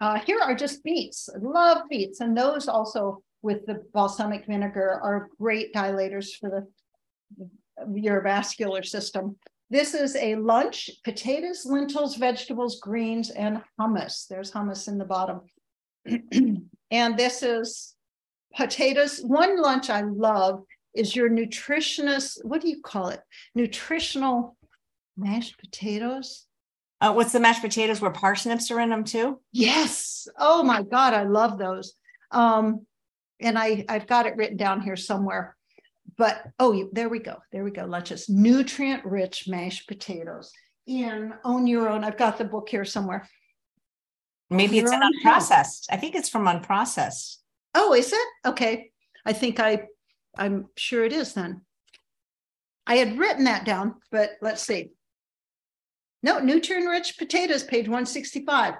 Uh, 0.00 0.18
here 0.20 0.38
are 0.40 0.54
just 0.54 0.82
beets. 0.84 1.28
I 1.34 1.38
love 1.38 1.88
beets. 1.88 2.20
And 2.20 2.36
those 2.36 2.68
also 2.68 3.22
with 3.42 3.66
the 3.66 3.82
balsamic 3.92 4.46
vinegar 4.46 5.00
are 5.02 5.28
great 5.38 5.74
dilators 5.74 6.38
for 6.38 6.50
the 6.50 6.66
your 7.94 8.20
vascular 8.20 8.82
system. 8.82 9.36
This 9.70 9.94
is 9.94 10.16
a 10.16 10.34
lunch, 10.34 10.90
potatoes, 11.04 11.64
lentils, 11.64 12.16
vegetables, 12.16 12.80
greens, 12.80 13.30
and 13.30 13.62
hummus. 13.80 14.26
There's 14.26 14.50
hummus 14.50 14.88
in 14.88 14.98
the 14.98 15.04
bottom. 15.04 15.42
and 16.90 17.16
this 17.16 17.42
is 17.42 17.94
potatoes. 18.54 19.20
One 19.20 19.60
lunch 19.60 19.88
I 19.88 20.02
love 20.02 20.64
is 20.94 21.14
your 21.14 21.30
nutritionist, 21.30 22.44
what 22.44 22.60
do 22.60 22.68
you 22.68 22.80
call 22.82 23.08
it? 23.08 23.20
Nutritional 23.54 24.56
mashed 25.16 25.58
potatoes. 25.58 26.46
Uh, 27.00 27.12
what's 27.12 27.32
the 27.32 27.40
mashed 27.40 27.62
potatoes 27.62 28.00
where 28.00 28.10
parsnips 28.10 28.70
are 28.70 28.80
in 28.80 28.90
them 28.90 29.04
too? 29.04 29.40
Yes. 29.52 30.28
Oh 30.38 30.62
my 30.62 30.82
God, 30.82 31.14
I 31.14 31.22
love 31.22 31.58
those. 31.58 31.94
Um, 32.30 32.86
and 33.40 33.58
I, 33.58 33.84
I've 33.88 34.06
got 34.06 34.26
it 34.26 34.36
written 34.36 34.56
down 34.56 34.82
here 34.82 34.96
somewhere. 34.96 35.56
But 36.18 36.42
oh, 36.58 36.90
there 36.92 37.08
we 37.08 37.18
go. 37.18 37.38
There 37.52 37.64
we 37.64 37.70
go. 37.70 37.86
Lunches, 37.86 38.28
nutrient 38.28 39.04
rich 39.06 39.48
mashed 39.48 39.88
potatoes 39.88 40.52
in 40.86 41.32
Own 41.44 41.66
Your 41.66 41.88
Own. 41.88 42.04
I've 42.04 42.18
got 42.18 42.36
the 42.36 42.44
book 42.44 42.68
here 42.68 42.84
somewhere. 42.84 43.28
Maybe 44.50 44.78
it's 44.78 44.90
an 44.90 45.00
unprocessed. 45.00 45.86
I 45.90 45.96
think 45.96 46.16
it's 46.16 46.28
from 46.28 46.46
unprocessed. 46.46 47.36
Oh, 47.74 47.94
is 47.94 48.12
it? 48.12 48.28
Okay. 48.44 48.90
I 49.24 49.32
think 49.32 49.60
I 49.60 49.84
I'm 50.36 50.68
sure 50.76 51.04
it 51.04 51.12
is 51.12 51.34
then. 51.34 51.62
I 52.86 52.96
had 52.96 53.18
written 53.18 53.44
that 53.44 53.64
down, 53.64 53.96
but 54.10 54.32
let's 54.40 54.62
see. 54.62 54.90
No, 56.22 56.38
nutrient 56.38 56.88
rich 56.88 57.16
potatoes, 57.18 57.62
page 57.62 57.86
165. 57.88 58.74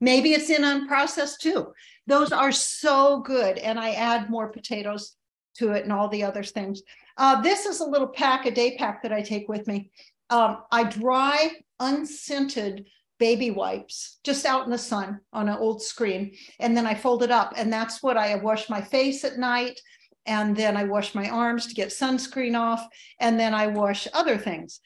Maybe 0.00 0.32
it's 0.32 0.50
in 0.50 0.62
unprocessed 0.62 1.38
too. 1.38 1.72
Those 2.06 2.32
are 2.32 2.52
so 2.52 3.20
good. 3.20 3.58
And 3.58 3.78
I 3.78 3.92
add 3.92 4.30
more 4.30 4.48
potatoes 4.48 5.16
to 5.56 5.72
it 5.72 5.84
and 5.84 5.92
all 5.92 6.08
the 6.08 6.22
other 6.22 6.42
things. 6.42 6.82
Uh, 7.16 7.40
this 7.42 7.66
is 7.66 7.80
a 7.80 7.84
little 7.84 8.08
pack, 8.08 8.46
a 8.46 8.50
day 8.50 8.76
pack 8.76 9.02
that 9.02 9.12
I 9.12 9.20
take 9.20 9.48
with 9.48 9.66
me. 9.66 9.90
Um, 10.30 10.58
I 10.70 10.84
dry 10.84 11.50
unscented 11.78 12.86
baby 13.18 13.50
wipes 13.50 14.18
just 14.24 14.46
out 14.46 14.64
in 14.64 14.70
the 14.70 14.78
sun 14.78 15.20
on 15.32 15.48
an 15.48 15.58
old 15.58 15.82
screen. 15.82 16.34
And 16.58 16.74
then 16.74 16.86
I 16.86 16.94
fold 16.94 17.22
it 17.22 17.30
up. 17.30 17.52
And 17.56 17.70
that's 17.70 18.02
what 18.02 18.16
I 18.16 18.34
wash 18.36 18.70
my 18.70 18.80
face 18.80 19.24
at 19.24 19.38
night 19.38 19.78
and 20.26 20.56
then 20.56 20.76
I 20.76 20.84
wash 20.84 21.14
my 21.14 21.28
arms 21.28 21.66
to 21.66 21.74
get 21.74 21.88
sunscreen 21.88 22.58
off, 22.58 22.86
and 23.18 23.38
then 23.38 23.54
I 23.54 23.66
wash 23.68 24.06
other 24.12 24.36
things. 24.36 24.80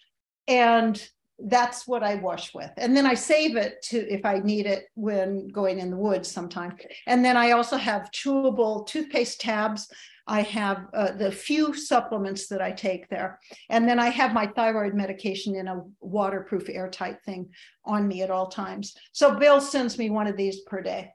And 0.46 1.02
that's 1.38 1.86
what 1.86 2.02
I 2.02 2.14
wash 2.16 2.54
with. 2.54 2.70
And 2.76 2.96
then 2.96 3.06
I 3.06 3.14
save 3.14 3.56
it 3.56 3.82
to 3.84 3.98
if 4.12 4.24
I 4.24 4.38
need 4.38 4.66
it 4.66 4.86
when 4.94 5.48
going 5.48 5.80
in 5.80 5.90
the 5.90 5.96
woods 5.96 6.30
sometime. 6.30 6.76
And 7.06 7.24
then 7.24 7.36
I 7.36 7.52
also 7.52 7.76
have 7.76 8.10
chewable 8.12 8.86
toothpaste 8.86 9.40
tabs. 9.40 9.88
I 10.26 10.42
have 10.42 10.86
uh, 10.94 11.12
the 11.12 11.30
few 11.30 11.74
supplements 11.74 12.46
that 12.48 12.62
I 12.62 12.70
take 12.70 13.08
there. 13.08 13.40
And 13.68 13.88
then 13.88 13.98
I 13.98 14.08
have 14.10 14.32
my 14.32 14.46
thyroid 14.46 14.94
medication 14.94 15.56
in 15.56 15.68
a 15.68 15.82
waterproof, 16.00 16.68
airtight 16.68 17.22
thing 17.24 17.50
on 17.84 18.06
me 18.08 18.22
at 18.22 18.30
all 18.30 18.48
times. 18.48 18.96
So 19.12 19.34
Bill 19.34 19.60
sends 19.60 19.98
me 19.98 20.10
one 20.10 20.26
of 20.26 20.36
these 20.36 20.60
per 20.60 20.80
day. 20.80 21.10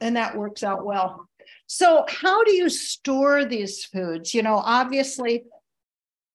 And 0.00 0.16
that 0.16 0.36
works 0.36 0.62
out 0.62 0.84
well. 0.84 1.28
So, 1.66 2.04
how 2.08 2.44
do 2.44 2.52
you 2.52 2.68
store 2.68 3.44
these 3.44 3.84
foods? 3.84 4.34
You 4.34 4.42
know, 4.42 4.56
obviously, 4.56 5.44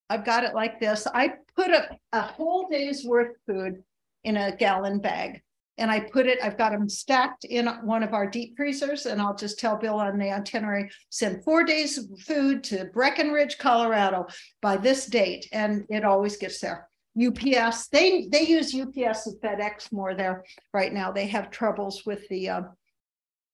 I've 0.10 0.26
got 0.26 0.44
it 0.44 0.54
like 0.54 0.80
this. 0.80 1.08
I 1.14 1.34
put 1.56 1.72
a, 1.72 1.98
a 2.14 2.22
whole 2.22 2.68
day's 2.70 3.04
worth 3.06 3.32
of 3.32 3.56
food 3.56 3.84
in 4.24 4.38
a 4.38 4.56
gallon 4.56 5.00
bag 5.00 5.42
and 5.78 5.92
I 5.92 6.00
put 6.00 6.26
it, 6.26 6.40
I've 6.42 6.58
got 6.58 6.72
them 6.72 6.88
stacked 6.88 7.44
in 7.46 7.68
one 7.84 8.04
of 8.04 8.14
our 8.14 8.28
deep 8.28 8.56
freezers, 8.56 9.06
and 9.06 9.22
I'll 9.22 9.36
just 9.36 9.60
tell 9.60 9.76
Bill 9.76 10.00
on 10.00 10.18
the 10.18 10.32
itinerary 10.32 10.90
send 11.10 11.44
four 11.44 11.64
days 11.64 11.98
of 11.98 12.06
food 12.22 12.64
to 12.66 12.86
Breckenridge, 12.94 13.58
Colorado 13.58 14.28
by 14.62 14.78
this 14.78 15.06
date, 15.06 15.48
and 15.52 15.86
it 15.90 16.06
always 16.06 16.38
gets 16.38 16.60
there. 16.60 16.88
UPS, 17.22 17.88
they 17.88 18.28
they 18.30 18.42
use 18.42 18.76
UPS 18.76 19.28
and 19.28 19.42
FedEx 19.42 19.92
more 19.92 20.14
there 20.16 20.44
right 20.74 20.94
now. 20.94 21.12
They 21.12 21.28
have 21.28 21.50
troubles 21.50 22.04
with 22.06 22.28
the 22.30 22.50
uh, 22.50 22.62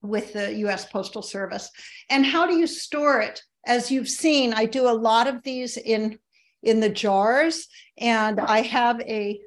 with 0.02 0.34
the 0.34 0.54
US 0.66 0.86
Postal 0.86 1.22
Service. 1.22 1.70
And 2.10 2.26
how 2.26 2.48
do 2.48 2.56
you 2.56 2.68
store 2.68 3.22
it? 3.22 3.42
As 3.66 3.92
you've 3.92 4.10
seen, 4.10 4.54
I 4.54 4.66
do 4.66 4.90
a 4.90 4.92
lot 4.92 5.28
of 5.28 5.44
these 5.44 5.78
in 5.78 6.18
in 6.64 6.80
the 6.80 6.90
jars 6.90 7.68
and 7.98 8.40
I 8.40 8.62
have 8.62 9.02
a 9.02 9.40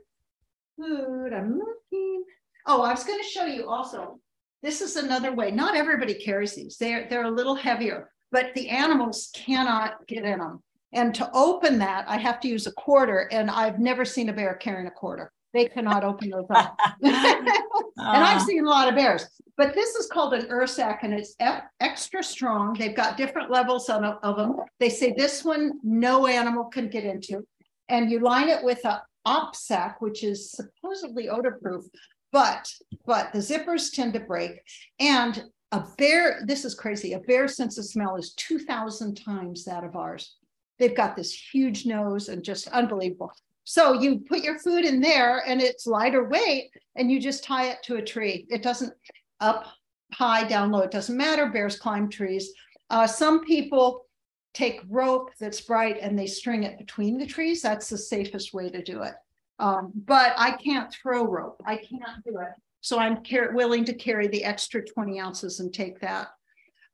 food. 0.76 1.32
I'm 1.32 1.59
looking. 1.59 2.24
Oh, 2.66 2.82
I 2.82 2.90
was 2.90 3.05
going 3.05 3.20
to 3.20 3.28
show 3.28 3.44
you 3.44 3.68
also. 3.68 4.20
This 4.62 4.81
is 4.81 4.97
another 4.97 5.32
way. 5.32 5.51
Not 5.51 5.76
everybody 5.76 6.14
carries 6.14 6.55
these. 6.55 6.76
They're 6.78 7.06
they're 7.09 7.24
a 7.24 7.31
little 7.31 7.55
heavier, 7.55 8.10
but 8.32 8.55
the 8.55 8.70
animals 8.70 9.31
cannot 9.35 10.06
get 10.06 10.24
in 10.24 10.39
them. 10.39 10.62
And 10.93 11.14
to 11.16 11.28
open 11.35 11.78
that, 11.78 12.09
I 12.09 12.16
have 12.18 12.40
to 12.40 12.48
use 12.48 12.66
a 12.66 12.72
quarter, 12.72 13.28
and 13.32 13.51
I've 13.51 13.81
never 13.81 14.05
seen 14.05 14.28
a 14.28 14.32
bear 14.32 14.55
carrying 14.55 14.86
a 14.86 14.93
quarter. 14.93 15.32
They 15.55 15.66
cannot 15.66 16.05
open 16.05 16.31
those 16.31 16.47
up. 16.51 16.76
and 17.01 17.16
I've 17.16 18.43
ah. 18.43 18.44
seen 18.47 18.66
a 18.66 18.68
lot 18.68 18.89
of 18.89 18.97
bears, 18.97 19.24
but 19.56 19.72
this 19.72 19.94
is 19.94 20.09
called 20.09 20.35
an 20.35 20.48
Ursack 20.48 20.98
and 21.02 21.14
it's 21.14 21.36
extra 21.81 22.22
strong. 22.22 22.74
They've 22.74 22.94
got 22.94 23.16
different 23.16 23.51
levels 23.51 23.89
of, 23.89 24.02
of 24.22 24.36
them. 24.36 24.56
They 24.81 24.90
say 24.90 25.14
this 25.16 25.44
one 25.44 25.78
no 25.82 26.26
animal 26.26 26.64
can 26.64 26.89
get 26.89 27.05
into. 27.05 27.47
And 27.89 28.10
you 28.10 28.18
line 28.18 28.48
it 28.48 28.64
with 28.64 28.85
a 28.85 29.02
OPSAK, 29.26 29.97
which 30.01 30.24
is 30.24 30.51
supposedly 30.51 31.28
odor-proof, 31.28 31.85
but 32.32 32.70
but 33.06 33.32
the 33.32 33.39
zippers 33.39 33.93
tend 33.93 34.12
to 34.14 34.20
break. 34.20 34.60
And 34.98 35.44
a 35.72 35.85
bear, 35.98 36.43
this 36.47 36.64
is 36.64 36.74
crazy. 36.74 37.12
A 37.12 37.20
bear 37.20 37.48
sense 37.48 37.78
of 37.78 37.85
smell 37.85 38.16
is 38.16 38.35
2,000 38.35 39.14
times 39.14 39.64
that 39.64 39.85
of 39.85 39.97
ours. 39.97 40.36
They've 40.78 40.97
got 40.97 41.16
this 41.16 41.32
huge 41.32 41.86
nose 41.86 42.28
and 42.28 42.43
just 42.43 42.68
unbelievable. 42.68 43.32
So 43.65 43.95
you 43.95 44.20
put 44.20 44.45
your 44.45 44.59
food 44.59 44.85
in 44.85 45.01
there 45.01 45.43
and 45.47 45.61
it's 45.61 45.86
lighter 45.86 46.28
weight 46.28 46.70
and 46.97 47.11
you 47.11 47.19
just 47.19 47.45
tie 47.45 47.69
it 47.69 47.78
to 47.85 47.97
a 47.97 48.03
tree. 48.03 48.47
It 48.51 48.62
doesn't 48.62 48.93
up 49.41 49.66
high, 50.12 50.45
down 50.45 50.70
low. 50.70 50.81
It 50.81 50.91
doesn't 50.91 51.16
matter. 51.16 51.49
Bears 51.49 51.78
climb 51.78 52.09
trees. 52.09 52.53
Uh, 52.91 53.07
some 53.07 53.45
people 53.45 54.07
take 54.53 54.82
rope 54.89 55.31
that's 55.41 55.62
bright 55.62 55.99
and 56.01 56.16
they 56.16 56.27
string 56.27 56.62
it 56.62 56.78
between 56.78 57.19
the 57.19 57.27
trees. 57.27 57.62
That's 57.62 57.89
the 57.89 57.99
safest 57.99 58.55
way 58.55 58.69
to 58.70 58.82
do 58.82 59.03
it. 59.03 59.15
Um, 59.59 59.93
but 59.95 60.35
I 60.36 60.53
can't 60.53 60.93
throw 60.93 61.24
rope. 61.24 61.61
I 61.66 61.77
can't 61.77 62.24
do 62.24 62.39
it. 62.39 62.53
So 62.81 62.99
I'm 62.99 63.23
willing 63.55 63.85
to 63.86 63.95
carry 63.95 64.28
the 64.28 64.45
extra 64.45 64.85
20 64.85 65.19
ounces 65.19 65.61
and 65.61 65.73
take 65.73 66.01
that. 66.01 66.28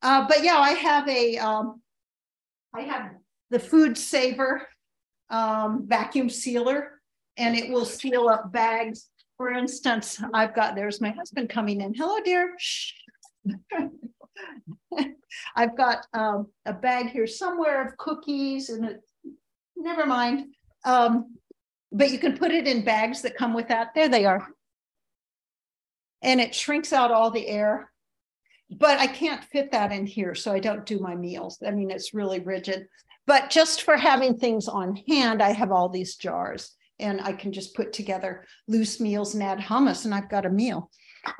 Uh, 0.02 0.26
but 0.28 0.44
yeah, 0.44 0.56
I 0.56 0.70
have 0.70 1.08
a, 1.08 1.36
um, 1.38 1.82
I 2.72 2.82
have 2.82 3.10
the 3.50 3.58
food 3.58 3.98
saver 3.98 4.66
um, 5.30 5.86
vacuum 5.86 6.28
sealer 6.28 7.00
and 7.36 7.56
it 7.56 7.70
will 7.70 7.84
seal 7.84 8.28
up 8.28 8.52
bags. 8.52 9.08
For 9.36 9.50
instance, 9.50 10.22
I've 10.34 10.54
got, 10.54 10.74
there's 10.74 11.00
my 11.00 11.10
husband 11.10 11.48
coming 11.48 11.80
in. 11.80 11.94
Hello, 11.94 12.20
dear. 12.22 12.54
I've 15.56 15.76
got 15.76 16.06
um, 16.12 16.48
a 16.66 16.72
bag 16.72 17.10
here 17.10 17.26
somewhere 17.26 17.86
of 17.86 17.96
cookies 17.96 18.68
and 18.68 18.84
it, 18.84 19.00
never 19.76 20.04
mind. 20.04 20.54
Um, 20.84 21.36
but 21.92 22.10
you 22.10 22.18
can 22.18 22.36
put 22.36 22.52
it 22.52 22.66
in 22.66 22.84
bags 22.84 23.22
that 23.22 23.36
come 23.36 23.54
with 23.54 23.68
that. 23.68 23.94
There 23.94 24.08
they 24.08 24.24
are. 24.24 24.46
And 26.22 26.40
it 26.40 26.54
shrinks 26.54 26.92
out 26.92 27.10
all 27.10 27.30
the 27.30 27.46
air. 27.48 27.90
But 28.70 29.00
I 29.00 29.08
can't 29.08 29.42
fit 29.42 29.72
that 29.72 29.90
in 29.90 30.06
here, 30.06 30.34
so 30.36 30.52
I 30.52 30.60
don't 30.60 30.86
do 30.86 31.00
my 31.00 31.16
meals. 31.16 31.58
I 31.66 31.72
mean, 31.72 31.90
it's 31.90 32.14
really 32.14 32.38
rigid. 32.38 32.86
But 33.30 33.48
just 33.48 33.82
for 33.82 33.96
having 33.96 34.36
things 34.36 34.66
on 34.66 34.96
hand, 35.08 35.40
I 35.40 35.52
have 35.52 35.70
all 35.70 35.88
these 35.88 36.16
jars 36.16 36.72
and 36.98 37.20
I 37.20 37.32
can 37.32 37.52
just 37.52 37.76
put 37.76 37.92
together 37.92 38.44
loose 38.66 38.98
meals 38.98 39.34
and 39.34 39.42
add 39.44 39.60
hummus, 39.60 40.04
and 40.04 40.12
I've 40.12 40.28
got 40.28 40.46
a 40.46 40.50
meal. 40.50 40.90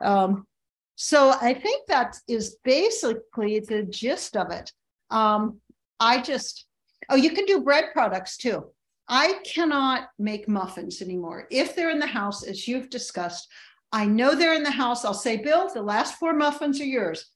Um, 0.01 0.47
so 0.95 1.31
I 1.31 1.53
think 1.53 1.89
that 1.89 2.17
is 2.29 2.59
basically 2.63 3.59
the 3.59 3.83
gist 3.83 4.37
of 4.37 4.53
it. 4.53 4.71
Um, 5.11 5.59
I 5.99 6.23
just, 6.23 6.67
oh, 7.09 7.17
you 7.17 7.33
can 7.33 7.45
do 7.45 7.65
bread 7.65 7.87
products 7.93 8.37
too. 8.37 8.67
I 9.09 9.41
cannot 9.45 10.11
make 10.17 10.49
muffins 10.49 11.03
anymore. 11.03 11.49
If 11.51 11.75
they're 11.75 11.91
in 11.91 11.99
the 11.99 12.07
house, 12.07 12.45
as 12.45 12.69
you've 12.69 12.89
discussed, 12.89 13.49
I 13.91 14.07
know 14.07 14.37
they're 14.37 14.55
in 14.55 14.63
the 14.63 14.71
house. 14.71 15.05
I'll 15.05 15.13
say, 15.13 15.39
Bill, 15.39 15.69
the 15.75 15.83
last 15.83 16.21
four 16.21 16.35
muffins 16.35 16.81
are 16.81 16.85
yours. 16.85 17.27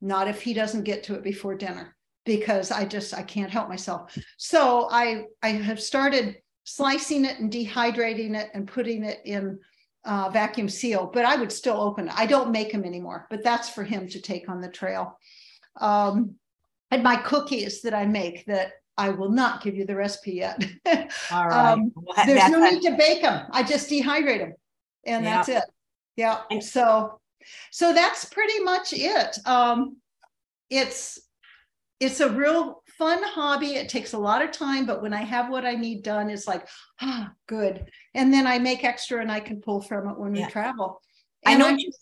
Not 0.00 0.28
if 0.28 0.40
he 0.40 0.54
doesn't 0.54 0.84
get 0.84 1.02
to 1.04 1.14
it 1.14 1.22
before 1.22 1.56
dinner, 1.56 1.94
because 2.24 2.70
I 2.70 2.84
just 2.84 3.14
I 3.14 3.22
can't 3.22 3.50
help 3.50 3.68
myself. 3.68 4.16
So 4.36 4.88
I 4.90 5.24
I 5.42 5.48
have 5.48 5.80
started 5.80 6.36
slicing 6.64 7.24
it 7.24 7.40
and 7.40 7.50
dehydrating 7.50 8.36
it 8.38 8.50
and 8.54 8.68
putting 8.68 9.04
it 9.04 9.20
in 9.24 9.58
uh, 10.04 10.30
vacuum 10.30 10.68
seal, 10.68 11.10
but 11.12 11.24
I 11.24 11.36
would 11.36 11.52
still 11.52 11.80
open 11.80 12.08
it. 12.08 12.14
I 12.16 12.26
don't 12.26 12.50
make 12.50 12.72
them 12.72 12.84
anymore, 12.84 13.26
but 13.30 13.42
that's 13.42 13.68
for 13.68 13.84
him 13.84 14.08
to 14.08 14.20
take 14.20 14.48
on 14.48 14.60
the 14.60 14.68
trail. 14.68 15.18
Um, 15.80 16.36
and 16.90 17.02
my 17.02 17.16
cookies 17.16 17.82
that 17.82 17.94
I 17.94 18.06
make 18.06 18.44
that 18.46 18.72
I 18.98 19.10
will 19.10 19.30
not 19.30 19.62
give 19.62 19.74
you 19.74 19.86
the 19.86 19.96
recipe 19.96 20.32
yet. 20.32 20.62
All 21.30 21.46
right. 21.46 21.72
um, 21.72 21.92
well, 21.94 22.26
there's 22.26 22.50
no 22.50 22.60
need 22.68 22.82
to 22.82 22.96
bake 22.96 23.22
them. 23.22 23.46
I 23.50 23.62
just 23.62 23.88
dehydrate 23.88 24.40
them 24.40 24.54
and 25.04 25.24
yeah. 25.24 25.36
that's 25.36 25.48
it. 25.48 25.64
Yeah. 26.16 26.40
And 26.50 26.62
so, 26.62 27.20
so 27.70 27.94
that's 27.94 28.26
pretty 28.26 28.60
much 28.60 28.92
it. 28.92 29.38
Um, 29.46 29.96
it's, 30.68 31.18
it's 32.02 32.20
a 32.20 32.28
real 32.28 32.82
fun 32.98 33.22
hobby. 33.22 33.74
It 33.74 33.88
takes 33.88 34.12
a 34.12 34.18
lot 34.18 34.42
of 34.42 34.50
time, 34.50 34.86
but 34.86 35.02
when 35.02 35.14
I 35.14 35.22
have 35.22 35.50
what 35.50 35.64
I 35.64 35.72
need 35.72 36.02
done, 36.02 36.30
it's 36.30 36.48
like, 36.48 36.66
ah, 37.00 37.30
good. 37.46 37.86
And 38.14 38.34
then 38.34 38.46
I 38.46 38.58
make 38.58 38.84
extra 38.84 39.20
and 39.20 39.30
I 39.30 39.40
can 39.40 39.60
pull 39.60 39.80
from 39.80 40.08
it 40.08 40.18
when 40.18 40.34
yeah. 40.34 40.46
we 40.46 40.52
travel. 40.52 41.00
And 41.44 41.54
I 41.54 41.58
know 41.58 41.68
I'm 41.68 41.78
you, 41.78 41.92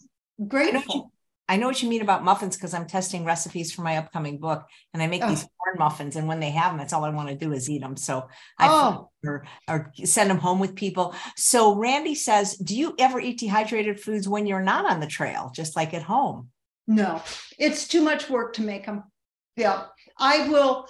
grateful. 0.49 1.13
I 1.49 1.57
know 1.57 1.67
what 1.67 1.83
you 1.83 1.89
mean 1.89 2.01
about 2.01 2.25
muffins 2.25 2.57
because 2.57 2.73
I'm 2.75 2.87
testing 2.87 3.25
recipes 3.25 3.73
for 3.73 3.83
my 3.83 3.97
upcoming 3.99 4.39
book 4.39 4.65
and 4.95 5.03
I 5.03 5.07
make 5.07 5.23
oh. 5.23 5.29
these 5.29 5.41
corn 5.41 5.77
muffins. 5.79 6.17
And 6.17 6.29
when 6.29 6.41
they 6.41 6.51
have 6.51 6.71
them, 6.71 6.79
that's 6.79 6.93
all 6.93 7.05
I 7.05 7.11
want 7.11 7.29
to 7.29 7.35
do 7.35 7.53
is 7.53 7.69
eat 7.69 7.81
them. 7.81 7.97
So 7.97 8.29
I 8.59 8.69
oh. 8.69 9.11
or, 9.25 9.45
or 9.69 9.93
send 10.05 10.31
them 10.31 10.39
home 10.39 10.61
with 10.61 10.77
people. 10.77 11.15
So 11.37 11.75
Randy 11.75 12.15
says, 12.15 12.57
Do 12.57 12.77
you 12.77 12.95
ever 12.99 13.21
eat 13.21 13.41
dehydrated 13.41 14.01
foods 14.01 14.29
when 14.29 14.47
you're 14.47 14.63
not 14.63 14.91
on 14.91 15.01
the 15.01 15.07
trail, 15.07 15.51
just 15.55 15.77
like 15.77 15.93
at 15.93 16.03
home? 16.03 16.49
No, 16.87 17.23
it's 17.59 17.87
too 17.87 18.01
much 18.01 18.31
work 18.31 18.55
to 18.55 18.63
make 18.63 18.87
them. 18.87 19.05
Yeah. 19.61 19.85
I 20.19 20.49
will 20.49 20.87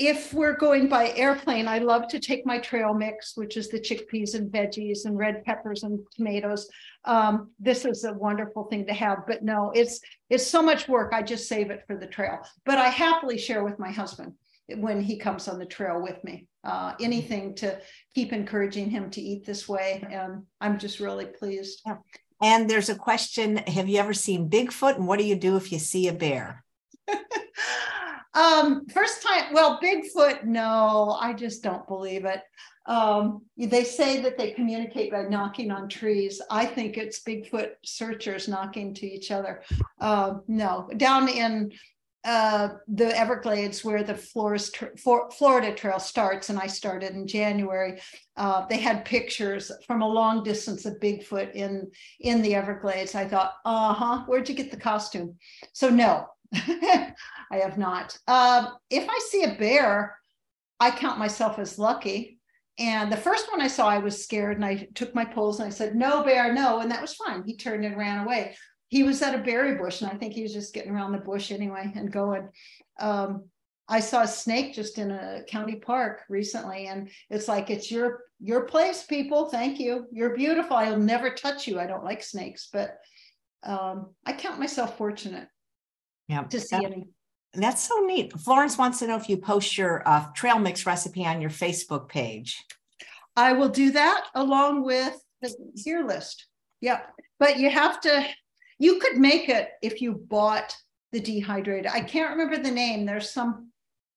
if 0.00 0.32
we're 0.32 0.56
going 0.56 0.88
by 0.88 1.10
airplane, 1.10 1.68
I 1.68 1.78
love 1.78 2.08
to 2.08 2.18
take 2.18 2.46
my 2.46 2.58
trail 2.58 2.94
mix, 2.94 3.36
which 3.36 3.58
is 3.58 3.68
the 3.68 3.78
chickpeas 3.78 4.34
and 4.34 4.50
veggies 4.50 5.04
and 5.04 5.18
red 5.18 5.44
peppers 5.44 5.82
and 5.82 6.00
tomatoes. 6.16 6.66
Um, 7.04 7.50
this 7.58 7.84
is 7.84 8.04
a 8.04 8.14
wonderful 8.14 8.64
thing 8.64 8.86
to 8.86 8.94
have, 8.94 9.18
but 9.28 9.44
no, 9.44 9.72
it's 9.74 10.00
it's 10.30 10.46
so 10.46 10.62
much 10.62 10.88
work. 10.88 11.12
I 11.12 11.20
just 11.20 11.48
save 11.48 11.70
it 11.70 11.84
for 11.86 11.98
the 11.98 12.06
trail. 12.06 12.38
But 12.64 12.78
I 12.78 12.88
happily 12.88 13.36
share 13.36 13.62
with 13.62 13.78
my 13.78 13.90
husband 13.90 14.32
when 14.74 15.02
he 15.02 15.18
comes 15.18 15.48
on 15.48 15.58
the 15.58 15.66
trail 15.66 16.00
with 16.00 16.24
me. 16.24 16.46
Uh, 16.64 16.94
anything 16.98 17.54
to 17.56 17.78
keep 18.14 18.32
encouraging 18.32 18.88
him 18.88 19.10
to 19.10 19.20
eat 19.20 19.44
this 19.44 19.68
way, 19.68 20.02
and 20.10 20.44
I'm 20.62 20.78
just 20.78 21.00
really 21.00 21.26
pleased. 21.26 21.82
Yeah. 21.84 21.96
And 22.40 22.70
there's 22.70 22.88
a 22.88 22.94
question: 22.94 23.58
Have 23.58 23.90
you 23.90 23.98
ever 23.98 24.14
seen 24.14 24.48
Bigfoot? 24.48 24.96
And 24.96 25.06
what 25.06 25.18
do 25.18 25.26
you 25.26 25.36
do 25.36 25.56
if 25.56 25.70
you 25.72 25.78
see 25.78 26.08
a 26.08 26.14
bear? 26.14 26.64
Um, 28.34 28.86
first 28.86 29.22
time, 29.22 29.52
well, 29.52 29.80
Bigfoot, 29.82 30.44
no, 30.44 31.18
I 31.20 31.32
just 31.32 31.62
don't 31.62 31.86
believe 31.88 32.24
it. 32.24 32.40
Um, 32.86 33.42
they 33.56 33.84
say 33.84 34.20
that 34.22 34.38
they 34.38 34.52
communicate 34.52 35.12
by 35.12 35.22
knocking 35.22 35.70
on 35.70 35.88
trees. 35.88 36.40
I 36.50 36.64
think 36.64 36.96
it's 36.96 37.22
Bigfoot 37.22 37.72
searchers 37.84 38.48
knocking 38.48 38.94
to 38.94 39.06
each 39.06 39.30
other. 39.30 39.62
Uh, 40.00 40.34
no, 40.48 40.88
down 40.96 41.28
in 41.28 41.72
uh, 42.24 42.68
the 42.88 43.16
Everglades 43.16 43.82
where 43.84 44.02
the 44.02 44.14
Florida 44.14 45.74
Trail 45.74 45.98
starts, 45.98 46.50
and 46.50 46.58
I 46.58 46.66
started 46.66 47.14
in 47.14 47.26
January. 47.26 48.00
Uh, 48.36 48.66
they 48.66 48.78
had 48.78 49.04
pictures 49.04 49.72
from 49.86 50.02
a 50.02 50.08
long 50.08 50.42
distance 50.42 50.84
of 50.84 51.00
Bigfoot 51.00 51.54
in 51.54 51.90
in 52.20 52.42
the 52.42 52.54
Everglades. 52.54 53.14
I 53.14 53.26
thought, 53.26 53.54
uh 53.64 53.94
huh, 53.94 54.24
where'd 54.26 54.48
you 54.48 54.54
get 54.54 54.70
the 54.70 54.76
costume? 54.76 55.36
So 55.72 55.88
no, 55.88 56.26
I 56.54 57.14
have 57.52 57.78
not. 57.78 58.16
Uh, 58.26 58.70
if 58.90 59.08
I 59.08 59.18
see 59.28 59.44
a 59.44 59.54
bear, 59.54 60.16
I 60.78 60.90
count 60.90 61.18
myself 61.18 61.58
as 61.58 61.78
lucky. 61.78 62.38
And 62.78 63.12
the 63.12 63.16
first 63.16 63.50
one 63.50 63.60
I 63.60 63.68
saw, 63.68 63.88
I 63.88 63.98
was 63.98 64.24
scared 64.24 64.56
and 64.56 64.64
I 64.64 64.88
took 64.94 65.14
my 65.14 65.24
poles 65.24 65.60
and 65.60 65.66
I 65.66 65.70
said, 65.70 65.94
No, 65.94 66.24
bear, 66.24 66.52
no. 66.52 66.80
And 66.80 66.90
that 66.90 67.02
was 67.02 67.14
fine. 67.14 67.44
He 67.44 67.56
turned 67.56 67.84
and 67.84 67.96
ran 67.96 68.24
away. 68.24 68.56
He 68.88 69.02
was 69.02 69.20
at 69.22 69.34
a 69.34 69.42
berry 69.42 69.76
bush 69.76 70.00
and 70.00 70.10
I 70.10 70.14
think 70.14 70.32
he 70.32 70.42
was 70.42 70.52
just 70.52 70.72
getting 70.74 70.92
around 70.92 71.12
the 71.12 71.18
bush 71.18 71.52
anyway 71.52 71.92
and 71.94 72.10
going. 72.10 72.48
Um, 72.98 73.44
I 73.90 73.98
saw 73.98 74.22
a 74.22 74.28
snake 74.28 74.72
just 74.72 74.98
in 74.98 75.10
a 75.10 75.42
county 75.48 75.74
park 75.74 76.22
recently, 76.28 76.86
and 76.86 77.10
it's 77.28 77.48
like 77.48 77.70
it's 77.70 77.90
your 77.90 78.22
your 78.38 78.62
place, 78.62 79.02
people. 79.02 79.46
Thank 79.46 79.80
you. 79.80 80.06
You're 80.12 80.36
beautiful. 80.36 80.76
I'll 80.76 80.96
never 80.96 81.30
touch 81.30 81.66
you. 81.66 81.80
I 81.80 81.88
don't 81.88 82.04
like 82.04 82.22
snakes, 82.22 82.68
but 82.72 82.98
um, 83.64 84.14
I 84.24 84.32
count 84.32 84.60
myself 84.60 84.96
fortunate 84.96 85.48
yeah. 86.30 86.42
to 86.44 86.60
see 86.60 86.76
that, 86.76 86.84
any. 86.84 87.08
That's 87.54 87.86
so 87.86 88.00
neat. 88.06 88.32
Florence 88.38 88.78
wants 88.78 89.00
to 89.00 89.06
know 89.06 89.16
if 89.16 89.28
you 89.28 89.36
post 89.36 89.76
your 89.76 90.06
uh, 90.08 90.26
trail 90.34 90.58
mix 90.58 90.86
recipe 90.86 91.26
on 91.26 91.40
your 91.40 91.50
Facebook 91.50 92.08
page. 92.08 92.62
I 93.36 93.52
will 93.52 93.68
do 93.68 93.90
that 93.92 94.26
along 94.34 94.84
with 94.84 95.20
the 95.42 95.52
gear 95.84 96.06
list. 96.06 96.46
Yeah. 96.80 97.00
But 97.38 97.58
you 97.58 97.70
have 97.70 98.00
to, 98.02 98.26
you 98.78 98.98
could 98.98 99.16
make 99.16 99.48
it 99.48 99.70
if 99.82 100.00
you 100.00 100.14
bought 100.14 100.76
the 101.12 101.20
dehydrated. 101.20 101.90
I 101.90 102.00
can't 102.00 102.30
remember 102.30 102.62
the 102.62 102.70
name. 102.70 103.04
There's 103.04 103.30
some 103.30 103.69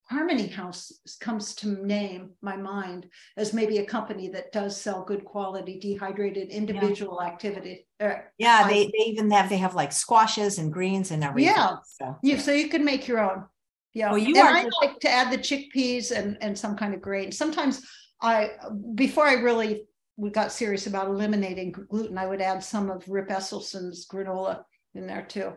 Harmony 0.09 0.47
House 0.47 0.91
comes 1.19 1.55
to 1.55 1.85
name 1.85 2.31
my 2.41 2.57
mind 2.57 3.07
as 3.37 3.53
maybe 3.53 3.77
a 3.77 3.85
company 3.85 4.27
that 4.29 4.51
does 4.51 4.79
sell 4.79 5.03
good 5.03 5.23
quality 5.23 5.79
dehydrated 5.79 6.49
individual 6.49 7.19
yeah. 7.21 7.27
activity. 7.27 7.87
Uh, 7.99 8.15
yeah, 8.37 8.67
they, 8.67 8.85
they 8.85 9.05
even 9.05 9.31
have 9.31 9.49
they 9.49 9.57
have 9.57 9.75
like 9.75 9.91
squashes 9.91 10.59
and 10.59 10.73
greens 10.73 11.11
and 11.11 11.23
everything. 11.23 11.53
Yeah, 11.55 11.77
so 11.85 12.17
you 12.21 12.37
so 12.37 12.51
you 12.51 12.67
can 12.67 12.83
make 12.83 13.07
your 13.07 13.19
own. 13.19 13.45
Yeah, 13.93 14.09
well, 14.09 14.17
you 14.17 14.35
and 14.35 14.47
I 14.47 14.63
just... 14.63 14.75
like 14.81 14.99
to 14.99 15.09
add 15.09 15.31
the 15.31 15.37
chickpeas 15.37 16.11
and 16.11 16.37
and 16.41 16.57
some 16.57 16.75
kind 16.75 16.93
of 16.93 17.01
grain. 17.01 17.31
Sometimes 17.31 17.81
I 18.21 18.51
before 18.95 19.25
I 19.25 19.35
really 19.35 19.85
we 20.17 20.29
got 20.29 20.51
serious 20.51 20.85
about 20.85 21.07
eliminating 21.07 21.71
gluten, 21.71 22.17
I 22.17 22.27
would 22.27 22.41
add 22.41 22.63
some 22.63 22.91
of 22.91 23.07
Rip 23.07 23.29
Esselstyn's 23.29 24.05
granola 24.07 24.63
in 24.93 25.07
there 25.07 25.23
too. 25.23 25.53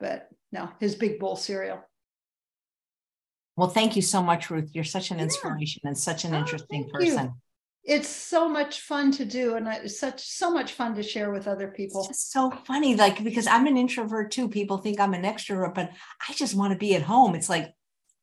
But 0.00 0.28
no, 0.52 0.70
his 0.80 0.94
big 0.94 1.18
bowl 1.18 1.36
cereal. 1.36 1.80
Well, 3.56 3.68
thank 3.68 3.94
you 3.96 4.02
so 4.02 4.22
much, 4.22 4.50
Ruth. 4.50 4.70
You're 4.72 4.84
such 4.84 5.10
an 5.10 5.20
inspiration 5.20 5.82
yeah. 5.84 5.88
and 5.88 5.98
such 5.98 6.24
an 6.24 6.34
oh, 6.34 6.38
interesting 6.38 6.88
person. 6.92 7.24
You. 7.26 7.34
It's 7.86 8.08
so 8.08 8.48
much 8.48 8.80
fun 8.80 9.12
to 9.12 9.24
do, 9.26 9.56
and 9.56 9.68
it's 9.68 10.00
such 10.00 10.20
so 10.26 10.50
much 10.50 10.72
fun 10.72 10.94
to 10.94 11.02
share 11.02 11.30
with 11.30 11.46
other 11.46 11.68
people. 11.68 12.06
It's 12.08 12.32
so 12.32 12.50
funny, 12.66 12.96
like 12.96 13.22
because 13.22 13.46
I'm 13.46 13.66
an 13.66 13.76
introvert 13.76 14.30
too. 14.30 14.48
People 14.48 14.78
think 14.78 14.98
I'm 14.98 15.12
an 15.12 15.22
extrovert, 15.22 15.74
but 15.74 15.90
I 16.26 16.32
just 16.32 16.54
want 16.54 16.72
to 16.72 16.78
be 16.78 16.94
at 16.94 17.02
home. 17.02 17.34
It's 17.34 17.50
like 17.50 17.74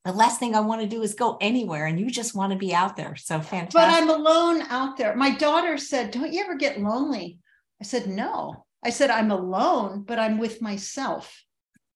the 0.03 0.13
last 0.13 0.39
thing 0.39 0.55
I 0.55 0.61
want 0.61 0.81
to 0.81 0.87
do 0.87 1.03
is 1.03 1.13
go 1.13 1.37
anywhere, 1.39 1.85
and 1.85 1.99
you 1.99 2.09
just 2.09 2.33
want 2.33 2.51
to 2.51 2.57
be 2.57 2.73
out 2.73 2.97
there. 2.97 3.15
So 3.15 3.39
fantastic. 3.39 3.73
But 3.73 3.89
I'm 3.89 4.09
alone 4.09 4.63
out 4.63 4.97
there. 4.97 5.15
My 5.15 5.29
daughter 5.29 5.77
said, 5.77 6.09
"Don't 6.09 6.33
you 6.33 6.41
ever 6.41 6.55
get 6.55 6.81
lonely?" 6.81 7.37
I 7.79 7.83
said, 7.83 8.07
"No." 8.07 8.65
I 8.83 8.89
said, 8.89 9.11
"I'm 9.11 9.29
alone, 9.29 10.01
but 10.07 10.17
I'm 10.17 10.39
with 10.39 10.59
myself. 10.59 11.43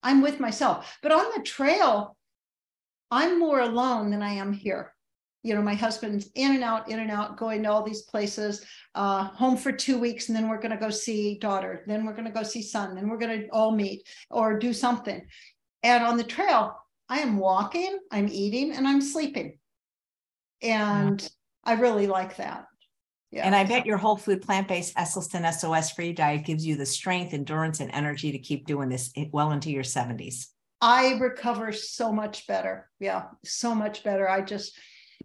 I'm 0.04 0.22
with 0.22 0.40
myself." 0.40 1.00
But 1.02 1.14
on 1.14 1.26
the 1.36 1.42
trail, 1.42 2.16
I'm 3.16 3.40
more 3.40 3.62
alone 3.62 4.10
than 4.10 4.22
I 4.22 4.32
am 4.32 4.52
here. 4.52 4.94
You 5.44 5.56
know, 5.56 5.62
my 5.62 5.76
husband's 5.76 6.30
in 6.36 6.56
and 6.56 6.64
out, 6.64 6.90
in 6.90 7.00
and 7.00 7.12
out, 7.12 7.38
going 7.38 7.64
to 7.64 7.72
all 7.72 7.84
these 7.84 8.02
places, 8.02 8.66
uh, 8.96 9.26
home 9.26 9.56
for 9.56 9.72
two 9.72 9.98
weeks, 9.98 10.28
and 10.28 10.36
then 10.36 10.50
we're 10.50 10.60
going 10.60 10.72
to 10.72 10.78
go 10.78 10.90
see 10.90 11.38
daughter. 11.38 11.84
Then 11.88 12.04
we're 12.06 12.14
going 12.14 12.26
to 12.26 12.32
go 12.32 12.44
see 12.44 12.62
son. 12.64 12.96
Then 12.96 13.08
we're 13.08 13.20
going 13.20 13.42
to 13.42 13.48
all 13.50 13.72
meet 13.72 14.08
or 14.32 14.58
do 14.58 14.74
something. 14.74 15.22
And 15.84 16.04
on 16.04 16.18
the 16.18 16.24
trail, 16.24 16.76
I 17.08 17.20
am 17.20 17.38
walking, 17.38 18.00
I'm 18.12 18.28
eating, 18.28 18.72
and 18.74 18.88
I'm 18.88 19.02
sleeping. 19.02 19.60
And. 20.62 21.28
I 21.66 21.74
really 21.74 22.08
like 22.08 22.38
that. 22.38 22.66
Yeah. 23.32 23.46
And 23.46 23.56
I 23.56 23.64
bet 23.64 23.86
your 23.86 23.98
whole 23.98 24.16
food 24.16 24.42
plant 24.42 24.68
based 24.68 24.96
Esselstyn 24.96 25.52
SOS 25.52 25.92
free 25.92 26.14
diet 26.14 26.46
gives 26.46 26.66
you 26.66 26.78
the 26.78 26.86
strength, 26.86 27.34
endurance, 27.34 27.80
and 27.80 27.92
energy 27.92 28.32
to 28.32 28.40
keep 28.40 28.66
doing 28.66 28.88
this 28.88 29.12
well 29.32 29.52
into 29.52 29.72
your 29.72 29.84
70s. 29.84 30.48
I 30.82 31.14
recover 31.14 31.72
so 31.72 32.12
much 32.12 32.48
better. 32.48 32.90
Yeah, 33.00 33.26
so 33.44 33.74
much 33.74 34.04
better. 34.04 34.30
I 34.30 34.42
just, 34.42 34.78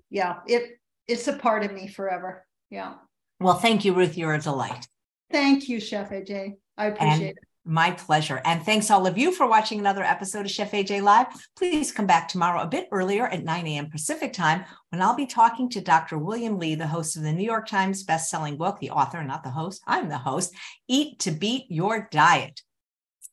yeah, 0.09 0.37
it 0.47 0.79
it's 1.09 1.29
a 1.29 1.33
part 1.33 1.65
of 1.65 1.73
me 1.73 1.89
forever. 1.89 2.47
Yeah. 2.71 2.95
Well, 3.41 3.55
thank 3.55 3.85
you, 3.85 3.95
Ruth. 3.95 4.17
You're 4.17 4.35
a 4.35 4.41
delight. 4.41 4.87
Thank 5.31 5.69
you, 5.69 5.81
Chef 5.81 6.11
AJ. 6.11 6.55
I 6.77 6.87
appreciate 6.87 7.13
and, 7.13 7.23
it. 7.23 7.39
My 7.65 7.91
pleasure. 7.91 8.41
And 8.45 8.63
thanks 8.63 8.91
all 8.91 9.07
of 9.07 9.19
you 9.19 9.33
for 9.33 9.47
watching 9.47 9.79
another 9.79 10.03
episode 10.03 10.47
of 10.47 10.51
Chef 10.51 10.73
AJ 10.73 11.03
Live. 11.03 11.27
Please 11.57 11.93
come 11.93 12.07
back 12.07 12.29
tomorrow 12.29 12.63
a 12.63 12.67
bit 12.67 12.89
earlier 12.91 13.27
at 13.27 13.45
9 13.45 13.67
a.m. 13.67 13.91
Pacific 13.91 14.33
time 14.33 14.65
when 14.91 15.03
I'll 15.03 15.17
be 15.17 15.27
talking 15.27 15.69
to 15.71 15.81
Dr. 15.81 16.17
William 16.19 16.59
Li, 16.59 16.75
the 16.75 16.87
host 16.87 17.17
of 17.17 17.23
the 17.23 17.33
New 17.33 17.45
York 17.45 17.69
Times 17.69 18.05
bestselling 18.05 18.57
book, 18.57 18.79
the 18.81 18.91
author, 18.91 19.23
not 19.23 19.43
the 19.43 19.51
host. 19.51 19.83
I'm 19.87 20.09
the 20.09 20.19
host. 20.19 20.55
Eat 20.89 21.19
to 21.21 21.31
beat 21.31 21.67
your 21.69 22.09
diet. 22.11 22.63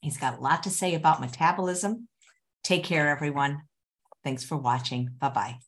He's 0.01 0.17
got 0.17 0.37
a 0.37 0.41
lot 0.41 0.63
to 0.63 0.69
say 0.69 0.95
about 0.95 1.21
metabolism. 1.21 2.07
Take 2.63 2.83
care, 2.83 3.09
everyone. 3.09 3.61
Thanks 4.23 4.43
for 4.43 4.57
watching. 4.57 5.09
Bye 5.19 5.29
bye. 5.29 5.66